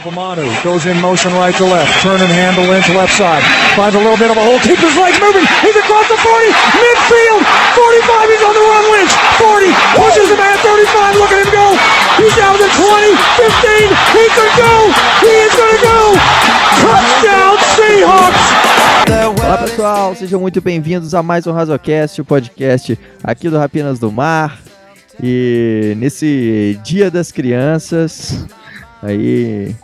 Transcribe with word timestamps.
Opamanu 0.00 0.48
goes 0.64 0.88
in 0.88 0.96
motion 0.96 1.28
right 1.36 1.52
to 1.60 1.64
left. 1.68 1.92
Turn 2.00 2.16
and 2.16 2.32
handle 2.32 2.64
into 2.72 2.96
left 2.96 3.12
side. 3.12 3.44
Finds 3.76 3.92
a 3.92 4.00
little 4.00 4.16
bit 4.16 4.32
of 4.32 4.36
a 4.36 4.40
hole. 4.40 4.56
Keeps 4.64 4.80
his 4.80 4.96
legs 4.96 5.20
moving. 5.20 5.44
He's 5.60 5.76
across 5.76 6.08
the 6.08 6.16
40. 6.16 6.48
Midfield. 6.80 7.44
45. 7.76 8.32
He's 8.32 8.40
on 8.40 8.54
the 8.56 8.64
run. 8.64 8.84
Lynch. 8.96 9.12
40. 9.36 9.68
Pushes 10.00 10.32
him 10.32 10.40
at 10.40 10.56
35. 10.64 11.20
Look 11.20 11.32
at 11.36 11.44
him 11.44 11.52
go. 11.52 11.76
He's 12.16 12.32
down 12.32 12.56
to 12.56 12.64
20. 12.64 13.12
15. 13.44 13.92
He 14.16 14.24
could 14.32 14.54
go. 14.56 14.72
He 15.20 15.32
is 15.36 15.52
going 15.52 15.68
to 15.68 15.82
go. 15.84 16.00
Touchdown 16.80 17.52
Seahawks. 17.76 18.46
Olá 19.44 19.58
pessoal, 19.58 20.14
sejam 20.14 20.40
muito 20.40 20.62
bem-vindos 20.62 21.14
a 21.14 21.22
mais 21.22 21.46
um 21.46 21.52
Razocast, 21.52 22.20
o 22.20 22.24
podcast 22.24 22.98
aqui 23.22 23.50
do 23.50 23.58
Rapinas 23.58 23.98
do 23.98 24.10
Mar. 24.10 24.58
E 25.22 25.94
nesse 25.98 26.78
Dia 26.84 27.10
das 27.10 27.32
Crianças, 27.32 28.46
aí, 29.02 29.74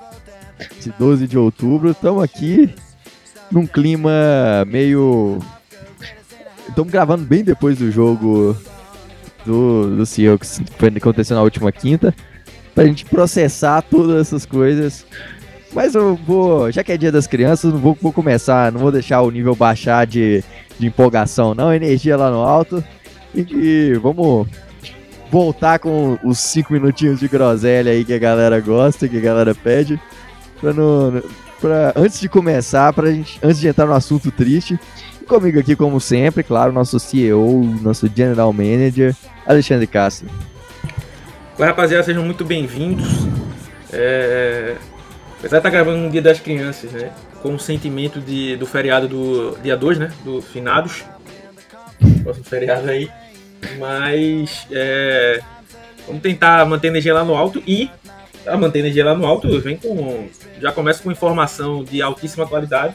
esse 0.78 0.90
12 0.98 1.26
de 1.26 1.38
outubro, 1.38 1.90
estamos 1.90 2.22
aqui 2.22 2.74
num 3.50 3.66
clima 3.66 4.10
meio. 4.66 5.38
Estamos 6.68 6.92
gravando 6.92 7.24
bem 7.24 7.44
depois 7.44 7.78
do 7.78 7.90
jogo 7.90 8.56
do, 9.44 9.96
do 9.96 10.06
Seahawks, 10.06 10.58
que 10.58 10.72
foi 10.78 10.88
aconteceu 10.88 11.36
na 11.36 11.42
última 11.42 11.70
quinta, 11.70 12.14
pra 12.74 12.84
gente 12.84 13.04
processar 13.04 13.82
todas 13.82 14.20
essas 14.20 14.44
coisas. 14.44 15.06
Mas 15.72 15.94
eu 15.94 16.16
vou, 16.16 16.70
já 16.70 16.82
que 16.82 16.92
é 16.92 16.96
dia 16.96 17.12
das 17.12 17.26
crianças, 17.26 17.72
não 17.72 17.78
vou, 17.78 17.96
vou 18.00 18.12
começar, 18.12 18.72
não 18.72 18.80
vou 18.80 18.90
deixar 18.90 19.20
o 19.22 19.30
nível 19.30 19.54
baixar 19.54 20.06
de, 20.06 20.42
de 20.78 20.86
empolgação, 20.86 21.54
não, 21.54 21.72
energia 21.72 22.16
lá 22.16 22.30
no 22.30 22.38
alto. 22.38 22.82
E, 23.34 23.40
e 23.40 23.94
vamos 23.94 24.48
voltar 25.30 25.78
com 25.78 26.18
os 26.24 26.38
5 26.38 26.72
minutinhos 26.72 27.20
de 27.20 27.28
groselha 27.28 27.92
aí 27.92 28.04
que 28.04 28.14
a 28.14 28.18
galera 28.18 28.60
gosta, 28.60 29.08
que 29.08 29.18
a 29.18 29.20
galera 29.20 29.54
pede. 29.54 30.00
Pra 30.60 30.72
não, 30.72 31.22
pra, 31.60 31.92
antes 31.96 32.20
de 32.20 32.28
começar, 32.28 32.92
pra 32.92 33.10
gente, 33.10 33.38
antes 33.42 33.60
de 33.60 33.68
entrar 33.68 33.86
no 33.86 33.94
assunto 33.94 34.30
triste, 34.30 34.78
comigo 35.26 35.58
aqui, 35.58 35.76
como 35.76 36.00
sempre, 36.00 36.42
claro, 36.42 36.72
nosso 36.72 36.98
CEO, 36.98 37.64
nosso 37.82 38.08
General 38.14 38.52
Manager, 38.52 39.14
Alexandre 39.46 39.86
Castro. 39.86 40.28
Oi, 41.58 41.66
rapaziada, 41.66 42.04
sejam 42.04 42.24
muito 42.24 42.44
bem-vindos. 42.44 43.06
É... 43.92 44.76
Apesar 45.38 45.56
de 45.56 45.60
estar 45.60 45.70
gravando 45.70 45.98
no 45.98 46.10
Dia 46.10 46.22
das 46.22 46.40
Crianças, 46.40 46.90
né? 46.92 47.10
Com 47.42 47.54
o 47.54 47.58
sentimento 47.58 48.20
de, 48.20 48.56
do 48.56 48.66
feriado 48.66 49.06
do 49.06 49.56
dia 49.62 49.76
2, 49.76 49.98
né? 49.98 50.12
Do 50.24 50.40
Finados. 50.40 51.04
Próximo 52.22 52.44
feriado 52.44 52.88
aí. 52.88 53.08
Mas 53.78 54.66
é, 54.70 55.40
vamos 56.06 56.22
tentar 56.22 56.64
manter 56.66 56.88
a 56.88 56.90
energia 56.90 57.14
lá 57.14 57.24
no 57.24 57.34
alto 57.34 57.62
e 57.66 57.90
a 58.46 58.56
manter 58.56 58.78
a 58.78 58.82
energia 58.82 59.04
lá 59.04 59.14
no 59.14 59.26
alto 59.26 59.60
vem 59.60 59.76
com 59.76 60.28
já 60.60 60.72
começa 60.72 61.02
com 61.02 61.10
informação 61.10 61.84
de 61.84 62.00
altíssima 62.00 62.46
qualidade 62.46 62.94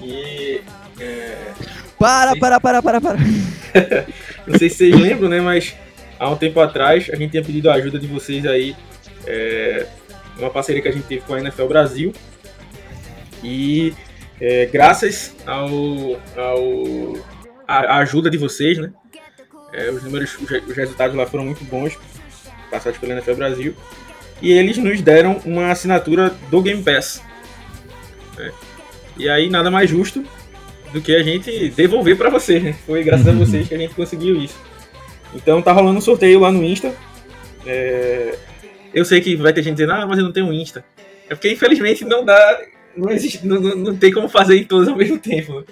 e 0.00 0.60
é, 1.00 1.52
para, 1.98 2.36
para, 2.36 2.60
para, 2.60 2.82
para, 2.82 3.00
para. 3.00 3.18
não 4.46 4.58
sei 4.58 4.68
se 4.68 4.76
vocês 4.76 5.00
lembram, 5.00 5.28
né? 5.28 5.40
Mas 5.40 5.74
há 6.18 6.28
um 6.28 6.36
tempo 6.36 6.58
atrás 6.60 7.08
a 7.12 7.16
gente 7.16 7.30
tinha 7.30 7.44
pedido 7.44 7.70
a 7.70 7.74
ajuda 7.74 7.98
de 7.98 8.06
vocês 8.06 8.44
aí, 8.44 8.76
é, 9.26 9.86
uma 10.36 10.50
parceria 10.50 10.82
que 10.82 10.88
a 10.88 10.92
gente 10.92 11.06
teve 11.06 11.22
com 11.22 11.34
a 11.34 11.40
NFL 11.40 11.66
Brasil 11.66 12.12
e 13.42 13.94
é, 14.40 14.66
graças 14.66 15.34
ao, 15.46 15.68
ao 16.36 17.16
a, 17.68 17.78
a 17.78 17.98
ajuda 17.98 18.28
de 18.28 18.36
vocês, 18.36 18.78
né? 18.78 18.92
É, 19.72 19.90
os 19.90 20.02
números, 20.02 20.36
os 20.38 20.76
resultados 20.76 21.16
lá 21.16 21.24
foram 21.26 21.44
muito 21.44 21.64
bons, 21.64 21.96
passados 22.70 22.98
pela 22.98 23.14
NFL 23.14 23.34
Brasil. 23.34 23.76
E 24.42 24.50
eles 24.50 24.76
nos 24.76 25.00
deram 25.00 25.40
uma 25.44 25.70
assinatura 25.70 26.34
do 26.50 26.60
Game 26.60 26.82
Pass. 26.82 27.22
É. 28.38 28.50
E 29.16 29.28
aí 29.28 29.48
nada 29.48 29.70
mais 29.70 29.88
justo 29.88 30.24
do 30.92 31.00
que 31.00 31.14
a 31.14 31.22
gente 31.22 31.70
devolver 31.70 32.18
para 32.18 32.28
vocês, 32.28 32.62
né? 32.62 32.74
Foi 32.84 33.04
graças 33.04 33.28
a 33.28 33.32
vocês 33.32 33.68
que 33.68 33.74
a 33.74 33.78
gente 33.78 33.94
conseguiu 33.94 34.36
isso. 34.36 34.58
Então 35.32 35.62
tá 35.62 35.70
rolando 35.70 35.98
um 35.98 36.02
sorteio 36.02 36.40
lá 36.40 36.50
no 36.50 36.62
Insta. 36.62 36.92
É... 37.64 38.36
Eu 38.92 39.04
sei 39.04 39.20
que 39.20 39.36
vai 39.36 39.52
ter 39.52 39.62
gente 39.62 39.76
dizendo, 39.76 39.92
ah, 39.92 40.06
mas 40.06 40.18
eu 40.18 40.24
não 40.24 40.32
tenho 40.32 40.52
Insta. 40.52 40.84
É 41.30 41.34
porque 41.34 41.52
infelizmente 41.52 42.04
não 42.04 42.24
dá. 42.24 42.60
Não, 42.96 43.10
existe, 43.10 43.46
não, 43.46 43.60
não, 43.60 43.76
não 43.76 43.96
tem 43.96 44.12
como 44.12 44.28
fazer 44.28 44.58
em 44.58 44.64
todos 44.64 44.88
ao 44.88 44.96
mesmo 44.96 45.18
tempo. 45.18 45.64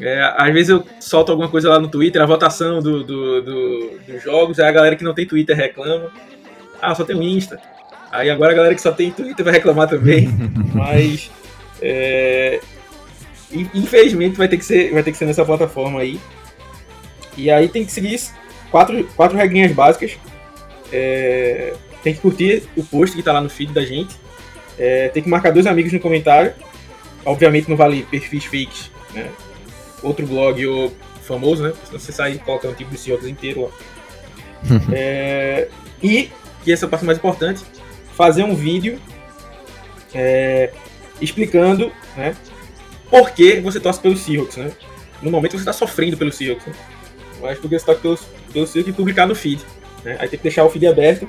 É, 0.00 0.34
às 0.36 0.52
vezes 0.52 0.70
eu 0.70 0.84
solto 0.98 1.30
alguma 1.30 1.48
coisa 1.48 1.68
lá 1.68 1.78
no 1.78 1.88
Twitter, 1.88 2.20
a 2.20 2.26
votação 2.26 2.80
do, 2.80 3.04
do, 3.04 3.42
do, 3.42 3.90
dos 4.08 4.22
jogos, 4.22 4.58
aí 4.58 4.66
a 4.66 4.72
galera 4.72 4.96
que 4.96 5.04
não 5.04 5.14
tem 5.14 5.26
Twitter 5.26 5.54
reclama. 5.54 6.10
Ah, 6.82 6.94
só 6.94 7.04
tem 7.04 7.14
o 7.14 7.22
Insta. 7.22 7.60
Aí 8.14 8.30
agora 8.30 8.52
a 8.52 8.54
galera 8.54 8.74
que 8.76 8.80
só 8.80 8.92
tem 8.92 9.10
Twitter 9.10 9.44
vai 9.44 9.54
reclamar 9.54 9.88
também. 9.88 10.28
Mas 10.72 11.30
é, 11.82 12.60
infelizmente 13.74 14.36
vai 14.36 14.46
ter, 14.46 14.56
que 14.56 14.64
ser, 14.64 14.92
vai 14.92 15.02
ter 15.02 15.10
que 15.10 15.18
ser 15.18 15.26
nessa 15.26 15.44
plataforma 15.44 16.00
aí. 16.00 16.20
E 17.36 17.50
aí 17.50 17.68
tem 17.68 17.84
que 17.84 17.90
seguir 17.90 18.20
quatro, 18.70 19.04
quatro 19.16 19.36
regrinhas 19.36 19.72
básicas. 19.72 20.16
É, 20.92 21.74
tem 22.04 22.14
que 22.14 22.20
curtir 22.20 22.62
o 22.76 22.84
post 22.84 23.16
que 23.16 23.22
tá 23.22 23.32
lá 23.32 23.40
no 23.40 23.50
feed 23.50 23.72
da 23.72 23.84
gente. 23.84 24.14
É, 24.78 25.08
tem 25.08 25.20
que 25.20 25.28
marcar 25.28 25.50
dois 25.50 25.66
amigos 25.66 25.92
no 25.92 25.98
comentário. 25.98 26.54
Obviamente 27.24 27.68
não 27.68 27.76
vale 27.76 28.04
perfis 28.04 28.44
fakes, 28.44 28.92
né? 29.12 29.28
outro 30.04 30.24
blog 30.24 30.64
ou 30.66 30.92
famoso, 31.22 31.64
né? 31.64 31.72
Senão 31.84 31.98
você 31.98 32.12
sai 32.12 32.38
colocando 32.38 32.72
um 32.72 32.76
tipo 32.76 32.94
de 32.94 33.30
inteiro 33.30 33.62
lá. 33.62 33.70
é, 34.92 35.68
e, 36.00 36.30
que 36.62 36.72
essa 36.72 36.84
é 36.84 36.86
a 36.86 36.90
parte 36.90 37.04
mais 37.04 37.18
importante, 37.18 37.64
fazer 38.16 38.42
um 38.44 38.54
vídeo 38.54 39.00
é, 40.14 40.70
explicando 41.20 41.92
né, 42.16 42.36
por 43.10 43.30
que 43.30 43.60
você 43.60 43.80
torce 43.80 44.00
pelo 44.00 44.16
Seahawks, 44.16 44.56
né? 44.56 44.72
No 45.22 45.30
momento 45.30 45.52
você 45.52 45.58
está 45.58 45.72
sofrendo 45.72 46.16
pelo 46.16 46.32
Seahawks, 46.32 46.66
né? 46.66 46.74
Mas 47.40 47.58
porque 47.58 47.78
você 47.78 47.84
torce 47.84 48.00
pelo, 48.00 48.18
pelo 48.52 48.66
Seahawks 48.66 48.92
e 48.92 48.96
publicar 48.96 49.26
no 49.26 49.34
feed. 49.34 49.64
Né? 50.04 50.16
Aí 50.18 50.28
tem 50.28 50.38
que 50.38 50.42
deixar 50.42 50.64
o 50.64 50.70
feed 50.70 50.86
aberto, 50.86 51.28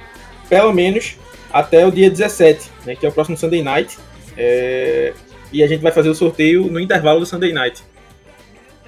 pelo 0.49 0.73
menos 0.73 1.17
até 1.51 1.85
o 1.85 1.91
dia 1.91 2.09
17, 2.09 2.69
né, 2.85 2.95
que 2.95 3.05
é 3.05 3.09
o 3.09 3.11
próximo 3.11 3.37
Sunday 3.37 3.63
Night. 3.63 3.97
É, 4.37 5.13
e 5.51 5.63
a 5.63 5.67
gente 5.67 5.81
vai 5.81 5.91
fazer 5.91 6.09
o 6.09 6.15
sorteio 6.15 6.65
no 6.65 6.79
intervalo 6.79 7.19
do 7.19 7.25
Sunday 7.25 7.53
Night. 7.53 7.83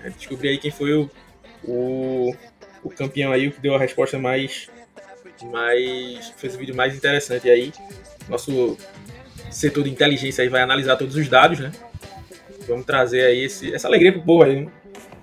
É, 0.04 0.10
descobrir 0.10 0.50
aí 0.50 0.58
quem 0.58 0.72
foi 0.72 0.94
o, 0.94 1.10
o, 1.64 2.36
o, 2.84 2.90
campeão 2.90 3.32
aí, 3.32 3.48
o 3.48 3.52
que 3.52 3.62
deu 3.62 3.76
a 3.76 3.80
resposta 3.80 4.20
mais. 4.20 4.70
Mais 5.46 6.34
fez 6.38 6.56
o 6.56 6.58
vídeo 6.58 6.76
mais 6.76 6.96
interessante 6.96 7.50
aí. 7.50 7.72
Nosso 8.28 8.78
setor 9.50 9.84
de 9.84 9.90
inteligência 9.90 10.44
aí 10.44 10.50
vai 10.50 10.62
analisar 10.62 10.96
todos 10.98 11.16
os 11.16 11.28
dados, 11.28 11.60
né? 11.60 11.72
Vamos 12.68 12.86
trazer 12.86 13.22
aí 13.26 13.46
esse, 13.46 13.74
essa 13.74 13.88
alegria 13.88 14.12
pro 14.12 14.22
povo 14.22 14.44
aí, 14.44 14.62
né? 14.62 14.72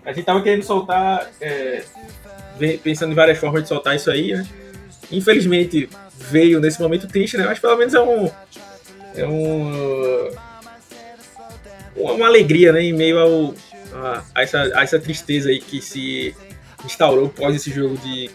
A 0.04 0.12
gente 0.12 0.24
tava 0.24 0.42
querendo 0.42 0.62
soltar, 0.62 1.30
é, 1.41 1.82
pensando 2.82 3.12
em 3.12 3.14
várias 3.14 3.38
formas 3.38 3.62
de 3.62 3.69
soltar 3.69 3.97
isso 3.97 4.10
aí, 4.10 4.34
né? 4.34 4.47
Infelizmente 5.10 5.88
veio 6.19 6.60
nesse 6.60 6.80
momento 6.80 7.06
triste, 7.06 7.36
né? 7.36 7.44
Mas 7.44 7.58
pelo 7.58 7.76
menos 7.76 7.94
é 7.94 8.00
um. 8.00 8.30
É 9.14 9.26
um. 9.26 10.30
Uma 11.97 12.26
alegria, 12.26 12.72
né? 12.72 12.82
Em 12.82 12.92
meio 12.92 13.19
ao, 13.19 13.54
a, 13.94 14.24
a, 14.34 14.42
essa, 14.42 14.62
a 14.74 14.82
essa 14.82 14.98
tristeza 14.98 15.48
aí 15.48 15.60
que 15.60 15.80
se 15.80 16.34
instaurou 16.84 17.26
após 17.26 17.54
esse 17.54 17.70
jogo 17.70 17.97
de, 17.98 18.30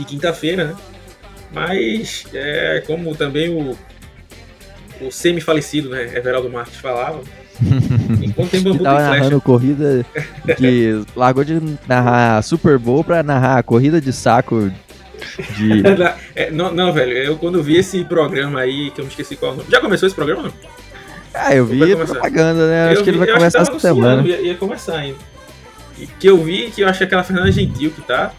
de 0.00 0.06
quinta-feira, 0.06 0.64
né? 0.64 0.76
Mas, 1.52 2.24
é, 2.32 2.82
como 2.86 3.14
também 3.14 3.48
o, 3.48 3.76
o 5.00 5.10
semi-falecido, 5.10 5.90
né, 5.90 6.16
Everaldo 6.16 6.48
Marques 6.48 6.76
falava, 6.76 7.20
enquanto 8.22 8.50
tem 8.50 8.62
bambu 8.62 8.78
que 8.78 8.84
tava 8.84 9.00
narrando 9.00 9.40
corrida 9.40 10.06
que 10.56 11.02
largou 11.14 11.44
de 11.44 11.60
narrar 11.86 12.42
Super 12.42 12.78
Bowl 12.78 13.04
pra 13.04 13.22
narrar 13.22 13.58
a 13.58 13.62
corrida 13.62 14.00
de 14.00 14.12
saco 14.12 14.70
de... 15.56 15.82
é, 16.34 16.50
não, 16.50 16.72
não, 16.72 16.92
velho, 16.92 17.12
eu 17.12 17.36
quando 17.36 17.62
vi 17.62 17.76
esse 17.76 18.04
programa 18.04 18.60
aí, 18.60 18.90
que 18.90 19.00
eu 19.00 19.04
me 19.04 19.10
esqueci 19.10 19.36
qual 19.36 19.54
nome. 19.54 19.68
Já 19.70 19.80
começou 19.80 20.06
esse 20.06 20.16
programa 20.16 20.44
não? 20.44 20.52
Ah, 21.34 21.54
eu 21.54 21.64
vi 21.64 21.94
propaganda, 21.96 22.68
né? 22.68 22.86
Eu 22.86 22.92
acho 22.92 22.98
vi, 22.98 23.04
que 23.04 23.10
ele 23.10 23.18
vai 23.18 23.32
começar 23.32 23.60
essa 23.60 23.78
semana. 23.78 24.26
Ia, 24.26 24.40
ia, 24.40 24.54
começar 24.56 24.96
ainda. 24.96 25.18
E 25.98 26.06
que 26.06 26.28
eu 26.28 26.38
vi 26.38 26.70
que 26.70 26.80
eu 26.80 26.88
achei 26.88 27.06
aquela 27.06 27.22
Fernanda 27.22 27.52
Gentil 27.52 27.90
que 27.90 28.00
tá. 28.00 28.32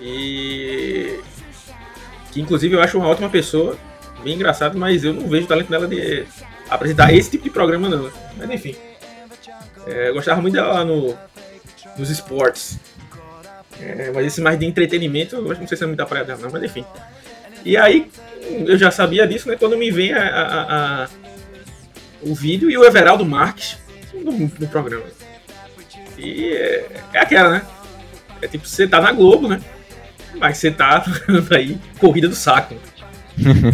E. 0.00 1.20
Que 2.32 2.40
inclusive 2.40 2.74
eu 2.74 2.82
acho 2.82 2.98
uma 2.98 3.08
ótima 3.08 3.28
pessoa. 3.28 3.76
Bem 4.22 4.34
engraçado, 4.34 4.78
mas 4.78 5.04
eu 5.04 5.12
não 5.12 5.28
vejo 5.28 5.44
o 5.44 5.48
talento 5.48 5.70
dela 5.70 5.86
de 5.88 6.26
apresentar 6.68 7.12
esse 7.12 7.30
tipo 7.30 7.44
de 7.44 7.50
programa, 7.50 7.88
não. 7.88 8.10
Mas 8.36 8.50
enfim. 8.50 8.76
É, 9.86 10.08
eu 10.08 10.14
gostava 10.14 10.40
muito 10.40 10.54
dela 10.54 10.84
no, 10.84 11.16
nos 11.96 12.10
esportes. 12.10 12.78
É, 13.80 14.12
mas 14.14 14.26
esse 14.26 14.40
mais 14.40 14.58
de 14.58 14.66
entretenimento, 14.66 15.36
eu 15.36 15.42
não 15.42 15.66
sei 15.66 15.76
se 15.76 15.84
é 15.84 15.86
muita 15.86 16.04
praia 16.04 16.24
dela, 16.24 16.40
não, 16.42 16.50
mas 16.50 16.62
enfim. 16.62 16.84
E 17.64 17.76
aí, 17.76 18.10
eu 18.66 18.76
já 18.76 18.90
sabia 18.90 19.26
disso, 19.26 19.48
né? 19.48 19.56
Quando 19.56 19.76
me 19.76 19.90
vem 19.90 20.12
a, 20.12 20.22
a, 20.22 21.04
a 21.04 21.08
o 22.22 22.34
vídeo 22.34 22.70
e 22.70 22.76
o 22.76 22.84
Everaldo 22.84 23.24
Marques 23.24 23.78
no, 24.12 24.32
no 24.32 24.68
programa. 24.68 25.06
E 26.18 26.52
é, 26.52 26.86
é, 27.14 27.18
aquela, 27.18 27.50
né? 27.50 27.62
É 28.42 28.48
tipo, 28.48 28.66
você 28.66 28.86
tá 28.86 29.00
na 29.00 29.12
Globo, 29.12 29.48
né? 29.48 29.60
Mas 30.40 30.56
você 30.56 30.70
tá 30.70 31.04
aí, 31.54 31.78
corrida 31.98 32.26
do 32.26 32.34
saco. 32.34 32.74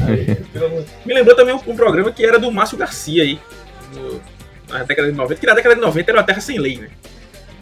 Aí, 0.09 0.37
me 1.07 1.15
lembrou 1.15 1.37
também 1.37 1.55
um, 1.55 1.61
um, 1.65 1.77
programa 1.77 2.11
que 2.11 2.27
era 2.27 2.39
do 2.39 2.51
Márcio 2.51 2.77
Garcia 2.77 3.23
aí, 3.23 3.39
no, 3.95 4.21
na 4.69 4.83
década 4.83 5.11
de 5.11 5.17
90, 5.17 5.41
que 5.41 5.47
na 5.47 5.55
década 5.55 5.77
de 5.77 5.81
90 5.81 6.11
era 6.11 6.19
uma 6.19 6.27
terra 6.27 6.41
sem 6.41 6.59
lei, 6.59 6.79
né? 6.79 6.89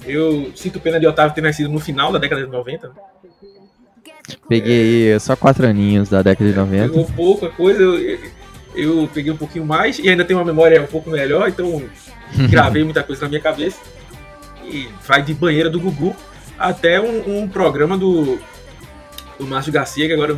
Eu 0.06 0.51
sinto 0.55 0.81
pena 0.81 0.99
de 0.99 1.06
Otávio 1.06 1.35
ter 1.35 1.41
nascido 1.41 1.69
no 1.69 1.79
final 1.79 2.12
da 2.12 2.19
década 2.19 2.45
de 2.45 2.51
90. 2.51 2.89
Né? 2.89 2.95
Peguei 4.49 5.12
é, 5.12 5.19
só 5.19 5.37
quatro 5.37 5.67
aninhos 5.67 6.09
da 6.09 6.23
década 6.23 6.50
de 6.50 6.57
90. 6.57 6.89
Pegou 6.89 7.05
pouca 7.05 7.49
coisa, 7.50 7.83
eu, 7.83 8.19
eu 8.75 9.11
peguei 9.12 9.33
um 9.33 9.37
pouquinho 9.37 9.65
mais 9.65 9.99
e 9.99 10.09
ainda 10.09 10.25
tenho 10.25 10.39
uma 10.39 10.45
memória 10.45 10.83
um 10.83 10.87
pouco 10.87 11.11
melhor, 11.11 11.49
então 11.49 11.83
gravei 12.50 12.85
muita 12.85 13.03
coisa 13.03 13.23
na 13.23 13.29
minha 13.29 13.41
cabeça. 13.41 13.79
E 14.65 14.89
vai 15.07 15.23
de 15.23 15.35
banheira 15.35 15.69
do 15.69 15.81
Gugu 15.81 16.17
até 16.59 17.00
um, 17.00 17.43
um 17.43 17.49
programa 17.49 17.99
do, 17.99 18.39
do 19.39 19.47
Márcio 19.47 19.73
Garcia, 19.73 20.07
que 20.07 20.13
agora 20.13 20.37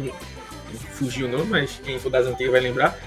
fugiu 0.92 1.26
o 1.26 1.30
nome, 1.30 1.46
mas 1.46 1.80
quem 1.84 1.98
for 1.98 2.10
das 2.10 2.26
antigas 2.26 2.52
vai 2.52 2.60
lembrar. 2.60 2.98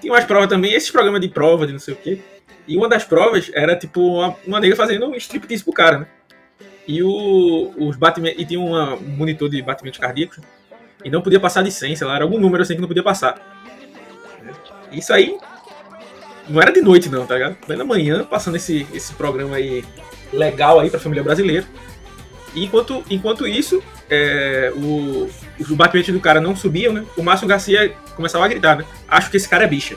Tinha 0.00 0.12
umas 0.12 0.24
provas 0.24 0.48
também, 0.48 0.72
esses 0.72 0.90
programas 0.90 1.20
de 1.20 1.28
prova, 1.28 1.66
de 1.66 1.72
não 1.72 1.80
sei 1.80 1.94
o 1.94 1.96
quê. 1.96 2.20
E 2.66 2.76
uma 2.76 2.88
das 2.88 3.04
provas 3.04 3.50
era 3.54 3.76
tipo 3.76 4.00
uma, 4.00 4.36
uma 4.46 4.60
nega 4.60 4.76
fazendo 4.76 5.06
um 5.06 5.14
striptease 5.14 5.62
pro 5.62 5.72
cara, 5.72 6.00
né? 6.00 6.06
E 6.86 7.02
o, 7.02 7.72
os 7.78 7.96
batimentos. 7.96 8.40
E 8.40 8.46
tinha 8.46 8.60
um 8.60 9.00
monitor 9.16 9.48
de 9.48 9.60
batimentos 9.62 9.98
cardíacos. 9.98 10.38
E 11.04 11.10
não 11.10 11.20
podia 11.20 11.40
passar 11.40 11.62
de 11.62 11.70
100, 11.70 11.96
sei 11.96 12.06
lá, 12.06 12.16
era 12.16 12.24
algum 12.24 12.38
número 12.38 12.62
assim 12.62 12.74
que 12.74 12.80
não 12.80 12.88
podia 12.88 13.02
passar. 13.02 13.34
Isso 14.90 15.12
aí 15.12 15.36
não 16.48 16.60
era 16.60 16.72
de 16.72 16.80
noite, 16.80 17.08
não, 17.08 17.26
tá 17.26 17.34
ligado? 17.34 17.56
Foi 17.66 17.76
na 17.76 17.84
manhã, 17.84 18.24
passando 18.24 18.56
esse, 18.56 18.86
esse 18.92 19.12
programa 19.14 19.56
aí 19.56 19.84
legal 20.32 20.80
aí 20.80 20.90
pra 20.90 21.00
família 21.00 21.22
brasileira. 21.22 21.66
E 22.54 22.64
enquanto, 22.64 23.02
enquanto 23.10 23.46
isso, 23.46 23.82
é, 24.10 24.72
o, 24.74 25.28
os 25.58 25.68
batimentos 25.70 26.12
do 26.12 26.20
cara 26.20 26.40
não 26.40 26.54
subiam, 26.54 26.92
né? 26.92 27.04
O 27.16 27.22
Márcio 27.22 27.48
Garcia 27.48 27.92
começava 28.14 28.44
a 28.44 28.48
gritar, 28.48 28.76
né? 28.76 28.84
Acho 29.08 29.30
que 29.30 29.36
esse 29.36 29.48
cara 29.48 29.64
é 29.64 29.66
bicha. 29.66 29.96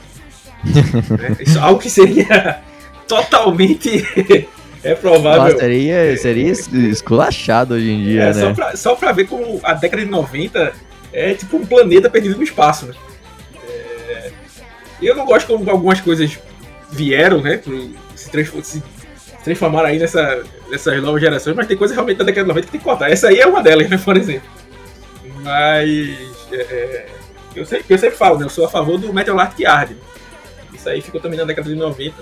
é, 1.40 1.44
isso, 1.44 1.60
algo 1.60 1.80
que 1.80 1.90
seria 1.90 2.62
totalmente 3.08 4.06
é 4.84 4.96
provável. 4.96 5.44
Nossa, 5.44 5.58
seria, 5.58 6.18
seria 6.18 6.52
esculachado 6.52 7.76
hoje 7.76 7.92
em 7.92 8.04
dia, 8.04 8.24
é, 8.24 8.34
né? 8.34 8.42
Só 8.42 8.54
pra, 8.54 8.76
só 8.76 8.96
pra 8.96 9.12
ver 9.12 9.28
como 9.28 9.60
a 9.64 9.74
década 9.74 10.04
de 10.04 10.10
90 10.10 10.74
é 11.14 11.34
tipo 11.34 11.58
um 11.58 11.66
planeta 11.66 12.10
perdido 12.10 12.38
no 12.38 12.44
espaço, 12.44 12.88
né? 12.88 12.94
É, 13.64 14.32
eu 15.02 15.16
não 15.16 15.26
gosto 15.26 15.48
como 15.48 15.70
algumas 15.70 16.02
coisas 16.02 16.38
vieram, 16.92 17.42
né? 17.42 17.62
Se, 18.16 18.32
se 18.64 18.84
transformaram 19.44 19.90
aí 19.90 20.00
nessa, 20.00 20.44
nessas 20.70 21.02
novas 21.02 21.22
gerações, 21.22 21.56
mas 21.56 21.68
tem 21.68 21.78
coisas 21.78 21.96
realmente 21.96 22.18
da 22.18 22.26
década 22.26 22.44
de 22.44 22.48
90 22.50 22.66
que 22.66 22.72
tem 22.72 22.80
que 22.80 22.86
cortar. 22.86 23.12
Essa 23.12 23.30
aí 23.30 23.40
é 23.40 23.48
uma 23.48 23.62
delas, 23.62 23.90
né? 23.90 23.98
Por 23.98 24.18
exemplo. 24.18 24.50
Mas. 25.42 26.18
É, 26.52 26.56
é 26.56 27.10
eu, 27.56 27.66
sei, 27.66 27.84
eu 27.90 27.98
sempre 27.98 28.16
falo, 28.16 28.38
né? 28.38 28.46
Eu 28.46 28.50
sou 28.50 28.66
a 28.66 28.70
favor 28.70 29.00
do 29.00 29.12
Metal 29.12 29.38
Art 29.40 29.56
que 29.56 29.66
arde. 29.66 29.98
Isso 30.74 30.88
aí 30.88 31.02
ficou 31.02 31.20
também 31.20 31.40
na 31.40 31.46
década 31.46 31.68
de 31.68 31.76
90. 31.76 32.16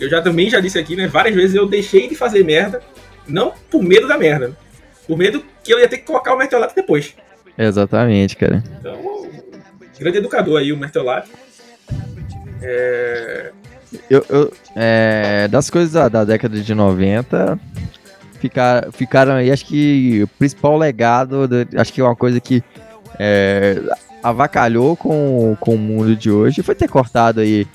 Eu 0.00 0.08
já 0.08 0.20
também 0.20 0.50
já 0.50 0.58
disse 0.58 0.78
aqui, 0.78 0.96
né? 0.96 1.06
Várias 1.06 1.34
vezes 1.34 1.54
eu 1.54 1.66
deixei 1.66 2.08
de 2.08 2.16
fazer 2.16 2.44
merda, 2.44 2.82
não 3.28 3.52
por 3.70 3.82
medo 3.82 4.08
da 4.08 4.18
merda, 4.18 4.48
né? 4.48 4.54
por 5.06 5.18
medo 5.18 5.44
que 5.62 5.72
eu 5.72 5.78
ia 5.78 5.88
ter 5.88 5.98
que 5.98 6.04
colocar 6.04 6.32
o 6.32 6.38
Mertolato 6.38 6.74
depois. 6.74 7.14
Exatamente, 7.58 8.36
cara. 8.36 8.62
Então, 8.78 9.28
grande 9.98 10.18
educador 10.18 10.60
aí, 10.60 10.72
o 10.72 10.76
Mertolato. 10.76 11.28
É... 12.62 13.52
Eu, 14.08 14.24
eu, 14.28 14.52
é, 14.76 15.48
das 15.48 15.68
coisas 15.68 15.92
da, 15.92 16.08
da, 16.08 16.24
década 16.24 16.60
de 16.60 16.74
90, 16.74 17.58
ficar, 18.38 18.92
ficaram 18.92 19.32
aí, 19.32 19.50
acho 19.50 19.66
que 19.66 20.22
o 20.22 20.28
principal 20.28 20.78
legado, 20.78 21.48
acho 21.76 21.92
que 21.92 22.00
é 22.00 22.04
uma 22.04 22.16
coisa 22.16 22.40
que 22.40 22.62
é, 23.18 23.80
avacalhou 24.22 24.96
com, 24.96 25.56
com 25.58 25.74
o 25.74 25.78
mundo 25.78 26.14
de 26.14 26.30
hoje 26.30 26.62
foi 26.62 26.74
ter 26.74 26.88
cortado 26.88 27.40
aí 27.40 27.66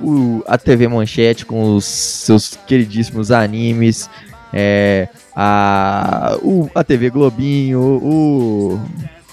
o, 0.00 0.42
a 0.46 0.58
TV 0.58 0.88
Manchete 0.88 1.46
com 1.46 1.76
os 1.76 1.84
seus 1.84 2.56
queridíssimos 2.66 3.30
animes, 3.30 4.10
é, 4.52 5.08
a, 5.34 6.36
o, 6.42 6.70
a 6.74 6.84
TV 6.84 7.08
Globinho, 7.10 7.80
o. 7.80 8.80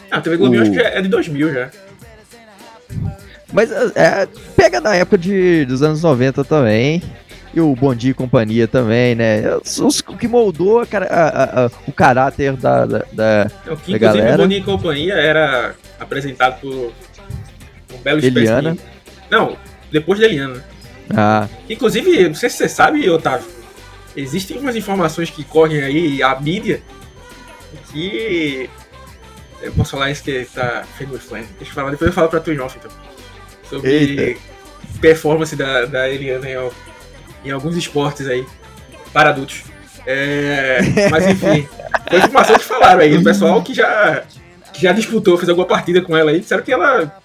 Ah, 0.10 0.18
a 0.18 0.22
TV 0.22 0.38
Globinho 0.38 0.62
o, 0.62 0.64
acho 0.64 0.72
que 0.72 0.80
é 0.80 1.02
de 1.02 1.08
2000 1.10 1.54
já. 1.54 1.70
Mas 3.52 3.72
é, 3.72 4.28
pega 4.56 4.80
da 4.80 4.96
época 4.96 5.18
de, 5.18 5.66
dos 5.66 5.82
anos 5.82 6.02
90 6.04 6.44
também. 6.44 7.02
E 7.54 7.60
o 7.60 7.76
Bom 7.76 7.96
Dia 7.96 8.12
e 8.12 8.14
Companhia 8.14 8.68
também, 8.68 9.16
né? 9.16 9.42
O 9.56 10.18
que 10.18 10.28
moldou 10.28 10.82
a, 10.82 10.86
a, 11.10 11.66
a, 11.66 11.72
o 11.88 11.92
caráter 11.92 12.56
da, 12.56 12.86
da, 12.86 13.06
da, 13.12 13.52
então, 13.64 13.76
que, 13.76 13.92
da 13.94 13.98
galera. 13.98 14.36
O 14.36 14.38
Bom 14.44 14.48
Dia 14.48 14.58
e 14.60 14.64
Companhia 14.64 15.14
era 15.16 15.76
apresentado 16.00 16.62
por 16.62 16.94
um 17.92 17.98
belo 18.04 18.24
Eliana. 18.24 18.74
De... 18.74 18.80
Não, 19.32 19.58
depois 19.92 20.20
da 20.20 20.28
Eliana. 20.28 20.64
Ah. 21.16 21.48
Inclusive, 21.68 22.28
não 22.28 22.36
sei 22.36 22.52
se 22.52 22.58
você 22.58 22.70
sabe, 22.70 23.10
Otávio, 23.10 23.48
existem 24.16 24.60
umas 24.60 24.76
informações 24.76 25.32
que 25.32 25.44
correm 25.44 25.82
aí, 25.82 26.22
a 26.22 26.40
mídia, 26.40 26.84
que. 27.92 28.70
Eu 29.62 29.74
posso 29.74 29.92
falar 29.92 30.12
isso 30.12 30.24
que 30.24 30.46
tá 30.54 30.86
Famous 30.98 31.24
Flan. 31.24 31.42
Deixa 31.58 31.72
eu 31.72 31.76
falar, 31.76 31.92
depois 31.92 32.10
eu 32.10 32.14
falo 32.14 32.30
pra 32.30 32.40
tu 32.40 32.52
em 32.52 32.60
off, 32.60 32.78
então. 32.78 33.09
Sobre 33.70 33.92
Eita. 33.92 34.40
performance 35.00 35.56
da, 35.56 35.86
da 35.86 36.10
Eliana 36.10 36.50
em, 36.50 36.70
em 37.46 37.52
alguns 37.52 37.78
esportes 37.78 38.28
aí, 38.28 38.46
para 39.14 39.30
adultos. 39.30 39.64
É, 40.06 40.80
mas 41.12 41.28
enfim, 41.28 41.68
foi 42.10 42.20
informação 42.20 42.58
que 42.58 42.66
falaram 42.66 43.02
aí. 43.02 43.16
O 43.16 43.24
pessoal 43.24 43.62
que 43.62 43.74
já, 43.74 44.24
que 44.74 44.82
já 44.82 44.92
disputou, 44.92 45.38
fez 45.38 45.50
alguma 45.50 45.68
partida 45.68 46.02
com 46.02 46.18
ela 46.18 46.32
aí, 46.32 46.40
disseram 46.40 46.64
que 46.64 46.72
ela 46.72 47.22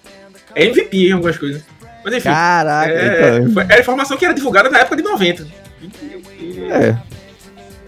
é 0.53 0.65
MVP 0.65 1.09
em 1.09 1.13
algumas 1.13 1.37
coisas. 1.37 1.63
Mas 2.03 2.13
enfim. 2.13 2.29
Caraca, 2.29 2.91
é, 2.91 3.37
então. 3.39 3.61
Era 3.63 3.79
informação 3.79 4.15
que 4.15 4.25
era 4.25 4.33
divulgada 4.33 4.69
na 4.69 4.79
época 4.79 4.95
de 4.95 5.03
90. 5.03 5.47
É. 6.69 6.95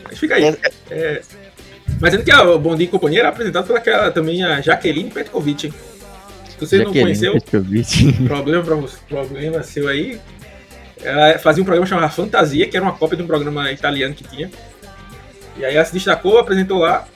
Mas 0.03 0.17
fica 0.17 0.35
aí. 0.35 0.45
É. 0.45 0.59
é. 0.89 1.21
Mas 1.99 2.11
sendo 2.11 2.23
que 2.23 2.31
a 2.31 2.43
Bom 2.57 2.75
Dia 2.75 2.85
e 2.85 2.89
Companhia 2.89 3.19
era 3.19 3.29
apresentada 3.29 3.65
pelaquela 3.65 4.11
também 4.11 4.43
a 4.43 4.61
Jaqueline 4.61 5.09
Petkovic. 5.09 5.71
Se 5.71 5.73
você 6.59 6.83
não 6.83 6.91
conheceu, 6.91 7.33
problema, 8.27 8.87
problema 9.07 9.63
seu 9.63 9.87
aí. 9.87 10.19
Ela 11.01 11.37
fazia 11.37 11.61
um 11.61 11.65
programa 11.65 11.87
chamado 11.87 12.11
Fantasia, 12.11 12.67
que 12.67 12.75
era 12.75 12.85
uma 12.85 12.93
cópia 12.93 13.17
de 13.17 13.23
um 13.23 13.27
programa 13.27 13.71
italiano 13.71 14.15
que 14.15 14.23
tinha. 14.23 14.49
E 15.57 15.65
aí 15.65 15.75
ela 15.75 15.85
se 15.85 15.93
destacou, 15.93 16.39
apresentou 16.39 16.79
lá. 16.79 17.07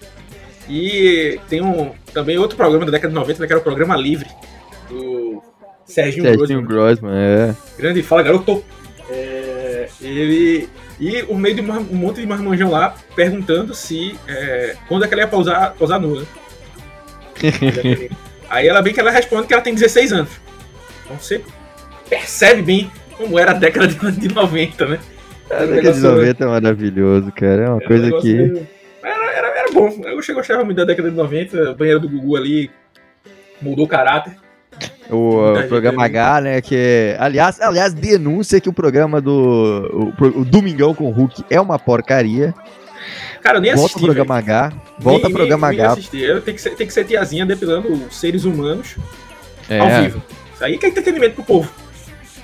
E 0.69 1.39
tem 1.49 1.61
um, 1.61 1.91
também 2.13 2.37
outro 2.37 2.55
programa 2.55 2.85
da 2.85 2.91
década 2.91 3.09
de 3.09 3.15
90, 3.15 3.45
que 3.45 3.53
era 3.53 3.59
o 3.59 3.63
programa 3.63 3.95
Livre, 3.97 4.29
do 4.87 5.41
Serginho, 5.85 6.23
Serginho 6.23 6.61
Grossman. 6.61 7.11
é. 7.13 7.55
Grande 7.77 8.03
fala, 8.03 8.23
garoto. 8.23 8.63
É, 9.09 9.89
ele. 10.01 10.69
E 10.99 11.23
o 11.23 11.35
meio 11.35 11.55
de 11.55 11.61
um 11.61 11.95
monte 11.95 12.21
de 12.21 12.27
marmanjão 12.27 12.69
lá 12.69 12.95
perguntando 13.15 13.73
se. 13.73 14.15
É, 14.27 14.75
quando 14.87 15.03
é 15.03 15.07
que 15.07 15.13
ela 15.13 15.23
ia 15.23 15.27
pausar, 15.27 15.73
pausar 15.73 15.99
nua. 15.99 16.23
Aí 18.51 18.67
ela 18.67 18.81
bem 18.81 18.93
que 18.93 18.99
ela 18.99 19.09
responde 19.09 19.47
que 19.47 19.53
ela 19.53 19.61
tem 19.61 19.73
16 19.73 20.11
anos. 20.11 20.29
Então 21.05 21.17
você 21.17 21.41
percebe 22.09 22.61
bem 22.61 22.91
como 23.17 23.39
era 23.39 23.51
a 23.51 23.53
década 23.53 23.87
de 23.87 24.27
90, 24.27 24.85
né? 24.87 24.99
A 25.49 25.65
década 25.65 25.93
de 25.93 26.01
90 26.01 26.43
é 26.43 26.47
maravilhoso, 26.47 27.31
cara. 27.31 27.63
É 27.63 27.69
uma 27.69 27.81
coisa 27.81 28.11
que. 28.19 28.67
Era, 29.01 29.31
era, 29.31 29.47
era 29.47 29.71
bom. 29.71 29.89
Eu 30.03 30.17
gostava 30.35 30.65
muito 30.65 30.77
da 30.77 30.83
década 30.83 31.09
de 31.09 31.15
90. 31.15 31.71
A 31.71 31.73
banheira 31.73 31.99
do 31.99 32.09
Gugu 32.09 32.35
ali 32.35 32.69
mudou 33.61 33.85
o 33.85 33.87
caráter. 33.87 34.35
O, 35.09 35.53
o 35.53 35.67
programa 35.67 36.03
H, 36.05 36.41
né? 36.41 36.61
Que, 36.61 37.15
aliás, 37.19 37.59
aliás, 37.61 37.93
denúncia 37.93 38.59
que 38.59 38.69
o 38.69 38.73
programa 38.73 39.21
do. 39.21 40.13
O, 40.19 40.41
o 40.41 40.45
Domingão 40.45 40.93
com 40.93 41.05
o 41.05 41.11
Hulk 41.11 41.45
é 41.49 41.59
uma 41.59 41.79
porcaria. 41.79 42.53
Cara, 43.41 43.57
eu 43.57 43.61
nem 43.61 43.73
volta 43.73 43.85
assisti. 43.85 43.99
Volta 43.99 44.15
pro 44.15 44.25
programa 44.25 44.37
H. 44.37 44.73
Volta 44.99 45.27
pro 45.27 45.37
programa 45.37 45.69
nem, 45.69 45.81
H. 45.81 45.95
Tenho 45.95 46.41
que, 46.41 46.57
ser, 46.61 46.75
tem 46.75 46.87
que 46.87 46.93
ser 46.93 47.05
tiazinha 47.05 47.45
depilando 47.45 48.11
seres 48.11 48.43
humanos 48.43 48.95
é. 49.69 49.79
ao 49.79 50.03
vivo. 50.03 50.23
Isso 50.53 50.63
aí 50.63 50.77
que 50.77 50.85
é 50.85 50.89
entretenimento 50.89 51.35
pro 51.35 51.43
povo. 51.43 51.71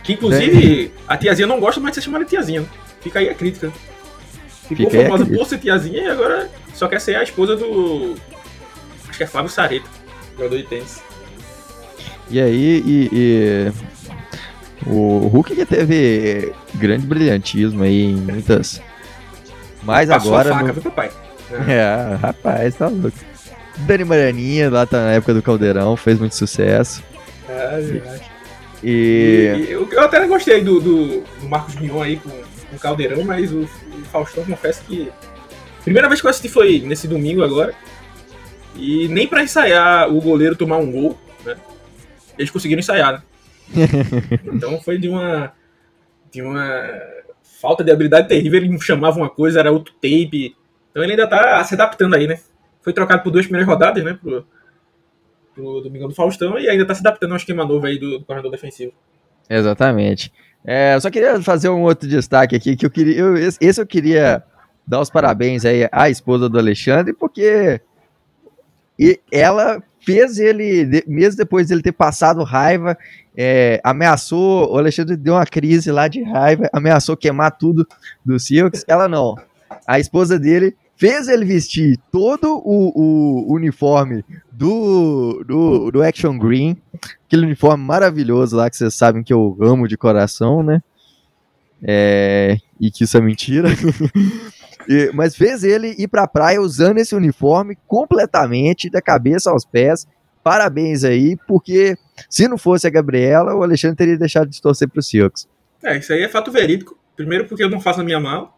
Que 0.04 0.14
inclusive 0.14 0.86
é. 0.86 1.02
a 1.08 1.18
tiazinha 1.18 1.48
não 1.48 1.60
gosta 1.60 1.80
mais 1.82 1.92
de 1.92 2.02
ser 2.02 2.06
chamada 2.06 2.24
de 2.24 2.30
tiazinha. 2.30 2.66
Fica 3.02 3.20
aí 3.20 3.30
a 3.30 3.34
crítica. 3.34 3.72
Ficou 4.68 4.90
famosa 4.90 5.26
por 5.26 5.46
ser 5.46 5.60
tiazinha 5.60 6.02
e 6.02 6.08
agora 6.08 6.50
só 6.74 6.88
quer 6.88 7.00
ser 7.00 7.16
a 7.16 7.24
esposa 7.24 7.56
do. 7.56 8.16
Acho 9.08 9.18
que 9.18 9.24
é 9.24 9.28
Flávio 9.28 9.50
Sareta, 9.50 9.88
jogador 10.36 10.58
de 10.58 10.64
tênis. 10.64 11.02
E 12.30 12.42
aí, 12.42 12.84
e, 12.86 13.10
e, 13.12 13.72
o 14.86 15.28
Hulk 15.28 15.56
que 15.56 15.66
teve 15.66 16.54
grande 16.76 17.06
brilhantismo 17.06 17.84
aí 17.84 18.04
em 18.04 18.16
muitas. 18.16 18.82
Mas 19.88 20.10
Passou 20.10 20.34
agora. 20.36 20.53
A 20.53 20.60
faca, 20.60 20.74
no... 20.74 20.82
papai? 20.82 21.12
É, 21.65 22.15
rapaz, 22.15 22.75
tá 22.75 22.89
louco. 22.89 23.17
Dani 23.77 24.03
Marianinha, 24.03 24.70
lá 24.70 24.86
tá 24.86 25.06
na 25.06 25.12
época 25.13 25.34
do 25.34 25.41
Caldeirão, 25.41 25.96
fez 25.96 26.20
muito 26.20 26.36
sucesso. 26.36 27.01
É, 27.48 27.79
verdade. 27.79 28.24
E... 28.84 28.89
e 28.89 29.72
eu, 29.72 29.88
eu, 29.89 30.01
até 30.01 30.27
gostei 30.27 30.62
do, 30.62 30.82
do, 30.82 31.22
do 31.22 31.48
Marcos 31.48 31.75
Mion 31.75 32.01
aí 32.01 32.17
com, 32.17 32.29
com 32.29 32.75
o 32.75 32.79
Caldeirão, 32.79 33.24
mas 33.24 33.53
o, 33.53 33.62
o 33.62 34.06
Faustão 34.12 34.44
confesso 34.44 34.84
que. 34.84 35.10
Primeira 35.86 36.10
vez 36.10 36.20
que 36.20 36.27
eu 36.27 36.32
assisti 36.32 36.50
foi 36.50 36.79
nesse 36.82 37.08
domingo 37.08 37.41
agora. 37.41 37.74
E 38.75 39.08
nem 39.08 39.25
para 39.25 39.41
ensaiar 39.41 40.13
o 40.13 40.20
goleiro 40.20 40.53
tomar 40.53 40.77
um 40.77 40.91
gol, 40.91 41.17
né? 41.46 41.56
eles 42.38 42.51
conseguiram 42.51 42.82
ensaiar, 42.82 43.13
né? 43.13 43.22
então 44.53 44.82
foi 44.82 44.98
de 44.98 45.08
uma 45.08 45.53
de 46.29 46.41
uma 46.41 46.84
falta 47.60 47.84
de 47.84 47.92
habilidade 47.92 48.28
terrível. 48.28 48.62
Ele 48.62 48.80
chamava 48.80 49.18
uma 49.18 49.30
coisa, 49.30 49.60
era 49.60 49.72
outro 49.72 49.94
tape. 49.96 50.56
Então 50.92 51.04
ele 51.04 51.14
ainda 51.14 51.28
tá 51.28 51.64
se 51.64 51.74
adaptando 51.74 52.16
aí, 52.16 52.28
né? 52.28 52.40
Foi 52.82 52.94
trocado 52.94 53.24
por 53.24 53.32
duas 53.32 53.46
primeiras 53.46 53.68
rodadas, 53.68 54.04
né? 54.04 54.18
Pro, 54.22 54.46
pro 55.54 55.82
Domingão 55.82 56.08
do 56.08 56.16
Faustão 56.16 56.58
e 56.58 56.70
ainda 56.70 56.86
tá 56.86 56.94
se 56.94 57.02
adaptando 57.02 57.32
ao 57.32 57.38
esquema 57.38 57.66
novo 57.66 57.86
aí 57.86 57.98
do, 57.98 58.20
do 58.20 58.26
corredor 58.26 58.52
defensivo. 58.52 58.94
Exatamente. 59.50 60.32
É, 60.66 60.96
eu 60.96 61.02
só 61.02 61.10
queria 61.10 61.42
fazer 61.42 61.70
um 61.70 61.84
outro 61.84 62.08
destaque 62.08 62.56
aqui, 62.56 62.76
que 62.76 62.86
eu 62.86 62.90
queria. 62.90 63.18
Eu, 63.18 63.36
esse 63.38 63.80
eu 63.80 63.88
queria 63.88 64.44
dar 64.86 65.00
os 65.00 65.10
parabéns 65.10 65.66
aí 65.66 65.88
à 65.92 66.10
esposa 66.10 66.48
do 66.50 66.58
Alexandre, 66.58 67.14
porque 67.14 67.82
ela 69.32 69.82
fez 70.08 70.40
ele, 70.40 71.04
mesmo 71.06 71.36
depois 71.36 71.68
dele 71.68 71.82
ter 71.82 71.92
passado 71.92 72.42
raiva, 72.42 72.98
é, 73.36 73.82
ameaçou, 73.84 74.72
o 74.72 74.78
Alexandre 74.78 75.18
deu 75.18 75.34
uma 75.34 75.46
crise 75.46 75.92
lá 75.92 76.08
de 76.08 76.24
raiva, 76.24 76.70
ameaçou 76.72 77.18
queimar 77.18 77.52
tudo 77.58 77.86
do 78.24 78.40
Silks. 78.40 78.86
Ela 78.88 79.10
não. 79.10 79.36
A 79.86 80.00
esposa 80.00 80.40
dele 80.40 80.78
fez 80.96 81.28
ele 81.28 81.44
vestir 81.44 82.00
todo 82.10 82.56
o, 82.64 83.50
o 83.50 83.54
uniforme 83.54 84.24
do, 84.50 85.44
do, 85.46 85.92
do, 85.92 86.02
Action 86.02 86.38
Green, 86.38 86.78
aquele 87.26 87.46
uniforme 87.46 87.84
maravilhoso 87.84 88.56
lá 88.56 88.70
que 88.70 88.78
vocês 88.78 88.96
sabem 88.96 89.22
que 89.22 89.34
eu 89.34 89.58
amo 89.60 89.90
de 89.90 89.98
coração, 89.98 90.64
né? 90.64 90.82
É, 91.84 92.58
e 92.80 92.90
que 92.90 93.04
isso 93.04 93.18
é 93.18 93.22
mentira. 93.22 93.68
e, 94.88 95.12
mas 95.13 95.36
fez 95.36 95.63
ele 95.63 95.96
ir 95.98 96.08
pra 96.08 96.27
praia 96.27 96.62
usando 96.62 96.98
esse 96.98 97.15
uniforme 97.15 97.77
completamente, 97.88 98.89
da 98.89 99.01
cabeça 99.01 99.51
aos 99.51 99.65
pés. 99.65 100.08
Parabéns 100.44 101.03
aí, 101.03 101.36
porque 101.48 101.98
se 102.29 102.48
não 102.48 102.58
fosse 102.58 102.88
a 102.88 102.89
Gabriela, 102.89 103.53
o 103.53 103.63
Alexandre 103.63 103.98
teria 103.98 104.17
deixado 104.17 104.50
de 104.50 104.62
torcer 104.62 104.88
pro 104.88 105.01
Seahawks. 105.01 105.48
É, 105.84 105.98
isso 105.98 106.13
aí 106.13 106.22
é 106.22 106.29
fato 106.29 106.51
verídico. 106.51 106.98
Primeiro 107.15 107.46
porque 107.46 107.63
eu 107.63 107.70
não 107.70 107.82
faço 107.82 108.01
a 108.01 108.03
minha 108.03 108.20
mala. 108.20 108.50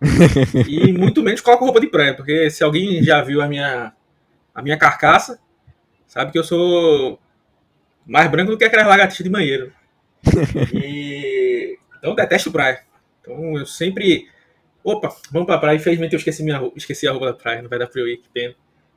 e 0.68 0.92
muito 0.92 1.22
menos 1.22 1.40
coloco 1.40 1.64
roupa 1.64 1.80
de 1.80 1.86
praia, 1.86 2.14
porque 2.14 2.50
se 2.50 2.64
alguém 2.64 3.02
já 3.02 3.22
viu 3.22 3.40
a 3.40 3.46
minha, 3.46 3.92
a 4.52 4.60
minha 4.60 4.76
carcaça, 4.76 5.38
sabe 6.06 6.32
que 6.32 6.38
eu 6.38 6.44
sou 6.44 7.18
mais 8.04 8.28
branco 8.30 8.50
do 8.50 8.58
que 8.58 8.64
aquelas 8.64 8.86
lagartixas 8.86 9.24
de 9.24 9.30
banheiro. 9.30 9.72
E... 10.74 11.78
Então 11.98 12.16
detesto 12.16 12.50
praia. 12.50 12.80
Então 13.20 13.56
eu 13.56 13.64
sempre. 13.64 14.28
Opa, 14.84 15.14
vamos 15.30 15.46
pra 15.46 15.58
praia. 15.58 15.76
Infelizmente 15.76 16.12
eu 16.12 16.18
esqueci, 16.18 16.42
minha 16.42 16.58
roupa, 16.58 16.78
esqueci 16.78 17.06
a 17.06 17.12
roupa 17.12 17.26
da 17.26 17.34
praia, 17.34 17.62
não 17.62 17.68
vai 17.68 17.78
dar 17.78 17.86
pra 17.86 18.00
eu 18.00 18.08
ir, 18.08 18.18
que 18.18 18.28
pena. 18.28 18.54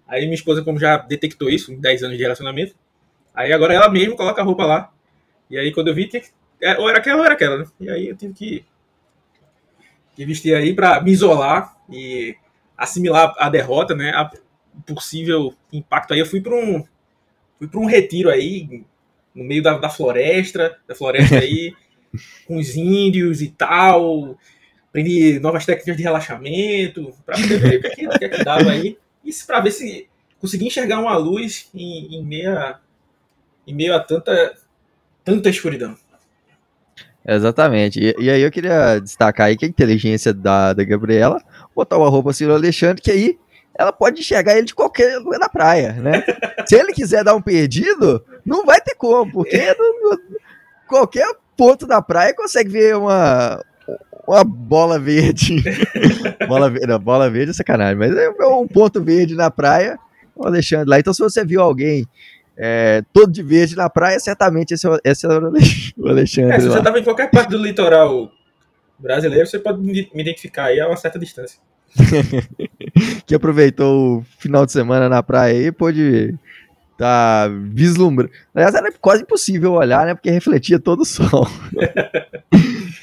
Aí 0.08 0.22
minha 0.22 0.36
esposa, 0.36 0.63
como 0.63 0.80
já 0.80 0.98
detectou 0.98 1.50
isso 1.50 1.72
em 1.72 1.80
10 1.80 2.04
anos 2.04 2.18
de 2.18 2.24
relacionamento, 2.24 2.75
aí 3.34 3.51
agora 3.51 3.74
ela 3.74 3.89
mesma 3.89 4.15
coloca 4.15 4.42
a 4.42 4.46
roupa 4.46 4.65
lá. 4.65 4.92
E 5.50 5.58
aí 5.58 5.72
quando 5.72 5.89
eu 5.89 5.96
vi, 5.96 6.08
tinha 6.08 6.22
que... 6.22 6.30
É, 6.62 6.77
ou 6.77 6.89
era 6.89 7.00
aquela 7.00 7.20
ou 7.20 7.25
era 7.25 7.34
aquela, 7.34 7.58
né? 7.58 7.65
E 7.80 7.89
aí 7.89 8.08
eu 8.08 8.15
tive 8.15 8.34
que 8.34 8.65
que 10.15 10.25
vestir 10.25 10.56
aí 10.56 10.74
para 10.74 11.01
me 11.01 11.12
isolar 11.12 11.75
e 11.89 12.36
assimilar 12.77 13.34
a 13.38 13.50
derrota, 13.50 13.94
né? 13.94 14.12
A 14.12 14.32
possível 14.86 15.54
impacto 15.72 16.13
aí. 16.13 16.20
Eu 16.20 16.25
fui 16.25 16.42
para 16.42 16.56
um 16.56 16.84
fui 17.60 17.68
para 17.68 17.80
um 17.80 17.86
retiro 17.86 18.30
aí 18.30 18.84
no 19.34 19.44
meio 19.44 19.62
da, 19.62 19.77
da 19.77 19.89
floresta, 19.89 20.77
da 20.88 20.96
floresta 20.96 21.38
aí, 21.39 21.74
com 22.48 22.58
os 22.58 22.75
índios 22.75 23.42
e 23.42 23.50
tal. 23.50 24.38
Aprendi 24.96 25.42
novas 25.42 25.66
técnicas 25.66 25.98
de 25.98 26.04
relaxamento 26.04 27.14
para 27.25 27.36
poder 27.36 27.60
ver 27.60 27.78
o 27.80 27.82
que, 27.82 27.88
é 27.88 27.90
que, 27.90 28.08
que, 28.18 28.25
é 28.25 28.30
que 28.30 28.44
dava 28.46 28.72
aí. 28.72 28.98
E 29.25 29.30
para 29.46 29.60
ver 29.60 29.72
se 29.72 30.08
consegui 30.40 30.68
enxergar 30.68 31.02
uma 31.02 31.18
luz 31.18 31.70
em, 31.75 32.16
em, 32.16 32.24
meia, 32.24 32.78
em 33.68 33.75
meio 33.75 33.94
a 33.94 34.00
tanta, 34.00 34.56
tanta 35.22 35.50
escuridão. 35.50 35.98
Exatamente. 37.28 38.00
E, 38.00 38.16
e, 38.18 38.30
aí 38.30 38.42
eu 38.42 38.50
queria 38.50 39.00
destacar 39.00 39.48
aí 39.48 39.58
que 39.58 39.66
a 39.66 39.68
inteligência 39.68 40.34
da, 40.34 40.72
da 40.72 40.86
Gabriela, 40.86 41.44
botar 41.75 41.98
uma 41.98 42.08
roupa 42.08 42.30
assim 42.30 42.46
no 42.46 42.54
Alexandre, 42.54 43.02
que 43.02 43.12
aí 43.12 43.38
ela 43.78 43.92
pode 43.92 44.22
enxergar 44.22 44.56
ele 44.56 44.68
de 44.68 44.75
qualquer 44.75 45.18
lugar 45.18 45.42
da 45.42 45.50
praia, 45.50 45.92
né? 45.92 46.24
Se 46.66 46.74
ele 46.74 46.94
quiser 46.94 47.22
dar 47.22 47.36
um 47.36 47.42
perdido, 47.42 48.24
não 48.46 48.66
vai 48.66 48.80
ter 48.80 48.96
como, 48.96 49.30
porque 49.30 49.75
no, 49.78 50.10
no, 50.10 50.22
qualquer 50.88 51.28
ponto 51.58 51.86
da 51.86 52.02
praia 52.02 52.34
consegue 52.34 52.70
ver 52.70 52.96
uma, 52.96 53.62
uma 54.27 54.44
bola 54.44 55.00
verde. 55.00 55.63
bola, 56.48 56.70
não, 56.70 57.00
bola 57.00 57.29
verde 57.29 57.51
é 57.51 57.53
sacanagem, 57.53 57.96
mas 57.96 58.15
é 58.15 58.29
um 58.48 58.67
ponto 58.67 59.01
verde 59.01 59.36
na 59.36 59.51
praia, 59.51 59.98
o 60.36 60.46
Alexandre 60.46 60.89
lá. 60.89 61.00
Então, 61.00 61.13
se 61.13 61.22
você 61.22 61.46
viu 61.46 61.62
alguém 61.62 62.08
é, 62.58 63.03
todo 63.13 63.32
de 63.32 63.44
verde 63.44 63.75
na 63.75 63.89
praia, 63.89 64.20
certamente 64.20 64.74
esse, 64.74 64.88
é 64.88 65.00
esse 65.03 65.25
é 65.25 65.29
o 65.29 66.08
Alexandre. 66.08 66.55
É, 66.55 66.60
se 66.60 66.67
você 66.67 66.77
estava 66.77 67.00
em 67.00 67.03
qualquer 67.03 67.29
parte 67.29 67.50
do 67.50 67.58
litoral 67.58 68.32
brasileiro, 68.98 69.46
você 69.46 69.60
pode 69.60 69.82
me 69.82 70.08
identificar 70.13 70.65
aí 70.65 70.79
a 70.79 70.88
uma 70.88 70.98
certa 70.98 71.20
distância. 71.20 71.60
que 73.25 73.36
aproveitou 73.36 74.17
o 74.17 74.25
final 74.39 74.65
de 74.65 74.72
semana 74.72 75.08
na 75.08 75.24
praia 75.24 75.67
e 75.67 75.72
pôde 75.72 76.38
tá 76.98 77.50
vislumbrando. 77.72 78.32
Aliás, 78.53 78.74
era 78.74 78.91
quase 79.01 79.24
impossível 79.24 79.74
olhar, 79.74 80.05
né? 80.05 80.13
Porque 80.13 80.29
refletia 80.29 80.79
todo 80.79 81.01
o 81.01 81.05
sol. 81.05 81.48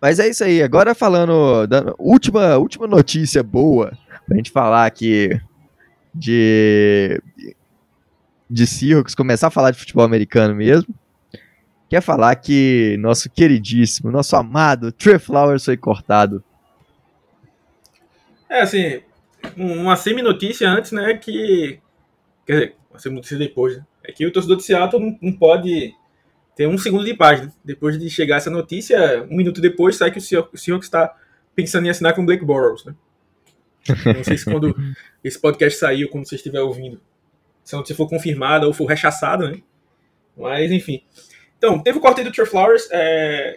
Mas 0.00 0.18
é 0.18 0.28
isso 0.28 0.42
aí. 0.42 0.62
Agora 0.62 0.94
falando 0.94 1.66
da 1.66 1.94
última, 1.98 2.56
última 2.56 2.86
notícia 2.86 3.42
boa 3.42 3.92
pra 4.26 4.36
gente 4.36 4.50
falar 4.50 4.86
aqui 4.86 5.40
de 6.14 7.20
de 8.48 8.66
Seahawks, 8.66 9.14
começar 9.14 9.46
a 9.46 9.50
falar 9.50 9.70
de 9.70 9.78
futebol 9.78 10.04
americano 10.04 10.56
mesmo, 10.56 10.92
quer 11.88 12.00
falar 12.00 12.34
que 12.34 12.96
nosso 12.98 13.30
queridíssimo, 13.30 14.10
nosso 14.10 14.34
amado 14.34 14.90
Trey 14.90 15.20
Flowers 15.20 15.64
foi 15.64 15.76
cortado. 15.76 16.42
É, 18.48 18.62
assim, 18.62 19.00
uma 19.56 19.94
semi-notícia 19.94 20.68
antes, 20.68 20.90
né, 20.90 21.14
que... 21.14 21.78
Quer 22.44 22.52
dizer, 22.52 22.76
uma 22.90 22.98
semi-notícia 22.98 23.38
depois, 23.38 23.76
né, 23.76 23.86
é 24.02 24.10
que 24.10 24.26
o 24.26 24.32
torcedor 24.32 24.56
de 24.56 24.64
Seattle 24.64 25.16
não 25.22 25.32
pode 25.32 25.94
ter 26.60 26.66
um 26.66 26.76
segundo 26.76 27.06
de 27.06 27.14
página. 27.14 27.50
Depois 27.64 27.98
de 27.98 28.10
chegar 28.10 28.36
essa 28.36 28.50
notícia, 28.50 29.26
um 29.30 29.36
minuto 29.38 29.62
depois 29.62 29.96
sai 29.96 30.10
que 30.10 30.18
o 30.18 30.20
Seahawks 30.20 30.68
está 30.82 31.16
pensando 31.54 31.86
em 31.86 31.88
assinar 31.88 32.14
com 32.14 32.20
o 32.20 32.26
Blake 32.26 32.44
Bortles, 32.44 32.84
né? 32.84 32.94
Não 34.14 34.22
sei 34.22 34.36
se 34.36 34.44
quando 34.44 34.76
esse 35.24 35.40
podcast 35.40 35.78
saiu, 35.78 36.10
quando 36.10 36.28
você 36.28 36.34
estiver 36.34 36.60
ouvindo, 36.60 37.00
se 37.64 37.74
a 37.74 37.78
notícia 37.78 37.96
for 37.96 38.06
confirmada 38.06 38.66
ou 38.66 38.74
for 38.74 38.84
rechaçada, 38.84 39.50
né? 39.50 39.62
Mas, 40.36 40.70
enfim. 40.70 41.02
Então, 41.56 41.82
teve 41.82 41.96
o 41.96 42.00
corte 42.02 42.22
do 42.22 42.30
Trey 42.30 42.46
Flowers. 42.46 42.86
É... 42.92 43.56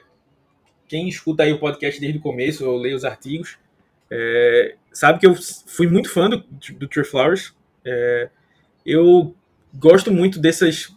Quem 0.88 1.10
escuta 1.10 1.44
aí 1.44 1.52
o 1.52 1.60
podcast 1.60 2.00
desde 2.00 2.20
o 2.20 2.22
começo, 2.22 2.66
ou 2.66 2.80
lê 2.80 2.94
os 2.94 3.04
artigos, 3.04 3.58
é... 4.10 4.76
sabe 4.94 5.20
que 5.20 5.28
eu 5.28 5.36
fui 5.68 5.88
muito 5.88 6.10
fã 6.10 6.30
do, 6.30 6.38
do 6.78 6.88
Trey 6.88 7.04
Flowers. 7.04 7.54
É... 7.84 8.30
Eu 8.86 9.36
gosto 9.74 10.10
muito 10.10 10.40
dessas, 10.40 10.96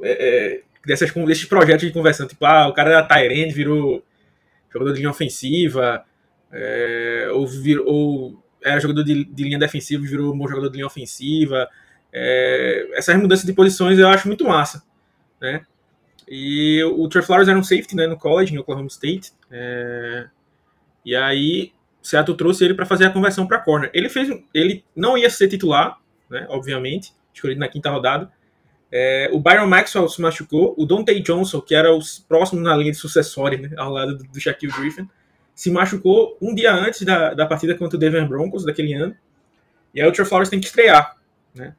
é, 0.00 0.12
é, 0.12 0.62
dessas, 0.86 1.12
desses 1.12 1.44
projetos 1.44 1.86
de 1.86 1.92
conversão. 1.92 2.26
Tipo, 2.26 2.44
ah, 2.46 2.68
o 2.68 2.72
cara 2.72 2.90
era 2.90 3.02
Tyrande, 3.02 3.54
virou 3.54 4.04
jogador 4.70 4.92
de 4.92 4.98
linha 4.98 5.10
ofensiva, 5.10 6.04
é, 6.50 7.28
ou, 7.32 7.46
vir, 7.46 7.80
ou 7.80 8.42
era 8.62 8.80
jogador 8.80 9.02
de, 9.02 9.24
de 9.24 9.44
linha 9.44 9.58
defensiva 9.58 10.04
e 10.04 10.08
virou 10.08 10.32
um 10.34 10.38
bom 10.38 10.46
jogador 10.48 10.68
de 10.68 10.76
linha 10.76 10.86
ofensiva. 10.86 11.68
É, 12.12 12.88
essas 12.92 13.16
mudanças 13.16 13.44
de 13.44 13.52
posições 13.52 13.98
eu 13.98 14.08
acho 14.08 14.28
muito 14.28 14.46
massa, 14.46 14.82
né? 15.40 15.64
E 16.28 16.82
o 16.84 17.08
Trey 17.08 17.22
Flowers 17.22 17.48
era 17.48 17.58
um 17.58 17.64
safety 17.64 17.96
né, 17.96 18.06
no 18.06 18.16
college, 18.16 18.54
em 18.54 18.58
Oklahoma 18.58 18.86
State. 18.86 19.32
É, 19.50 20.26
e 21.04 21.16
aí 21.16 21.72
Seattle 22.02 22.36
trouxe 22.36 22.64
ele 22.64 22.74
para 22.74 22.86
fazer 22.86 23.06
a 23.06 23.10
conversão 23.10 23.46
para 23.46 23.58
corner. 23.58 23.90
Ele 23.92 24.08
fez, 24.08 24.28
ele 24.54 24.84
não 24.94 25.16
ia 25.16 25.28
ser 25.28 25.48
titular, 25.48 25.98
né? 26.30 26.46
Obviamente, 26.48 27.12
escolhido 27.34 27.60
na 27.60 27.68
quinta 27.68 27.90
rodada. 27.90 28.30
É, 28.94 29.30
o 29.32 29.40
Byron 29.40 29.66
Maxwell 29.66 30.06
se 30.08 30.20
machucou. 30.20 30.74
O 30.76 30.84
Dante 30.84 31.18
Johnson, 31.20 31.62
que 31.62 31.74
era 31.74 31.94
o 31.94 32.00
próximo 32.28 32.60
na 32.60 32.76
linha 32.76 32.92
de 32.92 32.98
sucessórios, 32.98 33.62
né, 33.62 33.70
ao 33.78 33.90
lado 33.90 34.18
do, 34.18 34.24
do 34.24 34.40
Shaquille 34.40 34.72
Griffin, 34.72 35.08
se 35.54 35.70
machucou 35.70 36.36
um 36.40 36.54
dia 36.54 36.72
antes 36.72 37.02
da, 37.02 37.32
da 37.32 37.46
partida 37.46 37.74
contra 37.74 37.96
o 37.96 38.00
Denver 38.00 38.28
Broncos 38.28 38.64
daquele 38.64 38.92
ano. 38.92 39.16
E 39.94 40.00
aí 40.00 40.06
o 40.06 40.12
Trey 40.12 40.26
Flowers 40.26 40.50
tem 40.50 40.60
que 40.60 40.66
estrear, 40.66 41.16
né? 41.54 41.74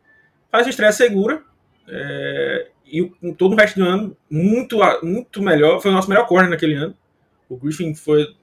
faz 0.51 0.65
uma 0.65 0.71
estreia 0.71 0.91
segura. 0.91 1.43
É, 1.87 2.67
e 2.85 3.03
todo 3.37 3.53
o 3.53 3.55
resto 3.55 3.79
do 3.79 3.85
ano, 3.85 4.17
muito, 4.29 4.79
muito 5.01 5.41
melhor. 5.41 5.81
Foi 5.81 5.91
o 5.91 5.93
nosso 5.93 6.09
melhor 6.09 6.27
corner 6.27 6.49
naquele 6.49 6.75
ano. 6.75 6.95
O 7.49 7.57
Griffin 7.57 7.93
foi. 7.95 8.35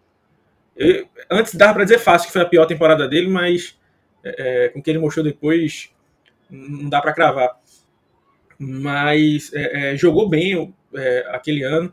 Eu, 0.77 1.07
antes 1.31 1.55
dava 1.55 1.75
para 1.75 1.85
dizer 1.85 1.99
fácil 1.99 2.27
que 2.27 2.33
foi 2.33 2.43
a 2.43 2.47
pior 2.47 2.67
temporada 2.67 3.07
dele, 3.09 3.29
mas 3.29 3.79
é, 4.25 4.67
é 4.67 4.69
com 4.71 4.81
o 4.81 4.83
que 4.83 4.91
ele 4.91 4.99
mostrou 4.99 5.25
depois, 5.25 5.91
não 6.51 6.89
dá 6.89 7.01
para 7.01 7.13
cravar. 7.13 7.60
Mas 8.63 9.51
é, 9.55 9.93
é, 9.93 9.97
jogou 9.97 10.29
bem 10.29 10.75
é, 10.95 11.27
aquele 11.31 11.63
ano. 11.63 11.93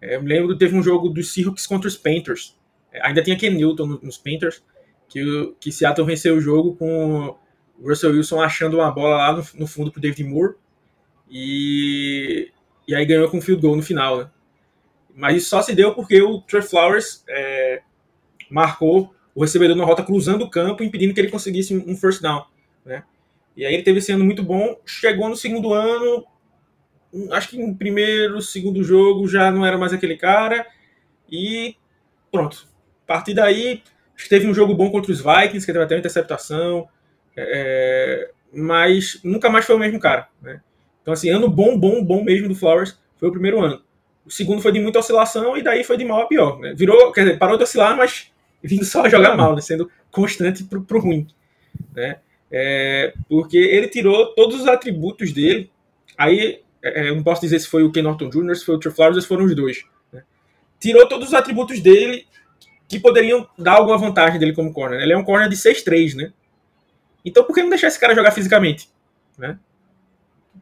eu 0.00 0.22
me 0.22 0.28
lembro 0.30 0.48
que 0.48 0.58
teve 0.58 0.74
um 0.74 0.82
jogo 0.82 1.10
dos 1.10 1.30
Seahawks 1.30 1.66
contra 1.66 1.86
os 1.86 1.96
Panthers. 1.96 2.58
ainda 3.02 3.22
tinha 3.22 3.36
Ken 3.36 3.50
Newton 3.50 4.00
nos 4.02 4.16
Panthers, 4.16 4.62
que, 5.10 5.54
que 5.60 5.70
Seattle 5.70 6.06
venceu 6.06 6.34
o 6.34 6.40
jogo 6.40 6.74
com 6.74 7.36
o 7.78 7.88
Russell 7.88 8.12
Wilson 8.12 8.40
achando 8.40 8.78
uma 8.78 8.90
bola 8.90 9.16
lá 9.16 9.32
no, 9.34 9.44
no 9.60 9.66
fundo 9.66 9.92
pro 9.92 10.00
David 10.00 10.24
Moore. 10.24 10.54
E, 11.30 12.50
e 12.88 12.94
aí 12.94 13.04
ganhou 13.04 13.28
com 13.28 13.40
field 13.40 13.60
goal 13.60 13.76
no 13.76 13.82
final, 13.82 14.18
né? 14.18 14.30
Mas 15.14 15.36
isso 15.36 15.50
só 15.50 15.60
se 15.60 15.74
deu 15.74 15.94
porque 15.94 16.22
o 16.22 16.40
Trey 16.40 16.62
Flowers 16.62 17.24
é, 17.28 17.82
marcou 18.50 19.14
o 19.34 19.42
recebedor 19.42 19.76
na 19.76 19.84
rota 19.84 20.02
cruzando 20.02 20.44
o 20.44 20.50
campo, 20.50 20.82
impedindo 20.82 21.12
que 21.12 21.20
ele 21.20 21.30
conseguisse 21.30 21.76
um 21.76 21.94
first 21.94 22.22
down, 22.22 22.46
né? 22.86 23.04
E 23.56 23.64
aí 23.64 23.74
ele 23.74 23.82
teve 23.82 23.98
esse 23.98 24.12
ano 24.12 24.24
muito 24.24 24.42
bom, 24.42 24.78
chegou 24.84 25.28
no 25.28 25.36
segundo 25.36 25.72
ano, 25.72 26.26
acho 27.32 27.48
que 27.48 27.58
no 27.58 27.74
primeiro, 27.74 28.40
segundo 28.42 28.84
jogo 28.84 29.26
já 29.26 29.50
não 29.50 29.64
era 29.64 29.78
mais 29.78 29.92
aquele 29.92 30.16
cara, 30.16 30.66
e 31.30 31.74
pronto. 32.30 32.68
A 33.04 33.06
partir 33.06 33.34
daí, 33.34 33.82
teve 34.28 34.46
um 34.46 34.54
jogo 34.54 34.74
bom 34.74 34.90
contra 34.90 35.10
os 35.10 35.20
Vikings, 35.20 35.64
que 35.64 35.72
teve 35.72 35.84
até 35.84 35.94
uma 35.94 36.00
interceptação, 36.00 36.88
é, 37.36 38.30
mas 38.52 39.20
nunca 39.24 39.48
mais 39.48 39.64
foi 39.64 39.76
o 39.76 39.78
mesmo 39.78 39.98
cara, 39.98 40.28
né? 40.42 40.60
Então, 41.02 41.14
assim, 41.14 41.30
ano 41.30 41.48
bom, 41.48 41.78
bom, 41.78 42.04
bom 42.04 42.24
mesmo 42.24 42.48
do 42.48 42.54
Flowers 42.54 42.98
foi 43.16 43.28
o 43.28 43.32
primeiro 43.32 43.60
ano. 43.60 43.80
O 44.24 44.30
segundo 44.30 44.60
foi 44.60 44.72
de 44.72 44.80
muita 44.80 44.98
oscilação 44.98 45.56
e 45.56 45.62
daí 45.62 45.84
foi 45.84 45.96
de 45.96 46.04
mal 46.04 46.22
a 46.22 46.26
pior. 46.26 46.58
Né? 46.58 46.74
Virou, 46.74 47.12
quer 47.12 47.24
dizer, 47.24 47.38
parou 47.38 47.56
de 47.56 47.62
oscilar, 47.62 47.96
mas 47.96 48.32
vindo 48.60 48.84
só 48.84 49.08
jogar 49.08 49.36
mal, 49.36 49.54
né? 49.54 49.60
sendo 49.60 49.88
constante 50.10 50.64
pro, 50.64 50.82
pro 50.82 50.98
ruim. 50.98 51.28
Né? 51.94 52.18
É, 52.50 53.12
porque 53.28 53.56
ele 53.56 53.88
tirou 53.88 54.34
todos 54.34 54.60
os 54.60 54.68
atributos 54.68 55.32
dele. 55.32 55.70
Aí 56.16 56.60
é, 56.82 57.08
eu 57.08 57.16
não 57.16 57.22
posso 57.22 57.40
dizer 57.40 57.58
se 57.58 57.68
foi 57.68 57.82
o 57.82 57.90
Ken 57.90 58.02
Norton 58.02 58.30
Jr., 58.30 58.54
se 58.54 58.64
foi 58.64 58.76
o 58.76 58.78
Trey 58.78 58.94
Flowers, 58.94 59.24
foram 59.24 59.44
os 59.44 59.54
dois. 59.54 59.82
Né? 60.12 60.22
Tirou 60.80 61.08
todos 61.08 61.28
os 61.28 61.34
atributos 61.34 61.80
dele 61.80 62.26
que 62.88 63.00
poderiam 63.00 63.48
dar 63.58 63.74
alguma 63.74 63.98
vantagem 63.98 64.38
dele 64.38 64.52
como 64.52 64.72
corner. 64.72 65.00
Ele 65.00 65.12
é 65.12 65.16
um 65.16 65.24
corner 65.24 65.48
de 65.48 65.56
6-3, 65.56 66.14
né? 66.14 66.32
Então 67.24 67.42
por 67.42 67.54
que 67.54 67.62
não 67.62 67.70
deixar 67.70 67.88
esse 67.88 67.98
cara 67.98 68.14
jogar 68.14 68.30
fisicamente? 68.30 68.88
Né? 69.36 69.58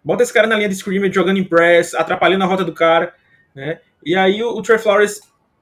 Bota 0.02 0.22
esse 0.22 0.32
cara 0.32 0.46
na 0.46 0.56
linha 0.56 0.68
de 0.68 0.74
scrimmage, 0.74 1.14
jogando 1.14 1.38
em 1.38 1.44
press, 1.44 1.94
atrapalhando 1.94 2.44
a 2.44 2.46
rota 2.46 2.64
do 2.64 2.72
cara, 2.72 3.14
né? 3.54 3.80
E 4.04 4.16
aí 4.16 4.42
o, 4.42 4.50
o 4.50 4.62
Trey 4.62 4.78
Flowers 4.78 5.20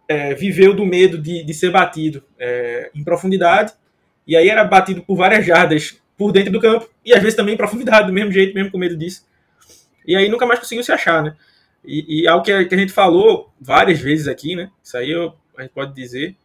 é, 0.09 0.35
viveu 0.35 0.75
do 0.75 0.87
medo 0.87 1.19
de, 1.19 1.45
de 1.45 1.55
ser 1.55 1.71
batido 1.71 2.25
é, 2.38 2.91
em 2.95 3.02
profundidade, 3.02 3.73
e 4.26 4.37
aí 4.37 4.49
era 4.49 4.64
batido 4.64 5.02
por 5.02 5.17
várias 5.17 5.45
jardas 5.45 6.01
por 6.23 6.33
dentro 6.33 6.52
do 6.52 6.61
campo, 6.61 6.88
e 7.05 7.12
às 7.12 7.21
vezes 7.21 7.35
também 7.35 7.55
em 7.55 7.57
profundidade, 7.59 8.07
do 8.07 8.12
mesmo 8.12 8.31
jeito, 8.31 8.55
mesmo 8.55 8.71
com 8.71 8.79
medo 8.79 8.97
disso. 8.97 9.26
E 10.07 10.14
aí 10.14 10.29
nunca 10.29 10.47
mais 10.47 10.61
conseguiu 10.61 10.85
se 10.85 10.93
achar, 10.93 11.21
né? 11.21 11.37
E, 11.85 12.23
e 12.23 12.29
algo 12.29 12.45
que 12.45 12.52
a, 12.52 12.64
que 12.64 12.75
a, 12.75 12.79
gente 12.79 12.93
falou 12.93 13.52
várias 13.61 13.99
vezes 14.00 14.29
aqui, 14.29 14.55
né? 14.55 14.71
Isso 14.83 14.97
aí 14.97 15.11
eu, 15.11 15.35
a 15.59 15.62
gente 15.62 15.73
pode 15.73 15.93
dizer, 15.95 16.37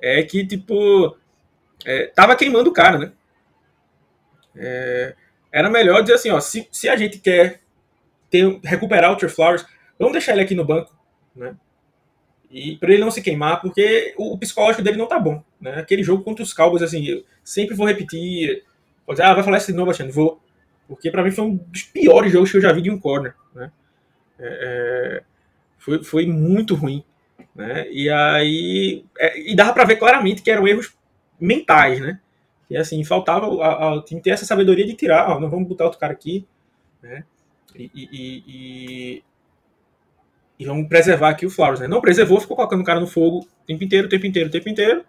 é 0.00 0.24
que, 0.24 0.44
tipo, 0.44 1.16
é, 1.84 2.06
tava 2.08 2.34
queimando 2.34 2.70
o 2.70 2.72
cara, 2.72 2.98
né? 2.98 3.12
É, 4.56 5.14
era 5.52 5.70
melhor 5.70 6.00
dizer 6.00 6.14
assim, 6.14 6.30
ó, 6.30 6.40
se, 6.40 6.66
se 6.72 6.88
a 6.88 6.96
gente 6.96 7.18
quer 7.18 7.60
ter, 8.28 8.58
recuperar 8.64 9.12
o 9.12 9.16
Trey 9.16 9.30
Flowers, 9.30 9.64
vamos 9.96 10.14
deixar 10.14 10.32
ele 10.32 10.42
aqui 10.42 10.54
no 10.54 10.64
banco, 10.64 10.92
né? 11.34 11.54
E 12.50 12.76
para 12.76 12.92
ele 12.92 13.02
não 13.02 13.10
se 13.10 13.22
queimar, 13.22 13.60
porque 13.60 14.14
o, 14.16 14.32
o, 14.32 14.38
psicológico 14.38 14.82
dele 14.82 14.96
não 14.96 15.06
tá 15.06 15.18
bom, 15.18 15.42
né? 15.60 15.78
Aquele 15.78 16.02
jogo 16.02 16.24
contra 16.24 16.42
os 16.42 16.52
Cowboys, 16.52 16.82
assim, 16.82 17.04
eu 17.06 17.24
sempre 17.44 17.76
vou 17.76 17.86
repetir, 17.86 18.64
vou 19.06 19.14
dizer, 19.14 19.24
ah, 19.24 19.34
vai 19.34 19.42
falar 19.42 19.58
isso 19.58 19.68
de 19.68 19.76
novo, 19.76 19.90
Alexandre, 19.90 20.12
vou, 20.12 20.42
porque 20.88 21.10
para 21.10 21.22
mim 21.22 21.30
foi 21.30 21.44
um 21.44 21.56
dos 21.56 21.82
piores 21.82 22.32
jogos 22.32 22.50
que 22.50 22.56
eu 22.56 22.62
já 22.62 22.72
vi 22.72 22.82
de 22.82 22.90
um 22.90 22.98
corner, 22.98 23.34
né? 23.54 23.70
É, 24.38 25.22
é 25.22 25.36
foi, 25.78 26.02
foi 26.02 26.26
muito 26.26 26.74
ruim, 26.74 27.04
né? 27.54 27.88
E 27.90 28.10
aí, 28.10 29.04
é, 29.18 29.50
e 29.52 29.54
dava 29.54 29.72
para 29.72 29.84
ver 29.84 29.96
claramente 29.96 30.42
que 30.42 30.50
eram 30.50 30.66
erros 30.66 30.96
mentais, 31.40 32.00
né? 32.00 32.20
E 32.68 32.76
assim, 32.76 33.04
faltava 33.04 33.46
ao 33.46 34.04
time 34.04 34.20
ter 34.20 34.30
essa 34.30 34.44
sabedoria 34.44 34.84
de 34.84 34.94
tirar, 34.94 35.30
ó, 35.30 35.38
não 35.38 35.48
vamos 35.48 35.68
botar 35.68 35.84
outro 35.84 36.00
cara 36.00 36.12
aqui, 36.12 36.44
né? 37.00 37.24
E, 37.74 37.90
e, 37.94 38.42
e, 38.48 39.24
e, 40.58 40.64
vamos 40.64 40.88
preservar 40.88 41.30
aqui 41.30 41.46
o 41.46 41.50
Flowers, 41.50 41.78
né? 41.78 41.86
Não 41.86 42.00
preservou, 42.00 42.40
ficou 42.40 42.56
colocando 42.56 42.80
o 42.80 42.84
cara 42.84 42.98
no 42.98 43.06
fogo 43.06 43.40
o 43.40 43.66
tempo 43.66 43.84
inteiro, 43.84 44.06
o 44.06 44.10
tempo 44.10 44.26
inteiro, 44.26 44.48
o 44.48 44.52
tempo 44.52 44.68
inteiro, 44.68 45.04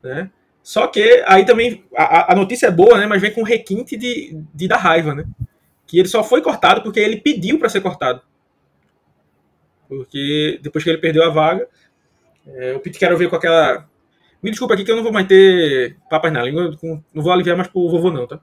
né? 0.00 0.30
Só 0.64 0.86
que 0.86 1.22
aí 1.26 1.44
também 1.44 1.84
a, 1.94 2.32
a 2.32 2.34
notícia 2.34 2.68
é 2.68 2.70
boa, 2.70 2.98
né? 2.98 3.06
Mas 3.06 3.20
vem 3.20 3.30
com 3.30 3.42
requinte 3.42 3.98
de, 3.98 4.42
de 4.54 4.66
dar 4.66 4.78
raiva, 4.78 5.14
né? 5.14 5.26
Que 5.86 5.98
ele 5.98 6.08
só 6.08 6.24
foi 6.24 6.40
cortado 6.40 6.82
porque 6.82 6.98
ele 6.98 7.20
pediu 7.20 7.58
para 7.58 7.68
ser 7.68 7.82
cortado. 7.82 8.22
Porque 9.86 10.58
depois 10.62 10.82
que 10.82 10.88
ele 10.88 10.98
perdeu 10.98 11.22
a 11.22 11.28
vaga, 11.28 11.68
é, 12.46 12.72
o 12.74 12.80
Pete 12.80 12.98
Carroll 12.98 13.18
veio 13.18 13.28
com 13.28 13.36
aquela 13.36 13.86
me 14.42 14.50
desculpa 14.50 14.74
aqui 14.74 14.84
que 14.84 14.90
eu 14.90 14.96
não 14.96 15.02
vou 15.02 15.12
mais 15.12 15.26
ter 15.26 15.96
papas 16.10 16.30
na 16.30 16.42
língua, 16.42 16.76
não 16.82 17.22
vou 17.22 17.32
aliviar 17.32 17.56
mais 17.56 17.68
pro 17.68 17.88
vovô 17.88 18.10
não, 18.10 18.26
tá? 18.26 18.38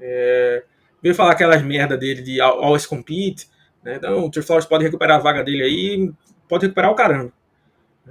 É, 0.00 0.64
veio 1.02 1.14
falar 1.14 1.32
aquelas 1.32 1.62
merda 1.62 1.94
dele 1.96 2.22
de 2.22 2.40
always 2.40 2.86
compete, 2.86 3.48
né? 3.82 3.96
Então 3.96 4.24
o 4.24 4.30
Trey 4.30 4.42
Flowers 4.42 4.64
pode 4.64 4.84
recuperar 4.84 5.18
a 5.18 5.22
vaga 5.22 5.44
dele 5.44 5.62
aí, 5.62 6.12
pode 6.48 6.64
recuperar 6.64 6.90
o 6.90 6.94
caramba. 6.94 7.32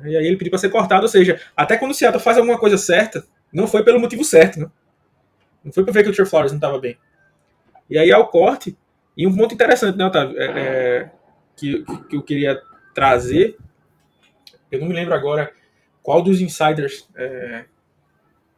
E 0.03 0.15
aí 0.15 0.25
ele 0.25 0.37
pediu 0.37 0.51
para 0.51 0.59
ser 0.59 0.69
cortado, 0.69 1.03
ou 1.03 1.07
seja, 1.07 1.39
até 1.55 1.77
quando 1.77 1.91
o 1.91 1.93
Seattle 1.93 2.21
faz 2.21 2.37
alguma 2.37 2.57
coisa 2.57 2.77
certa, 2.77 3.25
não 3.51 3.67
foi 3.67 3.83
pelo 3.83 3.99
motivo 3.99 4.23
certo, 4.23 4.59
né? 4.59 4.69
Não 5.63 5.71
foi 5.71 5.83
para 5.83 5.93
ver 5.93 6.03
que 6.03 6.09
o 6.09 6.13
Trey 6.13 6.25
Flowers 6.25 6.51
não 6.51 6.57
estava 6.57 6.79
bem. 6.79 6.97
E 7.89 7.97
aí 7.97 8.11
ao 8.11 8.27
corte, 8.27 8.77
e 9.15 9.25
um 9.25 9.35
ponto 9.35 9.53
interessante, 9.53 9.97
né, 9.97 10.05
Otávio, 10.05 10.39
é, 10.39 10.45
é, 10.45 11.11
que, 11.55 11.83
que 12.09 12.15
eu 12.15 12.21
queria 12.21 12.61
trazer, 12.93 13.57
eu 14.71 14.79
não 14.79 14.87
me 14.87 14.93
lembro 14.93 15.13
agora 15.13 15.51
qual 16.03 16.21
dos 16.21 16.39
insiders 16.39 17.09
é, 17.15 17.65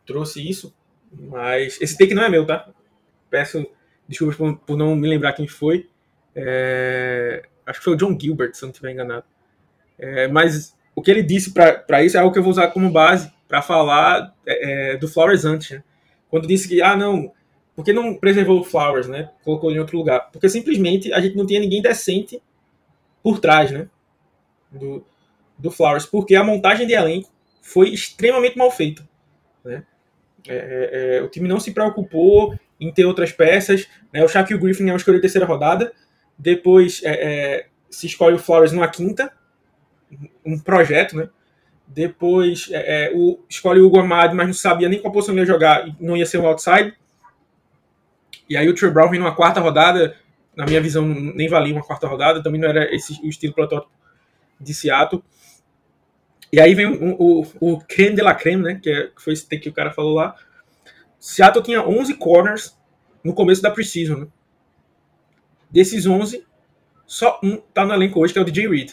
trouxe 0.05 0.47
isso, 0.47 0.75
mas 1.11 1.79
esse 1.81 1.97
take 1.97 2.13
não 2.13 2.23
é 2.23 2.29
meu, 2.29 2.45
tá? 2.45 2.69
Peço 3.29 3.65
desculpas 4.07 4.37
por, 4.37 4.57
por 4.57 4.77
não 4.77 4.95
me 4.95 5.07
lembrar 5.07 5.33
quem 5.33 5.47
foi. 5.47 5.89
É, 6.35 7.43
acho 7.65 7.79
que 7.79 7.85
foi 7.85 7.93
o 7.93 7.97
John 7.97 8.17
Gilbert, 8.19 8.53
se 8.53 8.63
não 8.63 8.69
estiver 8.69 8.91
enganado. 8.91 9.25
É, 9.97 10.27
mas 10.27 10.75
o 10.99 11.01
que 11.01 11.09
ele 11.09 11.23
disse 11.23 11.53
para 11.53 12.03
isso 12.03 12.17
é 12.17 12.19
algo 12.19 12.33
que 12.33 12.39
eu 12.39 12.43
vou 12.43 12.51
usar 12.51 12.67
como 12.67 12.91
base 12.91 13.31
para 13.47 13.61
falar 13.61 14.35
é, 14.45 14.91
é, 14.91 14.97
do 14.97 15.07
Flowers 15.07 15.45
antes. 15.45 15.71
Né? 15.71 15.83
Quando 16.29 16.45
disse 16.45 16.67
que, 16.67 16.81
ah, 16.81 16.93
não, 16.93 17.31
por 17.73 17.85
que 17.85 17.93
não 17.93 18.13
preservou 18.15 18.59
o 18.59 18.65
Flowers, 18.65 19.07
né? 19.07 19.29
Colocou 19.41 19.71
em 19.71 19.79
outro 19.79 19.97
lugar? 19.97 20.29
Porque 20.29 20.49
simplesmente 20.49 21.13
a 21.13 21.21
gente 21.21 21.37
não 21.37 21.45
tinha 21.45 21.61
ninguém 21.61 21.81
decente 21.81 22.41
por 23.23 23.39
trás, 23.39 23.71
né? 23.71 23.87
Do, 24.69 25.05
do 25.57 25.71
Flowers, 25.71 26.05
porque 26.05 26.35
a 26.35 26.43
montagem 26.43 26.85
de 26.85 26.93
elenco 26.93 27.31
foi 27.61 27.91
extremamente 27.91 28.57
mal 28.57 28.69
feita. 28.69 29.07
Né? 29.63 29.83
É, 30.49 30.55
é, 30.55 31.17
é, 31.17 31.21
o 31.21 31.29
time 31.29 31.47
não 31.47 31.61
se 31.61 31.71
preocupou 31.71 32.53
em 32.77 32.91
ter 32.91 33.05
outras 33.05 33.31
peças. 33.31 33.87
Né? 34.11 34.21
O 34.21 34.27
Shaquille 34.27 34.59
Griffin 34.59 34.89
é 34.89 34.91
uma 34.91 34.97
escolha 34.97 35.15
de 35.15 35.21
terceira 35.21 35.47
rodada. 35.47 35.93
Depois 36.37 37.01
é, 37.05 37.67
se 37.89 38.05
escolhe 38.05 38.35
o 38.35 38.39
Flores 38.39 38.73
numa 38.73 38.87
quinta, 38.89 39.31
um 40.45 40.59
projeto, 40.59 41.15
né? 41.15 41.29
Depois 41.87 42.69
é, 42.71 43.11
o, 43.15 43.39
escolhe 43.49 43.81
o 43.81 43.87
Hugo 43.87 43.99
Amado, 43.99 44.35
mas 44.35 44.45
não 44.45 44.53
sabia 44.53 44.87
nem 44.87 44.99
qual 44.99 45.11
posição 45.11 45.35
ia 45.35 45.45
jogar 45.45 45.87
não 45.99 46.15
ia 46.15 46.25
ser 46.25 46.37
um 46.37 46.47
outside. 46.47 46.93
E 48.47 48.55
aí 48.55 48.67
o 48.67 48.75
Trey 48.75 48.91
Brown 48.91 49.09
vem 49.09 49.19
numa 49.19 49.35
quarta 49.35 49.59
rodada, 49.59 50.15
na 50.55 50.65
minha 50.65 50.81
visão 50.81 51.05
nem 51.07 51.47
valia 51.47 51.73
uma 51.73 51.83
quarta 51.83 52.07
rodada, 52.07 52.43
também 52.43 52.59
não 52.61 52.67
era 52.67 52.93
esse 52.93 53.19
o 53.23 53.27
estilo 53.27 53.53
protótipo 53.53 53.91
de 54.59 54.73
Seattle. 54.73 55.23
E 56.51 56.59
aí 56.59 56.73
vem 56.73 56.87
o, 56.87 57.15
o, 57.19 57.45
o 57.59 57.79
creme 57.79 58.15
de 58.15 58.21
la 58.21 58.33
creme, 58.33 58.63
né? 58.63 58.79
Que, 58.81 58.89
é, 58.89 59.07
que 59.07 59.21
foi 59.21 59.33
esse 59.33 59.45
que 59.47 59.69
o 59.69 59.73
cara 59.73 59.91
falou 59.91 60.15
lá. 60.15 60.35
Seattle 61.19 61.63
tinha 61.63 61.85
11 61.85 62.15
corners 62.15 62.77
no 63.23 63.33
começo 63.33 63.61
da 63.61 63.69
preseason. 63.69 64.15
Né? 64.15 64.27
Desses 65.69 66.05
11, 66.05 66.45
só 67.05 67.39
um 67.43 67.57
tá 67.57 67.85
no 67.85 67.93
elenco 67.93 68.19
hoje, 68.19 68.33
que 68.33 68.39
é 68.39 68.41
o 68.41 68.45
DJ 68.45 68.67
Reed. 68.67 68.91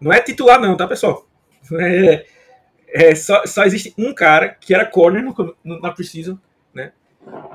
Não 0.00 0.12
é 0.12 0.20
titular, 0.20 0.60
não, 0.60 0.76
tá, 0.76 0.86
pessoal? 0.86 1.26
É, 1.72 2.26
é, 2.88 3.14
só, 3.14 3.44
só 3.46 3.64
existe 3.64 3.92
um 3.98 4.14
cara 4.14 4.48
que 4.48 4.74
era 4.74 4.86
corner 4.86 5.22
no, 5.22 5.56
no, 5.64 5.80
na 5.80 5.90
preseason, 5.90 6.38
né? 6.72 6.92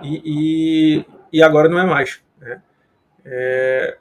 E, 0.04 0.22
e, 0.26 1.06
e, 1.32 1.44
agora 1.44 1.70
não 1.70 1.80
é 1.80 1.86
mais. 1.86 2.22
Né? 2.40 2.62
É, 3.24 3.98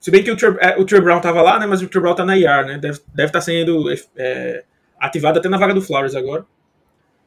se 0.00 0.10
bem 0.10 0.24
que 0.24 0.30
o 0.30 0.36
Trey, 0.36 0.56
é, 0.58 0.76
o 0.78 0.84
Trey 0.84 1.00
Brown 1.00 1.20
tava 1.20 1.42
lá, 1.42 1.58
né? 1.58 1.66
Mas 1.66 1.80
o 1.80 1.88
Trey 1.88 2.02
Brown 2.02 2.14
tá 2.14 2.24
na 2.24 2.36
IR, 2.36 2.66
né? 2.66 2.78
Deve 2.78 2.94
estar 2.94 3.12
deve 3.14 3.32
tá 3.32 3.40
sendo 3.40 3.84
é, 4.16 4.64
ativado 4.98 5.38
até 5.38 5.48
na 5.48 5.58
vaga 5.58 5.74
do 5.74 5.82
Flowers 5.82 6.14
agora. 6.14 6.44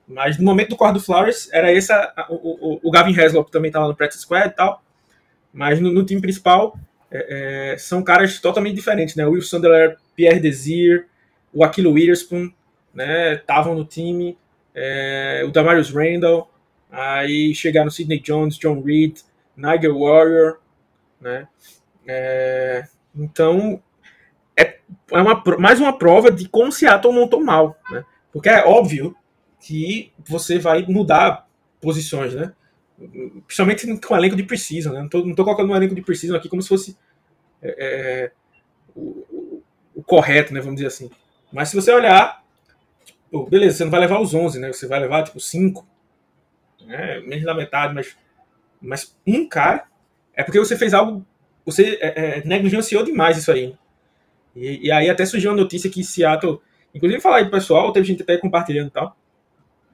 Mas 0.08 0.38
no 0.38 0.44
momento 0.44 0.70
do 0.70 0.76
quarto 0.76 0.96
do 0.96 1.00
Flowers, 1.00 1.50
era 1.52 1.72
esse. 1.72 1.92
A, 1.92 2.28
o, 2.30 2.36
o, 2.36 2.80
o, 2.84 2.92
Gavin 2.92 3.18
Haslop 3.20 3.50
também 3.50 3.72
tá 3.72 3.80
lá 3.80 3.88
no 3.88 3.96
practice 3.96 4.22
squad 4.22 4.48
e 4.48 4.52
tal. 4.52 4.84
Mas 5.52 5.80
no, 5.80 5.92
no 5.92 6.06
time 6.06 6.22
principal, 6.22 6.78
é, 7.10 7.72
é, 7.74 7.78
são 7.78 8.04
caras 8.04 8.40
totalmente 8.40 8.76
diferentes, 8.76 9.16
né? 9.16 9.26
O 9.26 9.32
Will 9.32 9.42
Sunderland, 9.42 9.96
Pierre 10.16 10.40
Desir, 10.40 11.08
o 11.54 11.64
Aquilo 11.64 11.92
Witherspoon, 11.92 12.52
né? 12.94 13.36
Estavam 13.36 13.76
no 13.76 13.86
time. 13.86 14.38
É, 14.74 15.44
o 15.46 15.52
Damarius 15.52 15.90
Randall. 15.90 16.52
Aí 16.92 17.54
chegaram 17.54 17.90
Sidney 17.90 18.20
Jones, 18.20 18.58
John 18.58 18.82
Reed, 18.82 19.20
Nigel 19.56 20.00
Warrior, 20.00 20.60
né? 21.20 21.48
É, 22.08 22.86
então, 23.16 23.82
é, 24.56 24.78
é 25.12 25.22
uma, 25.22 25.42
mais 25.60 25.80
uma 25.80 25.98
prova 25.98 26.32
de 26.32 26.48
como 26.48 26.72
Seattle 26.72 27.14
montou 27.14 27.44
mal. 27.44 27.78
Né? 27.90 28.06
Porque 28.32 28.50
é 28.50 28.64
óbvio 28.64 29.16
que 29.60 30.12
você 30.26 30.60
vai 30.60 30.86
mudar 30.88 31.48
posições, 31.82 32.34
né? 32.34 32.54
Principalmente 33.46 34.00
com 34.00 34.14
o 34.14 34.18
elenco 34.18 34.36
de 34.36 34.44
Precision, 34.44 34.94
né? 34.94 35.02
Não 35.02 35.10
tô, 35.10 35.26
não 35.26 35.36
tô 35.36 35.44
colocando 35.44 35.72
um 35.72 35.76
elenco 35.76 35.96
de 35.96 36.02
Precision 36.02 36.38
aqui 36.38 36.48
como 36.48 36.62
se 36.62 36.70
fosse 36.70 36.98
é, 37.62 38.32
correto, 40.06 40.54
né? 40.54 40.60
Vamos 40.60 40.76
dizer 40.76 40.88
assim. 40.88 41.10
Mas 41.52 41.70
se 41.70 41.76
você 41.76 41.92
olhar, 41.92 42.44
tipo, 43.06 43.50
beleza, 43.50 43.78
você 43.78 43.84
não 43.84 43.92
vai 43.92 44.00
levar 44.00 44.20
os 44.20 44.34
11, 44.34 44.60
né? 44.60 44.72
Você 44.72 44.88
vai 44.88 45.00
levar, 45.00 45.24
tipo, 45.24 45.40
5. 45.40 45.86
Né? 46.86 47.20
Menos 47.22 47.46
da 47.46 47.54
metade, 47.54 47.94
mas, 47.94 48.16
mas 48.82 49.16
um 49.26 49.48
cara 49.48 49.86
é 50.36 50.44
porque 50.44 50.60
você 50.60 50.78
fez 50.78 50.94
algo. 50.94 51.26
Você 51.66 51.98
é, 52.02 52.40
é, 52.40 52.44
negligenciou 52.46 53.04
demais 53.04 53.38
isso 53.38 53.52
aí. 53.52 53.76
E, 54.56 54.88
e, 54.88 54.92
aí 54.92 55.10
até 55.10 55.26
surgiu 55.26 55.52
uma 55.52 55.58
notícia 55.58 55.90
que 55.90 56.04
Seattle. 56.04 56.62
Inclusive 56.94 57.22
falar 57.22 57.38
aí 57.38 57.44
pro 57.44 57.52
pessoal, 57.52 57.92
teve 57.92 58.06
gente 58.06 58.22
até 58.22 58.38
compartilhando 58.38 58.88
e 58.88 58.92
tal. 58.92 59.18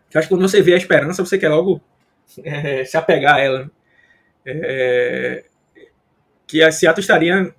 Que 0.09 0.17
acho 0.17 0.27
que 0.27 0.33
quando 0.33 0.47
você 0.47 0.61
vê 0.61 0.73
a 0.73 0.77
esperança, 0.77 1.23
você 1.25 1.37
quer 1.37 1.49
logo 1.49 1.81
é, 2.43 2.83
se 2.83 2.97
apegar 2.97 3.35
a 3.35 3.39
ela. 3.39 3.63
Né? 3.63 3.69
É, 4.45 5.45
que 6.45 6.61
a 6.61 6.71
Seattle 6.71 6.99
estaria 6.99 7.55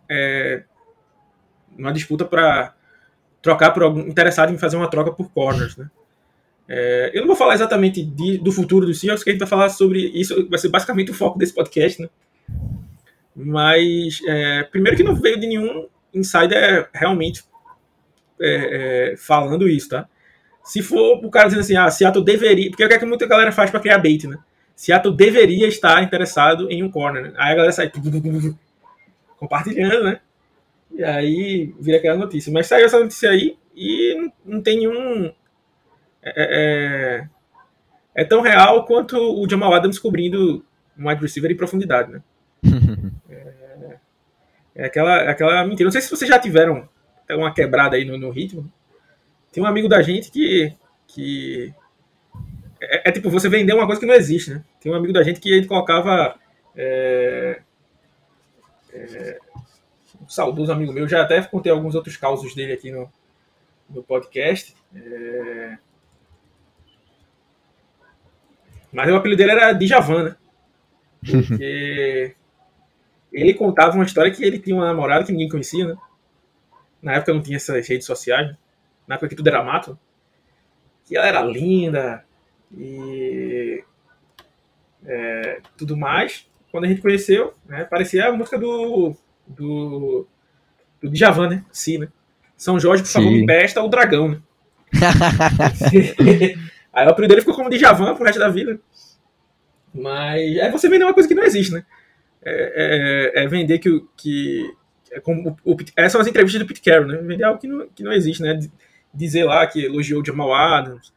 é, 1.78 1.80
numa 1.80 1.92
disputa 1.92 2.24
para 2.24 2.74
trocar 3.40 3.72
por 3.72 3.82
algum 3.82 4.00
interessado 4.00 4.52
em 4.52 4.58
fazer 4.58 4.76
uma 4.76 4.88
troca 4.88 5.12
por 5.12 5.30
corners, 5.30 5.76
né? 5.76 5.90
É, 6.68 7.10
eu 7.12 7.20
não 7.20 7.26
vou 7.26 7.36
falar 7.36 7.54
exatamente 7.54 8.02
de, 8.02 8.38
do 8.38 8.52
futuro 8.52 8.86
do 8.86 8.94
Seahawks, 8.94 9.24
que 9.24 9.30
a 9.30 9.32
gente 9.32 9.40
vai 9.40 9.48
falar 9.48 9.68
sobre 9.68 10.00
isso, 10.14 10.48
vai 10.48 10.58
ser 10.58 10.68
basicamente 10.68 11.10
o 11.10 11.14
foco 11.14 11.38
desse 11.38 11.52
podcast, 11.52 12.00
né? 12.00 12.08
Mas, 13.34 14.20
é, 14.26 14.62
primeiro 14.64 14.96
que 14.96 15.02
não 15.02 15.14
veio 15.14 15.40
de 15.40 15.46
nenhum 15.46 15.88
insider 16.14 16.88
realmente 16.92 17.44
é, 18.40 19.12
é 19.12 19.16
falando 19.16 19.68
isso, 19.68 19.88
tá? 19.88 20.08
Se 20.62 20.82
for 20.82 21.24
o 21.24 21.30
cara 21.30 21.48
dizendo 21.48 21.62
assim, 21.62 21.76
ah, 21.76 21.90
Seattle 21.90 22.24
deveria. 22.24 22.70
Porque 22.70 22.82
é 22.84 22.86
o 22.86 22.98
que 22.98 23.04
muita 23.04 23.26
galera 23.26 23.50
faz 23.50 23.70
para 23.70 23.80
criar 23.80 23.98
bait, 23.98 24.26
né? 24.26 24.38
Seattle 24.76 25.14
deveria 25.14 25.66
estar 25.66 26.02
interessado 26.02 26.70
em 26.70 26.82
um 26.82 26.90
corner. 26.90 27.24
Né? 27.24 27.32
Aí 27.36 27.52
a 27.52 27.54
galera 27.54 27.72
sai 27.72 27.90
compartilhando, 29.38 30.04
né? 30.04 30.20
E 30.94 31.02
aí 31.02 31.74
vira 31.80 31.98
aquela 31.98 32.16
notícia. 32.16 32.52
Mas 32.52 32.66
saiu 32.66 32.86
essa 32.86 32.98
notícia 32.98 33.30
aí 33.30 33.56
e 33.74 34.14
não, 34.14 34.32
não 34.56 34.62
tem 34.62 34.78
nenhum. 34.78 35.32
É, 36.22 36.32
é, 36.36 37.28
é, 38.14 38.24
tão 38.24 38.40
real 38.40 38.84
quanto 38.84 39.16
o 39.16 39.48
Jamal 39.48 39.74
Adams 39.74 39.98
cobrindo 39.98 40.64
um 40.96 41.08
wide 41.08 41.20
receiver 41.20 41.50
em 41.50 41.56
profundidade, 41.56 42.12
né? 42.12 42.22
é, 43.28 43.96
é, 44.74 44.84
aquela, 44.84 45.30
aquela 45.30 45.64
mentira. 45.64 45.86
Não 45.86 45.92
sei 45.92 46.00
se 46.00 46.10
vocês 46.10 46.28
já 46.28 46.38
tiveram 46.38 46.88
uma 47.30 47.52
quebrada 47.52 47.96
aí 47.96 48.04
no, 48.04 48.18
no 48.18 48.30
ritmo. 48.30 48.70
Tem 49.50 49.62
um 49.62 49.66
amigo 49.66 49.88
da 49.88 50.02
gente 50.02 50.30
que. 50.30 50.72
que 51.06 51.74
é, 52.80 53.08
é, 53.08 53.12
tipo 53.12 53.30
você 53.30 53.48
vender 53.48 53.74
uma 53.74 53.86
coisa 53.86 54.00
que 54.00 54.06
não 54.06 54.14
existe, 54.14 54.52
né? 54.52 54.64
Tem 54.80 54.92
um 54.92 54.94
amigo 54.94 55.12
da 55.12 55.22
gente 55.22 55.40
que 55.40 55.50
ele 55.50 55.66
colocava. 55.66 56.36
É, 56.76 57.60
é, 58.92 59.38
saudoso 60.32 60.72
amigo 60.72 60.92
meu, 60.92 61.08
já 61.08 61.22
até 61.22 61.42
contei 61.42 61.70
alguns 61.70 61.94
outros 61.94 62.16
causos 62.16 62.54
dele 62.54 62.72
aqui 62.72 62.90
no, 62.90 63.10
no 63.88 64.02
podcast. 64.02 64.74
É, 64.94 65.78
mas 68.92 69.10
o 69.10 69.16
apelido 69.16 69.38
dele 69.38 69.52
era 69.52 69.72
Djavan, 69.72 70.24
né? 70.24 70.36
Porque 71.20 72.34
ele 73.32 73.54
contava 73.54 73.94
uma 73.94 74.04
história 74.04 74.30
que 74.30 74.44
ele 74.44 74.58
tinha 74.58 74.76
uma 74.76 74.86
namorada 74.86 75.24
que 75.24 75.32
ninguém 75.32 75.48
conhecia, 75.48 75.86
né? 75.88 75.96
Na 77.00 77.14
época 77.14 77.34
não 77.34 77.42
tinha 77.42 77.56
essas 77.56 77.88
redes 77.88 78.06
sociais. 78.06 78.48
Né? 78.48 78.56
na 79.06 79.16
época 79.16 79.28
que 79.28 79.36
tudo 79.36 79.48
era 79.48 79.62
mato, 79.62 79.98
que 81.04 81.16
ela 81.16 81.26
era 81.26 81.42
linda 81.42 82.24
e 82.74 83.84
é, 85.04 85.60
tudo 85.76 85.96
mais. 85.96 86.48
Quando 86.70 86.84
a 86.84 86.88
gente 86.88 87.02
conheceu, 87.02 87.52
né, 87.66 87.84
parecia 87.84 88.28
a 88.28 88.32
música 88.32 88.58
do, 88.58 89.14
do, 89.52 90.26
do 91.00 91.10
Djavan, 91.10 91.48
né? 91.48 91.64
Si, 91.70 91.98
né? 91.98 92.08
São 92.56 92.78
Jorge, 92.78 93.02
por 93.02 93.10
favor, 93.10 93.30
me 93.30 93.42
empresta 93.42 93.82
o 93.82 93.88
dragão, 93.88 94.28
né? 94.28 94.40
aí 96.92 97.06
o 97.06 97.10
apelido 97.10 97.30
dele 97.30 97.40
ficou 97.40 97.54
como 97.54 97.70
Djavan 97.70 98.14
pro 98.14 98.24
resto 98.24 98.38
da 98.38 98.48
vida. 98.48 98.78
Mas 99.94 100.56
é 100.56 100.70
você 100.70 100.88
vender 100.88 101.04
uma 101.04 101.14
coisa 101.14 101.28
que 101.28 101.34
não 101.34 101.44
existe, 101.44 101.72
né? 101.72 101.84
É, 102.44 103.32
é, 103.34 103.44
é 103.44 103.46
vender 103.48 103.78
que, 103.78 104.04
que 104.16 104.74
é 105.10 105.20
como 105.20 105.56
o, 105.64 105.72
o, 105.72 105.76
essas 105.96 106.12
são 106.12 106.20
as 106.20 106.26
entrevistas 106.26 106.60
do 106.60 106.66
Pete 106.66 106.82
Carroll, 106.82 107.06
né? 107.06 107.18
Vender 107.18 107.44
algo 107.44 107.60
que 107.60 107.66
não, 107.66 107.88
que 107.88 108.02
não 108.02 108.12
existe, 108.12 108.42
né? 108.42 108.58
dizer 109.12 109.44
lá 109.44 109.66
que 109.66 109.84
elogiou 109.84 110.22
o 110.22 110.24
Jamal 110.24 110.54
Adams, 110.54 111.12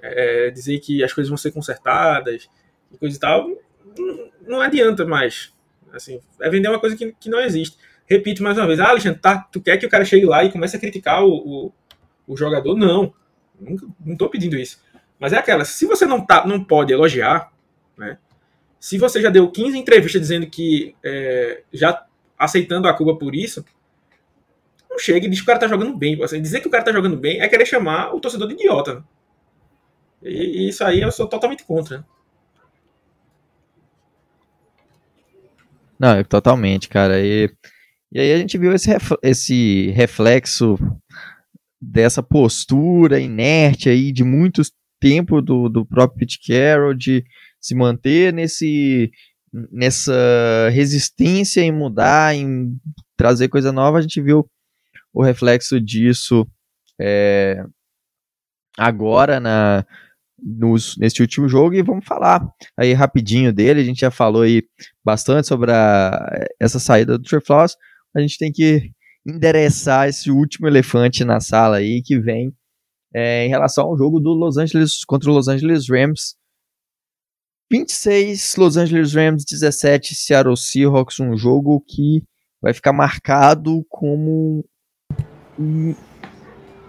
é, 0.00 0.50
dizer 0.50 0.78
que 0.78 1.02
as 1.02 1.12
coisas 1.12 1.28
vão 1.28 1.36
ser 1.36 1.50
consertadas 1.50 2.48
e 2.92 2.98
coisa 2.98 3.16
e 3.16 3.20
tal, 3.20 3.48
não, 3.98 4.30
não 4.46 4.60
adianta 4.60 5.04
mais. 5.04 5.52
Assim, 5.92 6.20
é 6.40 6.48
vender 6.48 6.68
uma 6.68 6.78
coisa 6.78 6.96
que, 6.96 7.12
que 7.18 7.28
não 7.28 7.40
existe. 7.40 7.76
Repito 8.06 8.42
mais 8.42 8.58
uma 8.58 8.66
vez, 8.66 8.80
ah, 8.80 8.88
Alexandre, 8.88 9.20
tá, 9.20 9.38
tu 9.52 9.60
quer 9.60 9.76
que 9.76 9.86
o 9.86 9.90
cara 9.90 10.04
chegue 10.04 10.26
lá 10.26 10.44
e 10.44 10.50
comece 10.50 10.76
a 10.76 10.80
criticar 10.80 11.24
o, 11.24 11.32
o, 11.32 11.72
o 12.26 12.36
jogador? 12.36 12.76
Não, 12.76 13.14
nunca, 13.58 13.86
não 14.04 14.14
estou 14.14 14.28
pedindo 14.28 14.56
isso. 14.56 14.82
Mas 15.18 15.32
é 15.32 15.38
aquela, 15.38 15.64
se 15.64 15.86
você 15.86 16.06
não, 16.06 16.24
tá, 16.24 16.46
não 16.46 16.62
pode 16.64 16.92
elogiar, 16.92 17.52
né, 17.96 18.18
se 18.80 18.96
você 18.96 19.20
já 19.20 19.28
deu 19.28 19.50
15 19.50 19.78
entrevistas 19.78 20.20
dizendo 20.22 20.46
que 20.46 20.96
é, 21.04 21.62
já 21.72 22.04
aceitando 22.38 22.88
a 22.88 22.94
Cuba 22.94 23.16
por 23.16 23.34
isso, 23.34 23.62
não 24.90 24.98
chega 24.98 25.26
e 25.26 25.28
diz 25.28 25.40
que 25.40 25.44
o 25.44 25.46
cara 25.46 25.58
tá 25.58 25.68
jogando 25.68 25.94
bem. 25.96 26.20
Assim, 26.24 26.40
dizer 26.40 26.60
que 26.60 26.66
o 26.66 26.70
cara 26.70 26.82
tá 26.82 26.90
jogando 26.90 27.16
bem 27.16 27.40
é 27.42 27.48
querer 27.48 27.66
chamar 27.66 28.14
o 28.14 28.20
torcedor 28.20 28.48
de 28.48 28.54
idiota. 28.54 29.04
E, 30.22 30.64
e, 30.64 30.68
isso 30.68 30.82
aí 30.82 31.02
eu 31.02 31.12
sou 31.12 31.28
totalmente 31.28 31.64
contra. 31.64 32.04
Não, 36.00 36.16
é 36.16 36.24
totalmente, 36.24 36.88
cara. 36.88 37.20
E, 37.20 37.50
e 38.10 38.18
aí 38.18 38.32
a 38.32 38.38
gente 38.38 38.56
viu 38.56 38.72
esse, 38.72 38.90
esse 39.22 39.90
reflexo 39.90 40.78
dessa 41.78 42.22
postura 42.22 43.20
inerte 43.20 43.90
aí 43.90 44.10
de 44.10 44.24
muito 44.24 44.62
tempo 44.98 45.42
do, 45.42 45.68
do 45.68 45.84
próprio 45.84 46.20
Pete 46.20 46.38
Carroll 46.46 46.94
de 46.94 47.22
se 47.60 47.74
manter 47.74 48.32
nesse 48.32 49.10
nessa 49.52 50.68
resistência 50.72 51.60
em 51.60 51.72
mudar, 51.72 52.34
em 52.36 52.78
trazer 53.16 53.48
coisa 53.48 53.72
nova. 53.72 53.98
A 53.98 54.00
gente 54.00 54.20
viu 54.22 54.48
o 55.12 55.22
reflexo 55.22 55.80
disso 55.80 56.46
é, 57.00 57.64
agora 58.78 59.40
na, 59.40 59.84
nos, 60.42 60.96
nesse 60.98 61.20
último 61.20 61.48
jogo 61.48 61.74
e 61.74 61.82
vamos 61.82 62.04
falar 62.04 62.46
aí 62.76 62.92
rapidinho 62.92 63.52
dele. 63.52 63.80
A 63.80 63.84
gente 63.84 64.00
já 64.00 64.10
falou 64.10 64.42
aí 64.42 64.62
bastante 65.04 65.48
sobre 65.48 65.72
a, 65.72 66.46
essa 66.60 66.78
saída 66.78 67.18
do 67.18 67.24
Trey 67.24 67.40
Flowers. 67.44 67.76
A 68.14 68.20
gente 68.20 68.38
tem 68.38 68.50
que 68.52 68.90
endereçar 69.26 70.08
esse 70.08 70.30
último 70.30 70.66
elefante 70.66 71.24
na 71.24 71.40
sala 71.40 71.76
aí 71.76 72.02
que 72.02 72.18
vem 72.18 72.52
é, 73.14 73.46
em 73.46 73.48
relação 73.48 73.84
ao 73.84 73.98
jogo 73.98 74.20
do 74.20 74.30
Los 74.30 74.56
Angeles 74.56 75.04
contra 75.04 75.30
o 75.30 75.34
Los 75.34 75.48
Angeles 75.48 75.88
Rams. 75.88 76.36
26 77.70 78.56
Los 78.56 78.76
Angeles 78.76 79.14
Rams, 79.14 79.44
17 79.44 80.14
Seattle 80.14 80.56
Seahawks, 80.56 81.20
um 81.20 81.36
jogo 81.36 81.80
que 81.86 82.22
vai 82.60 82.74
ficar 82.74 82.92
marcado 82.92 83.84
como 83.88 84.64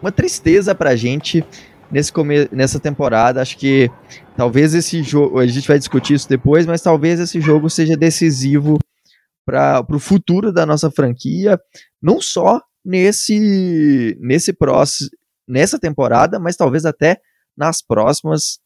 uma 0.01 0.11
tristeza 0.11 0.73
pra 0.73 0.95
gente 0.95 1.45
nesse 1.91 2.12
come 2.12 2.47
nessa 2.51 2.80
temporada. 2.80 3.41
Acho 3.41 3.58
que 3.58 3.89
talvez 4.36 4.73
esse 4.73 5.04
jogo, 5.04 5.39
a 5.39 5.47
gente 5.47 5.67
vai 5.67 5.77
discutir 5.77 6.13
isso 6.13 6.30
depois, 6.30 6.65
mas 6.65 6.82
talvez 6.82 7.19
esse 7.19 7.41
jogo 7.41 7.69
seja 7.69 7.97
decisivo 7.97 8.80
para 9.45 9.86
o 9.89 9.99
futuro 9.99 10.51
da 10.51 10.65
nossa 10.65 10.89
franquia, 10.89 11.60
não 12.01 12.21
só 12.21 12.62
nesse 12.84 14.17
nesse 14.19 14.54
próximo 14.54 15.10
nessa 15.47 15.77
temporada, 15.77 16.39
mas 16.39 16.56
talvez 16.56 16.86
até 16.86 17.19
nas 17.58 17.82
próximas, 17.82 18.60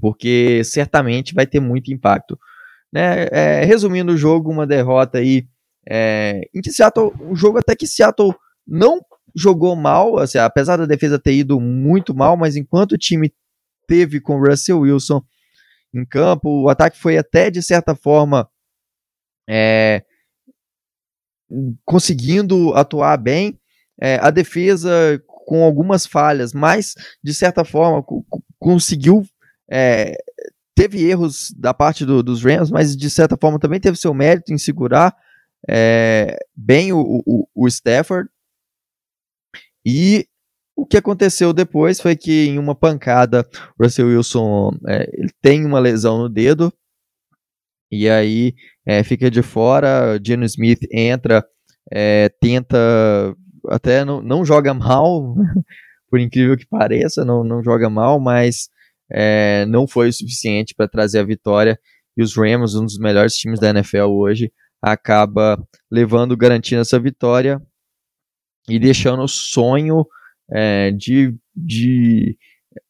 porque 0.00 0.62
certamente 0.64 1.34
vai 1.34 1.46
ter 1.46 1.60
muito 1.60 1.92
impacto. 1.92 2.38
Né? 2.92 3.28
É, 3.30 3.64
resumindo 3.64 4.12
o 4.12 4.16
jogo, 4.16 4.50
uma 4.50 4.66
derrota 4.66 5.18
aí 5.18 5.46
é, 5.88 6.42
em 6.52 6.60
que 6.60 6.72
Seattle, 6.72 7.12
um 7.20 7.36
jogo 7.36 7.58
até 7.58 7.76
que 7.76 7.86
Seattle 7.86 8.34
não 8.66 9.00
jogou 9.34 9.74
mal, 9.74 10.18
assim, 10.18 10.38
apesar 10.38 10.76
da 10.76 10.86
defesa 10.86 11.18
ter 11.18 11.34
ido 11.34 11.60
muito 11.60 12.14
mal, 12.14 12.36
mas 12.36 12.56
enquanto 12.56 12.92
o 12.92 12.98
time 12.98 13.32
teve 13.86 14.20
com 14.20 14.38
Russell 14.38 14.80
Wilson 14.80 15.22
em 15.92 16.04
campo, 16.04 16.62
o 16.62 16.68
ataque 16.68 16.98
foi 16.98 17.18
até 17.18 17.50
de 17.50 17.62
certa 17.62 17.94
forma 17.94 18.48
é, 19.48 20.04
conseguindo 21.84 22.74
atuar 22.74 23.16
bem, 23.16 23.58
é, 24.00 24.16
a 24.20 24.30
defesa 24.30 25.22
com 25.26 25.62
algumas 25.62 26.06
falhas, 26.06 26.52
mas 26.52 26.94
de 27.22 27.34
certa 27.34 27.64
forma 27.64 28.04
conseguiu 28.58 29.24
é, 29.70 30.16
teve 30.74 31.04
erros 31.04 31.52
da 31.56 31.72
parte 31.72 32.04
do, 32.04 32.22
dos 32.22 32.42
Rams, 32.42 32.70
mas 32.70 32.96
de 32.96 33.08
certa 33.08 33.36
forma 33.36 33.58
também 33.58 33.78
teve 33.78 33.96
seu 33.96 34.12
mérito 34.12 34.52
em 34.52 34.58
segurar 34.58 35.14
é, 35.68 36.36
bem 36.54 36.92
o, 36.92 37.22
o, 37.24 37.48
o 37.54 37.68
Stafford 37.68 38.28
e 39.84 40.26
o 40.76 40.84
que 40.84 40.96
aconteceu 40.96 41.52
depois 41.52 42.00
foi 42.00 42.16
que 42.16 42.46
em 42.48 42.58
uma 42.58 42.74
pancada, 42.74 43.46
Russell 43.80 44.08
Wilson 44.08 44.72
é, 44.88 45.08
ele 45.12 45.30
tem 45.40 45.64
uma 45.64 45.78
lesão 45.78 46.18
no 46.18 46.28
dedo 46.28 46.72
E 47.90 48.08
aí 48.08 48.54
é, 48.86 49.02
fica 49.04 49.30
de 49.30 49.42
fora, 49.42 50.18
Geno 50.24 50.44
Smith 50.44 50.80
entra, 50.92 51.44
é, 51.92 52.28
tenta, 52.40 52.76
até 53.68 54.04
não, 54.04 54.20
não 54.22 54.44
joga 54.44 54.74
mal, 54.74 55.34
por 56.10 56.18
incrível 56.20 56.56
que 56.56 56.66
pareça, 56.66 57.24
não, 57.24 57.44
não 57.44 57.62
joga 57.62 57.88
mal, 57.88 58.18
mas 58.20 58.68
é, 59.10 59.64
não 59.66 59.86
foi 59.86 60.08
o 60.08 60.12
suficiente 60.12 60.74
para 60.74 60.88
trazer 60.88 61.20
a 61.20 61.24
vitória. 61.24 61.78
E 62.16 62.22
os 62.22 62.36
Rams, 62.36 62.74
um 62.74 62.84
dos 62.84 62.98
melhores 62.98 63.34
times 63.36 63.60
da 63.60 63.70
NFL 63.70 64.06
hoje, 64.06 64.52
acaba 64.82 65.58
levando, 65.90 66.36
garantindo 66.36 66.82
essa 66.82 66.98
vitória 67.00 67.60
e 68.68 68.78
deixando 68.78 69.22
o 69.22 69.28
sonho 69.28 70.06
é, 70.50 70.90
de, 70.90 71.34
de 71.54 72.36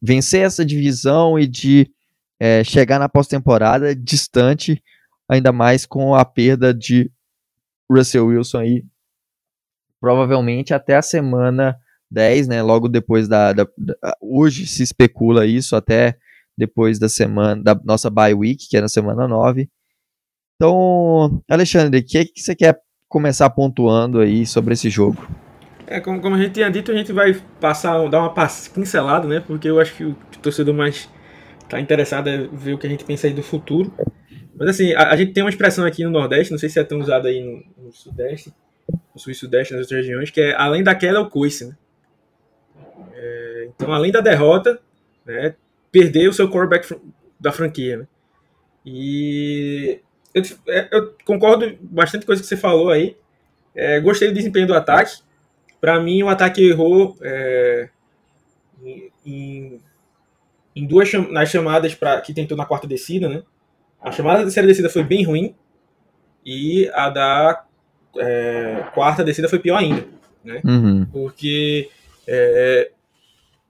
vencer 0.01 0.43
essa 0.43 0.65
divisão 0.65 1.39
e 1.39 1.47
de 1.47 1.91
é, 2.39 2.63
chegar 2.65 2.99
na 2.99 3.09
pós-temporada 3.09 3.95
distante, 3.95 4.83
ainda 5.29 5.53
mais 5.53 5.87
com 5.87 6.15
a 6.15 6.25
perda 6.25 6.75
de 6.75 7.11
Russell 7.91 8.27
Wilson 8.27 8.59
aí, 8.59 8.85
provavelmente 10.01 10.75
até 10.75 10.97
a 10.97 11.03
semana 11.03 11.77
10, 12.11 12.49
né? 12.49 12.63
Logo 12.63 12.89
depois 12.89 13.27
da, 13.27 13.53
da, 13.53 13.67
da, 13.77 14.17
Hoje 14.21 14.67
se 14.67 14.83
especula 14.83 15.47
isso, 15.47 15.75
até 15.75 16.17
depois 16.57 16.99
da 16.99 17.09
semana. 17.09 17.63
Da 17.63 17.75
nossa 17.85 18.11
bye 18.11 18.35
week, 18.35 18.69
que 18.69 18.77
é 18.77 18.81
na 18.81 18.89
semana 18.89 19.27
9. 19.27 19.69
Então, 20.57 21.43
Alexandre, 21.49 22.01
o 22.01 22.05
que, 22.05 22.25
que 22.27 22.41
você 22.41 22.55
quer 22.55 22.81
começar 23.09 23.51
pontuando 23.51 24.21
aí 24.21 24.47
sobre 24.47 24.75
esse 24.75 24.89
jogo? 24.89 25.27
É, 25.87 26.01
como, 26.01 26.21
como 26.21 26.37
a 26.37 26.39
gente 26.39 26.53
tinha 26.53 26.71
dito, 26.71 26.91
a 26.91 26.97
gente 26.97 27.13
vai 27.13 27.35
passar, 27.61 28.09
dar 28.09 28.21
uma 28.21 28.35
pincelada, 28.75 29.29
né? 29.29 29.41
Porque 29.41 29.69
eu 29.69 29.79
acho 29.79 29.95
que 29.95 30.05
o, 30.05 30.17
torcedor 30.43 30.75
mais 30.75 31.09
tá 31.69 31.81
interessado 31.81 32.29
é 32.29 32.49
ver 32.53 32.75
o 32.75 32.79
que 32.79 32.87
a 32.87 32.91
gente 32.91 33.05
pensa 33.05 33.27
aí 33.27 33.33
do 33.33 33.43
futuro. 33.43 33.93
Mas 34.57 34.69
assim, 34.69 34.93
a, 34.95 35.11
a 35.11 35.17
gente 35.17 35.33
tem 35.33 35.43
uma 35.43 35.51
expressão 35.51 35.85
aqui 35.85 36.05
no 36.05 36.11
Nordeste, 36.11 36.53
não 36.53 36.59
sei 36.59 36.69
se 36.69 36.79
é 36.79 36.85
tão 36.85 36.99
usada 36.99 37.29
aí 37.29 37.43
no, 37.43 37.87
no 37.87 37.93
Sudeste, 37.93 38.53
no 39.15 39.21
Sul 39.21 39.33
e 39.33 39.35
Sudeste, 39.35 39.75
nas 39.75 39.83
outras 39.83 40.01
regiões, 40.01 40.31
que 40.31 40.41
é 40.41 40.55
além 40.55 40.83
da 40.83 40.95
queda, 40.95 41.21
o 41.21 41.29
coice, 41.29 41.67
né? 41.67 41.77
É, 43.13 43.69
então, 43.75 43.93
além 43.93 44.13
da 44.13 44.21
derrota, 44.21 44.81
né, 45.25 45.55
perder 45.91 46.29
o 46.29 46.33
seu 46.33 46.49
quarterback 46.49 46.95
da 47.39 47.53
franquia, 47.53 47.99
né? 47.99 48.07
E 48.85 50.01
eu, 50.35 50.43
é, 50.69 50.89
eu, 50.93 51.15
concordo 51.25 51.77
bastante 51.81 52.23
com 52.23 52.27
coisa 52.27 52.43
que 52.43 52.49
você 52.49 52.57
falou 52.57 52.91
aí. 52.91 53.17
É, 53.75 53.99
gostei 54.01 54.29
do 54.29 54.35
desempenho 54.35 54.67
do 54.67 54.75
ataque. 54.75 55.23
Para 55.85 56.01
mim, 56.01 56.23
o 56.23 56.31
ataque 56.31 56.67
errou 56.67 57.15
é, 57.21 57.91
em, 59.27 59.79
em, 60.75 60.87
duas 60.87 61.13
nas 61.31 61.51
chamadas 61.51 61.95
pra, 61.95 62.23
que 62.23 62.33
tentou 62.33 62.57
na 62.57 62.65
quarta 62.65 62.87
descida, 62.87 63.29
né? 63.29 63.43
A 64.01 64.11
chamada 64.11 64.39
da 64.39 64.45
terceira 64.45 64.67
descida 64.67 64.89
foi 64.89 65.03
bem 65.03 65.23
ruim 65.25 65.55
e 66.43 66.91
a 66.95 67.11
da 67.11 67.67
é, 68.17 68.83
quarta 68.95 69.23
descida 69.23 69.47
foi 69.47 69.59
pior 69.59 69.77
ainda, 69.77 70.07
né? 70.43 70.63
Uhum. 70.65 71.05
Porque 71.13 71.91
é, 72.27 72.91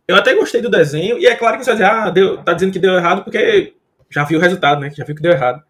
eu 0.07 0.15
até 0.15 0.37
gostei 0.37 0.63
do 0.63 0.71
desenho, 0.71 1.19
e 1.19 1.27
é 1.27 1.35
claro 1.35 1.59
que 1.59 1.65
você 1.65 1.75
vai 1.75 1.81
dizer, 1.81 1.91
ah, 1.91 2.11
deu, 2.11 2.39
tá 2.45 2.53
dizendo 2.53 2.73
que 2.73 2.79
deu 2.79 2.95
errado 2.95 3.25
porque 3.25 3.75
já 4.09 4.23
viu 4.23 4.39
o 4.39 4.41
resultado, 4.41 4.81
né? 4.81 4.89
Já 4.97 5.05
viu 5.05 5.17
que 5.17 5.23
deu 5.23 5.33
errado. 5.33 5.65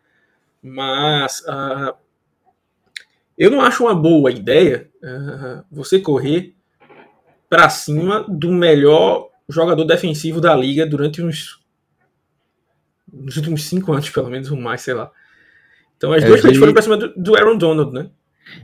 Mas 0.62 1.40
uh, 1.48 1.94
eu 3.36 3.50
não 3.50 3.60
acho 3.60 3.84
uma 3.84 3.94
boa 3.94 4.30
ideia 4.30 4.88
uh, 5.02 5.64
você 5.70 5.98
correr 5.98 6.54
para 7.48 7.68
cima 7.68 8.24
do 8.28 8.50
melhor 8.50 9.28
jogador 9.48 9.84
defensivo 9.84 10.40
da 10.40 10.54
liga 10.54 10.86
durante 10.86 11.22
uns 11.22 11.62
nos 13.12 13.36
últimos 13.36 13.64
cinco 13.64 13.92
anos, 13.92 14.10
pelo 14.10 14.28
menos, 14.28 14.50
ou 14.50 14.56
mais, 14.58 14.80
sei 14.80 14.94
lá. 14.94 15.10
Então 15.96 16.12
as 16.12 16.24
é, 16.24 16.26
duas 16.26 16.42
diria... 16.42 16.58
foram 16.58 16.72
pra 16.72 16.82
cima 16.82 16.96
do, 16.96 17.14
do, 17.14 17.36
Aaron 17.36 17.56
Donald, 17.56 17.92
né? 17.92 18.10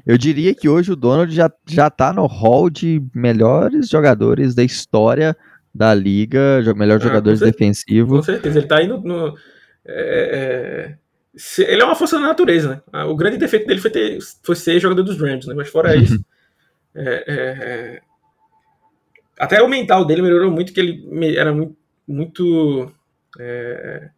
Eu 0.06 0.18
diria 0.18 0.54
que 0.54 0.68
hoje 0.68 0.92
o 0.92 0.96
Donald 0.96 1.32
já, 1.34 1.50
já 1.66 1.88
tá 1.88 2.12
no 2.12 2.26
hall 2.26 2.68
de 2.68 3.02
melhores 3.14 3.88
jogadores 3.88 4.54
da 4.54 4.62
história 4.62 5.36
da 5.74 5.94
liga, 5.94 6.60
melhor 6.74 6.96
ah, 6.96 7.04
jogador 7.04 7.38
defensivo. 7.38 8.16
Com 8.16 8.22
certeza, 8.22 8.58
ele 8.58 8.66
tá 8.66 8.78
aí 8.78 8.88
no. 8.88 9.00
no 9.00 9.34
é, 9.86 10.96
é, 10.96 10.98
ele 11.58 11.82
é 11.82 11.84
uma 11.84 11.94
força 11.94 12.18
da 12.18 12.26
natureza, 12.26 12.68
né? 12.68 12.82
Ah, 12.92 13.06
o 13.06 13.16
grande 13.16 13.38
defeito 13.38 13.66
dele 13.66 13.80
foi, 13.80 13.90
ter, 13.90 14.18
foi 14.42 14.56
ser 14.56 14.80
jogador 14.80 15.02
dos 15.02 15.20
Rams, 15.20 15.46
né? 15.46 15.54
Mas 15.54 15.68
fora 15.68 15.96
isso. 15.96 16.24
É, 16.92 17.02
é, 17.02 17.22
é, 17.28 18.02
até 19.38 19.62
o 19.62 19.68
mental 19.68 20.04
dele 20.04 20.22
melhorou 20.22 20.50
muito, 20.50 20.72
que 20.72 20.80
ele 20.80 21.36
era 21.36 21.52
muito. 21.52 21.76
muito 22.06 22.92
é, 23.38 24.10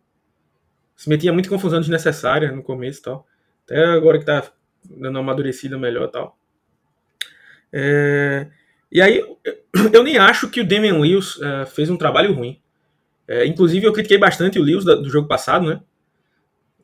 se 0.97 1.09
metia 1.09 1.33
muito 1.33 1.47
em 1.47 1.51
confusão 1.51 1.81
desnecessária 1.81 2.51
no 2.51 2.63
começo 2.63 3.01
e 3.01 3.03
tal. 3.03 3.27
Até 3.65 3.85
agora 3.85 4.19
que 4.19 4.25
tá 4.25 4.51
dando 4.85 5.17
uma 5.17 5.21
amadurecida 5.21 5.77
melhor 5.77 6.09
e 6.09 6.13
tal. 6.13 6.39
É, 7.73 8.49
e 8.91 9.01
aí, 9.01 9.25
eu 9.93 10.03
nem 10.03 10.19
acho 10.19 10.51
que 10.51 10.61
o 10.61 10.67
Damian 10.67 10.99
Lewis 10.99 11.37
uh, 11.37 11.67
fez 11.67 11.89
um 11.89 11.97
trabalho 11.97 12.35
ruim. 12.35 12.61
É, 13.27 13.47
inclusive, 13.47 13.87
eu 13.87 13.93
critiquei 13.93 14.19
bastante 14.19 14.59
o 14.59 14.63
Lewis 14.63 14.85
do 14.85 15.09
jogo 15.09 15.27
passado, 15.27 15.67
né? 15.67 15.81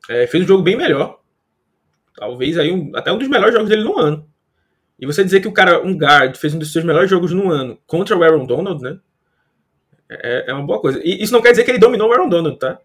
É, 0.09 0.25
fez 0.25 0.43
um 0.43 0.47
jogo 0.47 0.63
bem 0.63 0.75
melhor. 0.75 1.19
Talvez 2.15 2.57
aí 2.57 2.71
um, 2.71 2.91
até 2.95 3.11
um 3.11 3.17
dos 3.19 3.27
melhores 3.27 3.53
jogos 3.53 3.69
dele 3.69 3.83
no 3.83 3.97
ano. 3.97 4.27
E 4.99 5.05
você 5.05 5.23
dizer 5.23 5.39
que 5.39 5.47
o 5.47 5.53
cara, 5.53 5.85
um 5.85 5.95
guard, 5.95 6.35
fez 6.35 6.53
um 6.53 6.59
dos 6.59 6.73
seus 6.73 6.83
melhores 6.83 7.09
jogos 7.09 7.31
no 7.31 7.49
ano 7.51 7.79
contra 7.85 8.17
o 8.17 8.23
Aaron 8.23 8.45
Donald, 8.45 8.81
né? 8.81 8.99
É, 10.09 10.45
é 10.47 10.53
uma 10.53 10.65
boa 10.65 10.81
coisa. 10.81 10.99
E 11.03 11.21
isso 11.21 11.31
não 11.31 11.41
quer 11.41 11.51
dizer 11.51 11.63
que 11.63 11.69
ele 11.69 11.77
dominou 11.77 12.09
o 12.09 12.11
Aaron 12.11 12.27
Donald, 12.27 12.57
tá? 12.57 12.79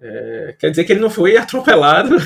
É, 0.00 0.56
quer 0.58 0.70
dizer 0.70 0.84
que 0.84 0.92
ele 0.92 1.00
não 1.00 1.08
foi 1.08 1.36
atropelado 1.38 2.16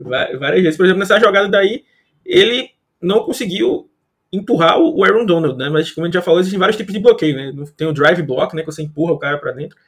várias 0.00 0.62
vezes. 0.62 0.76
Por 0.76 0.84
exemplo, 0.84 0.98
nessa 0.98 1.20
jogada 1.20 1.48
daí, 1.48 1.84
ele 2.26 2.70
não 3.00 3.24
conseguiu 3.24 3.88
empurrar 4.32 4.80
o 4.80 5.04
Aaron 5.04 5.24
Donald, 5.24 5.56
né? 5.56 5.68
Mas 5.68 5.92
como 5.92 6.04
a 6.04 6.08
gente 6.08 6.14
já 6.14 6.22
falou, 6.22 6.40
existem 6.40 6.58
vários 6.58 6.76
tipos 6.76 6.92
de 6.92 6.98
bloqueio, 6.98 7.36
né? 7.36 7.64
Tem 7.76 7.86
o 7.86 7.92
drive 7.92 8.20
block, 8.22 8.54
né? 8.56 8.62
Que 8.62 8.72
você 8.72 8.82
empurra 8.82 9.12
o 9.12 9.18
cara 9.18 9.38
para 9.38 9.52
dentro. 9.52 9.78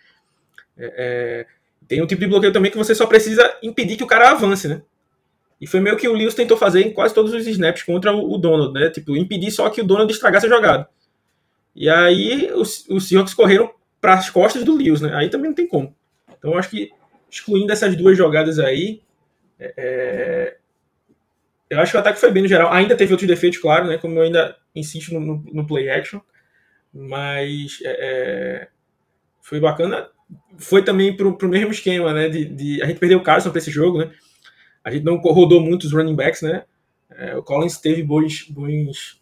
É, 0.78 0.94
é, 0.96 1.46
tem 1.88 2.02
um 2.02 2.06
tipo 2.06 2.20
de 2.20 2.26
bloqueio 2.26 2.52
também 2.52 2.70
que 2.70 2.76
você 2.76 2.94
só 2.94 3.06
precisa 3.06 3.56
impedir 3.62 3.96
que 3.96 4.04
o 4.04 4.06
cara 4.06 4.30
avance, 4.30 4.68
né? 4.68 4.82
E 5.60 5.66
foi 5.66 5.80
meio 5.80 5.96
que 5.96 6.08
o 6.08 6.12
Lewis 6.12 6.34
tentou 6.34 6.56
fazer 6.56 6.82
em 6.82 6.92
quase 6.92 7.14
todos 7.14 7.32
os 7.32 7.46
snaps 7.46 7.82
contra 7.82 8.12
o, 8.12 8.36
Donald, 8.36 8.72
né? 8.72 8.90
Tipo, 8.90 9.16
impedir 9.16 9.50
só 9.50 9.70
que 9.70 9.80
o 9.80 9.84
Donald 9.84 10.12
estragasse 10.12 10.46
a 10.46 10.48
jogada. 10.48 10.88
E 11.74 11.88
aí 11.88 12.50
os, 12.52 12.86
os 12.88 13.08
Seahawks 13.08 13.34
correram 13.34 13.72
para 14.00 14.14
as 14.14 14.28
costas 14.28 14.64
do 14.64 14.76
Lewis, 14.76 15.00
né? 15.00 15.14
Aí 15.14 15.30
também 15.30 15.48
não 15.48 15.54
tem 15.54 15.66
como. 15.66 15.94
Então 16.38 16.58
acho 16.58 16.70
que 16.70 16.90
excluindo 17.30 17.72
essas 17.72 17.96
duas 17.96 18.16
jogadas 18.16 18.58
aí, 18.58 19.00
é, 19.58 19.74
é 19.76 20.56
eu 21.68 21.80
acho 21.80 21.90
que 21.90 21.96
o 21.96 22.00
ataque 22.00 22.20
foi 22.20 22.30
bem 22.30 22.42
no 22.42 22.48
geral. 22.48 22.72
Ainda 22.72 22.96
teve 22.96 23.12
outros 23.12 23.28
defeitos, 23.28 23.58
claro, 23.58 23.86
né? 23.86 23.98
Como 23.98 24.16
eu 24.18 24.22
ainda 24.22 24.56
insisto 24.74 25.12
no, 25.12 25.20
no, 25.20 25.44
no 25.52 25.66
play 25.66 25.90
action. 25.90 26.20
Mas 26.92 27.78
é, 27.82 27.96
é 27.98 28.68
foi 29.40 29.60
bacana. 29.60 30.08
Foi 30.58 30.82
também 30.82 31.16
pro, 31.16 31.36
pro 31.36 31.48
mesmo 31.48 31.70
esquema, 31.70 32.12
né? 32.12 32.28
De, 32.28 32.44
de 32.44 32.82
a 32.82 32.86
gente 32.86 32.98
perdeu 32.98 33.18
o 33.18 33.22
Carson 33.22 33.50
para 33.50 33.58
esse 33.58 33.70
jogo, 33.70 33.98
né? 33.98 34.10
A 34.84 34.90
gente 34.90 35.04
não 35.04 35.16
rodou 35.16 35.60
muitos 35.60 35.92
running 35.92 36.14
backs, 36.14 36.42
né? 36.42 36.64
É, 37.10 37.36
o 37.36 37.42
Collins 37.42 37.78
teve 37.78 38.02
bons, 38.02 38.46
bons, 38.48 39.20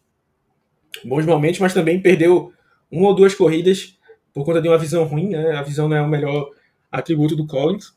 bons 1.05 1.27
momentos, 1.27 1.61
mas 1.61 1.75
também 1.75 2.01
perdeu 2.01 2.53
uma 2.91 3.09
ou 3.09 3.15
duas 3.15 3.35
corridas 3.35 3.99
por 4.33 4.45
conta 4.45 4.61
de 4.61 4.69
uma 4.69 4.79
visão 4.79 5.05
ruim, 5.05 5.31
né? 5.31 5.53
A 5.53 5.63
visão 5.63 5.89
não 5.89 5.97
é 5.97 6.03
o 6.03 6.09
melhor 6.09 6.51
atributo 6.91 7.37
do 7.37 7.47
Collins. 7.47 7.95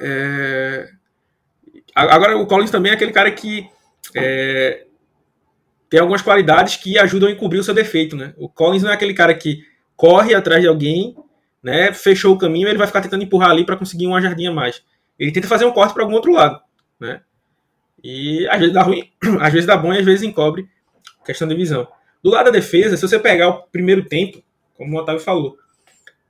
É, 0.00 0.90
Agora, 1.94 2.38
o 2.38 2.46
Collins 2.46 2.70
também 2.70 2.92
é 2.92 2.94
aquele 2.94 3.10
cara 3.10 3.28
que 3.28 3.68
é, 4.14 4.84
tem 5.90 5.98
algumas 5.98 6.22
qualidades 6.22 6.76
que 6.76 6.96
ajudam 6.96 7.28
a 7.28 7.32
encobrir 7.32 7.58
o 7.58 7.64
seu 7.64 7.74
defeito, 7.74 8.14
né? 8.14 8.34
O 8.36 8.48
Collins 8.48 8.84
não 8.84 8.90
é 8.90 8.94
aquele 8.94 9.12
cara 9.12 9.34
que 9.34 9.64
corre 9.96 10.32
atrás 10.32 10.62
de 10.62 10.68
alguém, 10.68 11.16
né? 11.62 11.92
Fechou 11.92 12.34
o 12.34 12.38
caminho, 12.38 12.68
ele 12.68 12.78
vai 12.78 12.86
ficar 12.86 13.00
tentando 13.00 13.24
empurrar 13.24 13.50
ali 13.50 13.64
para 13.64 13.76
conseguir 13.76 14.06
uma 14.06 14.20
jardinha 14.20 14.50
a 14.50 14.54
mais. 14.54 14.82
Ele 15.18 15.32
tenta 15.32 15.48
fazer 15.48 15.64
um 15.64 15.72
corte 15.72 15.92
para 15.94 16.02
algum 16.02 16.14
outro 16.14 16.32
lado, 16.32 16.60
né? 16.98 17.22
E 18.02 18.46
às 18.48 18.58
vezes 18.58 18.74
dá 18.74 18.82
ruim, 18.82 19.10
às 19.40 19.52
vezes 19.52 19.66
dá 19.66 19.76
bom 19.76 19.92
e 19.92 19.98
às 19.98 20.04
vezes 20.04 20.22
encobre 20.22 20.68
questão 21.24 21.48
de 21.48 21.54
visão. 21.54 21.86
Do 22.22 22.30
lado 22.30 22.46
da 22.46 22.52
defesa, 22.52 22.96
se 22.96 23.02
você 23.02 23.18
pegar 23.18 23.48
o 23.48 23.62
primeiro 23.64 24.04
tempo, 24.04 24.42
como 24.76 24.96
o 24.96 25.00
Otávio 25.00 25.20
falou, 25.20 25.56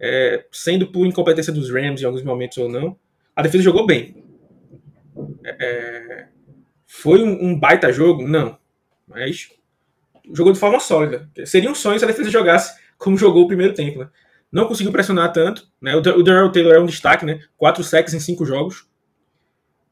é, 0.01 0.45
sendo 0.51 0.87
por 0.87 1.07
incompetência 1.07 1.53
dos 1.53 1.71
Rams 1.71 2.01
em 2.01 2.05
alguns 2.05 2.23
momentos 2.23 2.57
ou 2.59 2.69
não, 2.69 2.97
a 3.35 3.43
defesa 3.43 3.65
jogou 3.65 3.87
bem. 3.87 4.25
É, 5.45 6.27
foi 6.87 7.23
um, 7.23 7.49
um, 7.49 7.59
baita 7.59 7.93
jogo? 7.93 8.27
Não. 8.27 8.59
Mas 9.07 9.51
jogou 10.33 10.53
de 10.53 10.59
forma 10.59 10.81
sólida. 10.81 11.29
Seria 11.45 11.71
um 11.71 11.75
sonho 11.75 11.99
se 11.99 12.05
a 12.05 12.09
defesa 12.09 12.31
jogasse 12.31 12.79
como 12.97 13.17
jogou 13.17 13.45
o 13.45 13.49
primeiro 13.49 13.75
tempo. 13.75 14.01
Né? 14.01 14.09
Não 14.51 14.67
conseguiu 14.67 14.93
pressionar 14.93 15.33
tanto. 15.33 15.67
Né? 15.81 15.95
O, 15.95 15.99
o 15.99 16.23
Darrell 16.23 16.51
Taylor 16.51 16.75
é 16.75 16.81
um 16.81 16.87
destaque, 16.87 17.25
né? 17.25 17.41
Quatro 17.57 17.85
sacks 17.85 18.15
em 18.15 18.21
cinco 18.21 18.45
jogos. 18.45 18.87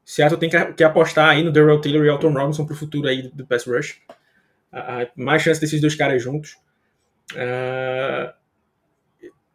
Seattle 0.03 0.39
tem 0.39 0.49
que, 0.49 0.73
que 0.73 0.83
apostar 0.83 1.29
aí 1.29 1.43
no 1.43 1.51
Darrell 1.51 1.81
Taylor 1.81 2.05
e 2.05 2.09
Alton 2.09 2.31
Robinson 2.31 2.65
para 2.65 2.73
o 2.73 2.77
futuro 2.77 3.07
aí 3.07 3.29
do, 3.33 3.45
pass 3.45 3.65
rush. 3.65 3.99
Uh, 4.71 5.09
mais 5.15 5.41
chance 5.41 5.59
desses 5.59 5.81
dois 5.81 5.95
caras 5.95 6.23
juntos. 6.23 6.57
Uh, 7.33 8.31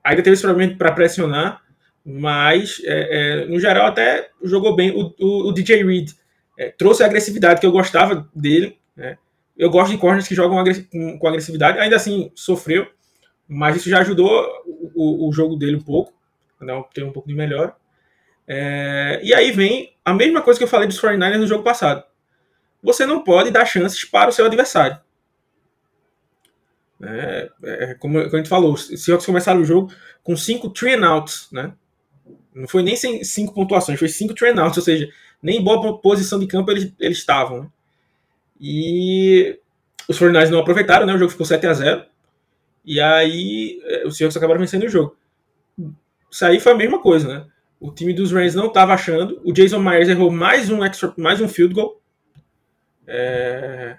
ainda 0.04 0.22
teve 0.22 0.34
esse 0.34 0.42
problema 0.42 0.76
para 0.76 0.92
pressionar, 0.92 1.62
Mas, 2.04 2.82
é, 2.84 3.42
é, 3.42 3.46
no 3.46 3.58
geral, 3.58 3.86
até 3.86 4.28
jogou 4.42 4.76
bem. 4.76 4.90
O, 4.90 5.14
o, 5.18 5.48
o 5.48 5.52
DJ 5.52 5.82
Reed 5.84 6.10
é, 6.58 6.70
trouxe 6.70 7.02
a 7.02 7.06
agressividade 7.06 7.60
que 7.60 7.66
eu 7.66 7.72
gostava 7.72 8.28
dele. 8.34 8.78
Né? 8.96 9.16
Eu 9.56 9.70
gosto 9.70 9.92
de 9.92 9.98
corners 9.98 10.28
que 10.28 10.34
jogam 10.34 10.62
com, 10.90 11.18
com, 11.18 11.28
agressividade. 11.28 11.78
Ainda 11.78 11.96
assim, 11.96 12.30
sofreu. 12.34 12.86
Mas 13.52 13.76
isso 13.76 13.90
já 13.90 14.00
ajudou 14.00 14.30
o, 14.94 15.28
o 15.28 15.32
jogo 15.32 15.56
dele 15.56 15.76
um 15.76 15.82
pouco. 15.82 16.12
Né? 16.60 16.72
Ter 16.94 17.04
um 17.04 17.12
pouco 17.12 17.28
de 17.28 17.34
melhor. 17.34 17.76
É, 18.48 19.20
e 19.22 19.34
aí 19.34 19.52
vem 19.52 19.94
a 20.04 20.14
mesma 20.14 20.40
coisa 20.40 20.58
que 20.58 20.64
eu 20.64 20.68
falei 20.68 20.88
dos 20.88 21.00
49ers 21.00 21.38
no 21.38 21.46
jogo 21.46 21.62
passado. 21.62 22.02
Você 22.82 23.04
não 23.04 23.22
pode 23.22 23.50
dar 23.50 23.66
chances 23.66 24.04
para 24.04 24.30
o 24.30 24.32
seu 24.32 24.46
adversário. 24.46 24.98
É, 27.00 27.50
é, 27.62 27.94
como, 27.94 28.22
como, 28.22 28.34
a 28.34 28.38
gente 28.38 28.48
falou, 28.48 28.72
os 28.72 28.86
Seahawks 28.86 29.26
começaram 29.26 29.60
o 29.60 29.64
jogo 29.64 29.92
com 30.22 30.36
cinco 30.36 30.70
three 30.70 30.94
and 30.94 31.06
outs, 31.06 31.48
né? 31.52 31.72
Não 32.54 32.68
foi 32.68 32.82
nem 32.82 32.96
cinco 32.96 33.52
pontuações, 33.52 33.98
foi 33.98 34.08
cinco 34.08 34.34
three 34.34 34.50
and 34.50 34.62
outs, 34.62 34.78
ou 34.78 34.84
seja, 34.84 35.08
nem 35.42 35.62
boa 35.62 35.98
posição 36.00 36.38
de 36.38 36.46
campo 36.46 36.70
eles, 36.70 36.92
eles 36.98 37.18
estavam. 37.18 37.62
Né? 37.62 37.68
E 38.60 39.58
os 40.08 40.18
49ers 40.18 40.50
não 40.50 40.60
aproveitaram, 40.60 41.06
né? 41.06 41.14
O 41.14 41.18
jogo 41.18 41.32
ficou 41.32 41.46
7 41.46 41.66
a 41.66 41.74
0 41.74 42.11
E 42.84 43.00
aí 43.00 43.80
é, 43.84 44.06
os 44.06 44.16
Seahawks 44.16 44.36
acabaram 44.36 44.60
vencendo 44.60 44.84
o 44.84 44.88
jogo. 44.88 45.16
Isso 46.30 46.44
aí 46.44 46.58
foi 46.58 46.72
a 46.72 46.76
mesma 46.76 47.00
coisa, 47.00 47.28
né? 47.28 47.46
O 47.78 47.92
time 47.92 48.12
dos 48.12 48.32
Rams 48.32 48.54
não 48.54 48.66
estava 48.66 48.94
achando. 48.94 49.40
O 49.44 49.52
Jason 49.52 49.80
Myers 49.80 50.08
errou 50.08 50.30
mais 50.30 50.70
um 50.70 50.84
extra, 50.84 51.12
mais 51.16 51.40
um 51.40 51.48
field 51.48 51.74
goal. 51.74 52.00
É... 53.06 53.98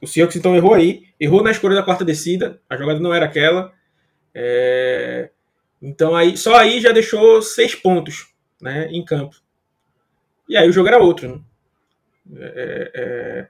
O 0.00 0.06
Seahawks 0.06 0.36
então 0.36 0.54
errou 0.54 0.74
aí, 0.74 1.04
errou 1.18 1.42
na 1.42 1.50
escolha 1.50 1.74
da 1.74 1.82
quarta 1.82 2.04
descida. 2.04 2.60
A 2.68 2.76
jogada 2.76 3.00
não 3.00 3.12
era 3.12 3.26
aquela. 3.26 3.72
É... 4.34 5.30
Então 5.80 6.14
aí 6.14 6.36
só 6.36 6.56
aí 6.56 6.80
já 6.80 6.92
deixou 6.92 7.42
seis 7.42 7.74
pontos, 7.74 8.32
né, 8.60 8.86
em 8.90 9.04
campo. 9.04 9.36
E 10.48 10.56
aí 10.56 10.68
o 10.68 10.72
jogo 10.72 10.88
era 10.88 10.98
outro. 10.98 11.44
Né? 12.26 12.40
É, 12.40 12.90
é... 12.94 13.48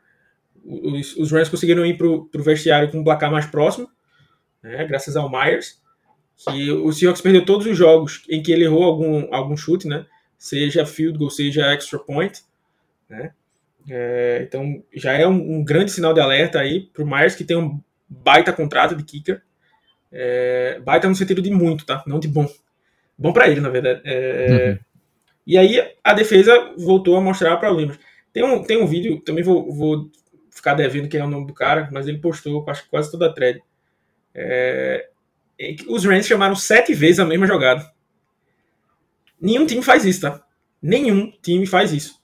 Os, 0.64 1.16
os 1.16 1.30
Rams 1.30 1.48
conseguiram 1.48 1.84
ir 1.84 1.96
para 1.96 2.06
o 2.06 2.28
vestiário 2.42 2.90
com 2.90 2.98
um 2.98 3.04
placar 3.04 3.30
mais 3.30 3.46
próximo, 3.46 3.88
né, 4.62 4.84
graças 4.86 5.16
ao 5.16 5.30
Myers 5.30 5.82
que 6.36 6.70
o 6.70 6.92
Seahawks 6.92 7.22
perdeu 7.22 7.44
todos 7.44 7.66
os 7.66 7.76
jogos 7.76 8.22
em 8.28 8.42
que 8.42 8.52
ele 8.52 8.64
errou 8.64 8.82
algum, 8.82 9.32
algum 9.32 9.56
chute, 9.56 9.86
né? 9.86 10.04
Seja 10.36 10.84
field 10.84 11.16
goal, 11.16 11.30
seja 11.30 11.72
extra 11.72 11.98
point, 11.98 12.42
né? 13.08 13.32
É, 13.88 14.42
então 14.46 14.82
já 14.94 15.12
é 15.12 15.26
um, 15.26 15.58
um, 15.58 15.64
grande 15.64 15.92
sinal 15.92 16.14
de 16.14 16.20
alerta 16.20 16.58
aí 16.58 16.88
para 16.92 17.04
o 17.04 17.06
Myers 17.06 17.34
que 17.34 17.44
tem 17.44 17.56
um 17.56 17.80
baita 18.08 18.52
contrato 18.52 18.96
de 18.96 19.04
kicker. 19.04 19.42
É, 20.10 20.80
baita 20.80 21.08
no 21.08 21.14
sentido 21.14 21.42
de 21.42 21.50
muito, 21.50 21.84
tá? 21.86 22.02
Não 22.06 22.18
de 22.18 22.28
bom. 22.28 22.48
Bom 23.16 23.32
para 23.32 23.48
ele, 23.48 23.60
na 23.60 23.68
verdade. 23.68 24.00
É, 24.04 24.70
uhum. 24.70 24.78
E 25.46 25.58
aí 25.58 25.92
a 26.02 26.14
defesa 26.14 26.74
voltou 26.78 27.16
a 27.16 27.20
mostrar 27.20 27.56
problemas. 27.58 27.98
Tem 28.32 28.42
um, 28.42 28.62
tem 28.62 28.82
um 28.82 28.86
vídeo, 28.86 29.20
também 29.20 29.44
vou, 29.44 29.72
vou 29.72 30.10
ficar 30.54 30.74
devendo 30.74 31.08
quem 31.08 31.20
é 31.20 31.24
o 31.24 31.28
nome 31.28 31.46
do 31.46 31.52
cara, 31.52 31.88
mas 31.92 32.06
ele 32.06 32.18
postou 32.18 32.64
acho 32.68 32.88
quase 32.88 33.10
toda 33.10 33.26
a 33.26 33.32
thread. 33.32 33.60
É, 34.32 35.08
os 35.88 36.04
Rams 36.04 36.26
chamaram 36.26 36.54
sete 36.54 36.94
vezes 36.94 37.18
a 37.18 37.24
mesma 37.24 37.46
jogada. 37.46 37.92
Nenhum 39.40 39.66
time 39.66 39.82
faz 39.82 40.04
isso, 40.04 40.22
tá? 40.22 40.42
Nenhum 40.80 41.30
time 41.42 41.66
faz 41.66 41.92
isso. 41.92 42.22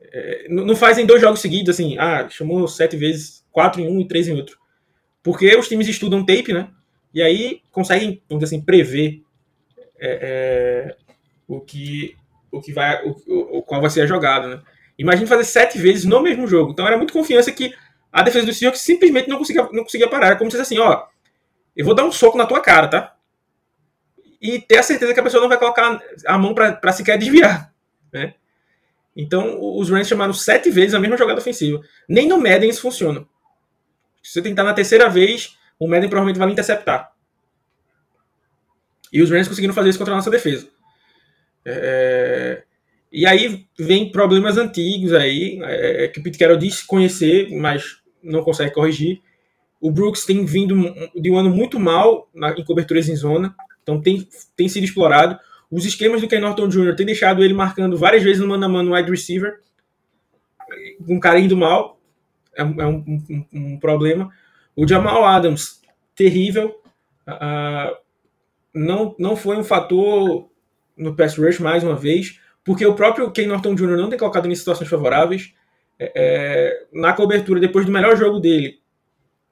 É, 0.00 0.48
não 0.48 0.74
fazem 0.74 1.04
dois 1.04 1.20
jogos 1.20 1.40
seguidos, 1.40 1.74
assim, 1.74 1.98
ah, 1.98 2.28
chamou 2.28 2.66
sete 2.66 2.96
vezes, 2.96 3.44
quatro 3.52 3.80
em 3.80 3.88
um 3.88 4.00
e 4.00 4.08
três 4.08 4.26
em 4.26 4.34
outro. 4.34 4.58
Porque 5.22 5.54
os 5.56 5.68
times 5.68 5.88
estudam 5.88 6.24
tape, 6.24 6.52
né? 6.52 6.70
E 7.12 7.22
aí 7.22 7.60
conseguem, 7.70 8.22
vamos 8.28 8.42
dizer 8.44 8.56
assim, 8.56 8.64
prever 8.64 9.22
é, 9.98 10.18
é, 10.22 10.96
o 11.46 11.60
que 11.60 12.16
o 12.50 12.60
que 12.60 12.72
vai, 12.72 13.04
o, 13.04 13.58
o, 13.58 13.62
qual 13.62 13.80
vai 13.80 13.90
ser 13.90 14.02
a 14.02 14.06
jogada, 14.06 14.48
né? 14.48 14.62
Imagina 14.98 15.26
fazer 15.26 15.44
sete 15.44 15.78
vezes 15.78 16.04
no 16.04 16.20
mesmo 16.20 16.46
jogo. 16.46 16.72
Então 16.72 16.86
era 16.86 16.96
muito 16.96 17.12
confiança 17.12 17.52
que 17.52 17.74
a 18.12 18.22
defesa 18.22 18.46
do 18.46 18.52
Seahawks 18.52 18.80
simplesmente 18.80 19.28
não 19.28 19.38
conseguia, 19.38 19.68
não 19.72 19.82
conseguia 19.82 20.08
parar. 20.08 20.28
Era 20.28 20.36
como 20.36 20.50
se 20.50 20.58
assim, 20.58 20.78
ó, 20.78 21.06
eu 21.76 21.84
vou 21.84 21.94
dar 21.94 22.04
um 22.04 22.12
soco 22.12 22.38
na 22.38 22.46
tua 22.46 22.60
cara, 22.60 22.88
tá? 22.88 23.16
E 24.40 24.60
ter 24.60 24.78
a 24.78 24.82
certeza 24.82 25.12
que 25.12 25.20
a 25.20 25.22
pessoa 25.22 25.40
não 25.40 25.48
vai 25.48 25.58
colocar 25.58 26.00
a 26.26 26.38
mão 26.38 26.54
para 26.54 26.92
sequer 26.92 27.18
desviar, 27.18 27.72
né? 28.12 28.34
Então, 29.14 29.58
os 29.60 29.88
Rams 29.88 30.08
chamaram 30.08 30.32
sete 30.34 30.70
vezes 30.70 30.94
a 30.94 31.00
mesma 31.00 31.16
jogada 31.16 31.40
ofensiva. 31.40 31.80
Nem 32.06 32.28
no 32.28 32.36
Madden 32.36 32.68
isso 32.68 32.82
funciona. 32.82 33.26
Se 34.22 34.32
você 34.32 34.42
tentar 34.42 34.62
na 34.62 34.74
terceira 34.74 35.08
vez, 35.08 35.56
o 35.78 35.88
Madden 35.88 36.10
provavelmente 36.10 36.38
vai 36.38 36.50
interceptar. 36.50 37.12
E 39.10 39.22
os 39.22 39.30
Rams 39.30 39.48
conseguiram 39.48 39.72
fazer 39.72 39.88
isso 39.88 39.98
contra 39.98 40.12
a 40.12 40.16
nossa 40.16 40.30
defesa. 40.30 40.68
É... 41.64 42.65
E 43.16 43.24
aí 43.24 43.66
vem 43.78 44.12
problemas 44.12 44.58
antigos 44.58 45.14
aí, 45.14 45.58
é, 45.62 46.08
que 46.08 46.20
o 46.20 46.22
Pete 46.22 46.36
Carroll 46.36 46.58
conhecer, 46.86 47.48
mas 47.50 47.96
não 48.22 48.42
consegue 48.42 48.74
corrigir. 48.74 49.22
O 49.80 49.90
Brooks 49.90 50.26
tem 50.26 50.44
vindo 50.44 50.94
de 51.14 51.30
um 51.30 51.38
ano 51.38 51.48
muito 51.48 51.80
mal 51.80 52.28
na, 52.34 52.50
em 52.50 52.62
coberturas 52.62 53.08
em 53.08 53.16
zona, 53.16 53.56
então 53.82 54.02
tem, 54.02 54.28
tem 54.54 54.68
sido 54.68 54.84
explorado. 54.84 55.38
Os 55.70 55.86
esquemas 55.86 56.20
do 56.20 56.28
Ken 56.28 56.40
Norton 56.40 56.68
Jr. 56.68 56.94
têm 56.94 57.06
deixado 57.06 57.42
ele 57.42 57.54
marcando 57.54 57.96
várias 57.96 58.22
vezes 58.22 58.38
no 58.38 58.48
mano 58.48 58.66
a 58.66 58.68
mano 58.68 58.94
wide 58.94 59.10
receiver, 59.10 59.60
com 61.06 61.18
cara 61.18 61.40
indo 61.40 61.56
mal, 61.56 61.98
é, 62.54 62.60
é 62.60 62.86
um, 62.86 63.02
um, 63.30 63.46
um, 63.50 63.78
problema. 63.78 64.30
O 64.76 64.86
Jamal 64.86 65.24
Adams, 65.24 65.80
terrível, 66.14 66.82
uh, 67.26 67.96
não, 68.74 69.16
não 69.18 69.34
foi 69.34 69.56
um 69.56 69.64
fator 69.64 70.50
no 70.94 71.16
pass 71.16 71.38
rush 71.38 71.60
mais 71.60 71.82
uma 71.82 71.96
vez, 71.96 72.44
porque 72.66 72.84
o 72.84 72.94
próprio 72.94 73.30
Ken 73.30 73.46
Norton 73.46 73.74
Jr. 73.76 73.96
não 73.96 74.10
tem 74.10 74.18
colocado 74.18 74.50
em 74.50 74.54
situações 74.54 74.90
favoráveis. 74.90 75.54
É, 75.98 76.12
é, 76.14 76.86
na 76.92 77.12
cobertura, 77.14 77.60
depois 77.60 77.86
do 77.86 77.92
melhor 77.92 78.16
jogo 78.16 78.40
dele, 78.40 78.80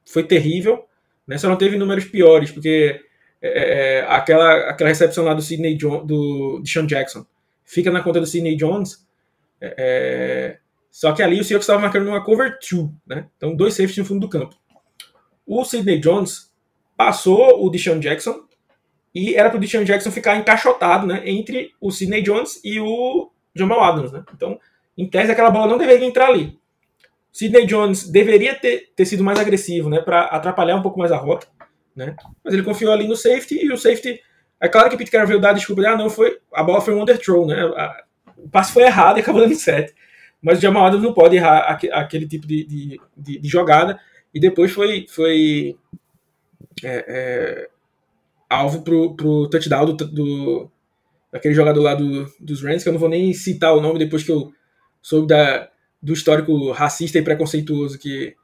foi 0.04 0.24
terrível, 0.24 0.84
né? 1.26 1.38
Só 1.38 1.48
não 1.48 1.56
teve 1.56 1.78
números 1.78 2.04
piores, 2.04 2.50
porque 2.50 3.00
é, 3.40 3.48
é, 3.48 3.98
é 3.98 4.06
aquela, 4.08 4.68
aquela 4.68 4.90
recepção 4.90 5.24
lá 5.24 5.32
do 5.32 5.40
Sidney 5.40 5.76
John, 5.76 6.04
do 6.04 6.60
Sean 6.66 6.86
Jackson 6.86 7.24
fica 7.64 7.90
na 7.90 8.02
conta 8.02 8.20
do 8.20 8.26
Sidney 8.26 8.56
Jones. 8.56 9.06
É, 9.60 10.58
só 10.90 11.12
que 11.12 11.22
ali 11.22 11.40
o 11.40 11.44
Seahawks 11.44 11.64
estava 11.64 11.80
marcando 11.80 12.06
uma 12.06 12.22
cover 12.22 12.58
2, 12.70 12.90
né? 13.06 13.26
Então 13.36 13.56
dois 13.56 13.74
safeties 13.74 13.98
no 13.98 14.04
fundo 14.04 14.20
do 14.20 14.28
campo. 14.28 14.54
O 15.46 15.64
Sidney 15.64 15.98
Jones 15.98 16.52
passou 16.96 17.64
o 17.64 17.70
Deshaun 17.70 17.98
Jackson 18.00 18.44
e 19.14 19.34
era 19.34 19.48
para 19.48 19.56
o 19.56 19.60
Deshaun 19.60 19.84
Jackson 19.84 20.10
ficar 20.10 20.36
encaixotado, 20.36 21.06
né, 21.06 21.22
entre 21.24 21.72
o 21.80 21.90
Sidney 21.90 22.22
Jones 22.22 22.60
e 22.64 22.80
o 22.80 23.30
Jamal 23.54 23.82
Adams, 23.84 24.10
né? 24.10 24.24
Então, 24.34 24.58
em 24.98 25.08
tese 25.08 25.30
aquela 25.30 25.50
bola 25.50 25.68
não 25.68 25.78
deveria 25.78 26.06
entrar 26.06 26.28
ali. 26.28 26.58
Sidney 27.32 27.66
Jones 27.66 28.08
deveria 28.08 28.54
ter, 28.54 28.90
ter 28.96 29.04
sido 29.04 29.22
mais 29.22 29.38
agressivo, 29.38 29.88
né, 29.88 30.00
para 30.00 30.22
atrapalhar 30.22 30.76
um 30.76 30.82
pouco 30.82 30.98
mais 30.98 31.12
a 31.12 31.16
rota, 31.16 31.46
né? 31.94 32.16
Mas 32.42 32.52
ele 32.52 32.62
confiou 32.62 32.92
ali 32.92 33.06
no 33.06 33.16
safety 33.16 33.64
e 33.64 33.72
o 33.72 33.78
safety, 33.78 34.20
é 34.60 34.68
claro 34.68 34.88
que 34.88 34.96
o 34.96 34.98
Pete 34.98 35.10
Carroll 35.10 35.28
veio 35.28 35.40
dar 35.40 35.52
desculpa, 35.52 35.82
de, 35.82 35.88
ah, 35.88 35.96
não 35.96 36.10
foi, 36.10 36.38
a 36.52 36.62
bola 36.62 36.80
foi 36.80 36.94
um 36.94 37.02
underthrow, 37.02 37.46
né? 37.46 37.62
A, 37.76 38.04
o 38.36 38.48
passe 38.48 38.72
foi 38.72 38.82
errado 38.82 39.18
e 39.18 39.20
acabou 39.20 39.40
dando 39.40 39.54
certo. 39.54 39.94
Mas 40.42 40.58
o 40.58 40.60
Jamal 40.60 40.86
Adams 40.86 41.02
não 41.02 41.14
pode 41.14 41.36
errar 41.36 41.78
aquele 41.92 42.26
tipo 42.28 42.46
de, 42.46 42.64
de, 42.64 43.00
de, 43.16 43.38
de 43.38 43.48
jogada 43.48 43.98
e 44.34 44.38
depois 44.38 44.70
foi 44.72 45.06
foi 45.08 45.76
é, 46.82 47.04
é, 47.08 47.68
alvo 48.54 48.82
pro, 48.82 49.14
pro 49.14 49.48
touchdown 49.48 49.86
do, 49.86 50.06
do 50.06 50.70
daquele 51.32 51.54
jogador 51.54 51.82
lá 51.82 51.94
do, 51.94 52.26
dos 52.38 52.62
Rams, 52.62 52.82
que 52.82 52.88
eu 52.88 52.92
não 52.92 53.00
vou 53.00 53.08
nem 53.08 53.32
citar 53.32 53.74
o 53.74 53.80
nome 53.80 53.98
depois 53.98 54.22
que 54.22 54.30
eu 54.30 54.52
soube 55.02 55.26
da 55.26 55.68
do 56.00 56.12
histórico 56.12 56.70
racista 56.70 57.18
e 57.18 57.22
preconceituoso 57.22 57.98
que, 57.98 58.34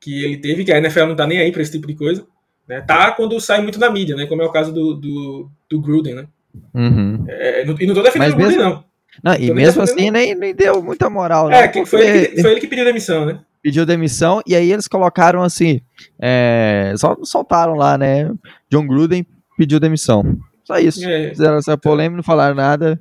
que 0.00 0.24
ele 0.24 0.36
teve, 0.36 0.64
que 0.64 0.72
a 0.72 0.78
NFL 0.78 1.06
não 1.06 1.14
tá 1.14 1.28
nem 1.28 1.38
aí 1.38 1.52
para 1.52 1.62
esse 1.62 1.70
tipo 1.70 1.86
de 1.86 1.94
coisa. 1.94 2.26
Né? 2.68 2.80
Tá 2.80 3.12
quando 3.12 3.40
sai 3.40 3.62
muito 3.62 3.78
na 3.78 3.88
mídia, 3.88 4.16
né? 4.16 4.26
Como 4.26 4.42
é 4.42 4.44
o 4.44 4.50
caso 4.50 4.72
do, 4.72 4.94
do, 4.94 5.48
do 5.70 5.80
Gruden, 5.80 6.16
né? 6.16 6.26
Uhum. 6.74 7.24
É, 7.28 7.62
e 7.62 7.86
não 7.86 7.94
tô 7.94 8.02
defendendo 8.02 8.18
Mas 8.18 8.34
o 8.34 8.36
Gruden, 8.36 8.58
não. 8.58 8.84
Não, 9.22 9.34
e 9.34 9.52
mesmo 9.52 9.82
assim 9.82 10.10
nem, 10.10 10.34
nem 10.34 10.52
deu 10.52 10.82
muita 10.82 11.08
moral. 11.08 11.50
É, 11.50 11.68
que 11.68 11.86
foi, 11.86 12.06
ele 12.06 12.28
que, 12.28 12.42
foi 12.42 12.50
ele 12.50 12.60
que 12.60 12.66
pediu 12.66 12.84
demissão, 12.84 13.24
né? 13.24 13.40
Pediu 13.62 13.86
demissão 13.86 14.42
e 14.46 14.54
aí 14.54 14.72
eles 14.72 14.88
colocaram 14.88 15.42
assim, 15.42 15.80
é, 16.20 16.94
só 16.96 17.16
soltaram 17.22 17.74
lá, 17.74 17.96
né? 17.96 18.30
John 18.70 18.86
Gruden 18.86 19.24
pediu 19.58 19.78
demissão. 19.78 20.38
Só 20.64 20.78
isso. 20.78 21.06
É. 21.06 21.30
Fizeram 21.30 21.56
essa 21.56 21.76
polêmica, 21.76 22.16
não 22.16 22.22
falaram 22.22 22.54
nada. 22.54 22.98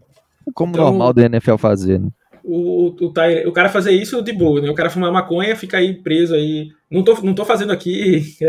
Como 0.54 0.72
então, 0.72 0.86
normal 0.86 1.14
do 1.14 1.22
NFL 1.22 1.56
fazer, 1.58 2.00
né? 2.00 2.10
o, 2.48 2.96
o, 3.02 3.48
o, 3.48 3.52
cara 3.52 3.68
fazer 3.68 3.92
isso 3.92 4.22
de 4.22 4.32
boa, 4.32 4.62
né? 4.62 4.70
O 4.70 4.74
cara 4.74 4.90
fumar 4.90 5.12
maconha, 5.12 5.56
fica 5.56 5.78
aí 5.78 5.94
preso 5.94 6.34
aí. 6.34 6.70
Não 6.90 7.04
tô, 7.04 7.14
não 7.22 7.34
tô 7.34 7.44
fazendo 7.44 7.74
aqui. 7.74 8.24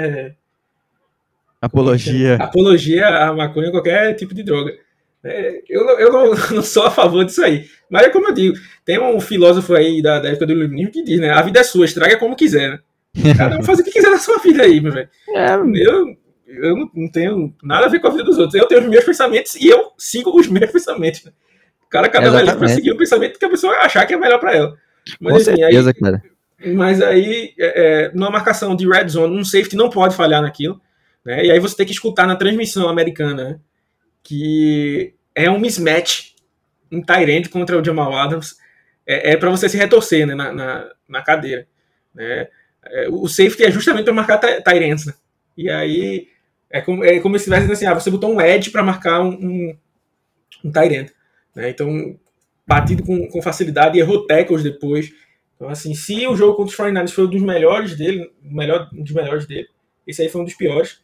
É, 1.60 1.66
apologia. 1.66 2.36
apologia 2.36 3.08
à 3.08 3.32
maconha, 3.34 3.72
qualquer 3.72 4.14
tipo 4.14 4.32
de 4.32 4.44
droga. 4.44 4.72
É, 5.24 5.60
eu 5.68 5.82
eu 5.98 6.12
não, 6.12 6.30
não, 6.54 6.62
sou 6.62 6.84
a 6.84 6.90
favor 6.90 7.24
disso 7.24 7.42
aí. 7.42 7.64
Mas 7.90 8.06
é 8.06 8.10
como 8.10 8.28
eu 8.28 8.32
digo, 8.32 8.56
tem 8.84 9.00
um 9.00 9.18
filósofo 9.18 9.74
aí 9.74 10.00
da, 10.00 10.20
da 10.20 10.28
época 10.28 10.46
do 10.46 10.52
iluminismo 10.52 10.92
que 10.92 11.02
diz, 11.02 11.18
né? 11.18 11.30
A 11.30 11.42
vida 11.42 11.58
é 11.58 11.64
sua, 11.64 11.84
estraga 11.84 12.16
como 12.16 12.36
quiser, 12.36 12.70
né? 12.70 12.78
Cada 13.36 13.58
um 13.58 13.64
faz 13.64 13.80
o 13.80 13.82
que 13.82 13.90
quiser 13.90 14.10
na 14.10 14.20
sua 14.20 14.38
vida 14.38 14.62
aí, 14.62 14.80
meu 14.80 14.92
velho. 14.92 15.08
É. 15.34 15.54
Eu, 15.54 16.16
eu 16.48 16.90
não, 16.94 17.08
tenho 17.10 17.54
nada 17.62 17.86
a 17.86 17.88
ver 17.88 18.00
com 18.00 18.08
a 18.08 18.10
vida 18.10 18.24
dos 18.24 18.38
outros. 18.38 18.54
Eu 18.54 18.66
tenho 18.66 18.80
os 18.80 18.88
meus 18.88 19.04
pensamentos 19.04 19.54
e 19.54 19.68
eu 19.68 19.92
sigo 19.98 20.34
os 20.34 20.48
meus 20.48 20.70
pensamentos. 20.70 21.22
Né? 21.24 21.32
O 21.86 21.88
cara 21.88 22.08
cada 22.08 22.30
vez 22.30 22.52
para 22.52 22.68
seguir 22.68 22.90
o 22.90 22.96
pensamento 22.96 23.38
que 23.38 23.44
a 23.44 23.50
pessoa 23.50 23.74
achar 23.76 24.06
que 24.06 24.14
é 24.14 24.16
melhor 24.16 24.40
para 24.40 24.56
ela. 24.56 24.76
Mas, 25.20 25.32
com 25.32 25.36
assim, 25.36 25.56
certeza, 25.56 25.90
aí, 25.90 25.94
cara. 25.94 26.22
Mas 26.74 27.02
aí, 27.02 27.54
é, 27.58 28.06
é, 28.06 28.12
numa 28.12 28.30
marcação 28.30 28.74
de 28.74 28.88
red 28.88 29.08
zone, 29.08 29.38
um 29.38 29.44
safety 29.44 29.76
não 29.76 29.90
pode 29.90 30.16
falhar 30.16 30.40
naquilo. 30.40 30.80
Né? 31.24 31.44
E 31.44 31.50
aí 31.50 31.60
você 31.60 31.76
tem 31.76 31.86
que 31.86 31.92
escutar 31.92 32.26
na 32.26 32.36
transmissão 32.36 32.88
americana 32.88 33.44
né? 33.44 33.60
que 34.22 35.14
é 35.34 35.50
um 35.50 35.58
mismatch, 35.58 36.34
um 36.90 37.02
Tyrant 37.02 37.48
contra 37.48 37.78
o 37.78 37.84
Jamal 37.84 38.14
Adams. 38.14 38.56
É, 39.06 39.32
é 39.32 39.36
para 39.36 39.50
você 39.50 39.68
se 39.68 39.76
retorcer 39.76 40.26
né? 40.26 40.34
na, 40.34 40.52
na, 40.52 40.90
na 41.08 41.22
cadeira. 41.22 41.66
Né? 42.14 42.48
É, 42.86 43.08
o 43.10 43.28
safety 43.28 43.64
é 43.64 43.70
justamente 43.70 44.04
para 44.04 44.14
marcar 44.14 44.38
Tyrants. 44.38 45.06
Né? 45.06 45.12
E 45.56 45.70
aí 45.70 46.28
é 46.70 46.80
como, 46.80 47.04
é 47.04 47.18
como 47.20 47.38
se 47.38 47.44
tivesse 47.44 47.70
assim, 47.70 47.86
ah, 47.86 47.94
você 47.94 48.10
botou 48.10 48.32
um 48.32 48.40
edge 48.40 48.70
para 48.70 48.82
marcar 48.82 49.20
um, 49.20 49.30
um, 49.30 49.78
um. 50.64 50.70
Né? 51.54 51.70
Então, 51.70 52.18
batido 52.66 53.02
com, 53.02 53.26
com 53.28 53.42
facilidade 53.42 53.98
errou 53.98 54.26
tackles 54.26 54.62
depois. 54.62 55.10
Então, 55.56 55.68
assim, 55.68 55.94
se 55.94 56.26
o 56.26 56.36
jogo 56.36 56.54
contra 56.54 56.70
os 56.70 56.78
49ers 56.78 57.12
foi 57.12 57.24
um 57.24 57.30
dos 57.30 57.42
melhores 57.42 57.96
dele, 57.96 58.30
melhor, 58.42 58.88
um 58.92 59.02
dos 59.02 59.12
melhores 59.12 59.46
dele, 59.46 59.66
esse 60.06 60.22
aí 60.22 60.28
foi 60.28 60.42
um 60.42 60.44
dos 60.44 60.54
piores. 60.54 61.02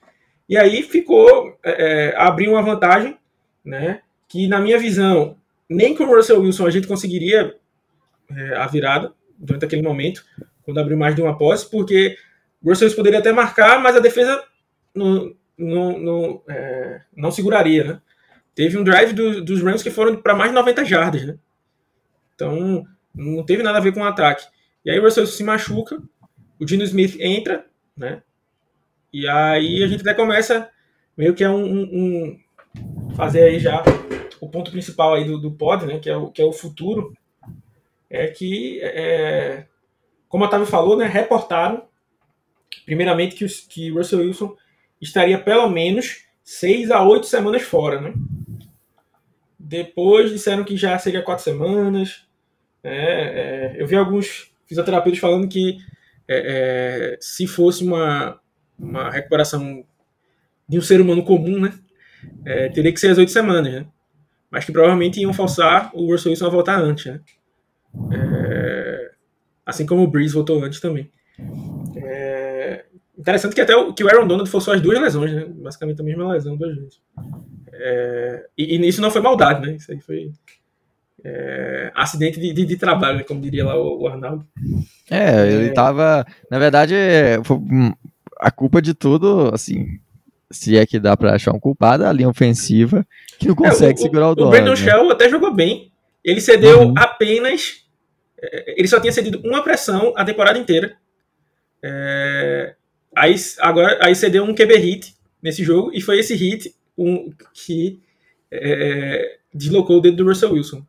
E 0.49 0.57
aí 0.57 0.83
ficou, 0.83 1.59
é, 1.65 2.11
é, 2.11 2.17
abriu 2.17 2.53
uma 2.53 2.63
vantagem, 2.63 3.17
né? 3.65 4.03
Que 4.29 4.47
na 4.47 4.61
minha 4.61 4.79
visão, 4.79 5.37
nem 5.69 5.95
com 5.95 6.05
o 6.05 6.15
Russell 6.15 6.41
Wilson 6.41 6.67
a 6.67 6.71
gente 6.71 6.87
conseguiria 6.87 7.55
é, 8.31 8.57
a 8.57 8.67
virada 8.67 9.13
durante 9.39 9.65
aquele 9.65 9.83
momento, 9.83 10.25
quando 10.63 10.79
abriu 10.79 10.97
mais 10.97 11.17
de 11.17 11.23
uma 11.23 11.37
posse, 11.37 11.69
porque 11.71 12.17
o 12.63 12.69
Russell 12.69 12.87
Wilson 12.87 12.97
poderia 12.97 13.19
até 13.19 13.33
marcar, 13.33 13.81
mas 13.81 13.97
a 13.97 14.01
defesa 14.01 14.45
não, 14.95 15.35
não, 15.57 15.99
não, 15.99 16.43
é, 16.49 17.01
não 17.17 17.31
seguraria, 17.31 17.85
né? 17.85 18.01
Teve 18.55 18.79
um 18.79 18.85
drive 18.85 19.13
do, 19.13 19.45
dos 19.45 19.63
Rams 19.63 19.83
que 19.83 19.91
foram 19.91 20.17
para 20.17 20.35
mais 20.35 20.51
de 20.51 20.55
90 20.55 20.85
jardas, 20.85 21.25
né? 21.25 21.39
Então, 22.35 22.85
não 23.15 23.45
teve 23.45 23.63
nada 23.63 23.79
a 23.79 23.81
ver 23.81 23.93
com 23.93 24.01
o 24.01 24.05
ataque. 24.05 24.47
E 24.85 24.91
aí 24.91 24.99
o 24.99 25.03
Russell 25.03 25.27
se 25.27 25.43
machuca, 25.43 26.01
o 26.61 26.65
Dino 26.65 26.85
Smith 26.85 27.17
entra, 27.21 27.67
né? 27.97 28.23
E 29.13 29.29
aí 29.29 29.83
a 29.83 29.87
gente 29.87 30.01
até 30.01 30.15
começa 30.15 30.69
meio 31.17 31.35
que 31.35 31.45
é 31.45 31.49
um, 31.49 31.65
um, 31.65 32.39
um 32.75 33.15
fazer 33.15 33.45
aí 33.45 33.59
já 33.59 33.83
o 34.41 34.49
ponto 34.49 34.71
principal 34.71 35.15
aí 35.15 35.25
do, 35.25 35.39
do 35.39 35.53
pod, 35.53 35.87
né? 35.87 35.99
Que 35.99 36.11
é 36.11 36.17
o, 36.17 36.31
que 36.31 36.43
é 36.43 36.45
o 36.45 36.53
futuro. 36.53 37.17
É 38.11 38.29
que, 38.29 38.81
é, 38.83 39.67
como 40.29 40.45
a 40.45 40.47
Otávio 40.47 40.67
falou, 40.67 40.97
né? 40.97 41.07
Reportaram, 41.07 41.89
primeiramente, 42.85 43.35
que, 43.35 43.45
o 43.45 43.49
que 43.69 43.91
Russell 43.91 44.21
Wilson 44.21 44.57
estaria 45.05 45.39
pelo 45.39 45.69
menos 45.69 46.25
seis 46.43 46.91
a 46.91 47.03
oito 47.03 47.27
semanas 47.27 47.63
fora, 47.63 48.01
né? 48.01 48.15
Depois 49.59 50.31
disseram 50.31 50.65
que 50.65 50.77
já 50.77 50.99
seria 50.99 51.23
quatro 51.23 51.45
semanas. 51.45 52.27
É, 52.83 53.73
é, 53.77 53.83
eu 53.83 53.87
vi 53.87 53.97
alguns 53.97 54.53
fisioterapeutas 54.67 55.21
falando 55.21 55.49
que 55.49 55.79
é, 56.29 57.15
é, 57.15 57.19
se 57.21 57.47
fosse 57.47 57.85
uma, 57.85 58.39
uma 58.79 59.11
recuperação 59.11 59.85
de 60.69 60.79
um 60.79 60.83
ser 60.83 61.01
humano 61.01 61.25
comum, 61.25 61.61
né? 61.61 61.73
É, 62.45 62.69
teria 62.71 62.93
que 62.93 63.01
ser 63.01 63.09
as 63.09 63.19
oito 63.19 63.31
semanas, 63.31 63.73
né? 63.73 63.87
Mas 64.51 64.65
que 64.65 64.73
provavelmente 64.73 65.21
iam 65.21 65.33
forçar 65.33 65.91
o 65.95 66.11
Russell 66.11 66.31
Wilson 66.31 66.47
a 66.47 66.51
voltar 66.51 66.81
antes, 66.81 67.07
né? 67.07 67.21
É, 68.13 69.11
assim 69.65 69.87
como 69.87 70.03
o 70.03 70.07
Breeze 70.07 70.35
voltou 70.35 70.63
antes 70.63 70.81
também. 70.81 71.11
É, 73.25 73.31
interessante 73.31 73.55
que 73.55 73.61
até 73.61 73.75
o, 73.75 73.93
que 73.93 74.05
o 74.05 74.09
Aaron 74.09 74.27
Donald 74.27 74.51
forçou 74.51 74.75
as 74.75 74.81
duas 74.81 75.01
lesões, 75.01 75.33
né? 75.33 75.47
Basicamente 75.49 76.01
a 76.01 76.05
mesma 76.05 76.33
lesão 76.33 76.57
duas 76.57 76.77
vezes. 76.77 77.01
É, 77.73 78.47
e, 78.57 78.77
e 78.77 78.89
isso 78.89 79.01
não 79.01 79.11
foi 79.11 79.23
maldade, 79.23 79.67
né? 79.67 79.77
Isso 79.77 79.91
aí 79.91 80.01
foi 80.01 80.31
é, 81.25 81.91
acidente 81.95 82.39
de, 82.39 82.53
de, 82.53 82.67
de, 82.67 82.77
trabalho, 82.77 83.19
né? 83.19 83.25
como 83.25 83.41
diria 83.41 83.65
lá 83.65 83.77
o, 83.77 84.03
o 84.03 84.07
Arnaldo. 84.07 84.47
É, 85.11 85.49
ele 85.51 85.69
é. 85.69 85.73
tava. 85.73 86.27
Na 86.51 86.59
verdade, 86.59 86.95
hum, 87.51 87.93
a 88.39 88.51
culpa 88.51 88.83
de 88.83 88.93
tudo, 88.93 89.51
assim, 89.53 89.99
se 90.51 90.77
é 90.77 90.85
que 90.85 91.01
dá 91.01 91.17
para 91.17 91.35
achar 91.35 91.53
um 91.53 91.61
culpado, 91.61 92.05
é 92.05 92.07
a 92.07 92.13
linha 92.13 92.29
ofensiva 92.29 93.07
que 93.39 93.49
não 93.49 93.55
consegue 93.55 93.99
é, 93.99 94.03
o, 94.03 94.03
segurar 94.03 94.27
o, 94.29 94.35
o 94.39 94.47
O 94.47 94.51
Brandon 94.51 94.71
né? 94.71 94.77
Shell 94.77 95.11
até 95.11 95.29
jogou 95.31 95.53
bem. 95.53 95.91
Ele 96.23 96.41
cedeu 96.41 96.83
uhum. 96.83 96.95
apenas. 96.97 97.85
É, 98.41 98.79
ele 98.79 98.89
só 98.89 99.01
tinha 99.01 99.13
cedido 99.13 99.41
uma 99.45 99.63
pressão 99.63 100.13
a 100.17 100.25
temporada 100.25 100.59
inteira. 100.59 100.97
É, 101.83 102.75
aí, 103.17 103.35
agora, 103.61 103.99
aí 104.03 104.15
cedeu 104.15 104.45
um 104.45 104.55
QB 104.55 104.77
hit 104.77 105.15
nesse 105.43 105.63
jogo, 105.63 105.91
e 105.93 106.01
foi 106.01 106.19
esse 106.19 106.35
hit 106.35 106.75
um, 106.97 107.33
que 107.53 108.01
é, 108.51 109.39
deslocou 109.53 109.99
o 109.99 110.01
dedo 110.01 110.19
do 110.19 110.29
Russell 110.29 110.53
Wilson. 110.53 110.85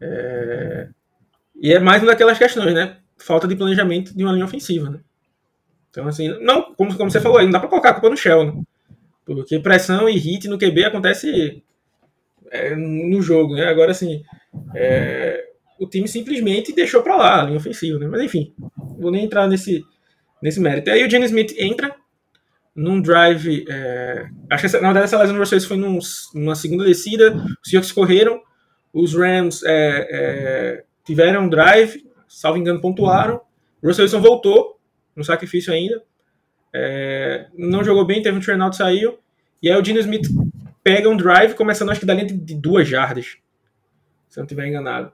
É, 0.00 0.88
e 1.54 1.72
é 1.72 1.78
mais 1.78 2.02
uma 2.02 2.12
daquelas 2.12 2.38
questões, 2.38 2.74
né? 2.74 2.98
Falta 3.16 3.46
de 3.46 3.56
planejamento 3.56 4.14
de 4.14 4.22
uma 4.22 4.32
linha 4.32 4.44
ofensiva, 4.44 4.90
né? 4.90 5.00
Então, 5.90 6.08
assim, 6.08 6.28
não, 6.40 6.74
como, 6.74 6.96
como 6.96 7.10
você 7.10 7.20
falou 7.20 7.38
aí, 7.38 7.44
não 7.44 7.52
dá 7.52 7.60
pra 7.60 7.68
colocar 7.68 7.90
a 7.90 7.94
culpa 7.94 8.10
no 8.10 8.16
Shell, 8.16 8.44
né? 8.44 8.62
Porque 9.24 9.58
pressão 9.60 10.08
e 10.08 10.18
hit 10.18 10.48
no 10.48 10.58
QB 10.58 10.84
acontece 10.84 11.62
é, 12.50 12.74
no 12.74 13.22
jogo, 13.22 13.54
né? 13.54 13.66
Agora, 13.66 13.92
assim, 13.92 14.22
é, 14.74 15.44
o 15.78 15.88
time 15.88 16.06
simplesmente 16.08 16.74
deixou 16.74 17.02
pra 17.02 17.16
lá 17.16 17.40
a 17.40 17.44
linha 17.44 17.56
ofensiva, 17.56 17.98
né? 17.98 18.06
Mas, 18.08 18.22
enfim, 18.22 18.52
vou 18.98 19.10
nem 19.10 19.24
entrar 19.24 19.46
nesse, 19.46 19.84
nesse 20.44 20.60
mérito. 20.60 20.90
Aí 20.90 21.02
o 21.02 21.10
Jenny 21.10 21.24
Smith 21.24 21.54
entra 21.58 21.96
num 22.76 23.00
drive. 23.00 23.64
É, 23.66 24.28
acho 24.50 24.68
que 24.68 24.72
na 24.74 24.92
verdade 24.92 25.04
essa 25.06 25.18
lesão 25.18 25.34
do 25.34 25.40
Russell 25.40 25.60
foi 25.62 25.78
num, 25.78 25.98
numa 26.34 26.54
segunda 26.54 26.84
descida. 26.84 27.34
Os 27.34 27.70
Seahawks 27.70 27.90
correram, 27.90 28.42
os 28.92 29.14
Rams 29.14 29.62
é, 29.64 30.08
é, 30.10 30.84
tiveram 31.02 31.44
um 31.44 31.48
drive, 31.48 32.04
salvo 32.28 32.58
engano, 32.58 32.78
pontuaram. 32.78 33.40
O 33.82 33.88
Russell 33.88 34.04
Wilson 34.04 34.20
voltou 34.20 34.78
no 35.16 35.24
sacrifício 35.24 35.72
ainda. 35.72 36.02
É, 36.74 37.46
não 37.56 37.82
jogou 37.82 38.04
bem, 38.04 38.20
teve 38.20 38.36
um 38.36 38.40
turnout, 38.40 38.76
saiu. 38.76 39.18
E 39.62 39.70
aí 39.70 39.78
o 39.78 39.82
Dino 39.82 40.00
Smith 40.00 40.28
pega 40.82 41.08
um 41.08 41.16
drive, 41.16 41.54
começando 41.54 41.90
acho 41.90 42.00
que 42.00 42.06
dali 42.06 42.26
de 42.26 42.54
duas 42.54 42.86
jardas, 42.86 43.38
se 44.28 44.38
eu 44.38 44.42
não 44.42 44.44
estiver 44.44 44.66
enganado. 44.66 45.10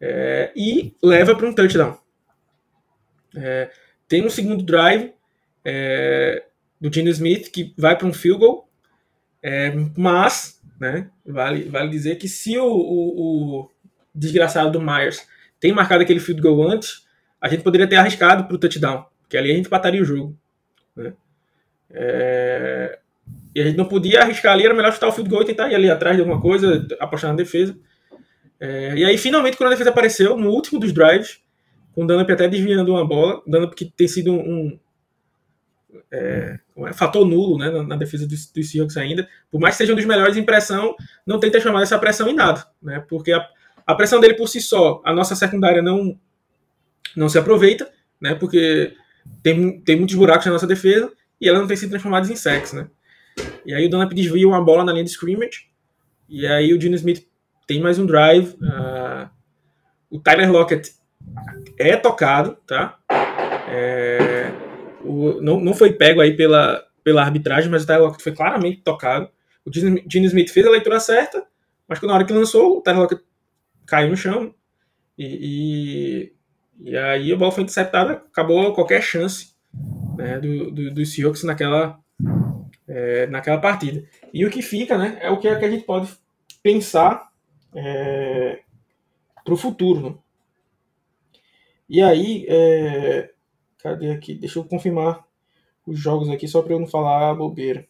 É, 0.00 0.52
e 0.54 0.94
leva 1.02 1.34
para 1.34 1.48
um 1.48 1.52
touchdown. 1.52 1.98
É, 3.36 3.68
tem 4.10 4.26
um 4.26 4.28
segundo 4.28 4.64
drive, 4.64 5.12
é, 5.64 6.42
do 6.80 6.92
Gene 6.92 7.10
Smith, 7.10 7.48
que 7.52 7.72
vai 7.78 7.96
para 7.96 8.08
um 8.08 8.12
field 8.12 8.40
goal, 8.40 8.68
é, 9.40 9.72
mas, 9.96 10.60
né, 10.80 11.08
vale, 11.24 11.68
vale 11.68 11.90
dizer 11.90 12.16
que 12.16 12.28
se 12.28 12.58
o, 12.58 12.66
o, 12.66 13.60
o, 13.60 13.70
desgraçado 14.12 14.72
do 14.72 14.80
Myers 14.80 15.24
tem 15.60 15.72
marcado 15.72 16.02
aquele 16.02 16.18
field 16.18 16.42
goal 16.42 16.68
antes, 16.68 17.06
a 17.40 17.48
gente 17.48 17.62
poderia 17.62 17.86
ter 17.86 17.94
arriscado 17.96 18.46
para 18.46 18.56
o 18.56 18.58
touchdown, 18.58 19.06
que 19.28 19.36
ali 19.36 19.52
a 19.52 19.54
gente 19.54 19.66
empataria 19.66 20.02
o 20.02 20.04
jogo. 20.04 20.36
Né? 20.96 21.12
É, 21.92 22.98
e 23.54 23.60
a 23.60 23.64
gente 23.64 23.76
não 23.76 23.84
podia 23.84 24.22
arriscar 24.22 24.54
ali, 24.54 24.64
era 24.64 24.74
melhor 24.74 24.92
chutar 24.92 25.06
o 25.06 25.12
field 25.12 25.30
goal 25.30 25.42
e 25.42 25.46
tentar 25.46 25.70
ir 25.70 25.76
ali 25.76 25.88
atrás 25.88 26.16
de 26.16 26.22
alguma 26.22 26.40
coisa, 26.40 26.84
apostar 26.98 27.30
na 27.30 27.36
defesa. 27.36 27.78
É, 28.58 28.92
e 28.96 29.04
aí, 29.04 29.16
finalmente, 29.16 29.56
quando 29.56 29.68
a 29.68 29.70
defesa 29.70 29.90
apareceu, 29.90 30.36
no 30.36 30.50
último 30.50 30.80
dos 30.80 30.92
drives, 30.92 31.40
com 31.94 32.04
o 32.04 32.06
Dunlap 32.06 32.30
até 32.30 32.48
desviando 32.48 32.92
uma 32.92 33.06
bola, 33.06 33.42
Dunlap 33.46 33.74
que 33.74 33.84
tem 33.84 34.08
sido 34.08 34.32
um, 34.32 34.78
é, 36.10 36.58
é, 36.78 36.92
fator 36.92 37.26
nulo 37.26 37.58
né, 37.58 37.70
na, 37.70 37.82
na 37.82 37.96
defesa 37.96 38.26
dos, 38.26 38.50
dos, 38.50 38.70
Seahawks 38.70 38.96
ainda. 38.96 39.28
Por 39.50 39.60
mais 39.60 39.74
que 39.74 39.78
seja 39.78 39.92
um 39.92 39.96
dos 39.96 40.04
melhores 40.04 40.36
em 40.36 40.44
pressão, 40.44 40.94
não 41.26 41.38
tem 41.38 41.50
transformado 41.50 41.82
essa 41.82 41.98
pressão 41.98 42.28
em 42.28 42.34
nada. 42.34 42.66
Né, 42.82 43.04
porque 43.08 43.32
a, 43.32 43.46
a, 43.86 43.94
pressão 43.94 44.20
dele 44.20 44.34
por 44.34 44.48
si 44.48 44.60
só, 44.60 45.00
a 45.04 45.12
nossa 45.12 45.34
secundária 45.34 45.82
não, 45.82 46.18
não 47.16 47.28
se 47.28 47.38
aproveita, 47.38 47.90
né, 48.20 48.34
porque 48.34 48.94
tem, 49.42 49.80
tem 49.80 49.96
muitos 49.96 50.14
buracos 50.14 50.46
na 50.46 50.52
nossa 50.52 50.66
defesa 50.66 51.12
e 51.40 51.48
ela 51.48 51.58
não 51.58 51.66
tem 51.66 51.76
sido 51.76 51.90
transformada 51.90 52.30
em 52.30 52.36
sacks. 52.36 52.72
Né. 52.72 52.88
E 53.64 53.74
aí 53.74 53.86
o 53.86 53.90
Dunlap 53.90 54.12
desvia 54.12 54.46
uma 54.46 54.62
bola 54.62 54.84
na 54.84 54.92
linha 54.92 55.04
de 55.04 55.10
scrimmage, 55.10 55.68
e 56.28 56.46
aí 56.46 56.72
o 56.72 56.80
Gene 56.80 56.94
Smith 56.94 57.26
tem 57.66 57.80
mais 57.80 57.98
um 57.98 58.06
drive. 58.06 58.54
Uh, 58.54 59.28
o 60.10 60.20
Tyler 60.20 60.50
Lockett 60.50 60.92
é 61.78 61.96
tocado, 61.96 62.56
tá? 62.66 62.98
É, 63.68 64.50
o, 65.02 65.40
não, 65.40 65.60
não 65.60 65.74
foi 65.74 65.92
pego 65.92 66.20
aí 66.20 66.36
pela, 66.36 66.84
pela 67.02 67.22
arbitragem, 67.22 67.70
mas 67.70 67.84
o 67.84 67.86
Tyler 67.86 68.02
Lockett 68.02 68.22
foi 68.22 68.32
claramente 68.32 68.82
tocado. 68.82 69.28
O 69.64 69.70
Gene 69.72 70.26
Smith 70.26 70.50
fez 70.50 70.66
a 70.66 70.70
leitura 70.70 71.00
certa, 71.00 71.46
mas 71.88 72.00
na 72.00 72.14
hora 72.14 72.24
que 72.24 72.32
lançou, 72.32 72.78
o 72.78 72.80
Tyler 72.80 73.02
Lockett 73.02 73.22
caiu 73.86 74.08
no 74.08 74.16
chão. 74.16 74.54
E, 75.16 76.32
e, 76.80 76.90
e 76.90 76.96
aí 76.96 77.32
a 77.32 77.36
bola 77.36 77.52
foi 77.52 77.62
interceptada, 77.62 78.22
acabou 78.30 78.72
qualquer 78.72 79.02
chance 79.02 79.54
né, 80.16 80.38
do, 80.38 80.70
do, 80.70 80.90
dos 80.94 81.12
Seahawks 81.12 81.44
naquela, 81.44 81.98
é, 82.88 83.26
naquela 83.26 83.58
partida. 83.58 84.02
E 84.32 84.44
o 84.44 84.50
que 84.50 84.62
fica 84.62 84.96
né, 84.96 85.18
é 85.20 85.30
o 85.30 85.38
que, 85.38 85.48
é 85.48 85.58
que 85.58 85.64
a 85.64 85.70
gente 85.70 85.84
pode 85.84 86.10
pensar 86.62 87.30
é, 87.74 88.60
para 89.44 89.54
o 89.54 89.56
futuro. 89.56 90.10
Né? 90.10 90.14
E 91.90 92.00
aí, 92.00 92.46
é, 92.48 93.30
Cadê 93.82 94.10
aqui? 94.10 94.34
Deixa 94.34 94.58
eu 94.58 94.64
confirmar 94.64 95.24
os 95.86 95.98
jogos 95.98 96.28
aqui 96.28 96.46
só 96.46 96.62
para 96.62 96.74
eu 96.74 96.80
não 96.80 96.86
falar 96.86 97.34
bobeira. 97.34 97.86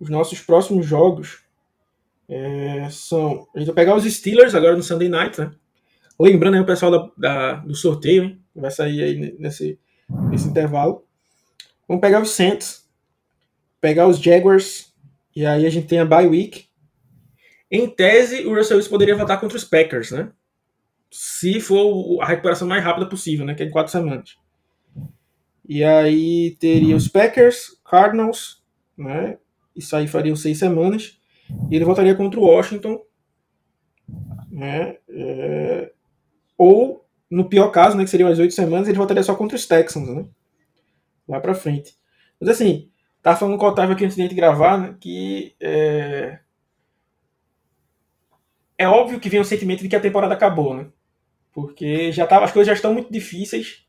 Os 0.00 0.10
nossos 0.10 0.40
próximos 0.40 0.84
jogos 0.84 1.44
é, 2.28 2.88
são. 2.90 3.46
A 3.54 3.58
gente 3.58 3.68
vai 3.68 3.76
pegar 3.76 3.96
os 3.96 4.04
Steelers 4.04 4.54
agora 4.54 4.76
no 4.76 4.82
Sunday 4.82 5.08
Night, 5.08 5.40
né? 5.40 5.52
Lembrando 6.18 6.54
aí 6.54 6.60
o 6.60 6.66
pessoal 6.66 6.90
da, 6.90 7.10
da, 7.16 7.54
do 7.54 7.74
sorteio, 7.74 8.24
hein? 8.24 8.42
Vai 8.54 8.70
sair 8.70 9.02
aí 9.02 9.36
nesse, 9.38 9.78
nesse 10.28 10.48
intervalo. 10.48 11.04
Vamos 11.86 12.00
pegar 12.00 12.20
os 12.20 12.30
Saints, 12.30 12.88
pegar 13.80 14.08
os 14.08 14.18
Jaguars, 14.18 14.92
e 15.34 15.46
aí 15.46 15.64
a 15.64 15.70
gente 15.70 15.86
tem 15.86 16.00
a 16.00 16.04
bye 16.04 16.26
week. 16.26 16.66
Em 17.70 17.88
tese, 17.88 18.44
o 18.44 18.54
Russell 18.54 18.76
Wilson 18.76 18.90
poderia 18.90 19.16
voltar 19.16 19.36
contra 19.36 19.56
os 19.56 19.64
Packers, 19.64 20.10
né? 20.10 20.32
Se 21.10 21.60
for 21.60 22.22
a 22.22 22.26
recuperação 22.26 22.68
mais 22.68 22.84
rápida 22.84 23.08
possível, 23.08 23.46
né? 23.46 23.54
Que 23.54 23.62
é 23.62 23.66
em 23.66 23.70
quatro 23.70 23.92
semanas. 23.92 24.36
E 25.66 25.84
aí 25.84 26.56
teria 26.58 26.96
os 26.96 27.08
Packers, 27.08 27.80
Cardinals, 27.84 28.62
né? 28.96 29.38
Isso 29.74 29.94
aí 29.94 30.06
faria 30.06 30.34
seis 30.36 30.58
semanas. 30.58 31.18
E 31.70 31.76
ele 31.76 31.84
voltaria 31.84 32.14
contra 32.14 32.38
o 32.38 32.44
Washington, 32.44 33.02
né? 34.50 34.96
É... 35.08 35.92
Ou, 36.56 37.06
no 37.30 37.48
pior 37.48 37.70
caso, 37.70 37.96
né? 37.96 38.04
Que 38.04 38.10
seriam 38.10 38.28
as 38.28 38.38
oito 38.38 38.54
semanas, 38.54 38.88
ele 38.88 38.98
voltaria 38.98 39.22
só 39.22 39.34
contra 39.34 39.56
os 39.56 39.66
Texans, 39.66 40.08
né? 40.08 40.26
Lá 41.26 41.40
pra 41.40 41.54
frente. 41.54 41.96
Mas 42.40 42.50
assim, 42.50 42.90
Tava 43.22 43.36
falando 43.36 43.58
com 43.58 43.66
o 43.66 43.68
Otávio 43.68 43.94
aqui 43.94 44.04
antes 44.04 44.16
de 44.16 44.34
gravar, 44.34 44.78
né, 44.78 44.96
que 45.00 45.54
é... 45.60 46.38
é 48.76 48.88
óbvio 48.88 49.20
que 49.20 49.28
vem 49.28 49.40
o 49.40 49.44
sentimento 49.44 49.82
de 49.82 49.88
que 49.88 49.96
a 49.96 50.00
temporada 50.00 50.34
acabou, 50.34 50.74
né? 50.74 50.86
Porque 51.52 52.12
já 52.12 52.26
tava, 52.26 52.44
as 52.44 52.52
coisas 52.52 52.68
já 52.68 52.74
estão 52.74 52.92
muito 52.92 53.12
difíceis 53.12 53.86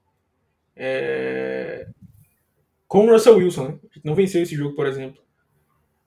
é... 0.76 1.88
com 2.88 3.06
o 3.06 3.12
Russell 3.12 3.38
Wilson, 3.38 3.68
né? 3.68 3.80
A 3.84 3.94
gente 3.94 4.06
não 4.06 4.16
venceu 4.16 4.42
esse 4.42 4.56
jogo, 4.56 4.76
por 4.76 4.88
exemplo. 4.88 5.22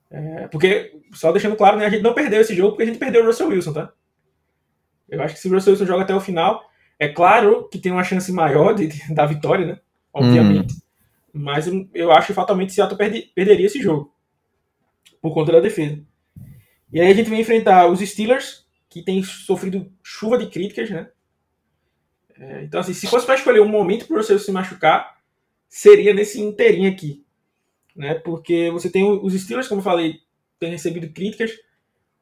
É... 0.09 0.47
Porque, 0.47 0.99
só 1.13 1.31
deixando 1.31 1.55
claro, 1.55 1.77
né, 1.77 1.85
a 1.85 1.89
gente 1.89 2.03
não 2.03 2.13
perdeu 2.13 2.41
esse 2.41 2.55
jogo 2.55 2.71
porque 2.71 2.83
a 2.83 2.87
gente 2.87 2.99
perdeu 2.99 3.23
o 3.23 3.25
Russell 3.25 3.47
Wilson, 3.47 3.73
tá? 3.73 3.93
Eu 5.07 5.21
acho 5.21 5.35
que 5.35 5.39
se 5.39 5.47
o 5.47 5.51
Russell 5.51 5.73
Wilson 5.73 5.85
joga 5.85 6.03
até 6.03 6.15
o 6.15 6.19
final, 6.19 6.63
é 6.99 7.07
claro 7.07 7.67
que 7.69 7.77
tem 7.77 7.91
uma 7.91 8.03
chance 8.03 8.31
maior 8.31 8.73
de, 8.73 8.87
de 8.87 9.13
da 9.13 9.25
vitória, 9.25 9.65
né? 9.65 9.79
Obviamente. 10.11 10.73
Hum. 10.73 10.77
Mas 11.33 11.67
eu 11.93 12.11
acho 12.11 12.27
que 12.27 12.33
fatalmente 12.33 12.69
o 12.69 12.73
Seattle 12.73 12.97
perdi, 12.97 13.31
perderia 13.33 13.65
esse 13.65 13.81
jogo. 13.81 14.13
Por 15.21 15.33
conta 15.33 15.51
da 15.51 15.59
defesa. 15.59 15.99
E 16.91 17.01
aí 17.01 17.11
a 17.11 17.13
gente 17.13 17.29
vai 17.29 17.39
enfrentar 17.39 17.87
os 17.87 17.99
Steelers, 17.99 18.67
que 18.87 19.01
tem 19.01 19.23
sofrido 19.23 19.91
chuva 20.03 20.37
de 20.37 20.45
críticas, 20.47 20.91
né? 20.91 21.09
É, 22.39 22.63
então, 22.63 22.79
assim, 22.79 22.93
se 22.93 23.07
fosse 23.07 23.25
para 23.25 23.35
escolher 23.35 23.61
um 23.61 23.67
momento 23.67 24.07
para 24.07 24.17
você 24.17 24.37
se 24.39 24.51
machucar, 24.51 25.17
seria 25.67 26.13
nesse 26.13 26.39
inteirinho 26.41 26.91
aqui. 26.91 27.23
Né? 27.95 28.15
Porque 28.15 28.69
você 28.71 28.89
tem 28.89 29.03
os 29.03 29.33
Steelers, 29.33 29.67
como 29.67 29.79
eu 29.79 29.83
falei, 29.83 30.19
tem 30.59 30.71
recebido 30.71 31.09
críticas, 31.09 31.51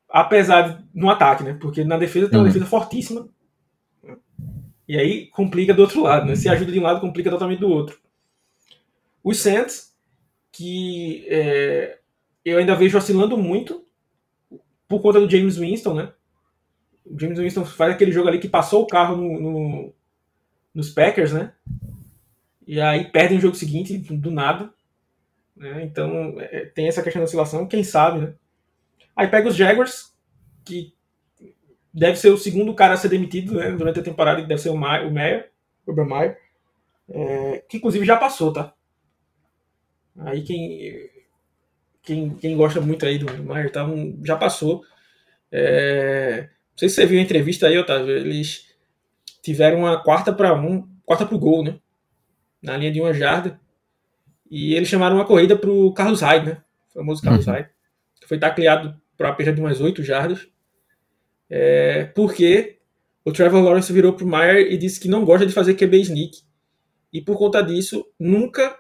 apesar 0.10 0.62
de, 0.62 0.86
no 0.94 1.10
ataque, 1.10 1.44
né? 1.44 1.58
Porque 1.60 1.84
na 1.84 1.98
defesa 1.98 2.28
tem 2.28 2.38
uma 2.38 2.46
uhum. 2.46 2.52
defesa 2.52 2.66
fortíssima. 2.66 3.30
E 4.88 4.98
aí 4.98 5.28
complica 5.28 5.74
do 5.74 5.82
outro 5.82 6.02
lado, 6.04 6.26
né? 6.26 6.36
Se 6.36 6.50
ajuda 6.50 6.72
de 6.72 6.80
um 6.80 6.84
lado, 6.84 7.00
complica 7.00 7.30
totalmente 7.30 7.60
do 7.60 7.70
outro. 7.70 7.98
Os 9.24 9.40
Saints, 9.40 9.96
que 10.52 11.26
é, 11.30 12.00
eu 12.44 12.58
ainda 12.58 12.76
vejo 12.76 12.98
oscilando 12.98 13.38
muito 13.38 13.86
por 14.88 15.02
conta 15.02 15.22
do 15.22 15.30
James 15.30 15.58
Winston, 15.58 15.94
né? 15.94 16.12
O 17.06 17.18
James 17.18 17.40
Winston 17.40 17.64
faz 17.64 17.94
aquele 17.94 18.12
jogo 18.12 18.28
ali 18.28 18.40
que 18.40 18.50
passou 18.50 18.84
o 18.84 18.88
carro 18.88 19.16
no, 19.16 19.40
no 19.40 19.94
nos 20.74 20.90
Packers, 20.90 21.34
né? 21.34 21.54
E 22.66 22.80
aí 22.80 23.06
perde 23.06 23.36
o 23.36 23.40
jogo 23.40 23.56
seguinte 23.56 23.98
do 23.98 24.32
nada. 24.32 24.72
Né? 25.56 25.84
Então 25.84 26.36
é, 26.40 26.66
tem 26.66 26.88
essa 26.88 27.04
questão 27.04 27.22
da 27.22 27.26
oscilação, 27.26 27.68
quem 27.68 27.84
sabe, 27.84 28.20
né? 28.20 28.34
Aí 29.16 29.28
pega 29.28 29.50
os 29.50 29.56
Jaguars, 29.56 30.14
que 30.64 30.94
deve 31.94 32.18
ser 32.18 32.30
o 32.30 32.38
segundo 32.38 32.74
cara 32.74 32.94
a 32.94 32.98
ser 32.98 33.10
demitido 33.10 33.56
né, 33.56 33.72
durante 33.72 34.00
a 34.00 34.04
temporada, 34.04 34.42
que 34.42 34.48
deve 34.48 34.62
ser 34.62 34.70
o, 34.70 34.78
Meyer, 34.78 35.08
o 35.08 35.12
Meyer, 35.12 36.38
é, 37.10 37.64
que 37.68 37.78
inclusive 37.78 38.06
já 38.06 38.16
passou, 38.16 38.54
tá? 38.54 38.74
Aí 40.18 40.44
quem, 40.44 41.10
quem, 42.02 42.30
quem 42.36 42.56
gosta 42.56 42.80
muito 42.82 43.06
aí 43.06 43.18
do 43.18 43.44
Maier 43.44 43.72
tá, 43.72 43.86
um, 43.86 44.20
já 44.24 44.36
passou. 44.36 44.84
É, 45.52 46.44
não 46.44 46.78
sei 46.78 46.90
se 46.90 46.96
você 46.96 47.06
viu 47.06 47.20
a 47.20 47.24
entrevista 47.24 47.68
aí, 47.68 47.78
Otávio. 47.78 48.16
Eles 48.16 48.71
tiveram 49.42 49.80
uma 49.80 50.02
quarta 50.02 50.32
para 50.32 50.54
um, 50.54 50.88
quarta 51.06 51.26
para 51.26 51.36
o 51.36 51.40
gol, 51.40 51.64
né? 51.64 51.80
Na 52.62 52.78
linha 52.78 52.92
de 52.92 53.02
uma 53.02 53.14
jarda. 53.14 53.60
E 54.50 54.74
eles 54.74 54.90
chamaram 54.90 55.16
uma 55.16 55.26
corrida 55.26 55.56
para 55.56 55.70
o 55.70 55.94
Carlos 55.94 56.22
Hyde, 56.22 56.46
né? 56.46 56.58
O 56.90 57.00
famoso 57.00 57.22
Carlos 57.22 57.48
uhum. 57.48 57.54
Hyde. 57.54 57.70
Que 58.20 58.28
foi 58.28 58.38
tacleado 58.38 59.00
para 59.18 59.30
uma 59.30 59.36
perda 59.36 59.54
de 59.54 59.62
umas 59.62 59.82
oito 59.82 60.04
jardas. 60.04 60.48
É, 61.50 62.06
porque 62.06 62.80
o 63.26 63.32
Trevor 63.32 63.64
Lawrence 63.64 63.92
virou 63.92 64.14
para 64.14 64.26
o 64.26 64.28
Meyer 64.28 64.72
e 64.72 64.78
disse 64.78 65.00
que 65.00 65.08
não 65.08 65.26
gosta 65.26 65.46
de 65.46 65.54
fazer 65.54 65.76
QB 65.76 66.02
sneak. 66.02 66.44
E 67.12 67.22
por 67.22 67.38
conta 67.38 67.62
disso, 67.62 68.06
nunca 68.20 68.76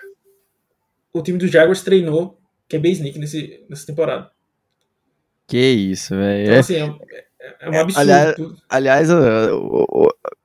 o 1.14 1.22
time 1.22 1.38
dos 1.38 1.52
Jaguars 1.52 1.82
treinou 1.82 2.40
QB 2.70 2.90
Sneak 2.92 3.20
nesse, 3.20 3.66
nessa 3.70 3.86
temporada. 3.86 4.32
Que 5.48 5.58
isso, 5.58 6.16
velho. 6.16 6.44
Então, 6.46 6.60
assim, 6.60 6.76
é, 6.76 7.56
é 7.60 7.70
um 7.70 7.74
é, 7.74 7.80
absurdo. 7.80 8.00
Aliás, 8.00 8.36
aliás 8.70 9.12
a, 9.12 9.50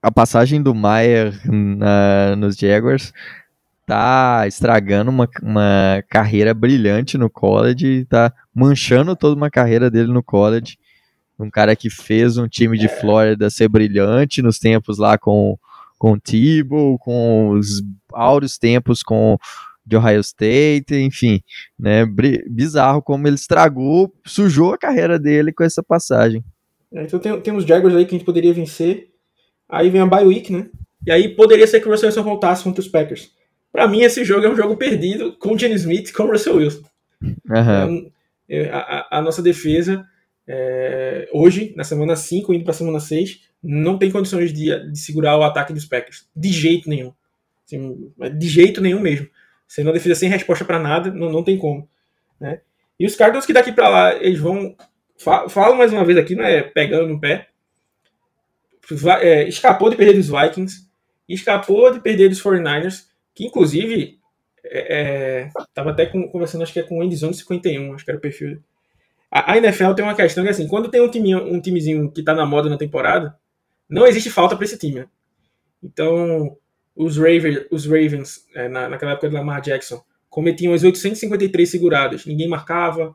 a, 0.06 0.10
passagem 0.10 0.62
do 0.62 0.74
Maier 0.74 1.40
na, 1.46 2.36
nos 2.36 2.56
Jaguars 2.56 3.12
tá 3.84 4.44
estragando 4.46 5.10
uma, 5.10 5.28
uma 5.42 6.04
carreira 6.08 6.52
brilhante 6.52 7.16
no 7.16 7.30
college, 7.30 8.04
tá 8.06 8.32
manchando 8.54 9.14
toda 9.14 9.36
uma 9.36 9.50
carreira 9.50 9.90
dele 9.90 10.12
no 10.12 10.22
college. 10.22 10.76
Um 11.38 11.50
cara 11.50 11.76
que 11.76 11.90
fez 11.90 12.36
um 12.38 12.48
time 12.48 12.78
de 12.78 12.88
Flórida 12.88 13.50
ser 13.50 13.68
brilhante 13.68 14.42
nos 14.42 14.58
tempos 14.58 14.98
lá 14.98 15.16
com, 15.18 15.56
com 15.98 16.12
o 16.12 16.20
Tebow, 16.20 16.98
com 16.98 17.50
os 17.50 17.82
áureos 18.12 18.58
tempos 18.58 19.02
com 19.02 19.36
de 19.84 19.96
Ohio 19.96 20.20
State, 20.20 20.96
enfim, 20.96 21.40
né? 21.78 22.04
Bizarro 22.50 23.00
como 23.00 23.28
ele 23.28 23.36
estragou, 23.36 24.12
sujou 24.24 24.74
a 24.74 24.78
carreira 24.78 25.16
dele 25.16 25.52
com 25.52 25.62
essa 25.62 25.80
passagem. 25.80 26.44
É, 26.92 27.04
então 27.04 27.20
tem, 27.20 27.40
tem 27.40 27.54
uns 27.54 27.64
Jaguars 27.64 27.94
aí 27.94 28.04
que 28.04 28.14
a 28.14 28.18
gente 28.18 28.26
poderia 28.26 28.52
vencer. 28.52 29.15
Aí 29.68 29.90
vem 29.90 30.00
a 30.00 30.06
bye 30.06 30.24
week, 30.24 30.52
né? 30.52 30.68
E 31.06 31.10
aí 31.10 31.28
poderia 31.28 31.66
ser 31.66 31.80
que 31.80 31.88
o 31.88 31.90
Russell 31.90 32.08
Wilson 32.08 32.22
voltasse 32.22 32.64
contra 32.64 32.80
os 32.80 32.88
Packers. 32.88 33.30
Para 33.72 33.86
mim, 33.86 34.00
esse 34.00 34.24
jogo 34.24 34.46
é 34.46 34.48
um 34.50 34.56
jogo 34.56 34.76
perdido 34.76 35.36
com 35.38 35.54
o 35.54 35.58
Jenny 35.58 35.74
Smith 35.74 36.12
com 36.12 36.24
o 36.24 36.30
Russell 36.30 36.56
Wilson. 36.56 36.82
Uhum. 37.22 38.10
É, 38.48 38.70
a, 38.70 39.18
a, 39.18 39.22
nossa 39.22 39.42
defesa, 39.42 40.04
é, 40.46 41.28
hoje, 41.32 41.74
na 41.76 41.84
semana 41.84 42.16
5, 42.16 42.54
indo 42.54 42.64
para 42.64 42.72
semana 42.72 43.00
6, 43.00 43.42
não 43.62 43.98
tem 43.98 44.10
condições 44.10 44.52
de, 44.52 44.90
de, 44.90 44.98
segurar 44.98 45.36
o 45.36 45.42
ataque 45.42 45.72
dos 45.72 45.84
Packers. 45.84 46.28
De 46.34 46.50
jeito 46.50 46.88
nenhum. 46.88 47.12
Assim, 47.64 48.12
de 48.38 48.48
jeito 48.48 48.80
nenhum 48.80 49.00
mesmo. 49.00 49.28
Sendo 49.66 49.88
uma 49.88 49.92
defesa 49.92 50.14
sem 50.14 50.28
resposta 50.28 50.64
para 50.64 50.78
nada, 50.78 51.10
não, 51.10 51.30
não 51.30 51.42
tem 51.42 51.58
como. 51.58 51.88
Né? 52.40 52.60
E 52.98 53.06
os 53.06 53.16
Cardinals 53.16 53.44
que 53.44 53.52
daqui 53.52 53.72
para 53.72 53.88
lá, 53.88 54.14
eles 54.14 54.38
vão. 54.38 54.76
Falo 55.18 55.76
mais 55.76 55.92
uma 55.92 56.04
vez 56.04 56.18
aqui, 56.18 56.34
não 56.34 56.44
é 56.44 56.62
pegando 56.62 57.08
no 57.08 57.20
pé. 57.20 57.48
É, 59.20 59.48
escapou 59.48 59.90
de 59.90 59.96
perder 59.96 60.14
dos 60.14 60.28
Vikings, 60.28 60.86
escapou 61.28 61.92
de 61.92 62.00
perder 62.00 62.28
dos 62.28 62.42
49ers, 62.42 63.04
que 63.34 63.44
inclusive 63.44 64.18
é, 64.64 65.00
é, 65.00 65.50
tava 65.74 65.90
até 65.90 66.06
com, 66.06 66.28
conversando, 66.28 66.62
acho 66.62 66.72
que 66.72 66.80
é 66.80 66.82
com 66.82 66.98
o 66.98 67.02
Endzone 67.02 67.34
51, 67.34 67.94
acho 67.94 68.04
que 68.04 68.10
era 68.10 68.18
o 68.18 68.20
perfil. 68.20 68.60
A, 69.30 69.52
a, 69.52 69.58
NFL 69.58 69.92
tem 69.94 70.04
uma 70.04 70.14
questão 70.14 70.44
que 70.44 70.50
assim, 70.50 70.68
quando 70.68 70.88
tem 70.88 71.00
um, 71.00 71.10
time, 71.10 71.34
um 71.34 71.60
timezinho 71.60 72.10
que 72.10 72.22
tá 72.22 72.34
na 72.34 72.46
moda 72.46 72.68
na 72.68 72.76
temporada, 72.76 73.36
não 73.88 74.06
existe 74.06 74.30
falta 74.30 74.56
para 74.56 74.64
esse 74.64 74.78
time. 74.78 75.00
Né? 75.00 75.06
Então, 75.82 76.56
os, 76.94 77.16
Raver, 77.16 77.68
os 77.70 77.86
Ravens, 77.86 78.46
é, 78.54 78.68
na, 78.68 78.88
naquela 78.88 79.12
época 79.12 79.28
do 79.28 79.34
Lamar 79.34 79.60
Jackson, 79.60 80.02
cometiam 80.28 80.74
as 80.74 80.82
853 80.82 81.70
seguradas. 81.70 82.26
Ninguém 82.26 82.48
marcava. 82.48 83.14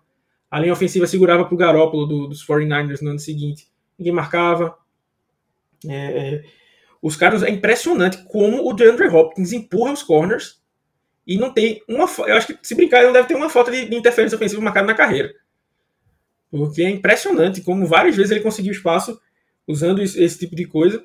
A 0.49 0.59
linha 0.59 0.73
ofensiva 0.73 1.07
segurava 1.07 1.45
para 1.45 1.53
o 1.53 1.57
Garópolo 1.57 2.05
do, 2.05 2.27
dos 2.27 2.45
49ers 2.45 3.01
no 3.01 3.11
ano 3.11 3.19
seguinte. 3.19 3.67
Ninguém 3.97 4.13
marcava. 4.13 4.75
É, 5.87 5.95
é, 5.95 6.43
os 7.01 7.15
caras, 7.15 7.43
é 7.43 7.49
impressionante 7.49 8.23
como 8.25 8.67
o 8.67 8.73
DeAndre 8.73 9.07
Hopkins 9.07 9.51
empurra 9.51 9.93
os 9.93 10.03
corners 10.03 10.61
e 11.25 11.37
não 11.37 11.53
tem 11.53 11.81
uma. 11.87 12.05
Eu 12.27 12.35
acho 12.35 12.47
que, 12.47 12.57
se 12.61 12.75
brincar, 12.75 12.97
ele 12.97 13.07
não 13.07 13.13
deve 13.13 13.27
ter 13.27 13.35
uma 13.35 13.49
falta 13.49 13.71
de, 13.71 13.85
de 13.85 13.95
interferência 13.95 14.35
ofensiva 14.35 14.61
marcada 14.61 14.87
na 14.87 14.93
carreira. 14.93 15.33
Porque 16.49 16.83
é 16.83 16.89
impressionante 16.89 17.61
como 17.61 17.87
várias 17.87 18.15
vezes 18.15 18.31
ele 18.31 18.41
conseguiu 18.41 18.71
espaço 18.71 19.19
usando 19.67 20.01
esse, 20.01 20.21
esse 20.21 20.37
tipo 20.37 20.55
de 20.55 20.65
coisa. 20.65 21.03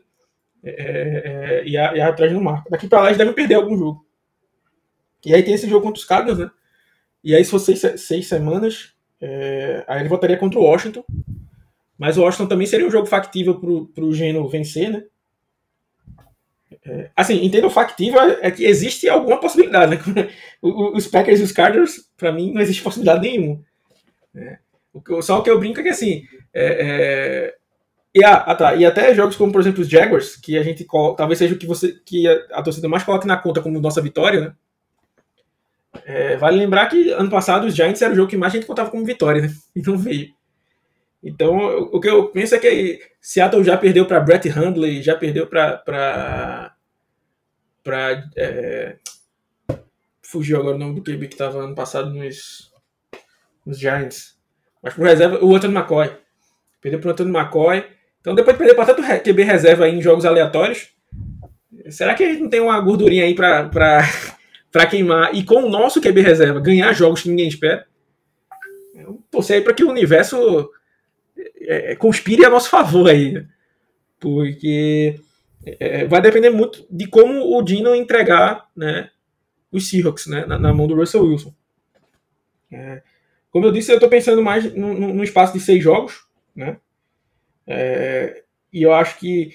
É, 0.65 1.63
é, 1.63 1.69
e, 1.69 1.77
a, 1.77 1.95
e 1.95 2.01
a 2.01 2.09
atrás 2.09 2.33
no 2.33 2.41
marco. 2.41 2.69
Daqui 2.69 2.89
para 2.89 3.03
lá 3.03 3.07
eles 3.07 3.19
devem 3.19 3.33
perder 3.33 3.55
algum 3.55 3.77
jogo. 3.77 4.05
E 5.25 5.35
aí 5.35 5.43
tem 5.43 5.55
esse 5.55 5.69
jogo 5.69 5.85
contra 5.85 6.01
os 6.01 6.05
Cardinals, 6.05 6.39
né? 6.39 6.51
E 7.23 7.35
aí 7.35 7.45
se 7.45 7.51
for 7.51 7.59
seis, 7.59 7.81
seis 8.01 8.27
semanas, 8.27 8.95
é, 9.21 9.85
aí 9.87 10.01
ele 10.01 10.09
voltaria 10.09 10.37
contra 10.37 10.59
o 10.59 10.63
Washington. 10.63 11.05
Mas 11.99 12.17
o 12.17 12.23
Washington 12.23 12.47
também 12.47 12.67
seria 12.67 12.87
um 12.87 12.91
jogo 12.91 13.07
factível 13.07 13.59
pro, 13.59 13.87
pro 13.89 14.13
Geno 14.13 14.49
vencer, 14.49 14.91
né? 14.91 15.05
É, 16.85 17.11
assim, 17.17 17.45
entendo 17.45 17.71
factível 17.71 18.21
é 18.21 18.51
que 18.51 18.65
existe 18.65 19.09
alguma 19.09 19.41
possibilidade, 19.41 19.97
né? 19.97 20.31
Os 20.63 21.07
Packers 21.07 21.41
e 21.41 21.43
os 21.43 21.53
Cardinals, 21.53 22.09
para 22.17 22.33
mim, 22.33 22.53
não 22.53 22.61
existe 22.61 22.83
possibilidade 22.83 23.23
nenhuma. 23.29 23.61
É, 24.35 24.59
só 25.23 25.39
o 25.39 25.43
que 25.43 25.51
eu 25.51 25.59
brinco 25.59 25.81
é 25.81 25.83
que 25.83 25.89
assim. 25.89 26.25
É, 26.53 26.65
é, 26.65 27.55
e, 28.15 28.25
ah, 28.25 28.55
tá, 28.55 28.75
e 28.75 28.85
até 28.85 29.15
jogos 29.15 29.37
como, 29.37 29.53
por 29.53 29.61
exemplo, 29.61 29.83
os 29.83 29.89
Jaguars, 29.89 30.37
que 30.37 30.57
a 30.57 30.63
gente 30.63 30.87
talvez 31.17 31.39
seja 31.39 31.55
o 31.55 31.59
que 31.59 31.67
você 31.67 31.93
que 32.05 32.27
a, 32.27 32.59
a 32.59 32.63
torcida 32.63 32.89
mais 32.89 33.03
coloque 33.03 33.27
na 33.27 33.37
conta 33.37 33.61
como 33.61 33.81
nossa 33.81 34.01
vitória, 34.01 34.41
né? 34.41 34.55
É, 36.05 36.37
vale 36.37 36.59
lembrar 36.59 36.87
que 36.89 37.11
ano 37.11 37.31
passado 37.31 37.67
os 37.67 37.75
Giants 37.75 38.03
era 38.03 38.13
o 38.13 38.17
jogo 38.17 38.29
que 38.29 38.37
mais 38.37 38.53
a 38.53 38.57
gente 38.57 38.67
contava 38.67 38.91
como 38.91 39.05
vitória, 39.05 39.43
né? 39.43 39.55
E 39.75 39.83
não 39.83 39.99
veio. 39.99 40.29
Então, 41.27 41.57
o 41.91 42.01
que 42.01 42.09
eu 42.09 42.29
penso 42.29 42.55
é 42.55 42.59
que 42.59 43.01
Seattle 43.21 43.65
já 43.65 43.77
perdeu 43.77 44.07
para 44.07 44.21
Brett 44.21 44.49
Hundley, 44.49 45.03
já 45.03 45.17
perdeu 45.17 45.49
para. 45.49 46.73
para. 47.83 48.31
É, 48.37 48.97
fugiu 50.23 50.61
agora 50.61 50.77
o 50.77 50.79
nome 50.79 50.95
do 50.95 51.03
QB 51.03 51.27
que 51.27 51.35
estava 51.35 51.59
ano 51.59 51.75
passado 51.75 52.11
nos, 52.11 52.73
nos 53.67 53.77
Giants. 53.77 54.39
Mas 54.81 54.95
pro 54.95 55.03
reserva, 55.03 55.45
o 55.45 55.57
Anthony 55.57 55.75
McCoy. 55.75 56.13
Perdeu 56.81 57.01
para 57.01 57.09
o 57.09 57.11
Anthony 57.11 57.37
McCoy. 57.37 57.85
Então, 58.21 58.33
depois 58.33 58.55
de 58.55 58.59
perder 58.59 58.75
para 58.77 58.95
tanto 58.95 59.23
QB 59.25 59.43
reserva 59.43 59.89
em 59.89 60.01
jogos 60.01 60.25
aleatórios, 60.25 60.91
será 61.91 62.15
que 62.15 62.23
a 62.23 62.29
gente 62.29 62.43
não 62.43 62.51
tem 62.51 62.61
uma 62.61 62.79
gordurinha 62.79 63.25
aí 63.25 63.35
para 63.35 63.69
para 63.69 64.87
queimar 64.87 65.35
e 65.35 65.45
com 65.45 65.65
o 65.65 65.69
nosso 65.69 66.01
QB 66.01 66.21
reserva 66.21 66.61
ganhar 66.61 66.93
jogos 66.93 67.23
que 67.23 67.29
ninguém 67.29 67.49
espera? 67.49 67.85
Eu 68.95 69.21
torcer 69.29 69.57
aí 69.57 69.63
para 69.63 69.75
que 69.75 69.83
o 69.83 69.91
universo 69.91 70.71
é, 71.67 71.93
é, 71.93 71.97
conspire 71.97 72.45
a 72.45 72.51
nosso 72.51 72.71
favor 72.71 73.09
aí, 73.09 73.45
porque 74.21 75.21
é, 75.65 76.07
vai 76.07 76.21
depender 76.21 76.51
muito 76.51 76.87
de 76.91 77.07
como 77.07 77.57
o 77.57 77.63
Dino 77.63 77.95
entregar 77.95 78.69
né, 78.77 79.11
os 79.71 79.89
Seahawks 79.89 80.27
né, 80.27 80.47
na, 80.47 80.59
na 80.59 80.73
mão 80.73 80.87
do 80.87 80.95
Russell 80.95 81.25
Wilson. 81.25 81.55
É, 82.73 83.03
como 83.51 83.67
eu 83.67 83.73
disse, 83.73 83.91
eu 83.91 83.97
estou 83.97 84.09
pensando 84.09 84.43
mais 84.43 84.73
no, 84.75 84.95
no, 84.95 85.25
espaço 85.25 85.53
de 85.53 85.61
seis 85.61 85.83
jogos, 85.83 86.27
né? 86.55 86.79
É, 87.67 88.43
e 88.73 88.83
eu 88.83 88.93
acho 88.93 89.19
que 89.19 89.55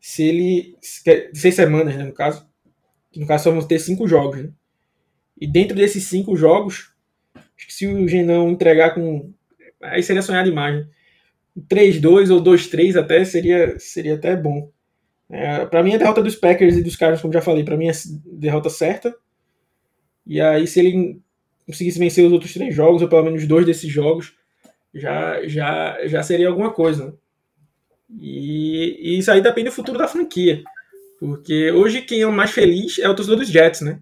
se 0.00 0.22
ele. 0.24 0.76
Seis 0.80 1.54
semanas, 1.54 1.94
né, 1.94 2.04
no 2.04 2.12
caso. 2.12 2.48
No 3.14 3.26
caso, 3.26 3.44
só 3.44 3.50
vamos 3.50 3.66
ter 3.66 3.78
cinco 3.78 4.08
jogos. 4.08 4.42
Né? 4.42 4.50
E 5.38 5.46
dentro 5.46 5.76
desses 5.76 6.04
cinco 6.04 6.34
jogos, 6.34 6.94
acho 7.34 7.66
que 7.66 7.74
se 7.74 7.86
o 7.86 8.08
Genão 8.08 8.50
entregar 8.50 8.94
com. 8.94 9.32
Aí 9.82 10.02
seria 10.02 10.22
sonhar 10.22 10.44
demais. 10.44 10.76
Né? 10.76 10.88
3-2 11.58 12.30
ou 12.30 12.42
2-3 12.42 12.96
até 12.98 13.24
seria, 13.24 13.78
seria 13.78 14.14
até 14.14 14.36
bom. 14.36 14.70
É, 15.30 15.64
para 15.66 15.82
mim, 15.82 15.94
a 15.94 15.98
derrota 15.98 16.22
dos 16.22 16.36
Packers 16.36 16.76
e 16.76 16.82
dos 16.82 16.96
Cardinals, 16.96 17.22
como 17.22 17.32
já 17.32 17.40
falei, 17.40 17.64
para 17.64 17.76
mim 17.76 17.88
é 17.88 17.92
derrota 18.26 18.68
certa. 18.68 19.14
E 20.26 20.40
aí, 20.40 20.66
se 20.66 20.80
ele 20.80 21.20
conseguisse 21.66 21.98
vencer 21.98 22.24
os 22.24 22.32
outros 22.32 22.52
três 22.52 22.74
jogos, 22.74 23.02
ou 23.02 23.08
pelo 23.08 23.24
menos 23.24 23.46
dois 23.46 23.64
desses 23.64 23.90
jogos, 23.90 24.34
já, 24.94 25.46
já, 25.46 26.06
já 26.06 26.22
seria 26.22 26.48
alguma 26.48 26.70
coisa. 26.70 27.06
Né? 27.06 27.12
E, 28.20 29.14
e, 29.14 29.18
isso 29.18 29.30
aí 29.30 29.40
depende 29.40 29.70
do 29.70 29.74
futuro 29.74 29.98
da 29.98 30.08
franquia. 30.08 30.62
Porque 31.18 31.70
hoje 31.70 32.02
quem 32.02 32.20
é 32.20 32.26
o 32.26 32.32
mais 32.32 32.50
feliz 32.50 32.98
é 32.98 33.08
o 33.08 33.14
torcedor 33.14 33.38
dos 33.38 33.48
Jets, 33.48 33.80
né? 33.80 34.00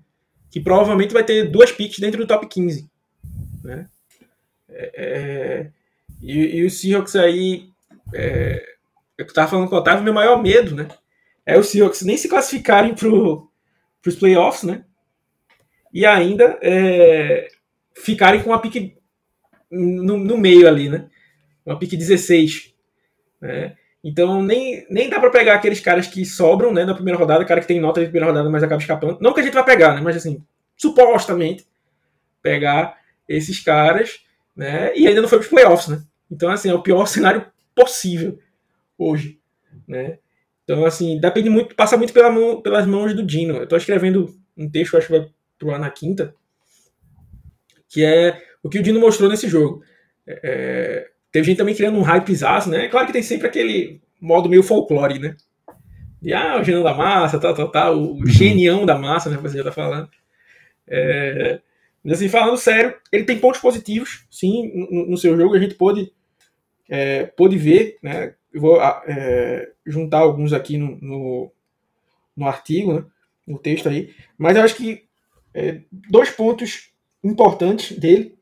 Que 0.50 0.58
provavelmente 0.58 1.12
vai 1.12 1.22
ter 1.22 1.48
duas 1.48 1.70
picks 1.70 1.98
dentro 1.98 2.18
do 2.18 2.26
top 2.26 2.46
15. 2.48 2.90
Né? 3.62 3.86
É, 4.68 4.90
é 4.96 5.70
e, 6.20 6.58
e 6.58 6.66
os 6.66 6.80
Seahawks 6.80 7.16
aí. 7.16 7.68
É, 8.14 8.64
eu 9.16 9.26
estava 9.26 9.48
falando 9.48 9.68
com 9.68 9.76
o 9.76 9.78
Otávio, 9.78 10.02
meu 10.02 10.14
maior 10.14 10.42
medo, 10.42 10.74
né? 10.74 10.88
É 11.44 11.58
os 11.58 11.68
Seahawks 11.68 12.02
nem 12.02 12.16
se 12.16 12.28
classificarem 12.28 12.94
para 12.94 13.08
os 13.08 14.16
playoffs, 14.16 14.62
né? 14.62 14.84
E 15.92 16.06
ainda 16.06 16.58
é, 16.62 17.48
ficarem 17.94 18.42
com 18.42 18.50
uma 18.50 18.60
pique 18.60 18.96
no, 19.70 20.16
no, 20.16 20.38
meio 20.38 20.68
ali, 20.68 20.88
né? 20.88 21.08
Uma 21.64 21.78
pique 21.78 21.96
16. 21.96 22.74
Né? 23.40 23.76
Então 24.02 24.42
nem, 24.42 24.86
nem 24.88 25.08
dá 25.08 25.20
para 25.20 25.30
pegar 25.30 25.54
aqueles 25.54 25.80
caras 25.80 26.06
que 26.06 26.24
sobram 26.24 26.72
né, 26.72 26.84
na 26.84 26.94
primeira 26.94 27.18
rodada, 27.18 27.44
cara 27.44 27.60
que 27.60 27.66
tem 27.66 27.80
nota 27.80 28.00
de 28.00 28.06
primeira 28.06 28.26
rodada, 28.26 28.48
mas 28.48 28.62
acaba 28.62 28.80
escapando. 28.80 29.18
Não 29.20 29.32
que 29.32 29.40
a 29.40 29.42
gente 29.42 29.54
vai 29.54 29.64
pegar, 29.64 29.94
né? 29.94 30.00
Mas 30.00 30.16
assim, 30.16 30.42
supostamente 30.76 31.66
pegar 32.42 32.98
esses 33.28 33.60
caras, 33.60 34.20
né? 34.56 34.96
E 34.96 35.06
ainda 35.06 35.20
não 35.20 35.28
foi 35.28 35.38
para 35.38 35.44
os 35.44 35.50
playoffs, 35.50 35.88
né? 35.88 36.02
Então, 36.30 36.50
assim, 36.50 36.70
é 36.70 36.74
o 36.74 36.82
pior 36.82 37.04
cenário 37.08 37.46
possível 37.74 38.38
hoje, 38.96 39.38
né? 39.86 40.18
Então, 40.64 40.84
assim, 40.84 41.18
depende 41.18 41.50
muito, 41.50 41.74
passa 41.74 41.96
muito 41.96 42.12
pela 42.12 42.30
mão, 42.30 42.60
pelas 42.62 42.86
mãos 42.86 43.14
do 43.14 43.24
Dino. 43.24 43.56
Eu 43.56 43.64
estou 43.64 43.78
escrevendo 43.78 44.32
um 44.56 44.70
texto, 44.70 44.96
acho 44.96 45.08
que 45.08 45.18
vai 45.18 45.28
pro 45.58 45.72
ar 45.72 45.80
na 45.80 45.90
quinta, 45.90 46.34
que 47.88 48.04
é 48.04 48.40
o 48.62 48.68
que 48.68 48.78
o 48.78 48.82
Dino 48.82 49.00
mostrou 49.00 49.28
nesse 49.28 49.48
jogo. 49.48 49.82
É, 50.26 50.40
é 50.42 51.10
teve 51.32 51.46
gente 51.46 51.58
também 51.58 51.74
criando 51.74 51.98
um 51.98 52.02
hype 52.02 52.34
zaço, 52.34 52.70
né? 52.70 52.88
Claro 52.88 53.06
que 53.06 53.12
tem 53.12 53.22
sempre 53.22 53.46
aquele 53.46 54.00
modo 54.20 54.48
meio 54.48 54.62
folclore, 54.62 55.18
né? 55.18 55.36
De, 56.20 56.32
ah, 56.34 56.60
o 56.60 56.64
genão 56.64 56.82
da 56.82 56.94
massa, 56.94 57.38
tal, 57.38 57.54
tal, 57.54 57.70
tal, 57.70 57.96
o 57.96 58.12
uhum. 58.12 58.26
genião 58.26 58.84
da 58.84 58.98
massa, 58.98 59.30
né? 59.30 59.38
Você 59.38 59.58
já 59.58 59.64
tá 59.64 59.72
falando. 59.72 60.08
É, 60.86 61.60
mas 62.04 62.14
assim, 62.14 62.28
falando 62.28 62.56
sério, 62.56 62.94
ele 63.12 63.24
tem 63.24 63.38
pontos 63.38 63.60
positivos, 63.60 64.26
sim, 64.30 64.70
no, 64.90 65.10
no 65.10 65.16
seu 65.16 65.36
jogo. 65.36 65.54
A 65.54 65.58
gente 65.58 65.74
pôde 65.74 66.12
é, 66.90 67.24
pôde 67.24 67.56
ver, 67.56 67.98
né? 68.02 68.34
Eu 68.52 68.60
vou 68.60 68.82
é, 68.82 69.70
juntar 69.86 70.18
alguns 70.18 70.52
aqui 70.52 70.76
no, 70.76 70.98
no, 71.00 71.52
no, 72.36 72.46
artigo, 72.48 72.92
né, 72.92 73.04
no 73.46 73.56
texto 73.60 73.88
aí. 73.88 74.12
Mas 74.36 74.56
eu 74.56 74.62
acho 74.64 74.74
que 74.74 75.04
é, 75.54 75.82
dois 75.92 76.30
pontos 76.30 76.90
importantes 77.22 77.96
dele 77.96 78.36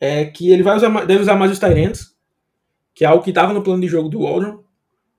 é 0.00 0.26
que 0.26 0.50
ele 0.50 0.62
vai 0.62 0.76
usar, 0.76 0.88
deve 1.04 1.22
usar 1.22 1.34
mais 1.34 1.50
os 1.50 1.58
Tyrants, 1.58 2.16
que 2.94 3.04
é 3.04 3.08
algo 3.08 3.24
que 3.24 3.30
estava 3.30 3.52
no 3.52 3.64
plano 3.64 3.80
de 3.80 3.88
jogo 3.88 4.08
do 4.08 4.22
Waldron, 4.22 4.62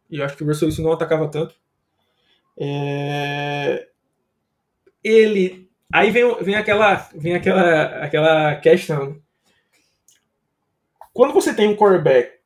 e 0.09 0.17
eu 0.17 0.25
acho 0.25 0.37
que 0.37 0.43
o 0.43 0.47
Russell 0.47 0.69
isso 0.69 0.81
não 0.81 0.93
atacava 0.93 1.27
tanto. 1.27 1.53
É, 2.57 3.87
ele 5.03 5.69
aí 5.91 6.11
vem, 6.11 6.43
vem 6.43 6.55
aquela 6.55 6.95
vem 7.13 7.35
aquela 7.35 8.03
aquela 8.03 8.55
questão 8.55 9.21
quando 11.13 11.33
você 11.33 11.53
tem 11.53 11.67
um 11.67 11.75
quarterback, 11.75 12.39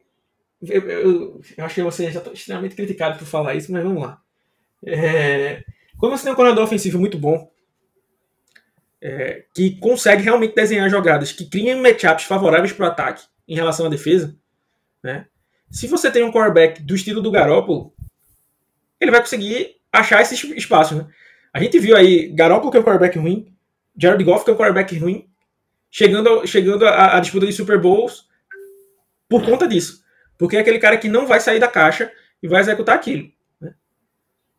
eu, 0.61 0.89
eu, 0.89 1.41
eu 1.57 1.67
que 1.67 1.81
você 1.81 2.05
está 2.05 2.31
extremamente 2.31 2.75
criticado 2.75 3.17
por 3.17 3.25
falar 3.25 3.55
isso, 3.55 3.71
mas 3.71 3.83
vamos 3.83 4.01
lá. 4.01 4.21
É, 4.85 5.63
quando 5.97 6.17
você 6.17 6.23
tem 6.23 6.33
um 6.33 6.35
coordenador 6.35 6.65
ofensivo 6.65 6.99
muito 6.99 7.17
bom, 7.17 7.51
é, 9.01 9.43
que 9.53 9.77
consegue 9.77 10.23
realmente 10.23 10.55
desenhar 10.55 10.89
jogadas, 10.89 11.31
que 11.31 11.45
criam 11.45 11.81
matchups 11.81 12.23
favoráveis 12.23 12.71
para 12.71 12.85
o 12.85 12.89
ataque 12.89 13.25
em 13.47 13.55
relação 13.55 13.85
à 13.85 13.89
defesa, 13.89 14.35
né? 15.03 15.27
Se 15.69 15.87
você 15.87 16.09
tem 16.11 16.23
um 16.23 16.31
quarterback 16.31 16.81
do 16.81 16.95
estilo 16.95 17.21
do 17.21 17.31
Garoppolo, 17.31 17.93
ele 19.01 19.11
vai 19.11 19.19
conseguir 19.19 19.75
achar 19.91 20.21
esse 20.21 20.35
espaço, 20.55 20.95
né? 20.95 21.07
A 21.51 21.59
gente 21.61 21.77
viu 21.79 21.97
aí 21.97 22.29
Garoppolo 22.29 22.71
que 22.71 22.77
é 22.77 22.79
um 22.79 22.83
quarterback 22.83 23.17
ruim, 23.19 23.53
Jared 23.97 24.23
Goff 24.23 24.45
que 24.45 24.51
é 24.51 24.53
um 24.53 24.57
quarterback 24.57 24.97
ruim, 24.97 25.27
chegando, 25.91 26.47
chegando 26.47 26.87
à 26.87 27.19
disputa 27.19 27.45
de 27.45 27.53
Super 27.53 27.79
Bowls 27.79 28.27
por 29.33 29.43
conta 29.43 29.67
disso. 29.67 30.03
Porque 30.37 30.55
é 30.55 30.59
aquele 30.59 30.77
cara 30.77 30.95
que 30.95 31.09
não 31.09 31.25
vai 31.25 31.39
sair 31.39 31.59
da 31.59 31.67
caixa 31.67 32.11
e 32.41 32.47
vai 32.47 32.61
executar 32.61 32.95
aquilo. 32.95 33.31
Né? 33.59 33.73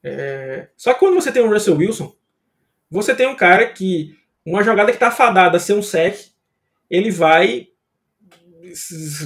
É... 0.03 0.68
Só 0.77 0.93
que 0.93 0.99
quando 0.99 1.14
você 1.14 1.31
tem 1.31 1.41
o 1.41 1.49
Russell 1.49 1.77
Wilson, 1.77 2.12
você 2.91 3.14
tem 3.14 3.29
um 3.29 3.37
cara 3.37 3.66
que, 3.66 4.18
uma 4.45 4.64
jogada 4.64 4.91
que 4.91 4.97
está 4.97 5.12
fadada 5.12 5.59
a 5.59 5.61
ser 5.61 5.75
um 5.75 5.83
sec, 5.83 6.16
ele 6.91 7.12
vai 7.12 7.68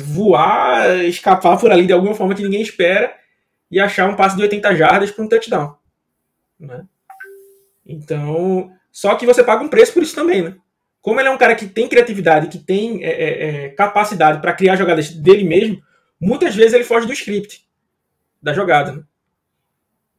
voar, 0.04 1.02
escapar 1.06 1.58
por 1.58 1.72
ali 1.72 1.86
de 1.86 1.94
alguma 1.94 2.14
forma 2.14 2.34
que 2.34 2.42
ninguém 2.42 2.60
espera 2.60 3.16
e 3.70 3.80
achar 3.80 4.06
um 4.06 4.16
passe 4.16 4.36
de 4.36 4.42
80 4.42 4.76
jardas 4.76 5.10
para 5.10 5.24
um 5.24 5.28
touchdown. 5.28 5.78
Né? 6.60 6.84
Então, 7.86 8.70
só 8.92 9.14
que 9.14 9.24
você 9.24 9.42
paga 9.42 9.64
um 9.64 9.68
preço 9.68 9.94
por 9.94 10.02
isso 10.02 10.14
também, 10.14 10.42
né? 10.42 10.56
Como 11.08 11.18
ele 11.18 11.28
é 11.28 11.32
um 11.32 11.38
cara 11.38 11.54
que 11.54 11.66
tem 11.66 11.88
criatividade, 11.88 12.48
que 12.48 12.58
tem 12.58 13.02
é, 13.02 13.08
é, 13.08 13.64
é 13.64 13.68
capacidade 13.70 14.42
para 14.42 14.52
criar 14.52 14.76
jogadas 14.76 15.08
dele 15.08 15.42
mesmo, 15.42 15.82
muitas 16.20 16.54
vezes 16.54 16.74
ele 16.74 16.84
foge 16.84 17.06
do 17.06 17.14
script 17.14 17.66
da 18.42 18.52
jogada. 18.52 18.92
Né? 18.92 19.02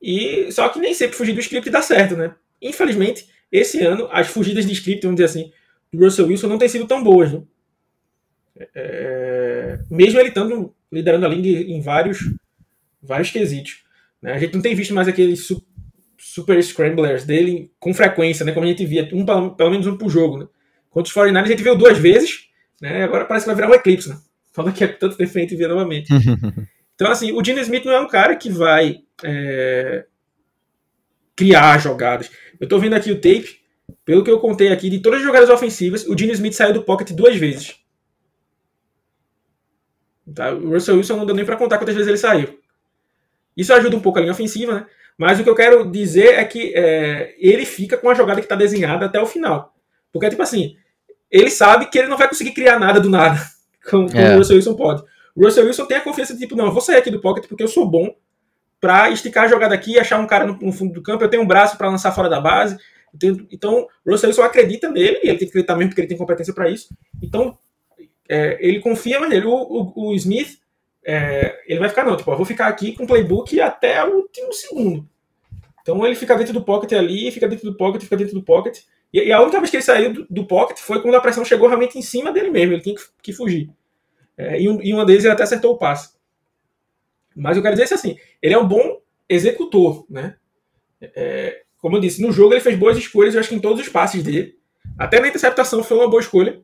E 0.01 0.51
só 0.51 0.67
que 0.67 0.79
nem 0.79 0.91
sempre 0.95 1.15
fugir 1.15 1.33
do 1.33 1.41
script 1.41 1.69
dá 1.69 1.83
certo, 1.83 2.17
né? 2.17 2.33
Infelizmente, 2.59 3.29
esse 3.51 3.79
ano 3.85 4.09
as 4.11 4.29
fugidas 4.29 4.65
de 4.65 4.73
script, 4.73 5.03
vamos 5.03 5.17
dizer 5.17 5.25
assim, 5.25 5.53
do 5.93 6.03
Russell 6.03 6.25
Wilson 6.25 6.47
não 6.47 6.57
têm 6.57 6.67
sido 6.67 6.87
tão 6.87 7.03
boas, 7.03 7.33
né? 7.33 7.43
É, 8.73 9.77
mesmo 9.91 10.19
ele 10.19 10.29
estando 10.29 10.73
liderando 10.91 11.27
a 11.27 11.29
liga 11.29 11.71
em 11.71 11.79
vários, 11.81 12.17
vários 12.99 13.29
quesitos. 13.29 13.83
Né? 14.19 14.33
A 14.33 14.39
gente 14.39 14.55
não 14.55 14.61
tem 14.63 14.73
visto 14.73 14.95
mais 14.95 15.07
aqueles 15.07 15.45
su 15.45 15.63
super 16.17 16.59
scramblers 16.63 17.25
dele 17.25 17.71
com 17.79 17.93
frequência, 17.93 18.43
né? 18.43 18.53
Como 18.53 18.65
a 18.65 18.69
gente 18.69 18.87
via, 18.87 19.07
um, 19.13 19.23
pelo 19.23 19.69
menos 19.69 19.85
um 19.85 19.95
por 19.95 20.09
jogo. 20.09 20.39
Né? 20.39 20.47
Contra 20.89 21.07
os 21.07 21.13
49 21.13 21.45
a 21.45 21.51
gente 21.51 21.63
viu 21.63 21.75
duas 21.75 21.97
vezes, 21.97 22.47
né? 22.81 23.03
Agora 23.03 23.25
parece 23.25 23.45
que 23.45 23.47
vai 23.47 23.55
virar 23.55 23.69
um 23.69 23.75
eclipse, 23.75 24.09
né? 24.09 24.17
Falando 24.51 24.73
que 24.73 24.83
é 24.83 24.87
tanto 24.87 25.15
tempo 25.15 25.37
a 25.37 25.41
gente 25.41 25.55
vê 25.55 25.67
novamente. 25.67 26.11
então, 26.95 27.11
assim, 27.11 27.31
o 27.31 27.43
Gene 27.43 27.61
Smith 27.61 27.85
não 27.85 27.93
é 27.93 27.99
um 27.99 28.07
cara 28.07 28.35
que 28.35 28.49
vai. 28.49 28.99
É... 29.23 30.05
criar 31.35 31.77
jogadas. 31.77 32.29
Eu 32.59 32.67
tô 32.67 32.79
vendo 32.79 32.95
aqui 32.95 33.11
o 33.11 33.15
tape, 33.15 33.59
pelo 34.05 34.23
que 34.23 34.31
eu 34.31 34.39
contei 34.39 34.71
aqui, 34.71 34.89
de 34.89 34.99
todas 34.99 35.19
as 35.19 35.25
jogadas 35.25 35.49
ofensivas, 35.49 36.05
o 36.07 36.17
Gene 36.17 36.33
Smith 36.33 36.53
saiu 36.53 36.73
do 36.73 36.83
pocket 36.83 37.11
duas 37.11 37.35
vezes. 37.35 37.75
Tá? 40.33 40.51
O 40.51 40.69
Russell 40.69 40.97
Wilson 40.97 41.17
não 41.17 41.25
deu 41.25 41.35
nem 41.35 41.45
para 41.45 41.57
contar 41.57 41.77
quantas 41.77 41.95
vezes 41.95 42.07
ele 42.07 42.17
saiu. 42.17 42.59
Isso 43.55 43.73
ajuda 43.73 43.95
um 43.95 44.01
pouco 44.01 44.17
a 44.17 44.21
linha 44.21 44.31
ofensiva, 44.31 44.73
né? 44.73 44.85
Mas 45.17 45.39
o 45.39 45.43
que 45.43 45.49
eu 45.49 45.55
quero 45.55 45.91
dizer 45.91 46.35
é 46.35 46.45
que 46.45 46.73
é, 46.73 47.35
ele 47.37 47.65
fica 47.65 47.97
com 47.97 48.09
a 48.09 48.13
jogada 48.13 48.39
que 48.39 48.45
está 48.45 48.55
desenhada 48.55 49.05
até 49.05 49.19
o 49.19 49.25
final. 49.25 49.75
Porque, 50.11 50.29
tipo 50.29 50.41
assim, 50.41 50.75
ele 51.29 51.49
sabe 51.49 51.87
que 51.87 51.97
ele 51.97 52.07
não 52.07 52.17
vai 52.17 52.27
conseguir 52.27 52.51
criar 52.51 52.79
nada 52.79 52.99
do 52.99 53.09
nada, 53.09 53.39
como, 53.89 54.07
como 54.07 54.19
é. 54.19 54.35
o 54.35 54.37
Russell 54.37 54.55
Wilson 54.55 54.75
pode. 54.75 55.03
O 55.35 55.43
Russell 55.43 55.65
Wilson 55.65 55.85
tem 55.85 55.97
a 55.97 56.01
confiança 56.01 56.33
de, 56.33 56.39
tipo, 56.39 56.55
não, 56.55 56.65
eu 56.65 56.71
vou 56.71 56.81
sair 56.81 56.97
aqui 56.97 57.11
do 57.11 57.21
pocket 57.21 57.47
porque 57.47 57.63
eu 57.63 57.67
sou 57.67 57.89
bom 57.89 58.13
para 58.81 59.09
esticar 59.09 59.45
a 59.45 59.47
jogada 59.47 59.75
aqui, 59.75 59.99
achar 59.99 60.19
um 60.19 60.27
cara 60.27 60.45
no, 60.45 60.57
no 60.59 60.71
fundo 60.71 60.93
do 60.93 61.03
campo, 61.03 61.23
eu 61.23 61.29
tenho 61.29 61.43
um 61.43 61.47
braço 61.47 61.77
para 61.77 61.89
lançar 61.89 62.11
fora 62.11 62.29
da 62.29 62.39
base. 62.39 62.77
Tenho, 63.17 63.47
então, 63.51 63.87
o 64.05 64.11
Russell 64.11 64.29
Wilson 64.29 64.43
acredita 64.43 64.89
nele, 64.89 65.19
e 65.23 65.29
ele 65.29 65.37
tem 65.37 65.39
que 65.39 65.45
acreditar 65.45 65.75
mesmo 65.75 65.89
porque 65.89 66.01
ele 66.01 66.07
tem 66.07 66.17
competência 66.17 66.53
para 66.53 66.69
isso. 66.69 66.89
Então, 67.21 67.57
é, 68.27 68.57
ele 68.61 68.79
confia 68.79 69.19
nele. 69.27 69.45
O, 69.45 69.53
o, 69.53 70.09
o 70.09 70.15
Smith, 70.15 70.59
é, 71.05 71.59
ele 71.67 71.79
vai 71.79 71.89
ficar, 71.89 72.05
não, 72.05 72.15
tipo, 72.15 72.31
eu 72.31 72.37
vou 72.37 72.45
ficar 72.45 72.67
aqui 72.67 72.93
com 72.93 73.03
o 73.03 73.07
playbook 73.07 73.59
até 73.59 74.03
o 74.05 74.17
último 74.17 74.53
segundo. 74.53 75.09
Então 75.81 76.05
ele 76.05 76.15
fica 76.15 76.35
dentro 76.35 76.53
do 76.53 76.61
pocket 76.61 76.91
ali, 76.93 77.31
fica 77.31 77.47
dentro 77.47 77.65
do 77.65 77.75
pocket, 77.75 78.03
fica 78.03 78.15
dentro 78.17 78.35
do 78.35 78.43
pocket. 78.43 78.81
E, 79.13 79.19
e 79.19 79.31
a 79.31 79.41
única 79.41 79.59
vez 79.59 79.69
que 79.69 79.77
ele 79.77 79.83
saiu 79.83 80.13
do, 80.13 80.27
do, 80.29 80.45
pocket 80.45 80.77
foi 80.77 81.01
quando 81.01 81.15
a 81.15 81.21
pressão 81.21 81.43
chegou 81.43 81.67
realmente 81.67 81.97
em 81.97 82.01
cima 82.01 82.31
dele 82.31 82.49
mesmo, 82.49 82.73
ele 82.73 82.81
tinha 82.81 82.95
que, 82.95 83.01
que 83.21 83.33
fugir. 83.33 83.69
É, 84.37 84.61
e, 84.61 84.69
um, 84.69 84.81
e 84.81 84.93
uma 84.93 85.05
deles 85.05 85.23
ele 85.23 85.33
até 85.33 85.43
acertou 85.43 85.73
o 85.73 85.77
passe. 85.77 86.13
Mas 87.35 87.57
eu 87.57 87.63
quero 87.63 87.75
dizer 87.75 87.93
assim, 87.93 88.17
ele 88.41 88.53
é 88.53 88.57
um 88.57 88.67
bom 88.67 89.01
executor, 89.27 90.05
né? 90.09 90.35
É, 91.01 91.63
como 91.77 91.97
eu 91.97 92.01
disse, 92.01 92.21
no 92.21 92.31
jogo 92.31 92.53
ele 92.53 92.61
fez 92.61 92.77
boas 92.77 92.97
escolhas, 92.97 93.33
eu 93.33 93.39
acho 93.39 93.49
que 93.49 93.55
em 93.55 93.59
todos 93.59 93.81
os 93.81 93.89
passes 93.89 94.23
dele. 94.23 94.57
Até 94.97 95.19
na 95.19 95.27
interceptação 95.27 95.83
foi 95.83 95.97
uma 95.97 96.09
boa 96.09 96.21
escolha. 96.21 96.61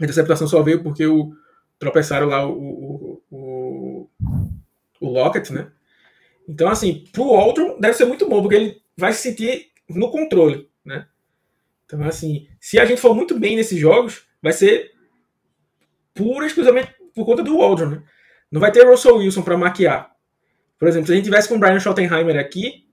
A 0.00 0.04
interceptação 0.04 0.48
só 0.48 0.62
veio 0.62 0.82
porque 0.82 1.06
o 1.06 1.32
tropeçaram 1.78 2.28
lá 2.28 2.46
o, 2.46 2.52
o, 2.52 3.22
o, 3.30 4.10
o 5.00 5.08
Lockett, 5.08 5.52
né? 5.52 5.70
Então, 6.48 6.68
assim, 6.68 7.04
pro 7.12 7.34
Aldron 7.34 7.78
deve 7.78 7.94
ser 7.94 8.04
muito 8.04 8.28
bom, 8.28 8.40
porque 8.40 8.56
ele 8.56 8.82
vai 8.96 9.12
se 9.12 9.22
sentir 9.22 9.70
no 9.88 10.10
controle, 10.10 10.68
né? 10.84 11.06
Então, 11.94 12.08
assim, 12.08 12.48
se 12.60 12.78
a 12.78 12.84
gente 12.84 13.00
for 13.00 13.14
muito 13.14 13.38
bem 13.38 13.54
nesses 13.54 13.78
jogos, 13.78 14.26
vai 14.42 14.52
ser 14.52 14.90
pura 16.12 16.44
e 16.44 16.48
exclusivamente 16.48 16.92
por 17.14 17.24
conta 17.24 17.42
do 17.42 17.62
Aldron, 17.62 17.90
né? 17.90 18.02
Não 18.50 18.60
vai 18.60 18.72
ter 18.72 18.84
Russell 18.84 19.16
Wilson 19.16 19.42
para 19.42 19.56
maquiar. 19.56 20.10
Por 20.78 20.88
exemplo, 20.88 21.06
se 21.06 21.12
a 21.12 21.16
gente 21.16 21.24
tivesse 21.24 21.48
com 21.48 21.54
o 21.54 21.58
Brian 21.58 21.78
Schottenheimer 21.78 22.36
aqui, 22.36 22.84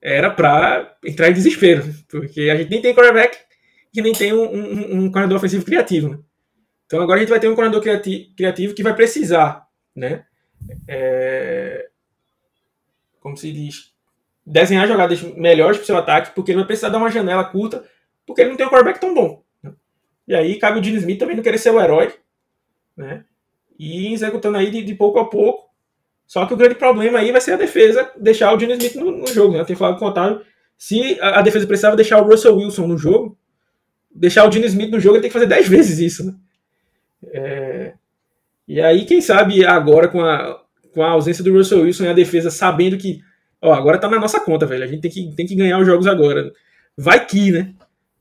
era 0.00 0.30
para 0.30 0.96
entrar 1.04 1.28
em 1.28 1.34
desespero, 1.34 1.84
porque 2.08 2.48
a 2.48 2.56
gente 2.56 2.70
nem 2.70 2.80
tem 2.80 2.94
quarterback 2.94 3.36
que 3.92 4.02
nem 4.02 4.12
tem 4.12 4.32
um, 4.32 4.44
um, 4.44 5.04
um 5.04 5.10
corredor 5.10 5.38
ofensivo 5.38 5.64
criativo. 5.64 6.10
Né? 6.10 6.18
Então 6.86 7.00
agora 7.00 7.18
a 7.18 7.20
gente 7.20 7.30
vai 7.30 7.40
ter 7.40 7.48
um 7.48 7.54
corredor 7.54 7.82
criati 7.82 8.32
criativo 8.36 8.74
que 8.74 8.82
vai 8.82 8.94
precisar, 8.94 9.66
né? 9.94 10.24
É... 10.88 11.88
Como 13.20 13.36
se 13.36 13.52
diz? 13.52 13.92
Desenhar 14.44 14.86
jogadas 14.86 15.20
melhores 15.22 15.78
para 15.78 15.84
o 15.84 15.86
seu 15.86 15.96
ataque, 15.96 16.34
porque 16.34 16.52
ele 16.52 16.58
vai 16.58 16.66
precisar 16.66 16.88
dar 16.88 16.98
uma 16.98 17.10
janela 17.10 17.44
curta, 17.44 17.84
porque 18.26 18.42
ele 18.42 18.50
não 18.50 18.56
tem 18.56 18.66
um 18.66 18.70
quarterback 18.70 19.00
tão 19.00 19.14
bom. 19.14 19.42
Né? 19.62 19.72
E 20.28 20.34
aí 20.34 20.58
cabe 20.58 20.80
o 20.80 20.84
Gene 20.84 20.98
Smith 20.98 21.18
também 21.18 21.36
não 21.36 21.42
querer 21.42 21.58
ser 21.58 21.70
o 21.70 21.80
herói, 21.80 22.12
né? 22.96 23.24
E 23.78 24.12
executando 24.12 24.56
aí 24.56 24.70
de, 24.70 24.82
de, 24.82 24.94
pouco 24.94 25.18
a 25.18 25.28
pouco. 25.28 25.66
Só 26.26 26.44
que 26.46 26.54
o 26.54 26.56
grande 26.56 26.74
problema 26.74 27.18
aí 27.18 27.30
vai 27.30 27.40
ser 27.40 27.52
a 27.52 27.56
defesa 27.56 28.10
deixar 28.16 28.52
o 28.52 28.58
Gene 28.58 28.72
Smith 28.72 28.96
no, 28.96 29.10
no 29.10 29.26
jogo, 29.28 29.56
né? 29.56 29.64
Tenho 29.64 29.78
falado 29.78 30.00
o 30.00 30.04
Otávio. 30.04 30.42
Se 30.76 31.18
a, 31.20 31.38
a 31.38 31.42
defesa 31.42 31.66
precisava 31.66 31.96
deixar 31.96 32.20
o 32.20 32.28
Russell 32.28 32.56
Wilson 32.56 32.86
no 32.86 32.98
jogo, 32.98 33.38
deixar 34.16 34.44
o 34.44 34.50
Dino 34.50 34.66
Smith 34.66 34.90
no 34.90 35.00
jogo, 35.00 35.16
ele 35.16 35.22
tem 35.22 35.30
que 35.30 35.38
fazer 35.38 35.46
10 35.46 35.68
vezes 35.68 35.98
isso, 35.98 36.26
né? 36.26 36.34
É... 37.32 37.92
E 38.66 38.80
aí, 38.80 39.04
quem 39.04 39.20
sabe 39.20 39.64
agora 39.64 40.08
com 40.08 40.20
a, 40.20 40.60
com 40.92 41.02
a 41.02 41.10
ausência 41.10 41.44
do 41.44 41.52
Russell 41.52 41.82
Wilson 41.82 42.04
e 42.04 42.08
a 42.08 42.12
defesa 42.12 42.50
sabendo 42.50 42.98
que, 42.98 43.20
ó, 43.62 43.72
agora 43.72 43.98
tá 43.98 44.08
na 44.08 44.18
nossa 44.18 44.40
conta, 44.40 44.66
velho. 44.66 44.82
A 44.82 44.86
gente 44.88 45.02
tem 45.02 45.10
que, 45.10 45.36
tem 45.36 45.46
que 45.46 45.54
ganhar 45.54 45.78
os 45.78 45.86
jogos 45.86 46.06
agora. 46.06 46.52
Vai 46.96 47.24
que, 47.24 47.52
né? 47.52 47.72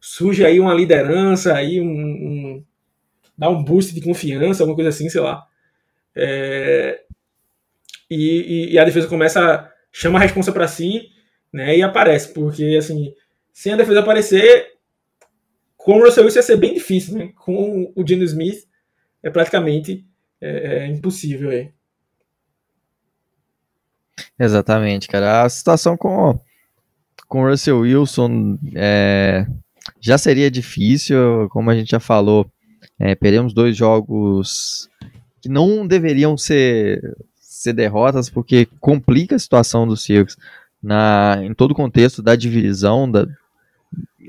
Surge 0.07 0.45
aí 0.45 0.59
uma 0.59 0.71
liderança, 0.71 1.55
aí 1.55 1.81
um, 1.81 1.87
um 1.87 2.65
dá 3.35 3.49
um 3.49 3.63
boost 3.63 3.91
de 3.91 4.01
confiança, 4.01 4.61
alguma 4.61 4.75
coisa 4.75 4.89
assim, 4.89 5.09
sei 5.09 5.19
lá. 5.19 5.43
É... 6.15 7.01
E, 8.07 8.73
e, 8.73 8.77
a 8.77 8.85
defesa 8.85 9.07
começa, 9.07 9.67
chama 9.91 10.19
a 10.19 10.21
responsa 10.21 10.51
para 10.51 10.67
si, 10.67 11.09
né? 11.51 11.75
E 11.75 11.81
aparece, 11.81 12.31
porque 12.31 12.75
assim, 12.77 13.15
sem 13.51 13.73
a 13.73 13.77
defesa 13.77 14.01
aparecer, 14.01 14.73
com 15.75 15.97
o 15.97 16.03
Russell 16.03 16.25
Wilson 16.25 16.37
ia 16.37 16.43
ser 16.43 16.57
bem 16.57 16.75
difícil, 16.75 17.17
né? 17.17 17.31
Com 17.35 17.91
o 17.95 18.07
Geno 18.07 18.23
Smith 18.25 18.63
é 19.23 19.31
praticamente 19.31 20.05
é, 20.39 20.83
é 20.83 20.87
impossível 20.87 21.49
aí. 21.49 21.71
Exatamente, 24.39 25.07
cara. 25.07 25.41
A 25.41 25.49
situação 25.49 25.97
com, 25.97 26.39
com 27.27 27.41
o 27.41 27.49
Russell 27.49 27.79
Wilson 27.79 28.59
é, 28.75 29.47
já 30.05 30.19
seria 30.19 30.51
difícil, 30.51 31.49
como 31.49 31.71
a 31.71 31.75
gente 31.75 31.89
já 31.89 31.99
falou. 31.99 32.45
É, 32.99 33.15
perdemos 33.15 33.55
dois 33.55 33.75
jogos 33.75 34.87
que 35.41 35.49
não 35.49 35.87
deveriam 35.87 36.37
ser, 36.37 37.01
ser 37.35 37.73
derrotas, 37.73 38.29
porque 38.29 38.67
complica 38.79 39.35
a 39.35 39.39
situação 39.39 39.87
dos 39.87 40.03
Seahawks 40.03 40.37
na, 40.81 41.39
em 41.41 41.55
todo 41.55 41.71
o 41.71 41.75
contexto 41.75 42.21
da 42.21 42.35
divisão, 42.35 43.09
da, 43.09 43.25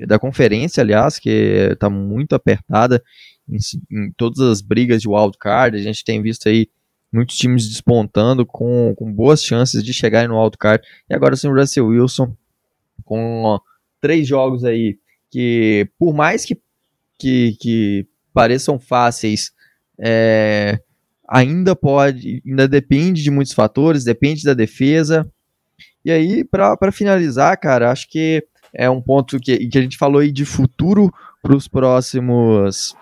da 0.07 0.17
conferência, 0.17 0.81
aliás, 0.81 1.19
que 1.19 1.29
está 1.73 1.91
muito 1.91 2.33
apertada 2.33 3.03
em, 3.47 3.57
em, 3.91 4.11
todas 4.17 4.39
as 4.39 4.61
brigas 4.61 4.99
de 4.99 5.07
wildcard. 5.07 5.77
A 5.77 5.81
gente 5.81 6.03
tem 6.03 6.23
visto 6.23 6.49
aí 6.49 6.67
muitos 7.13 7.37
times 7.37 7.69
despontando 7.69 8.47
com, 8.47 8.95
com 8.97 9.13
boas 9.13 9.43
chances 9.43 9.83
de 9.83 9.93
chegarem 9.93 10.27
no 10.27 10.41
wildcard. 10.41 10.83
E 11.07 11.13
agora 11.13 11.35
sim 11.35 11.47
o 11.47 11.53
Russell 11.53 11.85
Wilson 11.85 12.35
com 13.05 13.43
ó, 13.43 13.59
três 14.01 14.27
jogos 14.27 14.65
aí 14.65 14.97
que, 15.29 15.89
por 15.97 16.13
mais 16.13 16.45
que, 16.45 16.59
que, 17.19 17.57
que 17.59 18.07
pareçam 18.33 18.79
fáceis, 18.79 19.51
é, 19.99 20.79
ainda 21.27 21.75
pode, 21.75 22.41
ainda 22.45 22.67
depende 22.67 23.21
de 23.23 23.31
muitos 23.31 23.53
fatores, 23.53 24.03
depende 24.03 24.43
da 24.43 24.53
defesa. 24.53 25.29
E 26.05 26.11
aí, 26.11 26.43
para 26.43 26.91
finalizar, 26.91 27.57
cara, 27.57 27.91
acho 27.91 28.09
que 28.09 28.45
é 28.73 28.89
um 28.89 29.01
ponto 29.01 29.39
que, 29.39 29.67
que 29.67 29.77
a 29.77 29.81
gente 29.81 29.97
falou 29.97 30.21
aí 30.21 30.31
de 30.31 30.45
futuro 30.45 31.11
para 31.41 31.55
os 31.55 31.67
próximos 31.67 32.95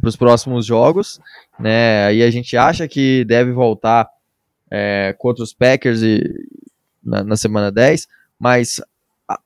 para 0.00 0.08
os 0.08 0.16
próximos 0.16 0.64
jogos, 0.64 1.20
né? 1.58 2.06
Aí 2.06 2.22
a 2.22 2.30
gente 2.30 2.56
acha 2.56 2.86
que 2.86 3.24
deve 3.24 3.50
voltar 3.50 4.08
é, 4.70 5.14
contra 5.18 5.42
os 5.42 5.52
Packers 5.52 6.02
e, 6.02 6.22
na, 7.02 7.24
na 7.24 7.36
semana 7.36 7.72
10, 7.72 8.06
mas 8.38 8.80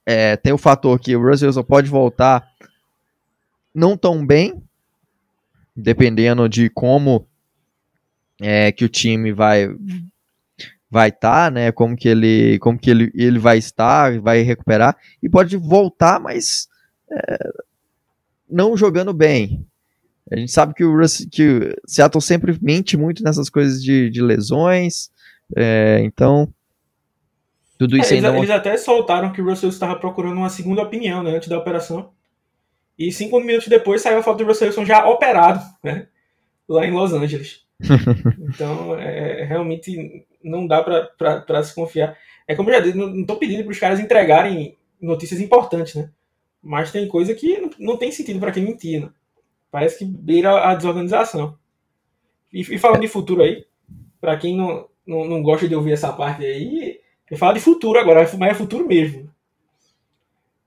é, 0.06 0.36
tem 0.36 0.52
o 0.52 0.58
fator 0.58 0.98
que 0.98 1.16
o 1.16 1.22
Russell 1.22 1.52
só 1.52 1.62
pode 1.62 1.88
voltar 1.88 2.46
não 3.74 3.96
tão 3.96 4.24
bem, 4.24 4.62
dependendo 5.74 6.48
de 6.48 6.68
como 6.68 7.26
é, 8.40 8.70
que 8.70 8.84
o 8.84 8.88
time 8.88 9.32
vai 9.32 9.68
vai 10.90 11.08
estar, 11.08 11.46
tá, 11.46 11.50
né? 11.50 11.72
Como 11.72 11.96
que 11.96 12.06
ele, 12.06 12.58
como 12.58 12.78
que 12.78 12.90
ele, 12.90 13.10
ele 13.14 13.38
vai 13.38 13.56
estar, 13.56 14.20
vai 14.20 14.42
recuperar 14.42 14.94
e 15.22 15.28
pode 15.28 15.56
voltar, 15.56 16.20
mas 16.20 16.68
é, 17.10 17.50
não 18.48 18.76
jogando 18.76 19.14
bem. 19.14 19.66
A 20.30 20.36
gente 20.36 20.52
sabe 20.52 20.74
que 20.74 20.84
o, 20.84 20.94
Russ, 20.94 21.26
que 21.32 21.48
o 21.48 21.74
Seattle 21.86 22.20
sempre 22.20 22.58
mente 22.60 22.98
muito 22.98 23.24
nessas 23.24 23.48
coisas 23.48 23.82
de, 23.82 24.10
de 24.10 24.20
lesões, 24.20 25.10
é, 25.56 26.00
então 26.04 26.52
tudo 27.82 27.96
isso 27.96 28.12
é, 28.12 28.16
ainda. 28.16 28.28
Eles, 28.28 28.38
eles 28.40 28.50
até 28.50 28.76
soltaram 28.76 29.32
que 29.32 29.40
o 29.40 29.44
Russell 29.44 29.68
estava 29.68 29.96
procurando 29.96 30.36
uma 30.36 30.48
segunda 30.48 30.82
opinião, 30.82 31.22
né, 31.22 31.36
antes 31.36 31.48
da 31.48 31.58
operação. 31.58 32.10
E 32.98 33.10
cinco 33.10 33.40
minutos 33.40 33.68
depois 33.68 34.02
saiu 34.02 34.18
a 34.18 34.22
foto 34.22 34.38
do 34.38 34.44
Russell 34.44 34.68
Wilson 34.68 34.84
já 34.84 35.08
operado, 35.08 35.60
né, 35.82 36.06
lá 36.68 36.86
em 36.86 36.92
Los 36.92 37.12
Angeles. 37.12 37.62
então, 38.38 38.96
é, 38.98 39.44
realmente 39.44 40.24
não 40.42 40.66
dá 40.66 40.82
para 40.82 41.62
se 41.62 41.74
confiar. 41.74 42.16
É 42.46 42.54
como 42.54 42.70
eu 42.70 42.74
já 42.74 42.80
disse, 42.80 42.96
não, 42.96 43.20
estou 43.20 43.36
pedindo 43.36 43.64
para 43.64 43.72
os 43.72 43.78
caras 43.78 44.00
entregarem 44.00 44.76
notícias 45.00 45.40
importantes, 45.40 45.94
né? 45.94 46.10
Mas 46.62 46.92
tem 46.92 47.08
coisa 47.08 47.34
que 47.34 47.58
não, 47.58 47.70
não 47.78 47.96
tem 47.96 48.12
sentido 48.12 48.38
para 48.38 48.52
quem 48.52 48.64
mentir, 48.64 49.00
né? 49.00 49.10
Parece 49.70 49.98
que 49.98 50.04
beira 50.04 50.68
a 50.68 50.74
desorganização. 50.74 51.58
E, 52.52 52.60
e 52.60 52.78
falando 52.78 53.00
de 53.00 53.08
futuro 53.08 53.42
aí, 53.42 53.64
para 54.20 54.36
quem 54.36 54.56
não, 54.56 54.86
não, 55.06 55.24
não, 55.24 55.42
gosta 55.42 55.66
de 55.66 55.74
ouvir 55.74 55.92
essa 55.92 56.12
parte 56.12 56.44
aí, 56.44 56.91
eu 57.32 57.38
falo 57.38 57.54
de 57.54 57.60
futuro 57.60 57.98
agora, 57.98 58.28
mas 58.36 58.50
é 58.50 58.54
futuro 58.54 58.86
mesmo. 58.86 59.34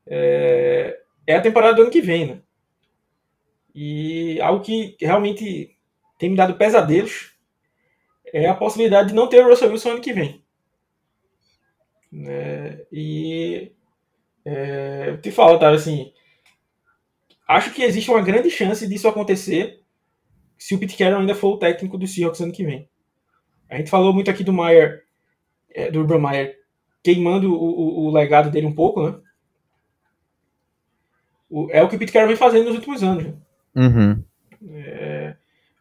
É, 0.08 1.00
é 1.28 1.36
a 1.36 1.42
temporada 1.42 1.76
do 1.76 1.84
ano 1.84 1.92
que 1.92 2.02
vem, 2.02 2.26
né? 2.26 2.42
E 3.76 4.42
algo 4.42 4.64
que 4.64 4.98
realmente 5.00 5.78
tem 6.18 6.32
me 6.32 6.36
dado 6.36 6.56
pesadelos 6.56 7.38
é 8.34 8.48
a 8.48 8.56
possibilidade 8.56 9.10
de 9.10 9.14
não 9.14 9.30
ter 9.30 9.46
o 9.46 9.48
Russell 9.48 9.70
Wilson 9.70 9.92
ano 9.92 10.02
que 10.02 10.12
vem. 10.12 10.44
Né? 12.12 12.82
E 12.92 13.72
é, 14.44 15.10
eu 15.10 15.22
te 15.22 15.30
falo, 15.30 15.60
tá, 15.60 15.70
assim, 15.70 16.12
acho 17.48 17.76
que 17.76 17.84
existe 17.84 18.10
uma 18.10 18.24
grande 18.24 18.50
chance 18.50 18.88
disso 18.88 19.08
acontecer 19.08 19.84
se 20.58 20.74
o 20.74 20.80
Pete 20.80 20.98
Carroll 20.98 21.20
ainda 21.20 21.36
for 21.36 21.54
o 21.54 21.60
técnico 21.60 21.96
do 21.96 22.08
Seahawks 22.08 22.42
ano 22.42 22.52
que 22.52 22.66
vem. 22.66 22.90
A 23.70 23.78
gente 23.78 23.92
falou 23.92 24.12
muito 24.12 24.32
aqui 24.32 24.44
do 24.44 24.52
Meyer, 24.52 25.05
é, 25.76 25.92
do 25.92 26.00
Urban 26.00 26.20
Meyer, 26.20 26.58
queimando 27.04 27.54
o, 27.54 27.58
o, 27.58 28.06
o, 28.06 28.12
legado 28.12 28.50
dele 28.50 28.66
um 28.66 28.74
pouco, 28.74 29.08
né? 29.08 29.16
O, 31.50 31.70
é 31.70 31.84
o 31.84 31.90
que 31.90 31.96
o 31.96 32.00
Pete 32.00 32.12
Carroll 32.12 32.30
vem 32.30 32.38
fazendo 32.38 32.66
nos 32.66 32.76
últimos 32.76 33.04
anos. 33.04 33.26
Né? 33.26 33.34
Uhum. 33.76 34.24
É, 34.70 35.36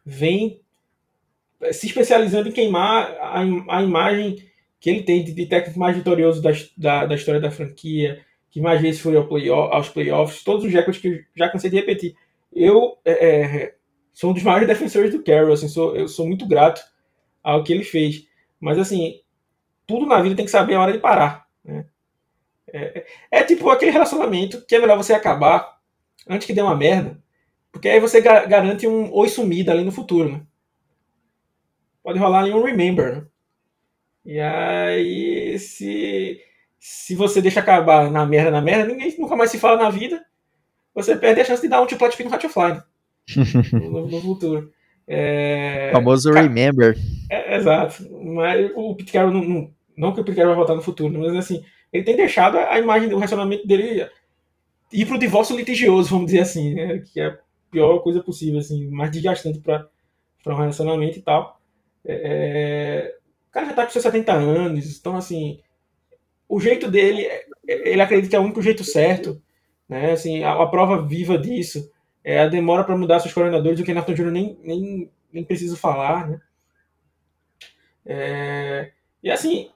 vem 0.05 0.61
se 1.71 1.87
especializando 1.87 2.49
em 2.49 2.51
queimar 2.51 3.11
a, 3.19 3.39
a 3.39 3.81
imagem 3.81 4.37
que 4.79 4.89
ele 4.89 5.03
tem 5.03 5.23
de, 5.23 5.31
de 5.33 5.45
técnico 5.47 5.79
mais 5.79 5.95
vitorioso 5.95 6.41
da, 6.41 6.51
da, 6.77 7.05
da, 7.07 7.15
história 7.15 7.41
da 7.41 7.49
franquia, 7.49 8.21
que 8.51 8.61
mais 8.61 8.81
vezes 8.81 9.01
foi 9.01 9.15
ao 9.17 9.27
play, 9.27 9.49
aos 9.49 9.89
playoffs, 9.89 10.43
todos 10.43 10.63
os 10.63 10.71
recordes 10.71 11.01
que 11.01 11.07
eu 11.07 11.19
já 11.35 11.49
cansei 11.49 11.69
de 11.69 11.77
repetir. 11.77 12.15
Eu 12.53 12.97
é, 13.03 13.11
é, 13.11 13.75
sou 14.13 14.29
um 14.29 14.33
dos 14.33 14.43
maiores 14.43 14.67
defensores 14.67 15.11
do 15.11 15.23
Carroll, 15.23 15.53
assim, 15.53 15.67
sou, 15.67 15.95
eu 15.95 16.07
sou 16.07 16.27
muito 16.27 16.47
grato 16.47 16.81
ao 17.43 17.63
que 17.63 17.73
ele 17.73 17.83
fez. 17.83 18.27
Mas, 18.59 18.77
assim, 18.77 19.21
tudo 19.85 20.05
na 20.05 20.21
vida 20.21 20.35
tem 20.35 20.45
que 20.45 20.51
saber 20.51 20.75
a 20.75 20.81
hora 20.81 20.91
de 20.91 20.99
parar. 20.99 21.47
Né? 21.63 21.85
É, 22.67 23.05
é, 23.31 23.43
tipo 23.43 23.69
aquele 23.69 23.91
relacionamento 23.91 24.65
que 24.65 24.75
é 24.75 24.79
melhor 24.79 24.97
você 24.97 25.13
acabar 25.13 25.77
antes 26.27 26.47
que 26.47 26.53
dê 26.53 26.61
uma 26.61 26.75
merda, 26.75 27.21
porque 27.71 27.87
aí 27.87 27.99
você 27.99 28.21
garante 28.21 28.87
um 28.87 29.13
oi 29.13 29.29
sumida 29.29 29.71
ali 29.71 29.83
no 29.83 29.91
futuro. 29.91 30.31
Né? 30.31 30.41
Pode 32.03 32.19
rolar 32.19 32.39
ali 32.39 32.53
um 32.53 32.63
remember. 32.63 33.15
Né? 33.15 33.27
E 34.25 34.39
aí, 34.39 35.59
se, 35.59 36.41
se 36.79 37.15
você 37.15 37.41
deixa 37.41 37.59
acabar 37.59 38.09
na 38.09 38.25
merda, 38.25 38.49
na 38.49 38.61
merda, 38.61 38.85
ninguém 38.85 39.15
nunca 39.19 39.35
mais 39.35 39.51
se 39.51 39.59
fala 39.59 39.77
na 39.77 39.89
vida, 39.89 40.25
você 40.93 41.15
perde 41.15 41.41
a 41.41 41.45
chance 41.45 41.61
de 41.61 41.67
dar 41.67 41.81
um 41.81 41.85
tipo 41.85 42.03
no 42.03 42.33
Hatchfly 42.33 42.73
né? 42.73 42.83
no, 43.73 44.07
no 44.07 44.21
futuro. 44.21 44.71
É, 45.07 45.91
famoso 45.93 46.31
Remember. 46.31 46.95
É, 47.29 47.57
exato. 47.57 48.03
Mas 48.11 48.71
o 48.75 48.95
Pete 48.95 49.11
Carroll 49.11 49.33
não, 49.33 49.43
não, 49.43 49.73
não, 49.97 50.13
que 50.13 50.21
o 50.21 50.25
Carroll 50.25 50.47
vai 50.47 50.55
voltar 50.55 50.75
no 50.75 50.81
futuro, 50.81 51.17
mas 51.19 51.35
assim, 51.35 51.63
ele 51.91 52.03
tem 52.03 52.15
deixado 52.15 52.57
a 52.57 52.79
imagem 52.79 53.07
do 53.07 53.15
relacionamento 53.15 53.65
dele 53.65 54.09
ir 54.91 55.05
pro 55.05 55.17
divórcio 55.19 55.55
litigioso, 55.55 56.09
vamos 56.09 56.27
dizer 56.27 56.41
assim, 56.41 56.73
né? 56.73 56.99
Que 56.99 57.19
é 57.19 57.27
a 57.27 57.37
pior 57.71 57.99
coisa 57.99 58.21
possível, 58.21 58.59
assim, 58.59 58.89
mais 58.89 59.11
desgastante 59.11 59.59
para 59.59 59.89
um 60.47 60.55
relacionamento 60.55 61.19
e 61.19 61.21
tal. 61.21 61.59
É, 62.05 63.15
o 63.49 63.51
cara 63.51 63.67
já 63.67 63.73
tá 63.73 63.85
com 63.85 63.91
seus 63.91 64.03
70 64.03 64.33
anos, 64.33 64.99
então 64.99 65.15
assim, 65.15 65.59
o 66.47 66.59
jeito 66.59 66.89
dele, 66.89 67.23
é, 67.23 67.45
ele 67.67 68.01
acredita 68.01 68.29
que 68.29 68.35
é 68.35 68.39
o 68.39 68.43
único 68.43 68.61
jeito 68.61 68.83
certo, 68.83 69.41
né? 69.87 70.11
Assim, 70.11 70.43
a, 70.43 70.53
a 70.53 70.67
prova 70.67 71.01
viva 71.01 71.37
disso 71.37 71.89
é 72.23 72.39
a 72.39 72.47
demora 72.47 72.83
para 72.83 72.97
mudar 72.97 73.19
seus 73.19 73.33
coordenadores, 73.33 73.79
o 73.79 73.83
que 73.83 73.93
Nathan 73.93 74.15
Júnior 74.15 74.33
nem, 74.33 74.57
nem, 74.63 75.11
nem 75.31 75.43
preciso 75.43 75.77
falar, 75.77 76.27
né? 76.27 76.41
É, 78.05 78.91
e 79.23 79.31
assim, 79.31 79.69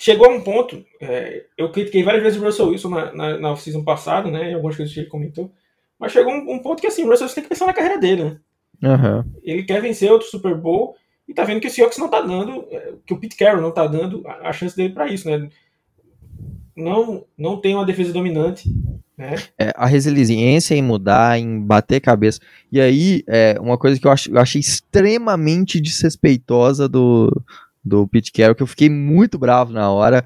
chegou 0.00 0.26
a 0.26 0.30
um 0.30 0.40
ponto, 0.40 0.82
é, 0.98 1.44
eu 1.58 1.70
critiquei 1.70 2.02
várias 2.02 2.22
vezes 2.22 2.40
o 2.40 2.44
Russell 2.44 2.68
Wilson 2.68 2.88
na, 2.88 3.12
na, 3.12 3.38
na 3.38 3.52
off-season 3.52 3.84
passada, 3.84 4.30
né? 4.30 4.50
Em 4.50 4.54
algumas 4.54 4.74
coisas 4.74 4.92
que 4.92 5.00
ele 5.00 5.10
comentou. 5.10 5.52
Mas 5.98 6.12
chegou 6.12 6.32
um, 6.32 6.54
um 6.54 6.58
ponto 6.58 6.80
que 6.80 6.86
assim, 6.86 7.04
o 7.04 7.10
Russell 7.10 7.26
Wilson 7.26 7.34
tem 7.34 7.44
que 7.44 7.50
pensar 7.50 7.66
na 7.66 7.74
carreira 7.74 8.00
dele, 8.00 8.24
né? 8.24 8.36
Uhum. 8.82 9.24
Ele 9.42 9.62
quer 9.62 9.82
vencer 9.82 10.10
outro 10.10 10.26
Super 10.26 10.56
Bowl 10.56 10.96
e 11.28 11.34
tá 11.34 11.44
vendo 11.44 11.60
que 11.60 11.66
o 11.66 11.70
Seahawks 11.70 11.98
não 11.98 12.08
tá 12.08 12.22
dando, 12.22 12.66
é, 12.70 12.94
que 13.04 13.12
o 13.12 13.18
Pete 13.18 13.36
Carroll 13.36 13.60
não 13.60 13.70
tá 13.70 13.86
dando 13.86 14.26
a, 14.26 14.48
a 14.48 14.52
chance 14.54 14.74
dele 14.74 14.94
para 14.94 15.06
isso, 15.06 15.28
né? 15.28 15.50
Não, 16.74 17.26
não 17.36 17.60
tem 17.60 17.74
uma 17.74 17.84
defesa 17.84 18.10
dominante, 18.10 18.70
né? 19.18 19.34
É, 19.58 19.70
a 19.76 19.84
resiliência 19.84 20.74
em 20.74 20.80
mudar, 20.80 21.38
em 21.38 21.60
bater 21.60 22.00
cabeça. 22.00 22.40
E 22.72 22.80
aí, 22.80 23.22
é, 23.26 23.58
uma 23.60 23.76
coisa 23.76 24.00
que 24.00 24.06
eu, 24.06 24.10
acho, 24.10 24.30
eu 24.30 24.40
achei 24.40 24.60
extremamente 24.60 25.78
desrespeitosa 25.78 26.88
do, 26.88 27.30
do 27.84 28.06
Pete 28.06 28.32
Carroll, 28.32 28.54
que 28.54 28.62
eu 28.62 28.66
fiquei 28.66 28.90
muito 28.90 29.38
bravo 29.38 29.72
na 29.72 29.90
hora, 29.90 30.24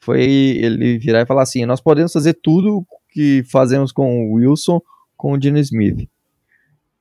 foi 0.00 0.22
ele 0.22 0.98
virar 0.98 1.22
e 1.22 1.26
falar 1.26 1.42
assim: 1.42 1.66
nós 1.66 1.80
podemos 1.80 2.12
fazer 2.12 2.34
tudo 2.34 2.86
que 3.10 3.42
fazemos 3.50 3.92
com 3.92 4.30
o 4.30 4.34
Wilson 4.34 4.80
com 5.16 5.32
o 5.32 5.38
Dino 5.38 5.58
Smith. 5.58 6.08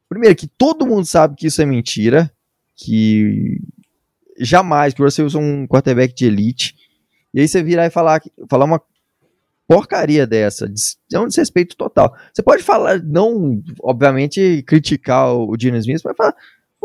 Primeiro, 0.09 0.35
que 0.35 0.47
todo 0.47 0.88
mundo 0.88 1.05
sabe 1.05 1.35
que 1.35 1.47
isso 1.47 1.61
é 1.61 1.65
mentira, 1.65 2.31
que 2.75 3.59
jamais 4.39 4.93
que 4.93 5.01
o 5.01 5.05
Russell 5.05 5.27
um 5.35 5.67
quarterback 5.67 6.13
de 6.13 6.25
elite. 6.25 6.75
E 7.33 7.41
aí 7.41 7.47
você 7.47 7.61
virar 7.61 7.85
e 7.85 7.89
falar, 7.89 8.21
falar 8.49 8.65
uma 8.65 8.81
porcaria 9.67 10.25
dessa, 10.25 10.71
é 11.13 11.19
um 11.19 11.27
desrespeito 11.27 11.75
total. 11.75 12.15
Você 12.33 12.41
pode 12.41 12.63
falar, 12.63 13.03
não, 13.03 13.61
obviamente, 13.81 14.63
criticar 14.65 15.33
o 15.35 15.55
Dino 15.57 15.77
Smith, 15.77 16.01
mas 16.03 16.15
falar, 16.15 16.35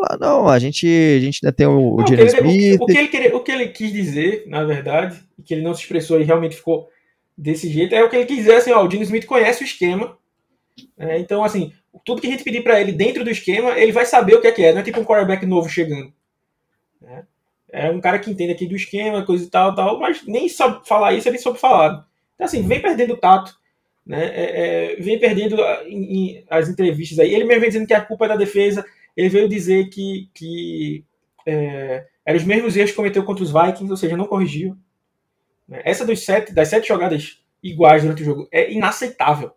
falar 0.02 0.18
não, 0.18 0.48
a 0.48 0.58
gente, 0.58 0.86
a 0.86 1.20
gente 1.20 1.40
ainda 1.42 1.54
tem 1.54 1.66
o, 1.66 1.96
não, 1.96 2.04
Dino 2.04 2.24
Smith. 2.24 2.80
O, 2.80 2.84
o, 2.84 2.86
que 2.86 2.98
ele 2.98 3.08
queria, 3.08 3.36
o 3.36 3.40
que 3.40 3.52
ele 3.52 3.68
quis 3.68 3.92
dizer, 3.92 4.44
na 4.46 4.64
verdade, 4.64 5.20
e 5.38 5.42
que 5.42 5.54
ele 5.54 5.62
não 5.62 5.74
se 5.74 5.82
expressou 5.82 6.20
e 6.20 6.24
realmente 6.24 6.56
ficou 6.56 6.88
desse 7.36 7.68
jeito, 7.68 7.94
é 7.94 8.02
o 8.02 8.10
que 8.10 8.16
ele 8.16 8.26
quis 8.26 8.38
dizer 8.38 8.56
assim, 8.56 8.72
ó, 8.72 8.82
o 8.84 8.88
Dino 8.88 9.02
Smith 9.02 9.26
conhece 9.26 9.62
o 9.62 9.66
esquema, 9.66 10.16
é, 10.98 11.18
então, 11.18 11.44
assim, 11.44 11.72
tudo 12.04 12.20
que 12.20 12.26
a 12.26 12.30
gente 12.30 12.44
pedir 12.44 12.62
para 12.62 12.80
ele 12.80 12.92
dentro 12.92 13.24
do 13.24 13.30
esquema, 13.30 13.78
ele 13.78 13.92
vai 13.92 14.06
saber 14.06 14.34
o 14.34 14.40
que 14.40 14.46
é 14.46 14.52
que 14.52 14.64
é, 14.64 14.72
não 14.72 14.80
é 14.80 14.84
tipo 14.84 15.00
um 15.00 15.04
quarterback 15.04 15.44
novo 15.46 15.68
chegando. 15.68 16.12
Né? 17.00 17.24
É 17.70 17.90
um 17.90 18.00
cara 18.00 18.18
que 18.18 18.30
entende 18.30 18.52
aqui 18.52 18.66
do 18.66 18.76
esquema, 18.76 19.24
coisa 19.24 19.44
e 19.44 19.50
tal, 19.50 19.74
tal, 19.74 19.98
mas 19.98 20.26
nem 20.26 20.48
sabe 20.48 20.86
falar 20.86 21.14
isso, 21.14 21.28
ele 21.28 21.38
soube 21.38 21.58
falar. 21.58 22.06
Então, 22.34 22.46
assim, 22.46 22.66
vem 22.66 22.80
perdendo 22.80 23.14
o 23.14 23.16
tato, 23.16 23.54
né? 24.04 24.26
É, 24.34 24.94
é, 24.94 24.96
vem 24.96 25.18
perdendo 25.18 25.56
em, 25.86 26.44
as 26.50 26.68
entrevistas 26.68 27.18
aí. 27.18 27.34
Ele 27.34 27.44
mesmo 27.44 27.60
vem 27.60 27.70
dizendo 27.70 27.86
que 27.86 27.94
a 27.94 28.00
culpa 28.00 28.24
é 28.24 28.28
da 28.28 28.36
defesa. 28.36 28.84
Ele 29.16 29.28
veio 29.28 29.48
dizer 29.48 29.88
que, 29.88 30.30
que 30.34 31.04
é, 31.46 32.06
eram 32.24 32.38
os 32.38 32.44
mesmos 32.44 32.76
erros 32.76 32.90
que 32.90 32.96
cometeu 32.96 33.24
contra 33.24 33.44
os 33.44 33.52
Vikings, 33.52 33.90
ou 33.90 33.96
seja, 33.96 34.16
não 34.16 34.26
corrigiu. 34.26 34.76
Né? 35.68 35.82
Essa 35.84 36.04
dos 36.04 36.24
sete, 36.24 36.52
das 36.52 36.68
sete 36.68 36.88
jogadas 36.88 37.42
iguais 37.62 38.02
durante 38.02 38.22
o 38.22 38.24
jogo 38.24 38.48
é 38.50 38.72
inaceitável. 38.72 39.52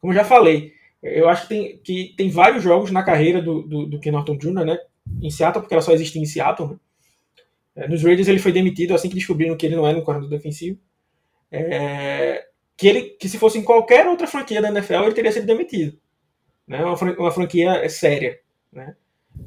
Como 0.00 0.12
já 0.12 0.24
falei, 0.24 0.72
eu 1.02 1.28
acho 1.28 1.42
que 1.42 1.48
tem, 1.48 1.78
que 1.78 2.14
tem 2.16 2.30
vários 2.30 2.62
jogos 2.62 2.90
na 2.90 3.02
carreira 3.02 3.40
do, 3.42 3.62
do, 3.62 3.86
do 3.86 4.00
Ken 4.00 4.10
Norton 4.10 4.36
Jr., 4.36 4.64
né? 4.64 4.78
Em 5.22 5.30
Seattle, 5.30 5.62
porque 5.62 5.74
ela 5.74 5.82
só 5.82 5.92
existe 5.92 6.18
em 6.18 6.26
Seattle. 6.26 6.70
Né? 6.70 6.76
É, 7.76 7.88
nos 7.88 8.02
Raiders 8.02 8.28
ele 8.28 8.38
foi 8.38 8.52
demitido 8.52 8.94
assim 8.94 9.08
que 9.08 9.14
descobriram 9.14 9.56
que 9.56 9.64
ele 9.64 9.76
não 9.76 9.86
era 9.86 9.98
um 9.98 10.02
corredor 10.02 10.28
defensivo. 10.28 10.78
É, 11.50 12.44
que 12.78 12.86
ele 12.86 13.02
que 13.18 13.28
se 13.28 13.38
fosse 13.38 13.58
em 13.58 13.64
qualquer 13.64 14.06
outra 14.06 14.26
franquia 14.26 14.62
da 14.62 14.68
NFL 14.68 15.02
ele 15.04 15.14
teria 15.14 15.32
sido 15.32 15.46
demitido 15.46 15.98
né 16.66 16.84
uma 16.84 17.30
franquia 17.30 17.88
séria 17.88 18.38
né 18.72 18.94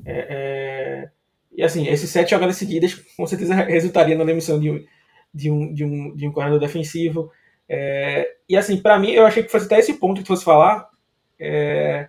é, 0.06 0.28
é, 0.30 1.10
e 1.52 1.64
assim 1.64 1.88
esses 1.88 2.10
sete 2.10 2.32
jogadas 2.32 2.56
seguidas 2.56 2.94
com 3.16 3.26
certeza 3.26 3.56
resultaria 3.56 4.16
na 4.16 4.24
demissão 4.24 4.60
de 4.60 4.70
um 4.70 4.86
de 5.34 5.52
um 5.52 5.74
de 5.74 5.86
um, 5.86 6.16
de 6.16 6.28
um 6.28 6.32
corredor 6.32 6.60
defensivo 6.60 7.32
é, 7.68 8.36
e 8.48 8.58
assim 8.58 8.78
para 8.78 9.00
mim 9.00 9.12
eu 9.12 9.26
achei 9.26 9.44
que 9.44 9.52
fosse 9.52 9.66
até 9.66 9.80
esse 9.80 9.94
ponto 9.96 10.22
que 10.22 10.28
fosse 10.28 10.44
falar 10.44 10.90
é, 11.40 12.08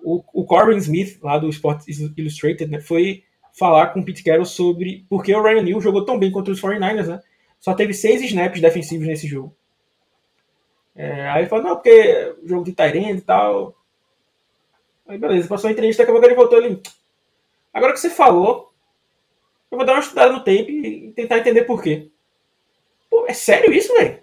o, 0.00 0.22
o 0.32 0.44
Corbin 0.44 0.76
Smith 0.76 1.18
lá 1.22 1.38
do 1.38 1.48
Sports 1.48 1.86
Illustrated 2.16 2.70
né, 2.70 2.80
foi 2.80 3.24
falar 3.58 3.88
com 3.88 4.00
o 4.00 4.04
Pete 4.04 4.22
Carroll 4.22 4.44
sobre 4.44 5.04
por 5.08 5.22
que 5.22 5.34
o 5.34 5.42
Ryan 5.42 5.62
Neal 5.62 5.80
jogou 5.80 6.04
tão 6.04 6.18
bem 6.18 6.30
contra 6.30 6.52
os 6.52 6.60
49ers 6.60 7.06
né 7.06 7.20
só 7.62 7.74
teve 7.74 7.94
seis 7.94 8.20
snaps 8.22 8.60
defensivos 8.60 9.06
nesse 9.06 9.28
jogo. 9.28 9.56
É, 10.96 11.28
aí 11.30 11.42
ele 11.42 11.48
falou, 11.48 11.64
não, 11.64 11.76
porque 11.76 12.34
jogo 12.44 12.64
de 12.64 12.72
Tyrande 12.72 13.18
e 13.18 13.20
tal. 13.20 13.76
Aí 15.06 15.18
beleza, 15.18 15.48
passou 15.48 15.68
a 15.68 15.72
entrevista, 15.72 16.02
daqui 16.02 16.10
a 16.10 16.14
pouco 16.14 16.26
ele 16.26 16.34
voltou 16.34 16.58
ali. 16.58 16.80
Agora 17.72 17.92
que 17.92 18.00
você 18.00 18.10
falou, 18.10 18.72
eu 19.70 19.78
vou 19.78 19.86
dar 19.86 19.94
uma 19.94 20.00
estudada 20.00 20.32
no 20.32 20.40
tape 20.40 20.70
e 20.70 21.12
tentar 21.12 21.38
entender 21.38 21.64
por 21.64 21.82
quê. 21.82 22.10
Pô, 23.10 23.26
é 23.26 23.32
sério 23.34 23.72
isso, 23.72 23.92
velho? 23.94 24.22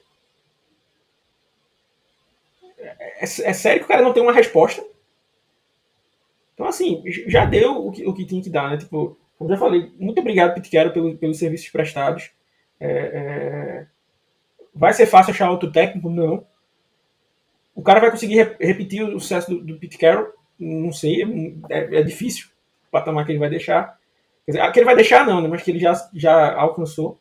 É, 2.77 2.85
é, 3.19 3.23
é, 3.23 3.53
sério 3.53 3.79
que 3.79 3.85
o 3.85 3.87
cara 3.87 4.01
não 4.01 4.13
tem 4.13 4.23
uma 4.23 4.33
resposta? 4.33 4.83
Então, 6.53 6.67
assim, 6.67 7.03
já 7.27 7.45
deu 7.45 7.87
o 7.87 7.91
que, 7.91 8.05
o 8.05 8.13
que 8.13 8.25
tinha 8.25 8.41
que 8.41 8.49
dar, 8.49 8.69
né? 8.69 8.77
Tipo, 8.77 9.17
como 9.37 9.49
já 9.49 9.57
falei, 9.57 9.91
muito 9.97 10.19
obrigado, 10.19 10.61
Quero, 10.61 10.91
pelo, 10.91 11.17
pelos 11.17 11.39
serviços 11.39 11.69
prestados. 11.69 12.31
É, 12.79 12.89
é... 12.89 13.87
Vai 14.73 14.93
ser 14.93 15.05
fácil 15.05 15.31
achar 15.31 15.49
outro 15.49 15.71
técnico? 15.71 16.09
Não. 16.09 16.45
O 17.73 17.81
cara 17.81 17.99
vai 17.99 18.11
conseguir 18.11 18.35
re 18.35 18.55
repetir 18.59 19.03
o 19.03 19.19
sucesso 19.19 19.49
do, 19.49 19.61
do? 19.61 19.79
Não 20.59 20.91
sei, 20.91 21.23
é, 21.69 21.99
é 21.99 22.03
difícil 22.03 22.47
o 22.87 22.91
patamar 22.91 23.25
que 23.25 23.31
ele 23.31 23.39
vai 23.39 23.49
deixar. 23.49 23.97
Quer 24.45 24.51
dizer, 24.51 24.71
que 24.71 24.79
ele 24.79 24.85
vai 24.85 24.95
deixar 24.95 25.25
não, 25.25 25.41
né? 25.41 25.47
Mas 25.47 25.63
que 25.63 25.71
ele 25.71 25.79
já, 25.79 25.93
já 26.13 26.53
alcançou. 26.53 27.19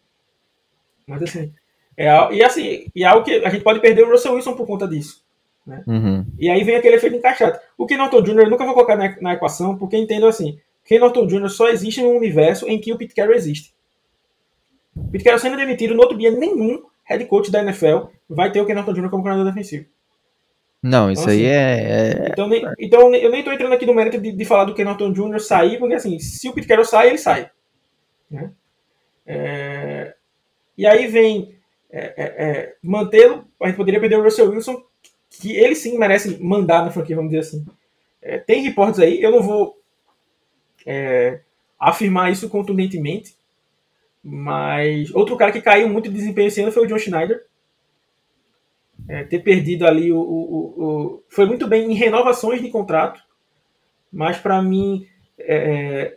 Mas 1.07 1.22
assim, 1.22 1.53
é, 1.97 2.07
e 2.32 2.43
assim, 2.43 2.86
e 2.95 3.05
é 3.05 3.07
algo 3.07 3.24
que 3.24 3.34
a 3.45 3.51
gente 3.51 3.62
pode 3.62 3.80
perder 3.80 4.05
o 4.05 4.11
Russell 4.11 4.34
Wilson 4.34 4.55
por 4.55 4.66
conta 4.66 4.86
disso. 4.86 5.24
Né? 5.66 5.82
Uhum. 5.86 6.26
E 6.39 6.49
aí 6.49 6.64
vem 6.64 6.76
aquele 6.76 6.97
efeito 6.97 7.16
encaixado. 7.16 7.59
O 7.76 7.86
Ken 7.86 7.97
Norton 7.97 8.22
Jr. 8.22 8.41
eu 8.41 8.51
nunca 8.51 8.64
vou 8.64 8.72
colocar 8.72 8.97
na, 8.97 9.20
na 9.20 9.34
equação, 9.34 9.76
porque 9.76 9.97
entendo 9.97 10.26
assim, 10.26 10.59
Ken 10.84 10.99
Norton 10.99 11.26
Jr. 11.26 11.49
só 11.51 11.68
existe 11.68 12.01
no 12.01 12.11
universo 12.11 12.66
em 12.66 12.80
que 12.80 12.93
o 12.93 12.97
Pete 12.97 13.14
Carroll 13.14 13.34
existe. 13.34 13.74
Pete 15.12 15.24
Carroll 15.24 15.41
sendo 15.41 15.57
demitido, 15.57 15.95
no 15.95 16.01
outro 16.01 16.16
dia 16.16 16.30
nenhum 16.30 16.82
head 17.05 17.24
coach 17.26 17.51
da 17.51 17.62
NFL 17.62 18.07
vai 18.28 18.51
ter 18.51 18.61
o 18.61 18.66
Ken 18.66 18.74
Norton 18.74 18.93
Jr. 18.93 19.11
como 19.11 19.22
coordenador 19.22 19.53
defensivo. 19.53 19.86
Não, 20.83 21.11
isso 21.11 21.22
Então, 21.22 21.33
aí 21.33 21.47
assim, 21.47 21.47
é, 21.47 22.26
é- 22.26 22.29
Então, 22.31 22.49
nem, 22.49 22.64
então 22.79 23.14
eu 23.14 23.31
nem 23.31 23.43
tô 23.43 23.53
entrando 23.53 23.72
aqui 23.72 23.85
no 23.87 23.95
mérito 23.95 24.20
de, 24.20 24.33
de 24.33 24.45
falar 24.45 24.64
do 24.64 24.74
Ken 24.74 24.85
Norton 24.85 25.12
Jr. 25.12 25.41
sair, 25.41 25.79
porque 25.79 25.95
assim, 25.95 26.18
se 26.18 26.49
o 26.49 26.53
Pete 26.53 26.68
Carroll 26.68 26.85
sai, 26.85 27.09
ele 27.09 27.18
sai. 27.18 27.51
né? 28.31 28.53
É, 29.26 30.14
e 30.76 30.87
aí 30.87 31.07
vem 31.09 31.55
é, 31.91 32.01
é, 32.16 32.24
é, 32.49 32.74
mantê-lo, 32.83 33.47
a 33.62 33.66
gente 33.68 33.76
poderia 33.76 34.01
perder 34.01 34.18
o 34.18 34.22
Russell 34.22 34.51
Wilson, 34.51 34.83
que 35.31 35.57
ele 35.57 35.74
sim 35.74 35.99
merece 35.99 36.43
mandar 36.43 36.85
na 36.85 36.91
franquia, 36.91 37.16
vamos 37.16 37.31
dizer 37.31 37.43
assim. 37.43 37.66
Tem 38.47 38.62
reportes 38.62 39.01
aí, 39.01 39.22
eu 39.22 39.31
não 39.31 39.43
vou 39.43 39.79
afirmar 41.79 42.33
isso 42.33 42.49
contundentemente, 42.49 43.35
mas 44.22 45.14
outro 45.14 45.37
cara 45.37 45.53
que 45.53 45.62
caiu 45.62 45.89
muito 45.89 46.09
de 46.09 46.16
desempenho 46.16 46.49
esse 46.49 46.61
ano 46.61 46.72
foi 46.72 46.85
o 46.85 46.87
John 46.87 46.99
Schneider. 46.99 47.47
É, 49.09 49.25
ter 49.25 49.41
perdido 49.41 49.87
ali 49.87 50.13
o, 50.13 50.19
o- 50.21 50.85
o- 50.85 51.25
Foi 51.31 51.47
muito 51.47 51.67
bem 51.67 51.91
em 51.91 51.95
renovações 51.95 52.61
de 52.61 52.71
contrato, 52.71 53.21
mas 54.13 54.39
para 54.39 54.63
mim 54.63 55.07
é, 55.39 56.17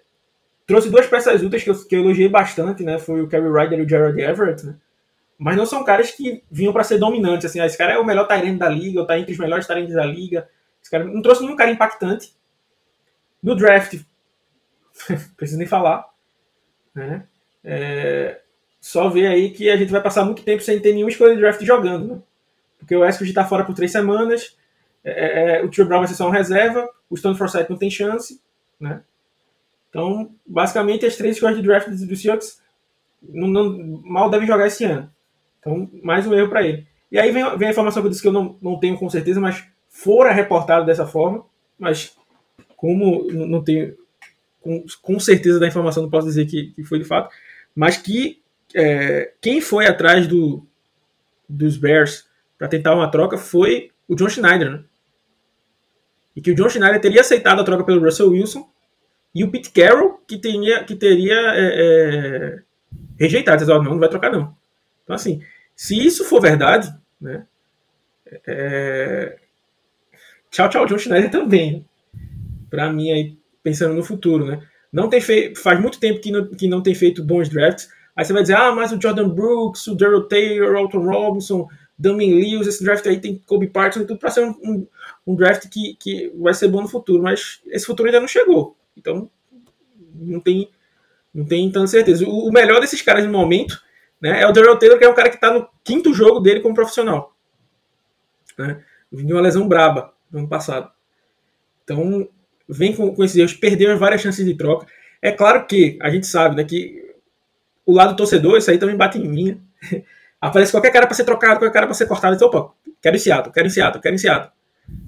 trouxe 0.68 0.90
duas 0.90 1.08
peças 1.08 1.44
úteis 1.44 1.64
que 1.64 1.70
eu, 1.72 1.88
que 1.88 1.96
eu 1.96 2.02
elogiei 2.02 2.30
bastante, 2.30 2.84
né? 2.84 3.00
Foi 3.00 3.22
o 3.22 3.28
Kerry 3.30 3.50
Ryder 3.52 3.80
e 3.80 3.84
o 3.84 3.90
Jared 3.90 4.22
Everett, 4.22 4.66
né? 4.66 4.76
Mas 5.38 5.58
não 5.58 5.66
são 5.66 5.84
caras 5.84 6.12
que 6.12 6.44
vinham 6.52 6.74
para 6.74 6.84
ser 6.86 7.00
dominantes, 7.00 7.46
assim, 7.48 7.60
ah, 7.60 7.66
esse 7.68 7.78
cara 7.78 7.94
é 7.94 8.00
o 8.00 8.06
melhor 8.06 8.28
Tyrant 8.28 8.58
da 8.58 8.70
liga, 8.70 9.02
ou 9.02 9.08
tá 9.08 9.20
entre 9.20 9.34
os 9.34 9.40
melhores 9.40 9.68
Tyrants 9.68 9.94
da 9.96 10.06
liga. 10.06 10.48
Esse 10.82 10.92
cara 10.92 11.04
não 11.06 11.22
trouxe 11.22 11.44
nenhum 11.44 11.56
cara 11.58 11.72
impactante. 11.72 12.34
No 13.44 13.56
draft, 13.56 13.96
preciso 15.38 15.58
nem 15.58 15.68
falar, 15.68 16.08
né? 16.96 17.28
É, 17.64 18.42
só 18.82 19.10
ver 19.10 19.28
aí 19.28 19.52
que 19.52 19.70
a 19.70 19.78
gente 19.78 19.92
vai 19.92 20.02
passar 20.02 20.26
muito 20.26 20.44
tempo 20.44 20.64
sem 20.64 20.80
ter 20.82 20.94
nenhuma 20.94 21.12
escolha 21.12 21.36
de 21.36 21.42
draft 21.42 21.64
jogando, 21.64 22.16
né? 22.16 22.22
Porque 22.82 22.96
o 22.96 23.06
Eskridge 23.06 23.34
tá 23.34 23.46
fora 23.46 23.64
por 23.64 23.76
três 23.76 23.92
semanas, 23.92 24.58
é, 25.04 25.60
é, 25.60 25.64
o 25.64 25.70
Tio 25.70 25.86
Brown 25.86 26.00
vai 26.00 26.08
ser 26.08 26.16
só 26.16 26.26
uma 26.26 26.36
reserva, 26.36 26.90
o 27.10 27.16
Stone 27.16 27.38
Forsythe 27.38 27.70
não 27.70 27.78
tem 27.78 27.90
chance, 27.90 28.42
né? 28.80 29.02
Então, 29.90 30.32
basicamente, 30.46 31.06
as 31.06 31.16
três 31.16 31.36
escolhas 31.36 31.58
de 31.58 31.64
draft 31.64 31.90
do 31.90 32.16
Seahawks 32.16 32.62
não, 33.22 33.48
não- 33.48 34.02
mal 34.04 34.30
devem 34.30 34.48
jogar 34.48 34.68
esse 34.68 34.84
ano. 34.84 35.12
Então, 35.60 35.90
mais 36.02 36.26
um 36.26 36.34
erro 36.34 36.50
para 36.50 36.64
ele. 36.64 36.88
E 37.12 37.20
aí 37.20 37.32
vem, 37.32 37.58
vem 37.58 37.68
a 37.68 37.72
informação 37.72 38.02
que 38.02 38.08
eu 38.08 38.10
disse 38.10 38.22
que 38.22 38.28
eu 38.28 38.34
não, 38.34 38.58
não 38.62 38.80
tenho 38.80 38.98
com 38.98 39.10
certeza, 39.10 39.40
mas 39.40 39.64
fora 39.90 40.32
reportado 40.32 40.86
dessa 40.86 41.06
forma, 41.06 41.46
mas 41.78 42.18
como 42.76 43.28
não 43.32 43.64
tenho 43.64 43.96
com, 44.62 44.84
com 45.02 45.20
certeza 45.20 45.60
da 45.60 45.68
informação, 45.68 46.04
não 46.04 46.10
posso 46.10 46.28
dizer 46.28 46.46
que, 46.46 46.72
que 46.72 46.84
foi 46.84 47.00
de 47.00 47.06
fato, 47.06 47.34
mas 47.76 47.98
que 47.98 48.42
é, 48.74 49.34
quem 49.42 49.60
foi 49.60 49.88
atrás 49.88 50.28
do, 50.28 50.66
dos 51.50 51.76
Bears 51.78 52.26
para 52.62 52.68
tentar 52.68 52.94
uma 52.94 53.10
troca 53.10 53.40
foi 53.40 53.90
o 54.08 54.14
John 54.14 54.30
Schneider, 54.30 54.70
né? 54.70 54.84
E 56.36 56.42
que 56.44 56.52
o 56.52 56.56
John 56.56 56.70
Schneider 56.70 57.02
teria 57.02 57.22
aceitado 57.22 57.60
a 57.60 57.64
troca 57.64 57.84
pelo 57.84 58.00
Russell 58.06 58.30
Wilson 58.30 58.70
e 59.34 59.44
o 59.44 59.50
Pete 59.50 59.72
Carroll 59.72 60.22
que 60.28 60.38
que 60.38 60.96
teria 60.96 61.34
é, 61.56 61.72
é, 61.74 62.60
rejeitado, 63.20 63.58
dizendo, 63.58 63.80
"Ó, 63.80 63.84
não, 63.84 63.94
não 63.94 64.00
vai 64.00 64.10
trocar 64.10 64.32
não. 64.32 64.56
Então 65.04 65.16
assim, 65.16 65.42
se 65.76 65.98
isso 66.06 66.24
for 66.24 66.40
verdade, 66.40 66.94
né? 67.20 67.48
é, 68.46 69.40
Tchau, 70.52 70.70
tchau, 70.70 70.86
John 70.86 71.00
Schneider 71.00 71.32
também. 71.32 71.80
né? 72.14 72.22
Para 72.70 72.94
mim 72.94 73.10
aí 73.12 73.36
pensando 73.64 73.96
no 73.96 74.04
futuro, 74.04 74.46
né? 74.46 74.62
Não 74.94 75.10
tem 75.10 75.20
feito, 75.20 75.60
faz 75.60 75.82
muito 75.82 76.00
tempo 76.00 76.22
que 76.22 76.32
não, 76.32 76.48
que 76.48 76.68
não 76.68 76.84
tem 76.84 76.94
feito 76.94 77.24
bons 77.24 77.50
drafts. 77.50 77.90
Aí 78.16 78.24
você 78.24 78.34
vai 78.34 78.44
dizer, 78.44 78.56
ah, 78.56 78.72
mas 78.72 78.92
o 78.92 79.02
Jordan 79.02 79.30
Brooks, 79.30 79.88
o 79.88 79.96
Daryl 79.96 80.28
Taylor, 80.28 80.76
o 80.76 80.78
Alton 80.78 81.00
Robinson, 81.00 81.68
Damien 82.02 82.34
Lewis, 82.34 82.68
esse 82.68 82.84
draft 82.84 83.06
aí 83.06 83.20
tem 83.20 83.38
Kobe 83.46 83.68
Parkinson, 83.68 84.06
tudo 84.06 84.20
para 84.20 84.32
ser 84.32 84.44
um, 84.44 84.56
um, 84.64 84.88
um 85.28 85.36
draft 85.36 85.70
que, 85.70 85.96
que 86.00 86.34
vai 86.36 86.54
ser 86.54 86.68
bom 86.68 86.82
no 86.82 86.88
futuro, 86.88 87.22
mas 87.22 87.62
esse 87.68 87.86
futuro 87.86 88.08
ainda 88.08 88.20
não 88.20 88.28
chegou. 88.28 88.76
Então, 88.98 89.30
não 90.16 90.40
tem, 90.40 90.70
não 91.34 91.46
tem 91.46 91.72
tanta 91.72 91.88
certeza. 91.88 92.26
O, 92.26 92.48
o 92.48 92.52
melhor 92.52 92.82
desses 92.82 93.02
caras 93.02 93.24
no 93.24 93.32
momento 93.32 93.80
né, 94.20 94.42
é 94.42 94.48
o 94.48 94.52
Daryl 94.52 94.78
Taylor, 94.78 94.98
que 94.98 95.06
é 95.06 95.10
um 95.10 95.14
cara 95.14 95.30
que 95.30 95.36
está 95.36 95.54
no 95.54 95.68
quinto 95.84 96.14
jogo 96.14 96.40
dele 96.40 96.62
como 96.62 96.74
profissional. 96.74 97.36
Né? 98.58 98.84
Vinha 99.12 99.36
uma 99.36 99.42
lesão 99.42 99.68
braba 99.68 100.12
no 100.32 100.40
ano 100.40 100.48
passado. 100.48 100.92
Então, 101.84 102.28
vem 102.68 102.96
com, 102.96 103.14
com 103.14 103.24
esses 103.24 103.38
erros, 103.38 103.54
perdeu 103.54 103.96
várias 103.98 104.22
chances 104.22 104.44
de 104.44 104.56
troca. 104.56 104.88
É 105.22 105.32
claro 105.32 105.68
que 105.68 106.00
a 106.02 106.10
gente 106.10 106.26
sabe 106.26 106.56
né, 106.56 106.64
que 106.64 107.14
o 107.86 107.94
lado 107.94 108.16
torcedor, 108.16 108.58
isso 108.58 108.72
aí 108.72 108.80
também 108.80 108.98
bate 108.98 109.20
em 109.20 109.28
mim. 109.28 109.62
Aparece 110.42 110.72
qualquer 110.72 110.92
cara 110.92 111.06
para 111.06 111.16
ser 111.16 111.24
trocado, 111.24 111.60
qualquer 111.60 111.74
cara 111.74 111.86
para 111.86 111.94
ser 111.94 112.08
cortado. 112.08 112.36
Então, 112.36 112.48
opa, 112.48 112.74
quero 113.02 113.16
esse 113.16 113.32
ato, 113.32 113.52
quero 113.52 113.68
esse 113.68 113.80
ato, 113.80 114.02
quero 114.02 114.16
esse 114.16 114.28
ato. 114.28 114.52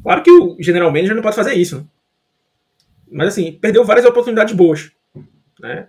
Claro 0.04 0.22
que 0.22 0.32
o 0.32 0.56
general 0.60 0.92
manager 0.92 1.16
não 1.16 1.24
pode 1.24 1.36
fazer 1.36 1.56
isso. 1.56 1.80
Né? 1.80 1.86
Mas, 3.12 3.28
assim, 3.30 3.52
perdeu 3.54 3.84
várias 3.84 4.06
oportunidades 4.06 4.54
boas. 4.54 4.92
Né? 5.60 5.88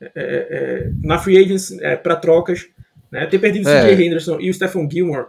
É, 0.00 0.10
é, 0.16 0.90
na 1.02 1.16
free 1.18 1.38
agents, 1.38 1.70
é, 1.80 1.94
para 1.96 2.16
trocas. 2.16 2.68
Né? 3.10 3.24
Ter 3.26 3.38
perdido 3.38 3.66
o 3.66 3.70
É. 3.70 3.82
CJ 3.94 4.04
Henderson 4.04 4.40
e 4.40 4.50
o 4.50 4.54
Stephen 4.54 4.90
Gilmore 4.90 5.26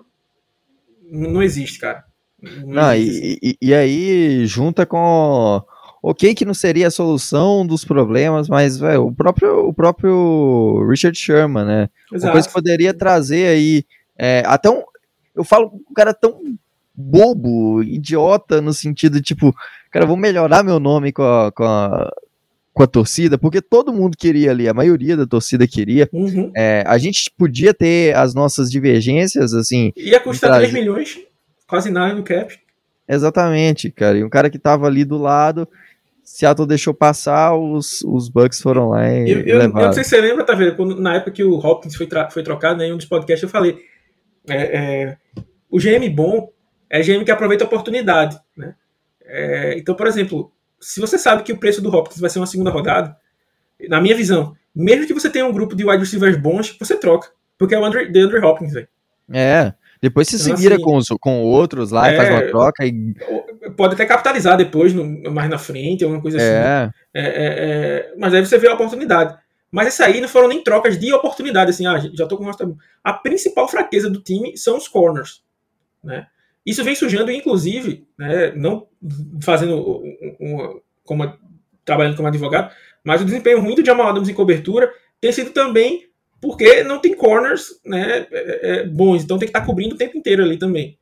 não 1.11 1.29
não 1.31 1.43
existe, 1.43 1.79
cara. 1.79 2.05
Não 2.41 2.67
Não, 2.67 2.93
existe, 2.93 3.39
e, 3.41 3.49
e- 3.51 3.57
e 3.69 3.73
aí 3.73 4.45
junta 4.47 4.85
com. 4.85 5.63
Ok, 6.05 6.35
que 6.35 6.43
não 6.43 6.53
seria 6.53 6.87
a 6.87 6.91
solução 6.91 7.65
dos 7.65 7.85
problemas, 7.85 8.49
mas 8.49 8.77
velho, 8.77 9.07
o 9.07 9.15
próprio 9.15 9.69
o 9.69 9.73
próprio 9.73 10.85
Richard 10.89 11.17
Sherman, 11.17 11.63
né? 11.63 11.89
Uma 12.11 12.17
Exato. 12.17 12.33
coisa 12.33 12.47
que 12.49 12.53
poderia 12.53 12.93
trazer 12.93 13.47
aí. 13.47 13.85
é, 14.17 14.43
até 14.45 14.69
um. 14.69 14.83
Eu 15.33 15.45
falo 15.45 15.81
um 15.89 15.93
cara 15.93 16.13
tão 16.13 16.41
bobo, 16.93 17.81
idiota, 17.81 18.61
no 18.61 18.73
sentido, 18.73 19.21
tipo, 19.21 19.55
cara, 19.89 20.05
vou 20.05 20.17
melhorar 20.17 20.61
meu 20.61 20.79
nome 20.79 21.11
com 21.11 21.23
a, 21.23 21.51
com 21.51 21.63
a, 21.63 22.13
com 22.73 22.83
a 22.83 22.87
torcida, 22.87 23.37
porque 23.37 23.61
todo 23.61 23.93
mundo 23.93 24.17
queria 24.17 24.51
ali, 24.51 24.67
a 24.67 24.73
maioria 24.73 25.17
da 25.17 25.25
torcida 25.25 25.65
queria. 25.65 26.09
Uhum. 26.11 26.51
É, 26.55 26.83
a 26.85 26.97
gente 26.97 27.31
podia 27.37 27.73
ter 27.73 28.15
as 28.15 28.35
nossas 28.35 28.69
divergências, 28.69 29.53
assim, 29.53 29.91
Ia 29.95 30.19
custar 30.19 30.49
Trazer. 30.51 30.69
3 30.69 30.73
milhões, 30.73 31.19
quase 31.65 31.89
nada 31.89 32.13
no 32.13 32.23
cap. 32.23 32.59
Exatamente, 33.07 33.89
cara. 33.91 34.17
E 34.17 34.23
um 34.23 34.29
cara 34.29 34.49
que 34.49 34.59
tava 34.59 34.87
ali 34.87 35.03
do 35.03 35.17
lado, 35.17 35.67
Seattle 36.23 36.67
deixou 36.67 36.93
passar, 36.93 37.55
os, 37.55 38.01
os 38.01 38.29
Bucks 38.29 38.61
foram 38.61 38.89
lá 38.89 39.07
e 39.11 39.29
Eu, 39.29 39.39
eu- 39.41 39.59
eu 39.61 39.67
não 39.69 39.93
sei 39.93 40.03
se 40.03 40.09
você 40.11 40.21
lembra, 40.21 40.45
tá 40.45 40.53
vendo? 40.55 40.75
Quando, 40.75 40.99
na 40.99 41.15
época 41.15 41.31
que 41.31 41.43
o 41.43 41.55
Hopkins 41.57 41.95
foi, 41.95 42.07
foi 42.31 42.43
trocado, 42.43 42.77
né, 42.79 42.87
em 42.87 42.93
um 42.93 42.97
dos 42.97 43.05
podcasts 43.05 43.43
eu 43.43 43.49
falei. 43.49 43.77
é, 44.49 44.55
é, 44.77 45.17
o 45.69 45.77
GM 45.79 46.07
bom 46.09 46.49
é 46.89 47.01
GM 47.01 47.23
que 47.25 47.31
aproveita 47.31 47.63
a 47.63 47.67
oportunidade. 47.67 48.37
Né? 48.55 48.75
É, 49.25 49.75
então, 49.77 49.95
por 49.95 50.05
exemplo, 50.07 50.51
se 50.79 50.99
você 50.99 51.17
sabe 51.17 51.43
que 51.43 51.51
o 51.53 51.57
preço 51.57 51.81
do 51.81 51.89
Hopkins 51.95 52.19
vai 52.19 52.29
ser 52.29 52.39
uma 52.39 52.47
segunda 52.47 52.69
rodada, 52.69 53.15
na 53.89 53.99
minha 54.01 54.15
visão, 54.15 54.55
mesmo 54.75 55.07
que 55.07 55.13
você 55.13 55.29
tenha 55.29 55.45
um 55.45 55.51
grupo 55.53 55.75
de 55.75 55.83
wide 55.85 55.99
receivers 56.03 56.37
bons, 56.37 56.75
você 56.79 56.95
troca. 56.97 57.29
Porque 57.57 57.73
é 57.75 57.79
o 57.79 57.85
Andre, 57.85 58.11
DeAndre 58.11 58.39
Hopkins, 58.39 58.73
velho. 58.73 58.87
É, 59.31 59.73
depois 60.01 60.27
você 60.27 60.37
se 60.37 60.49
Então, 60.49 60.57
vira 60.57 60.75
assim, 60.75 60.83
com, 60.83 60.97
os, 60.97 61.07
com 61.19 61.41
outros 61.43 61.91
lá 61.91 62.11
e 62.11 62.13
é, 62.13 62.17
faz 62.17 62.29
uma 62.29 62.41
troca 62.49 62.85
e. 62.85 63.13
Pode 63.75 63.93
até 63.95 64.05
capitalizar 64.05 64.57
depois, 64.57 64.93
no- 64.93 65.31
mais 65.31 65.49
na 65.49 65.57
frente, 65.57 66.03
alguma 66.03 66.21
coisa 66.21 66.37
assim. 66.37 66.47
É, 66.47 66.91
É, 67.13 67.21
é, 67.21 67.45
é, 68.07 68.13
mas 68.17 68.33
aí 68.33 68.45
você 68.45 68.57
vê 68.57 68.67
a 68.67 68.73
oportunidade. 68.73 69.37
Mas 69.71 69.87
essa 69.87 70.05
aí 70.05 70.21
não 70.21 70.27
foram 70.27 70.47
nem 70.47 70.63
trocas 70.63 70.99
de 70.99 71.11
oportunidade, 71.13 71.71
assim, 71.71 71.85
ah, 71.87 71.97
já 72.13 72.27
tô 72.27 72.37
com 72.37 72.43
o 72.43 72.47
roster- 72.47 72.67
A 73.03 73.13
principal 73.13 73.67
fraqueza 73.67 74.09
do 74.09 74.21
time 74.21 74.55
são 74.57 74.77
os 74.77 74.87
corners. 74.87 75.41
Né? 76.03 76.27
Isso 76.65 76.83
vem 76.83 76.95
surgindo, 76.95 77.31
inclusive, 77.31 78.07
né, 78.17 78.51
não 78.55 78.87
fazendo 79.41 80.01
como, 81.03 81.33
trabalhando 81.83 82.15
como 82.15 82.27
advogado, 82.27 82.71
mas 83.03 83.21
o 83.21 83.25
desempenho 83.25 83.59
ruim 83.61 83.75
do 83.75 83.85
Jamal 83.85 84.07
Adams 84.07 84.29
em 84.29 84.33
cobertura 84.33 84.91
tem 85.19 85.31
sido 85.31 85.51
também 85.51 86.07
porque 86.41 86.83
não 86.83 86.99
tem 86.99 87.15
corners 87.15 87.79
né, 87.85 88.27
é, 88.31 88.59
é, 88.81 88.85
bons, 88.85 89.23
então 89.23 89.37
tem 89.37 89.47
que 89.47 89.55
estar 89.57 89.65
cobrindo 89.65 89.95
o 89.95 89.97
tempo 89.97 90.17
inteiro 90.17 90.43
ali 90.43 90.57
também. 90.57 90.97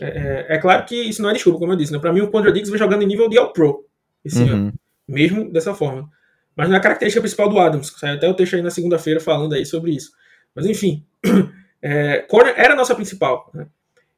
É, 0.00 0.46
é- 0.50 0.56
é 0.56 0.58
claro 0.58 0.84
que 0.84 0.94
isso 0.94 1.22
não 1.22 1.30
é 1.30 1.32
desculpa, 1.32 1.58
como 1.58 1.72
eu 1.72 1.76
disse. 1.76 1.92
Né? 1.92 1.98
Para 1.98 2.12
mim, 2.12 2.20
o 2.20 2.30
Condra 2.30 2.52
Diggs 2.52 2.70
vem 2.70 2.78
jogando 2.78 3.02
em 3.02 3.06
nível 3.06 3.28
de 3.28 3.38
All-Pro 3.38 3.84
esse 4.24 4.42
ano 4.42 4.66
uhum. 4.66 4.72
mesmo 5.08 5.50
dessa 5.52 5.74
forma. 5.74 6.10
Mas 6.54 6.68
não 6.68 6.76
é 6.76 6.78
a 6.78 6.82
característica 6.82 7.20
principal 7.20 7.48
do 7.48 7.58
Adams. 7.58 7.92
Saiu 7.98 8.16
até 8.16 8.28
o 8.28 8.34
texto 8.34 8.56
aí 8.56 8.62
na 8.62 8.70
segunda-feira 8.70 9.20
falando 9.20 9.54
aí 9.54 9.64
sobre 9.64 9.92
isso. 9.92 10.10
Mas 10.54 10.66
enfim, 10.66 11.04
é, 11.82 12.18
corner 12.28 12.54
era 12.56 12.72
a 12.72 12.76
nossa 12.76 12.94
principal. 12.94 13.50
né? 13.54 13.66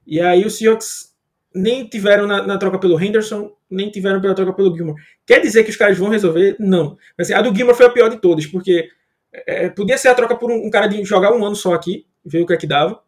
E 0.07 0.21
aí 0.21 0.45
os 0.47 0.57
Seahawks 0.57 1.15
nem 1.55 1.87
tiveram 1.87 2.27
na, 2.27 2.47
na 2.47 2.59
troca 2.59 2.79
pelo 2.79 3.01
Henderson, 3.01 3.53
nem 3.71 3.91
tiveram 3.91 4.21
pela 4.21 4.35
troca 4.35 4.53
pelo 4.53 4.75
Gilmore. 4.75 5.01
Quer 5.27 5.41
dizer 5.41 5.65
que 5.65 5.71
os 5.71 5.77
caras 5.77 5.99
vão 5.99 6.09
resolver? 6.09 6.57
Não. 6.59 6.97
Mas, 7.17 7.29
assim, 7.31 7.39
a 7.39 7.43
do 7.43 7.55
Gilmore 7.55 7.77
foi 7.77 7.87
a 7.87 7.91
pior 7.91 8.09
de 8.09 8.19
todas, 8.19 8.47
porque 8.47 8.89
é, 9.33 9.69
podia 9.69 9.99
ser 9.99 10.09
a 10.09 10.15
troca 10.15 10.37
por 10.37 10.51
um, 10.51 10.67
um 10.67 10.71
cara 10.71 10.87
de 10.87 11.03
jogar 11.05 11.33
um 11.33 11.45
ano 11.45 11.57
só 11.57 11.75
aqui, 11.75 12.07
ver 12.25 12.41
o 12.43 12.47
que 12.47 12.53
é 12.53 12.57
que 12.57 12.67
dava. 12.67 13.01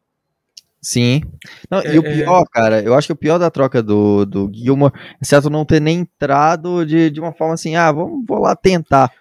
Sim. 0.82 1.22
Não, 1.70 1.80
É, 1.80 1.94
e 1.94 1.98
o 1.98 2.02
pior, 2.02 2.44
cara, 2.50 2.80
eu 2.80 2.94
acho 2.94 3.08
que 3.08 3.12
o 3.12 3.16
pior 3.16 3.38
da 3.38 3.50
troca 3.50 3.82
do, 3.82 4.24
do 4.24 4.50
Gilmore 4.52 4.92
é 5.20 5.24
Seattle 5.24 5.52
não 5.52 5.64
ter 5.64 5.80
nem 5.80 6.00
entrado 6.00 6.86
de, 6.86 7.10
de 7.10 7.20
uma 7.20 7.32
forma 7.32 7.54
assim, 7.54 7.76
ah, 7.76 7.92
vamos 7.92 8.24
vou 8.26 8.38
lá 8.38 8.56
tentar. 8.56 9.12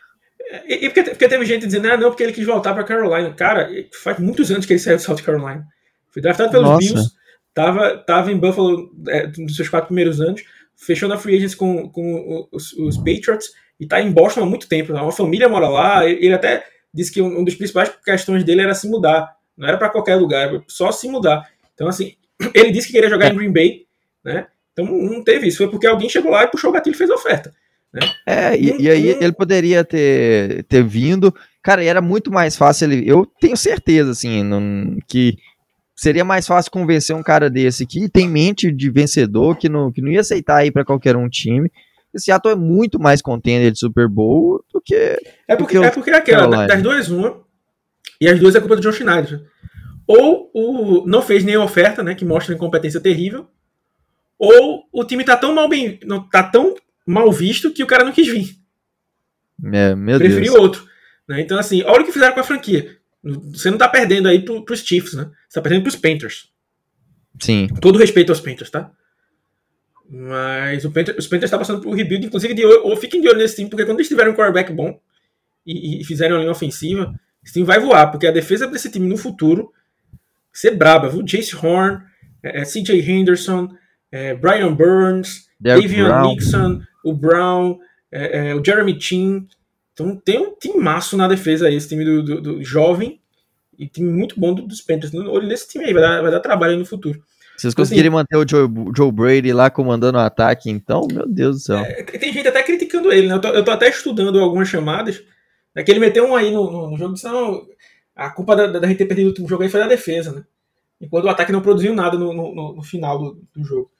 E, 0.67 0.85
e 0.85 0.89
porque, 0.89 1.03
porque 1.11 1.27
teve 1.27 1.45
gente 1.45 1.65
dizendo, 1.65 1.91
ah, 1.91 1.97
não, 1.97 2.09
porque 2.09 2.23
ele 2.23 2.31
quis 2.31 2.45
voltar 2.45 2.73
para 2.73 2.83
Carolina. 2.83 3.33
Cara, 3.33 3.69
faz 4.03 4.17
muitos 4.19 4.49
anos 4.51 4.65
que 4.65 4.73
ele 4.73 4.79
saiu 4.79 4.97
do 4.97 5.01
South 5.01 5.17
Carolina. 5.17 5.65
Foi 6.11 6.21
draftado 6.21 6.51
pelos 6.51 6.67
Nossa. 6.67 6.79
Bills, 6.79 7.11
tava, 7.53 7.97
tava 7.97 8.31
em 8.31 8.37
Buffalo 8.37 8.89
é, 9.07 9.27
nos 9.37 9.55
seus 9.55 9.69
quatro 9.69 9.87
primeiros 9.87 10.21
anos, 10.21 10.41
fechou 10.77 11.09
na 11.09 11.17
free 11.17 11.35
agents 11.35 11.55
com, 11.55 11.89
com 11.89 12.47
os, 12.51 12.73
os 12.73 12.97
Patriots 12.97 13.49
e 13.79 13.85
tá 13.85 14.01
em 14.01 14.11
Boston 14.11 14.43
há 14.43 14.45
muito 14.45 14.67
tempo. 14.67 14.93
Uma 14.93 15.11
família 15.11 15.49
mora 15.49 15.67
lá, 15.67 16.05
ele 16.05 16.25
ele 16.25 16.33
até 16.33 16.63
disse 16.93 17.11
que 17.11 17.21
um 17.21 17.39
um 17.39 17.43
dos 17.43 17.55
principais 17.55 17.91
questões 18.03 18.43
dele 18.43 18.61
era 18.61 18.73
se 18.73 18.89
mudar. 18.89 19.38
Não 19.59 19.67
era 19.67 19.77
para 19.77 19.89
qualquer 19.89 20.15
lugar, 20.15 20.49
só 20.67 20.89
se 20.91 21.09
mudar. 21.09 21.45
Então, 21.75 21.87
assim, 21.89 22.13
ele 22.55 22.71
disse 22.71 22.87
que 22.87 22.93
queria 22.93 23.09
jogar 23.09 23.29
em 23.31 23.35
Green 23.35 23.51
Bay, 23.51 23.81
né? 24.23 24.47
Então 24.71 24.85
não 24.85 25.21
teve 25.23 25.47
isso. 25.47 25.57
Foi 25.57 25.69
porque 25.69 25.85
alguém 25.85 26.07
chegou 26.09 26.31
lá 26.31 26.45
e 26.45 26.47
puxou 26.47 26.69
o 26.69 26.73
gatilho 26.73 26.93
e 26.95 26.97
fez 26.97 27.09
a 27.09 27.15
oferta. 27.15 27.51
É, 28.25 28.55
e, 28.57 28.71
Hum, 28.71 28.77
e 28.79 28.89
aí 28.89 29.07
ele 29.19 29.33
poderia 29.33 29.83
ter, 29.83 30.63
ter 30.63 30.83
vindo. 30.83 31.33
Cara, 31.61 31.83
e 31.83 31.87
era 31.87 32.01
muito 32.01 32.31
mais 32.31 32.55
fácil 32.55 32.89
ele. 32.89 33.09
Eu 33.09 33.25
tenho 33.25 33.57
certeza, 33.57 34.11
assim, 34.11 34.43
não- 34.43 34.97
que 35.07 35.35
seria 35.95 36.23
mais 36.23 36.47
fácil 36.47 36.71
convencer 36.71 37.13
um 37.15 37.23
cara 37.23 37.49
desse 37.49 37.85
que 37.85 38.07
tem 38.07 38.29
mente 38.29 38.71
de 38.71 38.89
vencedor, 38.89 39.57
que 39.57 39.67
não, 39.67 39.91
que 39.91 40.01
não 40.01 40.09
ia 40.09 40.21
aceitar 40.21 40.65
ir 40.65 40.71
pra 40.71 40.85
qualquer 40.85 41.17
um 41.17 41.27
time. 41.27 41.69
Esse 42.13 42.25
Seattle 42.25 42.53
é 42.53 42.55
muito 42.55 42.99
mais 42.99 43.21
contender 43.21 43.71
de 43.71 43.79
Super 43.79 44.07
Bowl 44.07 44.63
do 44.73 44.79
que. 44.79 44.95
É 44.95 45.55
porque, 45.55 45.73
Porque 45.73 45.77
o 45.79 45.83
é 45.83 45.91
porque 45.91 46.09
é 46.11 46.15
aquela, 46.15 46.65
das 46.67 46.81
duas, 46.81 47.09
uma. 47.09 47.41
E 48.19 48.27
as 48.27 48.39
duas 48.39 48.55
é 48.55 48.59
culpa 48.59 48.75
do 48.75 48.81
John 48.81 48.91
Schneider. 48.91 49.43
Ou 50.05 50.49
o 50.53 51.05
não 51.05 51.21
fez 51.21 51.43
nenhuma 51.43 51.65
oferta, 51.65 52.01
né? 52.03 52.15
Que 52.15 52.25
mostra 52.25 52.53
uma 52.53 52.57
incompetência 52.57 52.99
terrível. 52.99 53.47
Ou 54.37 54.83
o 54.91 55.03
time 55.03 55.23
tá 55.23 55.37
tão 55.37 55.53
mal 55.53 55.69
bem. 55.69 55.99
Não, 56.03 56.27
tá 56.27 56.43
tão 56.43 56.75
mal 57.05 57.31
visto 57.31 57.71
que 57.71 57.83
o 57.83 57.87
cara 57.87 58.03
não 58.03 58.11
quis 58.11 58.27
vir. 58.27 58.55
É, 59.73 59.93
meu 59.95 60.17
preferiu 60.17 60.53
Deus. 60.53 60.63
outro. 60.63 60.87
Né? 61.27 61.41
Então, 61.41 61.59
assim, 61.59 61.83
olha 61.83 62.01
o 62.01 62.05
que 62.05 62.11
fizeram 62.11 62.33
com 62.33 62.39
a 62.39 62.43
franquia. 62.43 62.97
Você 63.23 63.69
não 63.69 63.77
tá 63.77 63.87
perdendo 63.87 64.27
aí 64.27 64.43
pro, 64.43 64.63
pros 64.63 64.79
Chiefs, 64.79 65.13
né? 65.13 65.29
Você 65.47 65.55
tá 65.55 65.61
perdendo 65.61 65.83
pros 65.83 65.95
Panthers. 65.95 66.49
Sim. 67.39 67.67
Todo 67.81 67.99
respeito 67.99 68.31
aos 68.31 68.39
Panthers, 68.39 68.69
tá? 68.69 68.91
Mas 70.09 70.85
o 70.85 70.91
Panthers, 70.91 71.17
os 71.17 71.27
Panthers 71.27 71.45
estão 71.45 71.59
passando 71.59 71.81
por 71.81 71.93
rebuild, 71.93 72.25
inclusive 72.25 72.53
de 72.53 72.65
olho, 72.65 72.83
ou 72.83 72.95
fiquem 72.97 73.21
de 73.21 73.27
olho 73.27 73.37
nesse 73.37 73.57
time, 73.57 73.69
porque 73.69 73.85
quando 73.85 73.99
eles 73.99 74.07
tiverem 74.07 74.31
um 74.31 74.35
quarterback 74.35 74.73
bom 74.73 74.99
e, 75.65 76.01
e 76.01 76.03
fizerem 76.03 76.33
uma 76.33 76.39
linha 76.39 76.51
ofensiva, 76.51 77.13
esse 77.43 77.53
time 77.53 77.65
vai 77.65 77.79
voar, 77.79 78.07
porque 78.11 78.27
a 78.27 78.31
defesa 78.31 78.67
desse 78.67 78.89
time 78.91 79.07
no 79.07 79.17
futuro 79.17 79.71
ser 80.53 80.71
braba, 80.75 81.09
viu? 81.09 81.23
Jace 81.23 81.55
Horn, 81.55 82.01
é, 82.43 82.61
é, 82.61 82.63
CJ 82.65 82.99
Henderson, 83.09 83.69
é, 84.11 84.33
Brian 84.33 84.73
Burns, 84.73 85.47
Brown. 85.59 86.27
Nixon, 86.33 86.81
o 87.03 87.13
Brown, 87.13 87.77
é, 88.11 88.49
é, 88.49 88.55
o 88.55 88.63
Jeremy 88.63 88.99
Chin. 88.99 89.47
Então 89.93 90.15
tem 90.15 90.39
um 90.39 90.53
timaço 90.59 91.15
na 91.17 91.27
defesa 91.27 91.67
aí, 91.67 91.75
esse 91.75 91.89
time 91.89 92.03
do, 92.05 92.23
do- 92.23 92.41
do 92.41 92.63
jovem 92.63 93.19
e 93.77 93.87
time 93.87 94.11
muito 94.11 94.39
bom 94.39 94.53
do- 94.53 94.63
dos 94.67 94.81
Panthers. 94.81 95.13
Olho 95.13 95.47
nesse 95.47 95.67
time 95.69 95.85
aí, 95.85 95.93
vai 95.93 96.01
dar, 96.01 96.21
vai 96.21 96.31
dar 96.31 96.39
trabalho 96.39 96.73
aí 96.73 96.79
no 96.79 96.85
futuro. 96.85 97.21
Vocês 97.57 97.73
conseguirem 97.73 98.09
manter 98.09 98.37
o 98.37 98.47
Joe, 98.47 98.69
Joe 98.95 99.11
Brady 99.11 99.51
lá 99.51 99.69
comandando 99.69 100.17
o 100.17 100.21
ataque, 100.21 100.69
então, 100.69 101.05
meu 101.11 101.27
Deus 101.27 101.57
do 101.57 101.61
céu. 101.61 101.79
É, 101.79 102.03
Tem 102.03 102.31
gente 102.31 102.47
até 102.47 102.63
criticando 102.63 103.11
ele, 103.11 103.27
né? 103.27 103.33
Eu 103.33 103.41
tô, 103.41 103.47
eu 103.49 103.63
tô 103.65 103.71
até 103.71 103.89
estudando 103.89 104.39
algumas 104.39 104.69
chamadas. 104.69 105.21
É 105.79 105.83
que 105.83 105.91
ele 105.91 105.99
meteu 105.99 106.25
um 106.25 106.35
aí 106.35 106.51
no, 106.51 106.69
no, 106.71 106.91
no 106.91 106.97
jogo 106.97 107.11
e 107.11 107.13
disse, 107.15 107.25
não, 107.27 107.67
a 108.15 108.29
culpa 108.29 108.55
da, 108.55 108.67
da 108.79 108.87
gente 108.87 108.97
ter 108.97 109.05
perdido 109.05 109.27
o 109.27 109.29
último 109.29 109.47
jogo 109.47 109.63
aí 109.63 109.69
foi 109.69 109.79
da 109.79 109.87
defesa, 109.87 110.31
né? 110.33 110.43
Enquanto 110.99 111.25
o 111.25 111.29
ataque 111.29 111.51
não 111.51 111.61
produziu 111.61 111.93
nada 111.95 112.17
no, 112.17 112.33
no, 112.33 112.75
no- 112.75 112.83
final 112.83 113.17
do, 113.17 113.47
do 113.55 113.63
jogo. 113.63 113.91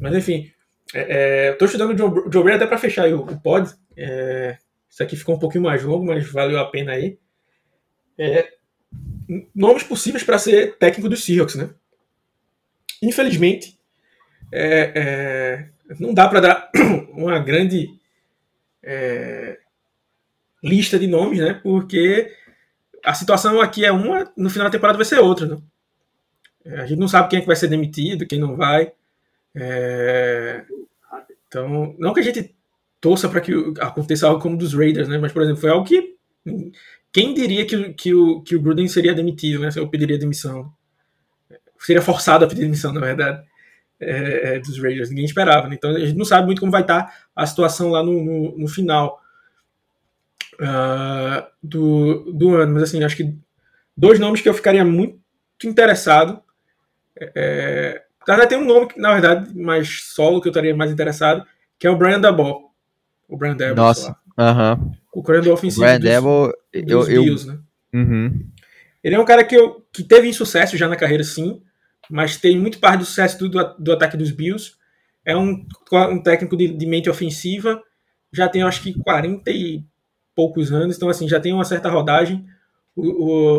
Mas 0.00 0.14
enfim, 0.16 0.50
é, 0.94 1.48
é, 1.48 1.52
tô 1.52 1.66
estudando 1.66 1.92
o 2.00 2.32
Joe 2.32 2.42
Brady 2.44 2.56
até 2.56 2.66
pra 2.66 2.78
fechar 2.78 3.08
o, 3.12 3.22
o 3.22 3.40
pod. 3.40 3.70
É, 3.96 4.56
isso 4.88 5.02
aqui 5.02 5.16
ficou 5.16 5.36
um 5.36 5.38
pouquinho 5.38 5.64
mais 5.64 5.82
longo, 5.84 6.06
mas 6.06 6.30
valeu 6.30 6.58
a 6.58 6.66
pena 6.70 6.92
aí. 6.92 7.18
É, 8.18 8.50
nomes 9.54 9.82
possíveis 9.82 10.24
para 10.24 10.38
ser 10.38 10.76
técnico 10.78 11.08
dos 11.08 11.24
Seahawks, 11.24 11.54
né? 11.54 11.70
Infelizmente, 13.02 13.78
é, 14.52 14.92
é, 14.96 15.96
não 16.00 16.14
dá 16.14 16.28
para 16.28 16.40
dar 16.40 16.70
uma 17.12 17.38
grande 17.40 17.88
é, 18.82 19.59
lista 20.62 20.98
de 20.98 21.06
nomes, 21.06 21.38
né? 21.38 21.54
Porque 21.54 22.32
a 23.04 23.14
situação 23.14 23.60
aqui 23.60 23.84
é 23.84 23.92
uma, 23.92 24.30
no 24.36 24.50
final 24.50 24.66
da 24.66 24.72
temporada 24.72 24.98
vai 24.98 25.04
ser 25.04 25.18
outra, 25.18 25.46
né? 25.46 25.58
É, 26.64 26.80
A 26.80 26.86
gente 26.86 26.98
não 26.98 27.08
sabe 27.08 27.28
quem 27.28 27.38
é 27.38 27.40
que 27.40 27.46
vai 27.46 27.56
ser 27.56 27.68
demitido, 27.68 28.26
quem 28.26 28.38
não 28.38 28.56
vai. 28.56 28.92
É, 29.54 30.64
então, 31.48 31.94
não 31.98 32.12
que 32.12 32.20
a 32.20 32.22
gente 32.22 32.54
torça 33.00 33.28
para 33.28 33.40
que 33.40 33.52
aconteça 33.80 34.28
algo 34.28 34.40
como 34.40 34.56
dos 34.56 34.74
Raiders, 34.74 35.08
né? 35.08 35.18
Mas, 35.18 35.32
por 35.32 35.42
exemplo, 35.42 35.60
foi 35.60 35.70
algo 35.70 35.86
que 35.86 36.16
quem 37.12 37.34
diria 37.34 37.66
que, 37.66 37.92
que, 37.94 38.14
o, 38.14 38.40
que 38.42 38.54
o 38.54 38.60
Gruden 38.60 38.86
seria 38.88 39.14
demitido, 39.14 39.60
né? 39.60 39.70
Eu 39.74 39.88
pediria 39.88 40.18
demissão. 40.18 40.72
Seria 41.78 42.02
forçado 42.02 42.44
a 42.44 42.48
pedir 42.48 42.60
demissão, 42.60 42.92
na 42.92 43.00
verdade, 43.00 43.42
é, 43.98 44.56
é, 44.56 44.58
dos 44.60 44.78
Raiders. 44.78 45.08
Ninguém 45.08 45.24
esperava, 45.24 45.66
né? 45.66 45.74
Então 45.74 45.90
a 45.90 45.98
gente 45.98 46.16
não 46.16 46.24
sabe 46.24 46.46
muito 46.46 46.60
como 46.60 46.70
vai 46.70 46.82
estar 46.82 47.28
a 47.34 47.46
situação 47.46 47.90
lá 47.90 48.02
no, 48.02 48.22
no, 48.22 48.58
no 48.58 48.68
final 48.68 49.19
ah, 50.60 51.48
do, 51.62 52.32
do 52.32 52.54
ano. 52.54 52.74
Mas, 52.74 52.84
assim, 52.84 53.02
acho 53.02 53.16
que 53.16 53.34
dois 53.96 54.18
nomes 54.18 54.40
que 54.40 54.48
eu 54.48 54.54
ficaria 54.54 54.84
muito 54.84 55.18
interessado. 55.64 56.40
É, 57.18 58.02
na 58.26 58.36
verdade, 58.36 58.50
tem 58.50 58.58
um 58.58 58.66
nome, 58.66 58.88
que, 58.88 59.00
na 59.00 59.12
verdade, 59.12 59.58
mais 59.58 60.02
solo 60.14 60.40
que 60.40 60.48
eu 60.48 60.50
estaria 60.50 60.74
mais 60.74 60.90
interessado, 60.90 61.44
que 61.78 61.86
é 61.86 61.90
o 61.90 61.96
Brian 61.96 62.20
Dabol. 62.20 62.72
O 63.28 63.36
Brian 63.36 63.56
Dabol, 63.56 63.76
Nossa. 63.76 64.08
lá. 64.08 64.20
Aham. 64.40 64.92
o 65.12 65.22
coordenador 65.22 65.52
ofensivo 65.52 65.82
Brian 65.82 66.00
Devil, 66.00 66.52
eu. 66.72 67.08
eu 67.10 67.46
né? 67.46 67.58
uhum. 67.92 68.46
Ele 69.04 69.14
é 69.14 69.18
um 69.18 69.24
cara 69.24 69.44
que, 69.44 69.54
eu, 69.54 69.84
que 69.92 70.02
teve 70.02 70.28
insucesso 70.28 70.76
já 70.76 70.88
na 70.88 70.96
carreira, 70.96 71.22
sim, 71.22 71.62
mas 72.08 72.36
tem 72.36 72.58
muito 72.58 72.78
parte 72.78 73.00
do 73.00 73.04
sucesso 73.04 73.38
do, 73.38 73.48
do, 73.48 73.74
do 73.78 73.92
ataque 73.92 74.16
dos 74.16 74.30
Bills. 74.30 74.74
É 75.24 75.36
um, 75.36 75.66
um 76.10 76.22
técnico 76.22 76.56
de, 76.56 76.68
de 76.68 76.86
mente 76.86 77.10
ofensiva, 77.10 77.82
já 78.32 78.48
tem 78.48 78.62
acho 78.62 78.82
que 78.82 78.98
40 78.98 79.50
e 79.50 79.84
poucos 80.34 80.72
anos, 80.72 80.96
então 80.96 81.08
assim, 81.08 81.28
já 81.28 81.40
tem 81.40 81.52
uma 81.52 81.64
certa 81.64 81.88
rodagem. 81.90 82.46
O, 82.96 83.02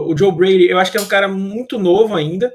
o, 0.10 0.14
o 0.14 0.18
Joe 0.18 0.32
Brady, 0.32 0.68
eu 0.70 0.80
acho 0.80 0.92
que 0.92 0.98
é 0.98 1.02
um 1.02 1.08
cara 1.08 1.28
muito 1.28 1.80
novo 1.80 2.16
ainda. 2.16 2.54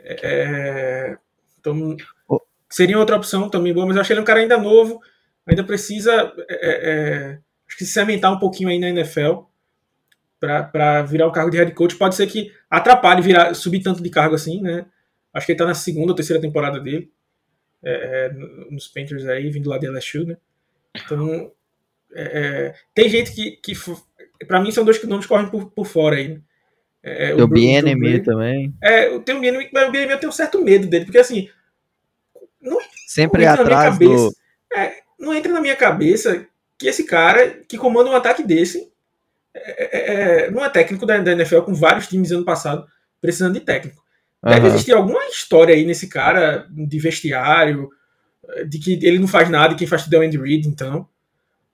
É, 0.00 1.16
então, 1.58 1.96
Oh. 2.28 2.40
seria 2.68 2.98
outra 2.98 3.16
opção 3.16 3.48
também 3.50 3.72
boa, 3.74 3.86
mas 3.86 3.96
eu 3.96 4.00
acho 4.02 4.08
que 4.08 4.12
ele 4.12 4.20
é 4.20 4.22
um 4.22 4.26
cara 4.26 4.40
ainda 4.40 4.56
novo, 4.58 5.00
ainda 5.46 5.64
precisa 5.64 6.32
é, 6.48 6.90
é, 7.30 7.38
acho 7.68 7.76
que 7.78 7.84
se 7.84 7.92
cimentar 7.92 8.32
um 8.32 8.38
pouquinho 8.38 8.68
aí 8.68 8.78
na 8.78 8.88
NFL 8.88 9.42
para 10.38 11.02
virar 11.02 11.26
o 11.26 11.32
cargo 11.32 11.50
de 11.50 11.58
head 11.58 11.72
coach. 11.72 11.96
Pode 11.96 12.14
ser 12.14 12.26
que 12.26 12.52
atrapalhe 12.68 13.20
virar, 13.22 13.54
subir 13.54 13.82
tanto 13.82 14.02
de 14.02 14.08
cargo 14.10 14.34
assim, 14.34 14.60
né? 14.62 14.86
Acho 15.34 15.46
que 15.46 15.52
ele 15.52 15.58
tá 15.58 15.66
na 15.66 15.74
segunda 15.74 16.12
ou 16.12 16.16
terceira 16.16 16.40
temporada 16.40 16.80
dele. 16.80 17.10
é, 17.82 18.26
é, 18.26 18.32
nos 18.70 18.88
Panthers 18.88 19.26
aí, 19.26 19.50
vindo 19.50 19.70
lá 19.70 19.78
de 19.78 19.88
LSU, 19.88 20.24
né? 20.26 20.36
Então, 20.96 21.52
é, 22.12 22.22
é, 22.22 22.74
tem 22.94 23.08
gente 23.08 23.32
que, 23.32 23.52
que 23.62 23.74
para 24.46 24.60
mim, 24.60 24.70
são 24.70 24.84
dois 24.84 25.02
nomes 25.04 25.26
que 25.26 25.28
correm 25.28 25.48
por, 25.48 25.70
por 25.70 25.86
fora 25.86 26.16
aí. 26.16 26.28
Né? 26.28 26.40
É, 27.02 27.34
o 27.34 27.46
BNM 27.48 28.20
também. 28.22 28.74
É, 28.82 29.06
eu 29.08 29.20
tenho 29.20 29.38
o 29.38 29.40
BNM, 29.40 29.70
mas 29.72 29.88
o 29.88 29.92
BNM 29.92 30.12
eu 30.12 30.18
tenho 30.18 30.30
um 30.30 30.34
certo 30.34 30.62
medo 30.62 30.86
dele, 30.86 31.04
porque 31.06 31.18
assim, 31.18 31.48
Sempre 33.06 33.44
não 33.44 33.52
entra 33.52 33.64
na 33.64 33.68
minha 33.68 33.78
atrás 33.78 33.92
cabeça- 33.98 34.30
do. 34.30 34.76
é, 34.78 34.94
não 35.18 35.34
entra 35.34 35.52
na 35.52 35.60
minha 35.60 35.76
cabeça 35.76 36.46
que 36.78 36.86
esse 36.86 37.04
cara 37.04 37.48
que 37.68 37.76
comanda 37.78 38.10
um 38.10 38.16
ataque 38.16 38.42
desse 38.42 38.90
é, 39.54 39.84
é, 39.98 40.14
é, 40.46 40.50
não 40.50 40.64
é 40.64 40.68
técnico 40.68 41.04
da, 41.04 41.18
da 41.18 41.32
NFL 41.32 41.60
com 41.62 41.74
vários 41.74 42.06
times 42.06 42.30
ano 42.30 42.44
passado 42.44 42.86
precisando 43.20 43.54
de 43.54 43.60
técnico. 43.60 44.02
Deve 44.42 44.60
Aham. 44.60 44.68
existir 44.68 44.92
alguma 44.92 45.22
história 45.26 45.74
aí 45.74 45.84
nesse 45.84 46.08
cara 46.08 46.66
de 46.70 46.98
vestiário, 46.98 47.90
de 48.66 48.78
que 48.78 48.98
ele 49.02 49.18
não 49.18 49.28
faz 49.28 49.50
nada 49.50 49.74
e 49.74 49.76
quem 49.76 49.86
faz 49.86 50.04
tudo 50.04 50.14
é 50.14 50.18
o 50.20 50.22
Andy 50.22 50.38
Reid, 50.38 50.66
então. 50.66 51.06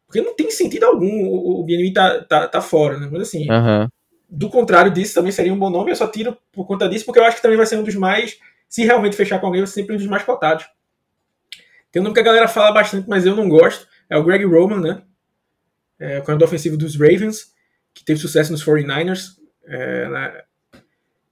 Porque 0.07 0.21
não 0.21 0.35
tem 0.35 0.51
sentido 0.51 0.85
algum 0.85 1.25
o, 1.27 1.61
o 1.61 1.65
BNB 1.65 1.93
tá, 1.93 2.25
tá, 2.25 2.49
tá 2.49 2.61
fora, 2.61 2.99
né? 2.99 3.09
Mas 3.11 3.23
assim, 3.23 3.51
Aham. 3.51 3.89
do 4.29 4.49
contrário 4.49 4.93
disso, 4.93 5.15
também 5.15 5.33
seria 5.33 5.53
um 5.53 5.59
bom 5.59 5.71
nome. 5.71 5.91
Eu 5.91 5.97
só 5.97 6.07
tiro 6.07 6.37
por 6.53 6.67
conta 6.67 6.89
disso, 6.89 7.05
porque 7.05 7.19
eu 7.19 7.25
acho 7.25 7.37
que 7.37 7.43
também 7.43 7.57
vai 7.57 7.67
ser 7.67 7.77
um 7.77 7.83
dos 7.83 7.95
mais. 7.95 8.39
Se 8.69 8.85
realmente 8.85 9.17
fechar 9.17 9.39
com 9.41 9.47
alguém, 9.47 9.63
vai 9.63 9.67
ser 9.67 9.75
sempre 9.75 9.95
um 9.95 9.99
dos 9.99 10.07
mais 10.07 10.23
cotados. 10.23 10.67
Tem 11.91 12.01
um 12.01 12.05
nome 12.05 12.15
que 12.15 12.21
a 12.21 12.25
galera 12.25 12.49
fala 12.49 12.73
bastante, 12.73 13.09
mas 13.09 13.27
eu 13.27 13.35
não 13.35 13.49
gosto. 13.49 13.87
É 14.09 14.17
o 14.17 14.25
Greg 14.25 14.45
Roman, 14.45 14.81
né? 14.81 15.03
É, 15.99 16.19
o 16.19 16.23
coordenador 16.23 16.49
ofensivo 16.49 16.77
dos 16.77 16.95
Ravens, 16.95 17.53
que 17.95 18.05
teve 18.05 18.21
sucesso 18.21 18.53
nos 18.53 18.65
49ers. 18.65 19.37
É, 19.65 20.09
né? 20.09 20.43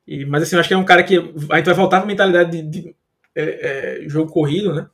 E, 0.06 0.24
mas 0.24 0.42
assim, 0.42 0.56
eu 0.56 0.60
acho 0.60 0.68
que 0.68 0.74
é 0.74 0.78
um 0.78 0.84
cara 0.84 1.02
que 1.02 1.16
a 1.16 1.56
gente 1.56 1.66
vai 1.66 1.74
voltar 1.74 2.02
a 2.02 2.06
mentalidade 2.06 2.50
de, 2.50 2.62
de, 2.62 2.96
é, 3.34 4.02
é, 4.04 4.08
jogo 4.08 4.32
corrido, 4.32 4.74
né? 4.74 4.88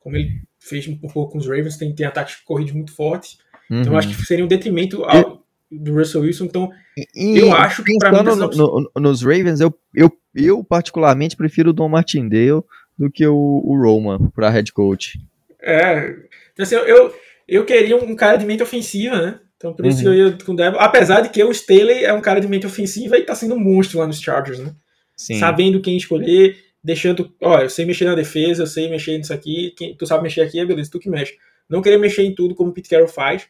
Como 0.00 0.16
ele 0.16 0.42
fez 0.68 0.86
um 0.88 0.96
pouco 0.96 1.32
com 1.32 1.38
os 1.38 1.46
Ravens, 1.46 1.76
tem, 1.76 1.94
tem 1.94 2.06
ataques 2.06 2.36
corridos 2.44 2.72
muito 2.72 2.92
fortes. 2.94 3.38
Então 3.70 3.92
uhum. 3.92 3.98
acho 3.98 4.08
que 4.08 4.14
seria 4.26 4.44
um 4.44 4.48
detrimento 4.48 5.04
ao, 5.04 5.42
do 5.70 5.94
Russell 5.94 6.22
Wilson. 6.22 6.44
Então 6.44 6.70
E 7.14 7.38
eu 7.38 7.52
acho 7.54 7.82
que 7.82 7.96
pra 7.98 8.12
mim 8.12 8.22
no- 8.22 8.36
no- 8.50 8.90
nos 9.00 9.22
Ravens, 9.22 9.60
eu, 9.60 9.74
eu, 9.94 10.10
eu 10.34 10.62
particularmente 10.64 11.36
prefiro 11.36 11.70
o 11.70 11.72
Don 11.72 11.88
Martindale 11.88 12.62
do 12.98 13.10
que 13.10 13.26
o, 13.26 13.62
o 13.64 13.76
Roman 13.80 14.30
para 14.34 14.50
head 14.50 14.72
coach. 14.72 15.18
É. 15.62 16.14
Então, 16.52 16.62
assim, 16.62 16.74
eu, 16.76 17.14
eu 17.48 17.64
queria 17.64 17.96
um 17.96 18.14
cara 18.14 18.36
de 18.36 18.44
mente 18.46 18.62
ofensiva, 18.62 19.20
né? 19.20 19.40
Então 19.56 19.72
por 19.72 19.86
isso 19.86 19.98
Uhum. 19.98 20.02
que 20.02 20.08
eu 20.08 20.14
ia 20.30 20.38
com 20.44 20.52
o 20.52 20.56
Debo. 20.56 20.76
Apesar 20.78 21.20
de 21.22 21.30
que 21.30 21.42
o 21.42 21.50
Staley 21.50 22.04
é 22.04 22.12
um 22.12 22.20
cara 22.20 22.40
de 22.40 22.46
mente 22.46 22.66
ofensiva 22.66 23.16
e 23.16 23.22
tá 23.22 23.34
sendo 23.34 23.54
um 23.54 23.58
monstro 23.60 23.98
lá 23.98 24.06
nos 24.06 24.20
Chargers, 24.20 24.58
né? 24.58 24.72
Sim. 25.16 25.38
sabendo 25.38 25.80
quem 25.80 25.96
escolher, 25.96 26.56
deixando, 26.84 27.34
ó, 27.40 27.60
eu 27.60 27.70
sei 27.70 27.86
mexer 27.86 28.04
na 28.04 28.14
defesa, 28.14 28.64
eu 28.64 28.66
sei 28.66 28.90
mexer 28.90 29.16
nisso 29.16 29.32
aqui, 29.32 29.72
quem, 29.74 29.96
tu 29.96 30.06
sabe 30.06 30.22
mexer 30.22 30.42
aqui, 30.42 30.60
é 30.60 30.66
beleza, 30.66 30.90
tu 30.90 31.00
que 31.00 31.08
mexe. 31.08 31.34
Não 31.66 31.80
querer 31.80 31.96
mexer 31.96 32.22
em 32.24 32.34
tudo 32.34 32.54
como 32.54 32.68
o 32.68 32.72
Pete 32.74 32.90
Carroll 32.90 33.08
faz, 33.08 33.48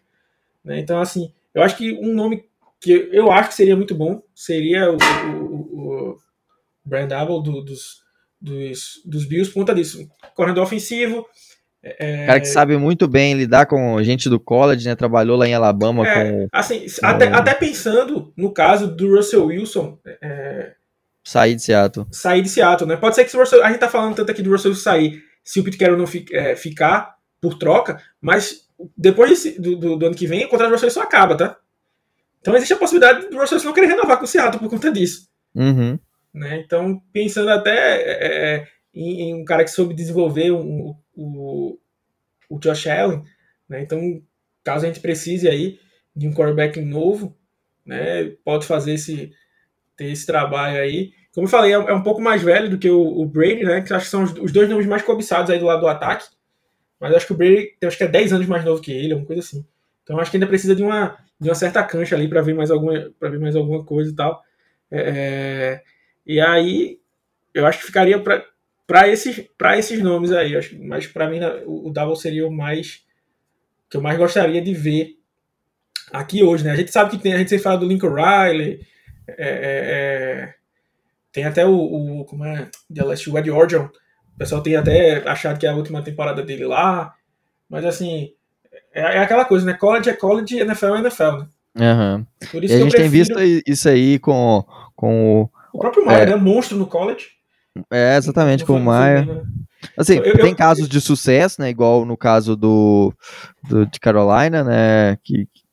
né? 0.65 0.78
Então, 0.78 1.01
assim, 1.01 1.32
eu 1.52 1.61
acho 1.61 1.77
que 1.77 1.93
um 1.93 2.15
nome 2.15 2.44
que 2.81 3.09
eu 3.11 3.32
acho 3.32 3.48
que 3.48 3.56
seria 3.56 3.74
muito 3.74 3.94
bom 3.94 4.23
seria 4.32 4.89
o, 4.93 4.97
o, 4.97 6.11
o 6.11 6.19
Brand 6.85 7.09
Double 7.09 7.43
do, 7.43 7.62
dos, 7.62 8.05
dos, 8.40 9.02
dos 9.05 9.24
Bills 9.24 9.51
por 9.51 9.61
conta 9.61 9.74
disso. 9.74 10.09
Corredor 10.36 10.62
ofensivo. 10.62 11.27
É, 11.82 12.27
Cara 12.27 12.40
que 12.40 12.47
sabe 12.47 12.77
muito 12.77 13.09
bem 13.09 13.35
lidar 13.35 13.66
com 13.66 14.02
gente 14.02 14.28
do 14.28 14.39
college, 14.39 14.86
né? 14.86 14.94
Trabalhou 14.94 15.36
lá 15.36 15.47
em 15.47 15.55
Alabama 15.55 16.06
é, 16.06 16.32
com 16.32 16.48
assim, 16.52 16.86
até, 17.02 17.27
até 17.27 17.52
pensando 17.52 18.32
no 18.36 18.52
caso 18.52 18.86
do 18.86 19.16
Russell 19.16 19.47
Wilson 19.47 19.98
é, 20.23 20.73
sair 21.24 21.55
de 21.55 21.62
Seattle. 21.62 22.06
sair 22.12 22.42
de 22.42 22.48
Seattle, 22.48 22.88
né? 22.88 22.96
Pode 22.96 23.14
ser 23.16 23.24
que 23.24 23.36
Russell, 23.36 23.64
a 23.64 23.68
gente 23.70 23.78
tá 23.80 23.88
falando 23.88 24.14
tanto 24.14 24.30
aqui 24.30 24.42
do 24.42 24.51
Russell 24.51 24.74
sair, 24.74 25.22
se 25.42 25.59
o 25.60 25.64
Pete 25.64 25.78
Carroll 25.78 25.96
não 25.98 26.06
fi- 26.06 26.26
é, 26.32 26.55
ficar 26.55 27.16
por 27.40 27.59
troca, 27.59 28.01
mas 28.20 28.68
depois 28.96 29.30
desse- 29.30 29.59
do, 29.60 29.76
do- 29.76 29.96
do 29.96 30.06
ano 30.06 30.14
que 30.14 30.26
vem, 30.26 30.44
o 30.44 30.48
contrato 30.48 30.68
do 30.68 30.74
Russell 30.74 30.88
Wilson 30.88 31.01
acaba, 31.01 31.36
tá? 31.36 31.59
Então 32.40 32.55
existe 32.56 32.74
a 32.74 32.78
possibilidade 32.78 33.28
do 33.28 33.38
Russell 33.38 33.62
não 33.64 33.72
querer 33.72 33.86
renovar 33.86 34.18
com 34.18 34.24
o 34.24 34.28
Seattle 34.28 34.60
por 34.60 34.68
conta 34.70 34.92
disso. 34.92 35.28
Uhum. 35.55 35.98
né? 36.32 36.62
Então, 36.64 37.01
pensando 37.12 37.48
até 37.51 37.72
é, 38.02 38.26
é, 38.56 38.68
em, 38.92 39.22
em 39.30 39.34
um 39.34 39.44
cara 39.44 39.64
que 39.64 39.70
soube 39.70 39.94
desenvolver 39.94 40.51
um- 40.52 40.94
o, 41.16 41.78
o 42.51 42.59
Josh 42.59 42.86
Allen, 42.88 43.22
né? 43.68 43.80
Então, 43.82 44.20
caso 44.64 44.84
a 44.84 44.88
gente 44.88 45.01
precise 45.01 45.48
aí 45.48 45.78
de 46.14 46.26
um 46.28 46.34
quarterback 46.34 46.80
novo, 46.80 47.36
né? 47.86 48.30
Pode 48.44 48.66
fazer 48.66 48.94
esse 48.94 49.32
ter 49.96 50.10
esse 50.10 50.26
trabalho 50.26 50.80
aí. 50.80 51.12
Como 51.32 51.46
eu 51.46 51.50
falei, 51.50 51.72
é, 51.72 51.74
é 51.74 51.94
um 51.94 52.02
pouco 52.02 52.20
mais 52.20 52.42
velho 52.42 52.70
do 52.70 52.78
que 52.78 52.88
o, 52.88 53.00
o 53.00 53.26
Brady, 53.26 53.64
né? 53.64 53.82
Que 53.82 53.92
acho 53.92 54.04
que 54.04 54.10
são 54.10 54.22
os, 54.22 54.32
os 54.32 54.52
dois 54.52 54.68
nomes 54.68 54.86
mais 54.86 55.02
cobiçados 55.02 55.50
aí 55.50 55.58
do 55.58 55.66
lado 55.66 55.80
do 55.80 55.88
ataque. 55.88 56.26
Mas 57.00 57.14
acho 57.14 57.26
que 57.26 57.32
o 57.32 57.36
Brady 57.36 57.74
acho 57.84 57.98
que 57.98 58.04
é 58.04 58.08
10 58.08 58.32
anos 58.32 58.46
mais 58.46 58.64
novo 58.64 58.80
que 58.80 58.92
ele, 58.92 59.12
alguma 59.12 59.26
coisa 59.26 59.42
assim. 59.42 59.64
Então 60.02 60.18
acho 60.18 60.30
que 60.30 60.36
ainda 60.36 60.46
precisa 60.46 60.74
de 60.76 60.82
uma, 60.82 61.16
de 61.40 61.48
uma 61.48 61.54
certa 61.54 61.82
cancha 61.82 62.14
ali 62.14 62.28
para 62.28 62.42
ver 62.42 62.54
mais 62.54 62.70
alguma 62.70 63.10
para 63.18 63.30
ver 63.30 63.40
mais 63.40 63.56
alguma 63.56 63.84
coisa 63.84 64.10
e 64.10 64.14
tal. 64.14 64.42
É, 64.90 65.82
e 66.26 66.40
aí, 66.40 66.98
eu 67.52 67.66
acho 67.66 67.80
que 67.80 67.86
ficaria 67.86 68.22
para 68.86 69.08
esses, 69.08 69.40
pra 69.58 69.78
esses 69.78 70.00
nomes 70.00 70.32
aí. 70.32 70.56
Acho, 70.56 70.78
mas 70.82 71.06
para 71.06 71.28
mim, 71.28 71.40
o, 71.66 71.88
o 71.88 71.90
Double 71.90 72.16
seria 72.16 72.46
o 72.46 72.50
mais. 72.50 73.04
que 73.90 73.96
eu 73.96 74.02
mais 74.02 74.18
gostaria 74.18 74.62
de 74.62 74.72
ver 74.72 75.18
aqui 76.12 76.42
hoje. 76.42 76.64
Né? 76.64 76.72
A 76.72 76.76
gente 76.76 76.92
sabe 76.92 77.10
que 77.10 77.18
tem, 77.18 77.34
a 77.34 77.38
gente 77.38 77.50
sempre 77.50 77.64
fala 77.64 77.78
do 77.78 77.86
Lincoln 77.86 78.14
Riley, 78.14 78.80
é, 79.26 79.34
é, 79.38 80.42
é, 80.48 80.55
tem 81.32 81.44
até 81.44 81.64
o, 81.66 81.74
o. 81.74 82.24
Como 82.24 82.44
é? 82.44 82.68
The 82.94 83.02
Last 83.05 83.28
Ed 83.36 83.51
Orgeron. 83.51 83.86
O 84.34 84.38
pessoal 84.38 84.62
tem 84.62 84.76
até 84.76 85.28
achado 85.28 85.59
que 85.59 85.66
é 85.66 85.70
a 85.70 85.74
última 85.74 86.02
temporada 86.02 86.42
dele 86.42 86.64
lá. 86.66 87.14
Mas 87.68 87.84
assim. 87.84 88.30
É, 88.92 89.01
é 89.16 89.18
aquela 89.18 89.44
coisa, 89.44 89.64
né? 89.66 89.74
College 89.74 90.09
é 90.10 90.12
college, 90.14 90.59
NFL 90.59 90.94
é 90.96 90.98
NFL, 91.01 91.24
né? 91.38 91.46
Aham. 91.80 92.26
Por 92.52 92.62
E 92.62 92.66
isso 92.66 92.74
a 92.74 92.76
que 92.78 92.82
eu 92.82 92.90
gente 92.90 92.96
tem 92.96 93.09
visto 93.09 93.34
isso 93.66 93.88
aí 93.88 94.18
com, 94.20 94.64
com 94.94 95.42
o. 95.42 95.51
o 95.72 95.78
próprio 95.78 96.05
Maia, 96.06 96.22
é. 96.22 96.26
né? 96.26 96.36
Monstro 96.36 96.76
no 96.78 96.86
college. 96.86 97.26
É, 97.90 98.16
exatamente, 98.16 98.64
com 98.64 98.76
o 98.76 98.80
Maia. 98.80 99.24
né? 99.24 99.42
Assim, 99.96 100.16
Eu- 100.18 100.24
eu- 100.24 100.38
tem 100.38 100.55
casos 100.55 100.88
de 100.88 101.01
sucesso, 101.01 101.60
né? 101.60 101.68
Igual 101.70 102.05
no 102.05 102.16
caso 102.16 102.56
do, 102.56 103.12
do 103.68 103.84
de 103.86 103.98
Carolina, 103.98 104.62
né? 104.62 105.18
Que, 105.24 105.46
que 105.52 105.63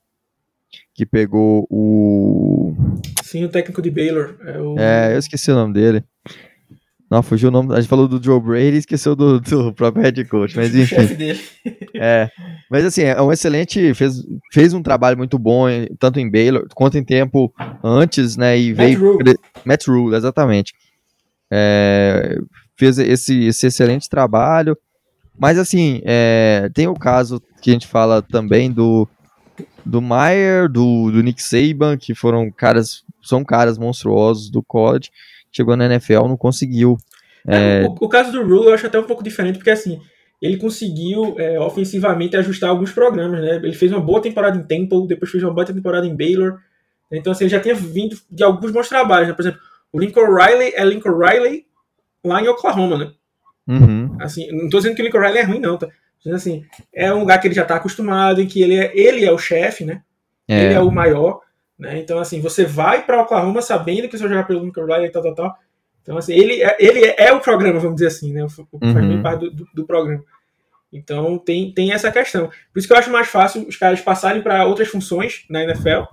pegou 1.06 1.68
o. 1.70 2.74
Sim, 3.24 3.46
o 3.46 3.50
técnico 3.50 3.82
de 3.82 3.90
Baylor. 3.90 4.36
É, 4.46 4.60
o... 4.60 4.80
É, 4.80 5.14
eu 5.14 5.20
esqueci 5.20 5.52
o 5.52 5.56
nome 5.56 5.74
dele. 5.74 6.04
Não, 7.12 7.22
fugiu 7.22 7.50
o 7.50 7.52
nome. 7.52 7.74
A 7.74 7.82
gente 7.82 7.90
falou 7.90 8.08
do 8.08 8.24
Joe 8.24 8.40
Brady 8.40 8.76
e 8.76 8.78
esqueceu 8.78 9.18
do, 9.18 9.42
do 9.42 9.74
próprio 9.76 10.02
head 10.02 10.24
coach, 10.26 10.56
mas 10.56 10.72
o 10.74 10.78
enfim. 10.78 10.96
chefe 10.96 11.16
dele. 11.16 11.40
É, 12.04 12.32
mas 12.72 12.84
assim, 12.84 13.04
é 13.04 13.22
um 13.22 13.32
excelente, 13.32 13.94
fez, 13.94 14.24
fez 14.52 14.74
um 14.74 14.82
trabalho 14.82 15.16
muito 15.16 15.38
bom, 15.38 15.66
tanto 16.00 16.20
em 16.20 16.32
Baylor 16.32 16.66
quanto 16.74 16.98
em 16.98 17.04
tempo 17.04 17.54
antes, 17.84 18.36
né, 18.36 18.58
e 18.58 18.70
Matt 18.70 18.78
veio... 18.78 19.00
Rule. 19.00 19.40
Matt 19.64 19.88
Rule, 19.88 20.16
exatamente. 20.16 20.74
É, 21.52 22.40
fez 22.76 22.98
esse, 22.98 23.44
esse 23.44 23.68
excelente 23.68 24.10
trabalho, 24.10 24.76
mas 25.38 25.60
assim, 25.60 26.02
é, 26.06 26.72
tem 26.74 26.88
o 26.88 26.96
caso 26.96 27.40
que 27.62 27.70
a 27.70 27.74
gente 27.74 27.86
fala 27.86 28.20
também 28.20 28.72
do 28.72 29.08
do 29.86 30.02
Meyer, 30.02 30.70
do, 30.70 31.12
do 31.12 31.22
Nick 31.22 31.42
Saban, 31.42 31.98
que 31.98 32.14
foram 32.16 32.52
caras, 32.52 33.04
são 33.22 33.44
caras 33.44 33.78
monstruosos 33.78 34.50
do 34.50 34.62
college, 34.62 35.10
chegou 35.52 35.76
na 35.76 35.86
NFL, 35.86 36.28
não 36.28 36.38
conseguiu. 36.38 36.98
É, 37.48 37.84
o, 37.86 38.06
o 38.06 38.10
caso 38.10 38.32
do 38.32 38.44
Rule 38.44 38.68
eu 38.68 38.74
acho 38.74 38.88
até 38.88 39.00
um 39.00 39.04
pouco 39.04 39.24
diferente, 39.24 39.58
porque 39.58 39.72
assim, 39.72 40.00
ele 40.42 40.58
conseguiu 40.58 41.36
é, 41.38 41.60
ofensivamente 41.60 42.36
ajustar 42.36 42.70
alguns 42.70 42.92
programas, 42.92 43.42
né? 43.42 43.58
Ele 43.58 43.74
fez 43.74 43.92
uma 43.92 44.02
boa 44.02 44.22
temporada 44.22 44.58
em 44.58 44.64
Temple, 44.64 45.08
depois 45.08 45.30
fez 45.30 45.44
uma 45.44 45.54
boa 45.54 45.66
temporada 45.66 46.08
em 46.08 46.16
Baylor. 46.16 46.60
Então, 47.12 47.32
assim, 47.32 47.44
ele 47.44 47.52
já 47.52 47.60
tinha 47.60 47.76
vindo 47.76 48.18
de 48.30 48.44
alguns 48.44 48.72
bons 48.72 48.90
trabalhos, 48.90 49.28
né? 49.28 49.34
Por 49.34 49.42
exemplo, 49.42 49.60
o 49.94 50.00
Lincoln 50.00 50.34
Riley 50.34 50.74
é 50.76 50.84
Lincoln 50.84 51.18
Riley 51.18 51.66
lá 52.26 52.42
em 52.42 52.48
Oklahoma, 52.48 52.98
né? 52.98 53.12
Uhum, 53.68 54.18
Assim, 54.20 54.52
não 54.52 54.70
tô 54.70 54.78
dizendo 54.78 54.96
que 54.96 55.02
o 55.02 55.06
Lincoln 55.06 55.20
Riley 55.20 55.38
é 55.38 55.44
ruim, 55.44 55.60
não, 55.60 55.78
tá? 55.78 55.88
Assim, 56.30 56.66
é 56.94 57.12
um 57.14 57.22
lugar 57.22 57.40
que 57.40 57.48
ele 57.48 57.56
já 57.56 57.66
tá 57.66 57.76
acostumado, 57.76 58.42
em 58.42 58.48
que 58.48 58.62
ele 58.62 58.78
é, 58.78 58.92
ele 58.94 59.26
é 59.26 59.32
o 59.32 59.38
chefe, 59.38 59.84
né? 59.84 60.04
Ele 60.48 60.74
é, 60.74 60.74
é 60.74 60.80
o 60.80 60.92
maior, 60.92 61.42
né? 61.80 61.98
Então, 62.00 62.20
assim, 62.20 62.40
você 62.42 62.64
vai 62.66 63.04
para 63.06 63.22
Oklahoma 63.22 63.62
sabendo 63.62 64.08
que 64.08 64.18
você 64.18 64.24
vai 64.24 64.34
jogar 64.34 64.48
pelo 64.48 64.64
Lincoln 64.64 64.86
Riley 64.86 65.08
e 65.08 65.10
tal, 65.10 65.24
tal, 65.24 65.34
tal. 65.34 65.58
Então, 66.02 66.18
assim, 66.18 66.34
ele 66.34 66.62
é, 66.62 66.76
ele 66.80 67.06
é, 67.06 67.28
é 67.28 67.34
o 67.34 67.40
programa, 67.40 67.80
vamos 67.80 67.96
dizer 67.96 68.08
assim, 68.08 68.32
né? 68.34 68.48
Faz 68.50 68.68
Uhum. 68.72 69.08
bem 69.08 69.22
parte 69.22 69.40
do, 69.42 69.52
do, 69.52 69.68
do 69.74 69.86
programa. 69.86 70.24
Então, 70.94 71.38
tem, 71.38 71.72
tem 71.74 71.94
essa 71.94 72.12
questão. 72.12 72.48
Por 72.74 72.80
isso 72.80 72.88
que 72.88 72.94
eu 72.94 72.98
acho 72.98 73.12
mais 73.12 73.28
fácil 73.28 73.66
os 73.68 73.78
caras 73.78 74.02
passarem 74.02 74.42
para 74.42 74.66
outras 74.66 74.90
funções 74.90 75.46
na 75.50 75.64
NFL, 75.64 76.04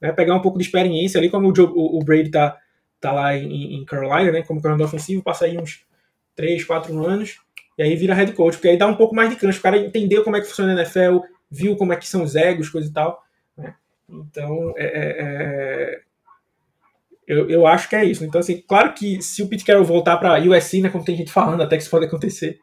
né? 0.00 0.12
Pegar 0.12 0.34
um 0.34 0.40
pouco 0.40 0.58
de 0.58 0.64
experiência 0.64 1.18
ali, 1.18 1.28
como 1.28 1.50
o, 1.50 1.54
Joe, 1.54 1.66
o, 1.66 1.98
o 1.98 2.04
Brady 2.04 2.30
tá, 2.30 2.56
tá 3.00 3.12
lá 3.12 3.36
em, 3.36 3.74
em 3.74 3.84
Carolina, 3.84 4.30
né? 4.30 4.42
Como 4.42 4.60
coordenador 4.60 4.86
ofensivo, 4.86 5.22
passa 5.22 5.46
aí 5.46 5.58
uns 5.58 5.84
3, 6.36 6.64
4 6.64 7.04
anos, 7.04 7.38
e 7.80 7.82
aí 7.82 7.96
vira 7.96 8.12
head 8.14 8.32
coach, 8.32 8.56
porque 8.56 8.68
aí 8.68 8.76
dá 8.76 8.86
um 8.86 8.94
pouco 8.94 9.14
mais 9.14 9.30
de 9.30 9.36
cancha. 9.36 9.58
O 9.58 9.62
cara 9.62 9.78
entendeu 9.78 10.22
como 10.22 10.36
é 10.36 10.40
que 10.42 10.46
funciona 10.46 10.72
a 10.72 10.76
NFL, 10.76 11.20
viu 11.50 11.74
como 11.76 11.94
é 11.94 11.96
que 11.96 12.06
são 12.06 12.22
os 12.22 12.36
egos, 12.36 12.68
coisa 12.68 12.88
e 12.88 12.92
tal. 12.92 13.22
Né? 13.56 13.72
Então, 14.08 14.74
é, 14.76 14.84
é, 14.84 15.16
é, 15.18 16.00
eu, 17.26 17.48
eu 17.48 17.66
acho 17.66 17.88
que 17.88 17.96
é 17.96 18.04
isso. 18.04 18.22
Então, 18.24 18.38
assim, 18.40 18.62
claro 18.68 18.92
que 18.92 19.22
se 19.22 19.42
o 19.42 19.48
Pete 19.48 19.64
Carroll 19.64 19.84
voltar 19.84 20.16
para 20.18 20.38
USC, 20.42 20.82
né, 20.82 20.88
como 20.90 21.04
tem 21.04 21.16
gente 21.16 21.32
falando 21.32 21.62
até 21.62 21.76
que 21.76 21.82
isso 21.82 21.90
pode 21.90 22.04
acontecer, 22.06 22.58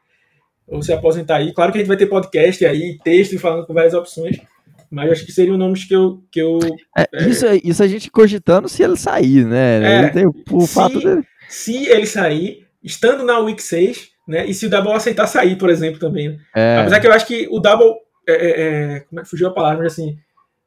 ou 0.68 0.81
se 0.84 0.94
aposentar 0.94 1.38
aí, 1.38 1.53
claro 1.53 1.72
que 1.72 1.77
a 1.77 1.81
gente 1.81 1.88
vai 1.88 1.98
ter 1.98 2.06
podcast 2.07 2.64
aí, 2.65 2.98
texto 3.03 3.39
falando 3.39 3.65
com 3.65 3.73
várias 3.73 3.94
opções, 3.95 4.38
mas 4.91 5.11
acho 5.11 5.26
que 5.26 5.31
seriam 5.31 5.57
nomes 5.57 5.84
que 5.85 5.95
eu, 5.95 6.22
que 6.31 6.39
eu 6.41 6.60
É, 6.95 7.07
isso, 7.27 7.45
isso 7.64 7.81
a 7.81 7.88
gente 7.88 8.11
cogitando 8.11 8.69
se 8.69 8.84
ele 8.84 8.95
sair, 8.98 9.45
né? 9.45 9.84
É, 9.84 9.99
Ele 9.99 10.10
tem 10.11 10.27
o, 10.27 10.34
o 10.52 10.61
se- 10.61 10.73
fato 10.73 10.99
dele. 10.99 11.23
se 11.49 11.88
ele 11.88 12.06
sair, 12.06 12.68
estando 12.84 13.23
na 13.26 13.39
Week 13.39 13.61
6, 13.64 14.10
né, 14.28 14.45
e 14.45 14.54
se 14.54 14.66
o 14.66 14.70
Double 14.70 14.91
aceitar 14.94 15.28
sair, 15.28 15.58
por 15.58 15.70
exemplo, 15.70 15.99
também. 15.99 16.30
né? 16.30 16.40
É, 16.56 16.78
Apesar 16.80 16.99
que 16.99 17.08
eu 17.08 17.14
acho 17.14 17.26
que 17.26 17.48
o 17.49 17.60
Double, 17.60 17.95
é, 18.28 18.34
é, 18.34 18.62
é, 18.95 18.99
como 19.02 19.20
é 19.20 19.24
que 19.24 19.30
fugiu 19.30 19.48
a 19.48 19.54
palavra, 19.54 19.84
mas 19.84 19.94
assim, 19.94 20.18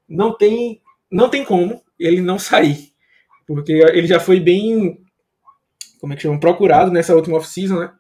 não 0.09 0.37
tem, 0.37 0.81
não 1.11 1.29
tem 1.29 1.45
como 1.45 1.83
ele 1.99 2.21
não 2.21 2.39
sair, 2.39 2.93
porque 3.47 3.73
ele 3.73 4.07
já 4.07 4.19
foi 4.19 4.41
bem, 4.41 4.99
como 6.01 6.13
é 6.13 6.17
que 6.17 6.23
chama, 6.23 6.41
procurado 6.41 6.91
nessa 6.91 7.15
última 7.15 7.37
off-season, 7.37 7.81
né? 7.81 7.93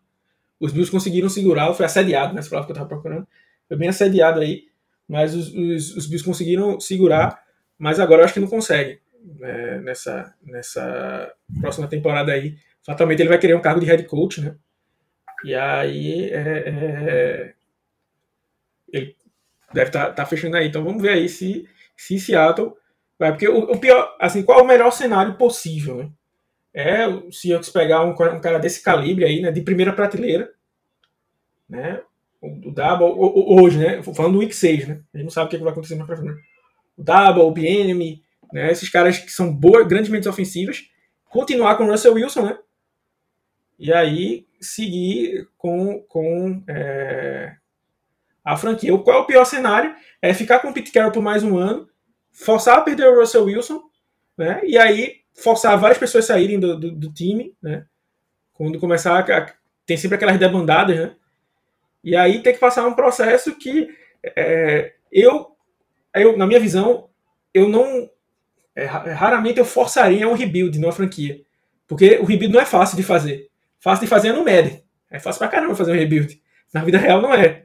Os 0.59 0.73
Bills 0.73 0.91
conseguiram 0.91 1.29
segurá-lo, 1.29 1.75
foi 1.75 1.87
assediado, 1.87 2.35
né? 2.35 2.41
Essa 2.41 2.51
palavra 2.51 2.67
que 2.67 2.73
eu 2.73 2.77
tava 2.77 2.89
procurando. 2.89 3.27
Foi 3.67 3.77
bem 3.77 3.89
assediado 3.89 4.41
aí, 4.41 4.65
mas 5.09 5.35
os, 5.35 5.53
os, 5.55 5.97
os 5.97 6.07
Bills 6.07 6.25
conseguiram 6.25 6.79
segurar, 6.79 7.39
mas 7.79 7.99
agora 7.99 8.21
eu 8.21 8.25
acho 8.25 8.35
que 8.35 8.41
não 8.41 8.49
consegue. 8.49 9.01
né, 9.39 9.79
nessa, 9.81 10.35
nessa 10.43 11.33
próxima 11.61 11.87
temporada 11.87 12.33
aí. 12.33 12.57
Fatalmente 12.85 13.21
ele 13.21 13.29
vai 13.29 13.39
querer 13.39 13.55
um 13.55 13.61
cargo 13.61 13.81
de 13.81 13.87
head 13.87 14.05
coach, 14.05 14.41
né? 14.41 14.55
E 15.45 15.55
aí 15.55 16.31
é, 16.31 16.69
é, 16.69 17.55
ele 18.93 19.17
deve 19.73 19.89
estar 19.89 20.13
tá, 20.13 20.27
fechando 20.27 20.57
aí. 20.57 20.69
Então 20.69 20.85
vamos 20.85 21.01
ver 21.01 21.11
aí 21.11 21.29
se, 21.29 21.69
se 21.97 22.19
Seattle 22.19 22.75
vai. 23.19 23.31
Porque 23.33 23.49
o, 23.49 23.59
o 23.73 23.79
pior, 23.79 24.17
assim, 24.21 24.43
qual 24.43 24.61
é 24.61 24.63
o 24.63 24.67
melhor 24.67 24.91
cenário 24.91 25.35
possível, 25.35 25.97
né? 25.97 26.11
É 26.73 27.07
o 27.07 27.33
Seahawks 27.33 27.71
pegar 27.71 28.05
um, 28.05 28.11
um 28.11 28.41
cara 28.41 28.59
desse 28.59 28.83
calibre 28.83 29.25
aí, 29.25 29.43
né? 29.43 29.51
De 29.51 29.61
primeira 29.61 29.93
prateleira, 29.93 30.53
né? 31.69 32.01
O, 32.41 32.69
o 32.69 32.71
Double, 32.71 33.07
o, 33.07 33.61
hoje, 33.61 33.79
né? 33.79 34.03
Falando 34.03 34.35
do 34.35 34.39
Week 34.39 34.55
6, 34.55 34.89
né? 34.89 35.01
A 35.13 35.17
gente 35.17 35.25
não 35.25 35.31
sabe 35.31 35.47
o 35.47 35.51
que, 35.51 35.57
é 35.57 35.59
vai 35.59 35.73
acontecer 35.73 35.97
mais 35.97 36.07
pra 36.07 36.17
frente. 36.17 36.35
né? 36.35 36.41
O 36.97 37.03
Double, 37.03 37.43
o 37.43 37.51
BNM, 37.51 38.23
né? 38.53 38.71
Esses 38.71 38.89
caras 38.89 39.19
que 39.19 39.33
são 39.33 39.53
boas, 39.53 39.87
grandes 39.87 40.11
mentes 40.11 40.29
ofensivas. 40.29 40.85
Continuar 41.29 41.77
com 41.77 41.85
o 41.85 41.91
Russell 41.91 42.15
Wilson, 42.15 42.43
né? 42.43 42.59
E 43.81 43.91
aí 43.95 44.47
seguir 44.61 45.49
com, 45.57 46.01
com 46.03 46.63
é, 46.69 47.55
a 48.45 48.55
franquia. 48.55 48.97
Qual 48.99 49.17
é 49.17 49.21
o 49.21 49.25
pior 49.25 49.47
cenário? 49.47 49.95
É 50.21 50.35
ficar 50.35 50.59
com 50.59 50.69
o 50.69 50.75
Pete 50.75 50.93
Carroll 50.93 51.13
por 51.13 51.23
mais 51.23 51.43
um 51.43 51.57
ano, 51.57 51.89
forçar 52.31 52.77
a 52.77 52.83
perder 52.83 53.09
o 53.09 53.19
Russell 53.19 53.45
Wilson, 53.45 53.81
né? 54.37 54.61
E 54.65 54.77
aí 54.77 55.21
forçar 55.33 55.79
várias 55.79 55.97
pessoas 55.97 56.27
saírem 56.27 56.61
do, 56.61 56.79
do, 56.79 56.93
do 56.93 57.11
time, 57.11 57.57
né? 57.63 57.87
Quando 58.53 58.79
começar 58.79 59.19
a, 59.19 59.53
tem 59.87 59.97
sempre 59.97 60.17
aquelas 60.17 60.39
debandadas, 60.39 60.95
né? 60.95 61.17
E 62.05 62.15
aí 62.15 62.43
tem 62.43 62.53
que 62.53 62.61
passar 62.61 62.87
um 62.87 62.95
processo 62.95 63.57
que 63.57 63.89
é, 64.23 64.93
eu, 65.11 65.57
eu, 66.15 66.37
na 66.37 66.47
minha 66.47 66.61
visão, 66.61 67.09
eu 67.55 67.67
não. 67.67 68.11
É, 68.77 68.85
raramente 68.85 69.59
eu 69.59 69.65
forçaria 69.65 70.29
um 70.29 70.35
rebuild 70.35 70.79
numa 70.79 70.93
franquia. 70.93 71.41
Porque 71.89 72.19
o 72.19 72.25
rebuild 72.25 72.53
não 72.53 72.61
é 72.61 72.67
fácil 72.67 72.95
de 72.95 73.03
fazer. 73.03 73.50
Fácil 73.81 74.05
de 74.05 74.11
fazer 74.11 74.29
é 74.29 74.33
no 74.33 74.45
Madden. 74.45 74.85
É 75.11 75.19
fácil 75.19 75.39
pra 75.39 75.49
caramba 75.49 75.75
fazer 75.75 75.93
um 75.93 75.97
rebuild. 75.97 76.41
Na 76.73 76.85
vida 76.85 76.99
real 76.99 77.21
não 77.21 77.35
é. 77.35 77.65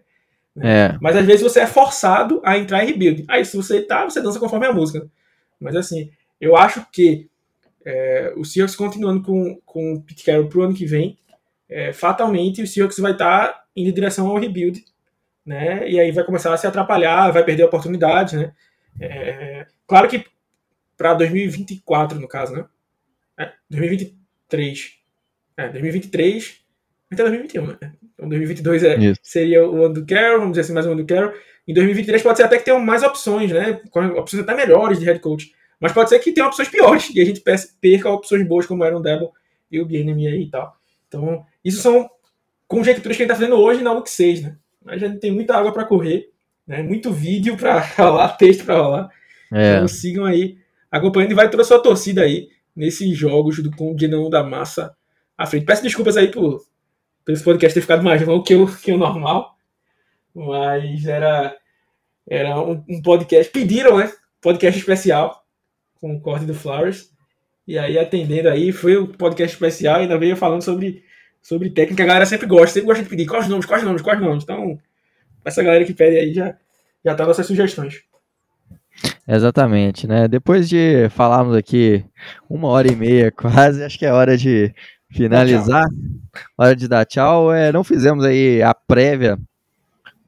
É. 0.62 0.98
Mas 1.02 1.16
às 1.16 1.26
vezes 1.26 1.42
você 1.42 1.60
é 1.60 1.68
forçado 1.68 2.42
a 2.44 2.58
entrar 2.58 2.84
em 2.84 2.88
rebuild. 2.88 3.26
Aí 3.28 3.46
se 3.46 3.56
você 3.56 3.82
tá, 3.82 4.06
você 4.06 4.22
dança 4.22 4.40
conforme 4.40 4.66
a 4.66 4.74
música. 4.74 5.08
Mas 5.60 5.76
assim, 5.76 6.10
eu 6.40 6.56
acho 6.56 6.86
que 6.92 7.30
é, 7.86 8.34
o 8.36 8.44
Seahawks 8.44 8.76
continuando 8.76 9.22
com, 9.22 9.60
com 9.66 9.94
o 9.94 10.02
Pete 10.02 10.24
Carroll 10.24 10.48
pro 10.48 10.64
ano 10.64 10.74
que 10.74 10.86
vem, 10.86 11.20
é, 11.70 11.94
fatalmente 11.94 12.62
o 12.62 12.68
Seahawks 12.68 12.98
vai 12.98 13.12
estar 13.12 13.48
tá 13.48 13.64
indo 13.76 13.90
em 13.90 13.94
direção 13.94 14.28
ao 14.28 14.38
rebuild, 14.38 14.84
né? 15.46 15.88
E 15.88 16.00
aí 16.00 16.12
vai 16.12 16.24
começar 16.24 16.54
a 16.54 16.58
se 16.58 16.66
atrapalhar, 16.66 17.32
vai 17.32 17.44
perder 17.44 17.64
a 17.64 17.68
oportunidade, 17.68 18.38
né? 18.38 18.54
É, 19.00 19.68
claro 19.86 20.08
que 20.08 20.26
para 20.98 21.14
2024, 21.14 22.20
no 22.20 22.28
caso, 22.28 22.54
né? 22.54 22.66
É, 23.38 23.52
2023. 23.70 25.05
É, 25.58 25.70
2023. 25.70 26.62
Até 27.12 27.24
2021, 27.24 27.68
né? 27.68 27.94
Então 28.14 28.28
2022 28.28 28.84
é, 28.84 29.14
seria 29.22 29.68
o 29.68 29.86
ano 29.86 29.94
do 29.94 30.06
Carroll, 30.06 30.40
vamos 30.40 30.52
dizer 30.52 30.62
assim, 30.62 30.74
mais 30.74 30.86
um 30.86 30.92
ano 30.92 31.04
do 31.04 31.08
Carroll. 31.08 31.34
Em 31.68 31.74
2023 31.74 32.24
pode 32.24 32.38
ser 32.38 32.44
até 32.44 32.58
que 32.58 32.66
tenham 32.66 32.80
mais 32.80 33.04
opções, 33.04 33.52
né? 33.52 33.82
Opções 34.18 34.44
até 34.44 34.56
melhores 34.56 35.00
de 35.00 35.06
head 35.06 35.20
coach. 35.20 35.52
Mas 35.80 35.92
pode 35.92 36.10
ser 36.10 36.20
que 36.20 36.32
tenha 36.32 36.48
opções 36.48 36.70
piores 36.70 37.10
e 37.14 37.22
a 37.22 37.26
gente 37.26 37.42
perca 37.82 38.10
opções 38.10 38.48
boas 38.48 38.66
como 38.66 38.84
eram 38.84 38.98
o 38.98 39.02
Devil 39.02 39.32
e 39.72 39.80
o 39.80 39.86
Bienemy 39.86 40.28
aí 40.28 40.44
e 40.44 40.50
tal. 40.50 40.76
Então, 41.08 41.46
isso 41.64 41.82
são 41.82 42.10
conjecturas 42.68 43.16
que 43.18 43.24
a 43.24 43.26
gente 43.26 43.34
está 43.34 43.36
fazendo 43.36 43.62
hoje 43.62 43.84
na 43.84 43.92
Week 43.94 44.10
6, 44.10 44.44
né? 44.44 44.56
Mas 44.84 45.04
a 45.04 45.08
gente 45.08 45.20
tem 45.20 45.32
muita 45.32 45.56
água 45.56 45.72
para 45.72 45.86
correr, 45.86 46.30
né? 46.68 46.82
muito 46.82 47.12
vídeo 47.12 47.58
para 47.58 47.80
rolar, 47.98 48.38
texto 48.38 48.66
para 48.66 48.78
rolar. 48.78 49.10
É. 49.52 49.76
Então 49.76 49.88
sigam 49.88 50.26
aí 50.26 50.58
acompanhando 50.92 51.32
e 51.32 51.36
vai 51.36 51.50
toda 51.50 51.64
a 51.64 51.66
sua 51.66 51.80
torcida 51.80 52.22
aí 52.22 52.50
nesses 52.76 53.18
jogos 53.18 53.62
do, 53.62 53.72
com 53.72 53.92
o 53.92 53.96
Dinamo 53.96 54.30
da 54.30 54.44
Massa 54.44 54.96
à 55.38 55.46
frente. 55.46 55.66
Peço 55.66 55.84
desculpas 55.84 56.18
aí 56.18 56.30
por, 56.30 56.66
por 57.26 57.32
esse 57.32 57.44
podcast 57.44 57.74
ter 57.74 57.82
ficado 57.82 58.04
mais 58.04 58.26
longo 58.26 58.44
que 58.44 58.56
o, 58.56 58.68
que 58.78 58.92
o 58.92 58.98
normal, 58.98 59.56
mas 60.34 61.06
era, 61.06 61.56
era 62.28 62.60
um, 62.60 62.84
um 62.90 63.02
podcast. 63.02 63.52
Pediram, 63.52 63.98
né? 63.98 64.12
Podcast 64.42 64.80
especial 64.80 65.44
com 65.96 66.16
o 66.16 66.22
corte 66.22 66.46
do 66.46 66.54
Flowers. 66.54 67.10
E 67.68 67.80
aí, 67.80 67.98
atendendo 67.98 68.50
aí, 68.50 68.72
foi 68.72 68.96
o 68.96 69.08
podcast 69.08 69.56
especial 69.56 69.98
e 69.98 70.02
ainda 70.04 70.20
veio 70.20 70.36
falando 70.36 70.62
sobre, 70.62 71.04
sobre 71.42 71.72
técnica. 71.72 72.04
A 72.04 72.06
galera 72.06 72.26
sempre 72.26 72.46
gosta, 72.46 72.74
sempre 72.74 72.88
gosta 72.88 73.04
de 73.04 73.10
pedir 73.10 73.26
quais 73.26 73.48
nomes, 73.48 73.66
quais 73.66 73.84
nomes, 73.84 74.02
quais 74.04 74.22
nomes. 74.22 74.44
Então, 74.44 74.80
essa 75.44 75.64
galera 75.64 75.84
que 75.84 75.94
pede 75.94 76.18
aí 76.18 76.34
já, 76.34 76.56
já 77.04 77.16
tá 77.16 77.26
nossas 77.26 77.48
sugestões. 77.48 78.04
Exatamente, 79.28 80.08
né? 80.08 80.28
Depois 80.28 80.70
de 80.70 81.10
falarmos 81.10 81.56
aqui 81.56 82.06
uma 82.48 82.68
hora 82.68 82.92
e 82.92 82.96
meia 82.96 83.32
quase, 83.32 83.84
acho 83.84 83.98
que 83.98 84.06
é 84.06 84.14
hora 84.14 84.38
de 84.38 84.74
finalizar. 85.16 85.86
Hora 86.58 86.76
de 86.76 86.88
dar 86.88 87.06
tchau. 87.06 87.54
É, 87.54 87.72
não 87.72 87.84
fizemos 87.84 88.24
aí 88.24 88.62
a 88.62 88.74
prévia 88.74 89.38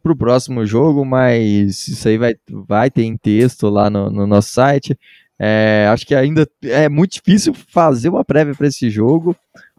para 0.01 0.11
o 0.11 0.17
próximo 0.17 0.65
jogo, 0.65 1.03
mas 1.03 1.87
isso 1.87 2.07
aí 2.07 2.17
vai, 2.17 2.35
vai 2.49 2.89
ter 2.89 3.03
em 3.03 3.17
texto 3.17 3.69
lá 3.69 3.89
no, 3.89 4.09
no 4.09 4.25
nosso 4.25 4.49
site. 4.49 4.97
É, 5.39 5.87
acho 5.91 6.05
que 6.05 6.15
ainda 6.15 6.47
é 6.63 6.89
muito 6.89 7.13
difícil 7.13 7.53
fazer 7.53 8.09
uma 8.09 8.25
prévia 8.25 8.55
para 8.55 8.67
esse 8.67 8.89
jogo, 8.89 9.35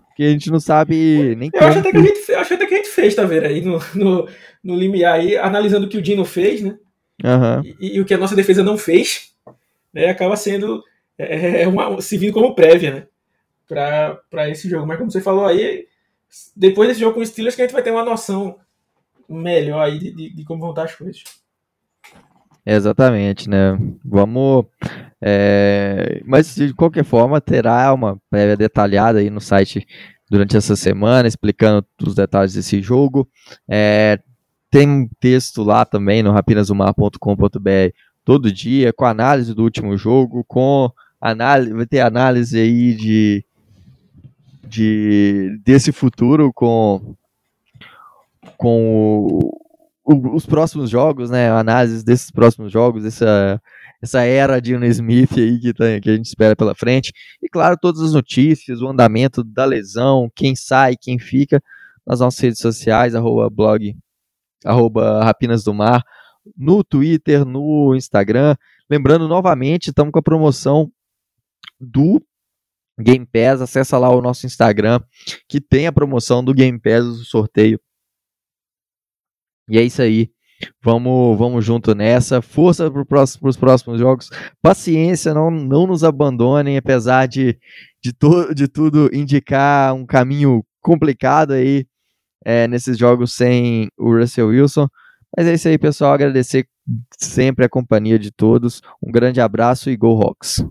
porque 0.06 0.22
a 0.22 0.30
gente 0.30 0.50
não 0.50 0.60
sabe 0.60 1.34
nem 1.36 1.50
Eu 1.52 1.66
acho 1.66 1.78
até 1.78 1.90
que 1.90 1.96
a 1.96 2.02
gente, 2.02 2.32
acho 2.32 2.54
até 2.54 2.66
que 2.66 2.74
a 2.74 2.76
gente 2.76 2.90
fez, 2.90 3.14
tá 3.14 3.24
vendo? 3.24 3.46
Aí 3.46 3.60
no, 3.60 3.78
no, 3.94 4.28
no 4.62 4.76
limiar 4.76 5.14
aí, 5.14 5.36
analisando 5.36 5.86
o 5.86 5.88
que 5.88 5.98
o 5.98 6.02
Dino 6.02 6.24
fez, 6.24 6.60
né? 6.60 6.76
Uhum. 7.24 7.74
E, 7.80 7.96
e, 7.96 8.00
o 8.00 8.04
que 8.04 8.14
a 8.14 8.18
nossa 8.18 8.36
defesa 8.36 8.62
não 8.62 8.78
fez, 8.78 9.30
né? 9.92 10.10
Acaba 10.10 10.36
sendo 10.36 10.84
é, 11.18 11.62
é 11.62 11.68
uma, 11.68 12.00
servindo 12.00 12.32
como 12.32 12.54
prévia, 12.54 12.94
né? 12.94 13.06
Para 13.68 14.48
esse 14.48 14.68
jogo. 14.68 14.86
Mas 14.86 14.98
como 14.98 15.10
você 15.10 15.20
falou 15.20 15.46
aí, 15.46 15.86
depois 16.56 16.88
desse 16.88 17.00
jogo 17.00 17.14
com 17.14 17.20
os 17.20 17.28
Steelers 17.28 17.54
que 17.54 17.62
a 17.62 17.64
gente 17.66 17.74
vai 17.74 17.82
ter 17.82 17.90
uma 17.90 18.04
noção 18.04 18.56
melhor 19.28 19.84
aí 19.84 19.98
de, 19.98 20.10
de, 20.10 20.34
de 20.34 20.44
como 20.44 20.60
vão 20.60 20.70
estar 20.70 20.84
as 20.84 20.94
coisas. 20.94 21.22
Exatamente, 22.64 23.48
né? 23.48 23.78
Vamos. 24.04 24.66
É... 25.20 26.20
Mas 26.24 26.54
de 26.54 26.74
qualquer 26.74 27.04
forma, 27.04 27.40
terá 27.40 27.92
uma 27.92 28.20
prévia 28.30 28.56
detalhada 28.56 29.18
aí 29.18 29.30
no 29.30 29.40
site 29.40 29.86
durante 30.30 30.56
essa 30.56 30.76
semana, 30.76 31.28
explicando 31.28 31.86
os 32.02 32.14
detalhes 32.14 32.54
desse 32.54 32.82
jogo. 32.82 33.28
É... 33.68 34.18
Tem 34.70 34.86
um 34.86 35.08
texto 35.18 35.62
lá 35.62 35.86
também 35.86 36.22
no 36.22 36.30
rapinasumar.com.br 36.30 37.94
todo 38.22 38.52
dia, 38.52 38.92
com 38.92 39.06
análise 39.06 39.54
do 39.54 39.62
último 39.62 39.96
jogo, 39.96 40.44
com 40.46 40.90
análise, 41.18 41.72
vai 41.72 41.86
ter 41.86 42.00
análise 42.00 42.58
aí 42.60 42.94
de, 42.94 43.44
de 44.68 45.58
desse 45.64 45.92
futuro 45.92 46.52
com 46.52 47.16
com 48.56 49.38
o, 50.04 50.34
os 50.34 50.46
próximos 50.46 50.88
jogos, 50.88 51.30
né? 51.30 51.50
Análises 51.50 52.02
desses 52.02 52.30
próximos 52.30 52.72
jogos, 52.72 53.04
essa, 53.04 53.60
essa 54.02 54.22
era 54.22 54.60
de 54.60 54.74
Smith 54.86 55.32
aí 55.36 55.60
que, 55.60 55.74
tá, 55.74 56.00
que 56.00 56.08
a 56.10 56.16
gente 56.16 56.26
espera 56.26 56.56
pela 56.56 56.74
frente. 56.74 57.12
E 57.42 57.48
claro, 57.48 57.76
todas 57.80 58.00
as 58.00 58.12
notícias, 58.12 58.80
o 58.80 58.88
andamento 58.88 59.44
da 59.44 59.64
lesão, 59.64 60.30
quem 60.34 60.56
sai, 60.56 60.96
quem 61.00 61.18
fica, 61.18 61.62
nas 62.06 62.20
nossas 62.20 62.40
redes 62.40 62.60
sociais, 62.60 63.14
arroba 63.14 63.50
blog, 63.50 63.94
arroba 64.64 65.24
Rapinas 65.24 65.62
do 65.62 65.74
Mar, 65.74 66.02
no 66.56 66.82
Twitter, 66.82 67.44
no 67.44 67.94
Instagram. 67.94 68.56
Lembrando 68.88 69.28
novamente, 69.28 69.88
estamos 69.88 70.10
com 70.10 70.18
a 70.18 70.22
promoção 70.22 70.90
do 71.78 72.22
Game 72.98 73.26
Pass. 73.26 73.60
Acessa 73.60 73.98
lá 73.98 74.08
o 74.10 74.22
nosso 74.22 74.46
Instagram, 74.46 75.00
que 75.48 75.60
tem 75.60 75.86
a 75.86 75.92
promoção 75.92 76.44
do 76.44 76.54
Game 76.54 76.78
Pass, 76.78 77.04
o 77.04 77.24
sorteio 77.24 77.80
e 79.68 79.78
é 79.78 79.82
isso 79.82 80.00
aí. 80.00 80.30
Vamos, 80.82 81.38
vamos 81.38 81.64
junto 81.64 81.94
nessa. 81.94 82.42
Força 82.42 82.90
para 82.90 83.22
os 83.22 83.56
próximos 83.56 84.00
jogos. 84.00 84.30
Paciência, 84.60 85.34
não, 85.34 85.50
não 85.50 85.86
nos 85.86 86.02
abandonem, 86.02 86.76
apesar 86.76 87.26
de, 87.26 87.56
de, 88.02 88.12
to, 88.12 88.52
de 88.54 88.66
tudo 88.66 89.08
indicar 89.12 89.94
um 89.94 90.04
caminho 90.04 90.64
complicado 90.80 91.52
aí 91.52 91.86
é, 92.44 92.66
nesses 92.66 92.98
jogos 92.98 93.34
sem 93.34 93.88
o 93.96 94.16
Russell 94.16 94.48
Wilson. 94.48 94.88
Mas 95.36 95.46
é 95.46 95.54
isso 95.54 95.68
aí, 95.68 95.78
pessoal. 95.78 96.12
Agradecer 96.12 96.66
sempre 97.18 97.64
a 97.66 97.68
companhia 97.68 98.18
de 98.18 98.32
todos. 98.32 98.80
Um 99.00 99.12
grande 99.12 99.40
abraço 99.40 99.90
e 99.90 99.96
Go 99.96 100.20
Hawks. 100.20 100.64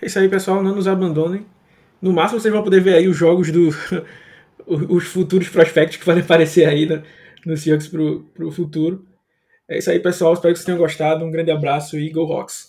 É 0.00 0.06
isso 0.06 0.18
aí, 0.18 0.28
pessoal. 0.28 0.62
Não 0.62 0.74
nos 0.74 0.88
abandonem. 0.88 1.46
No 2.00 2.12
máximo, 2.12 2.40
vocês 2.40 2.52
vão 2.52 2.62
poder 2.62 2.80
ver 2.80 2.94
aí 2.94 3.08
os 3.08 3.16
jogos 3.16 3.50
do. 3.50 3.68
os 4.66 5.04
futuros 5.06 5.48
prospectos 5.48 5.96
que 5.96 6.04
podem 6.04 6.22
aparecer 6.22 6.66
aí, 6.66 6.86
né? 6.86 7.02
no 7.44 7.56
Seahawks 7.56 7.88
para 7.88 8.46
o 8.46 8.50
futuro. 8.50 9.06
É 9.68 9.78
isso 9.78 9.90
aí, 9.90 9.98
pessoal. 9.98 10.34
Espero 10.34 10.52
que 10.52 10.58
vocês 10.58 10.66
tenham 10.66 10.78
gostado. 10.78 11.24
Um 11.24 11.30
grande 11.30 11.50
abraço 11.50 11.98
e 11.98 12.10
Go 12.10 12.32
Hawks! 12.32 12.67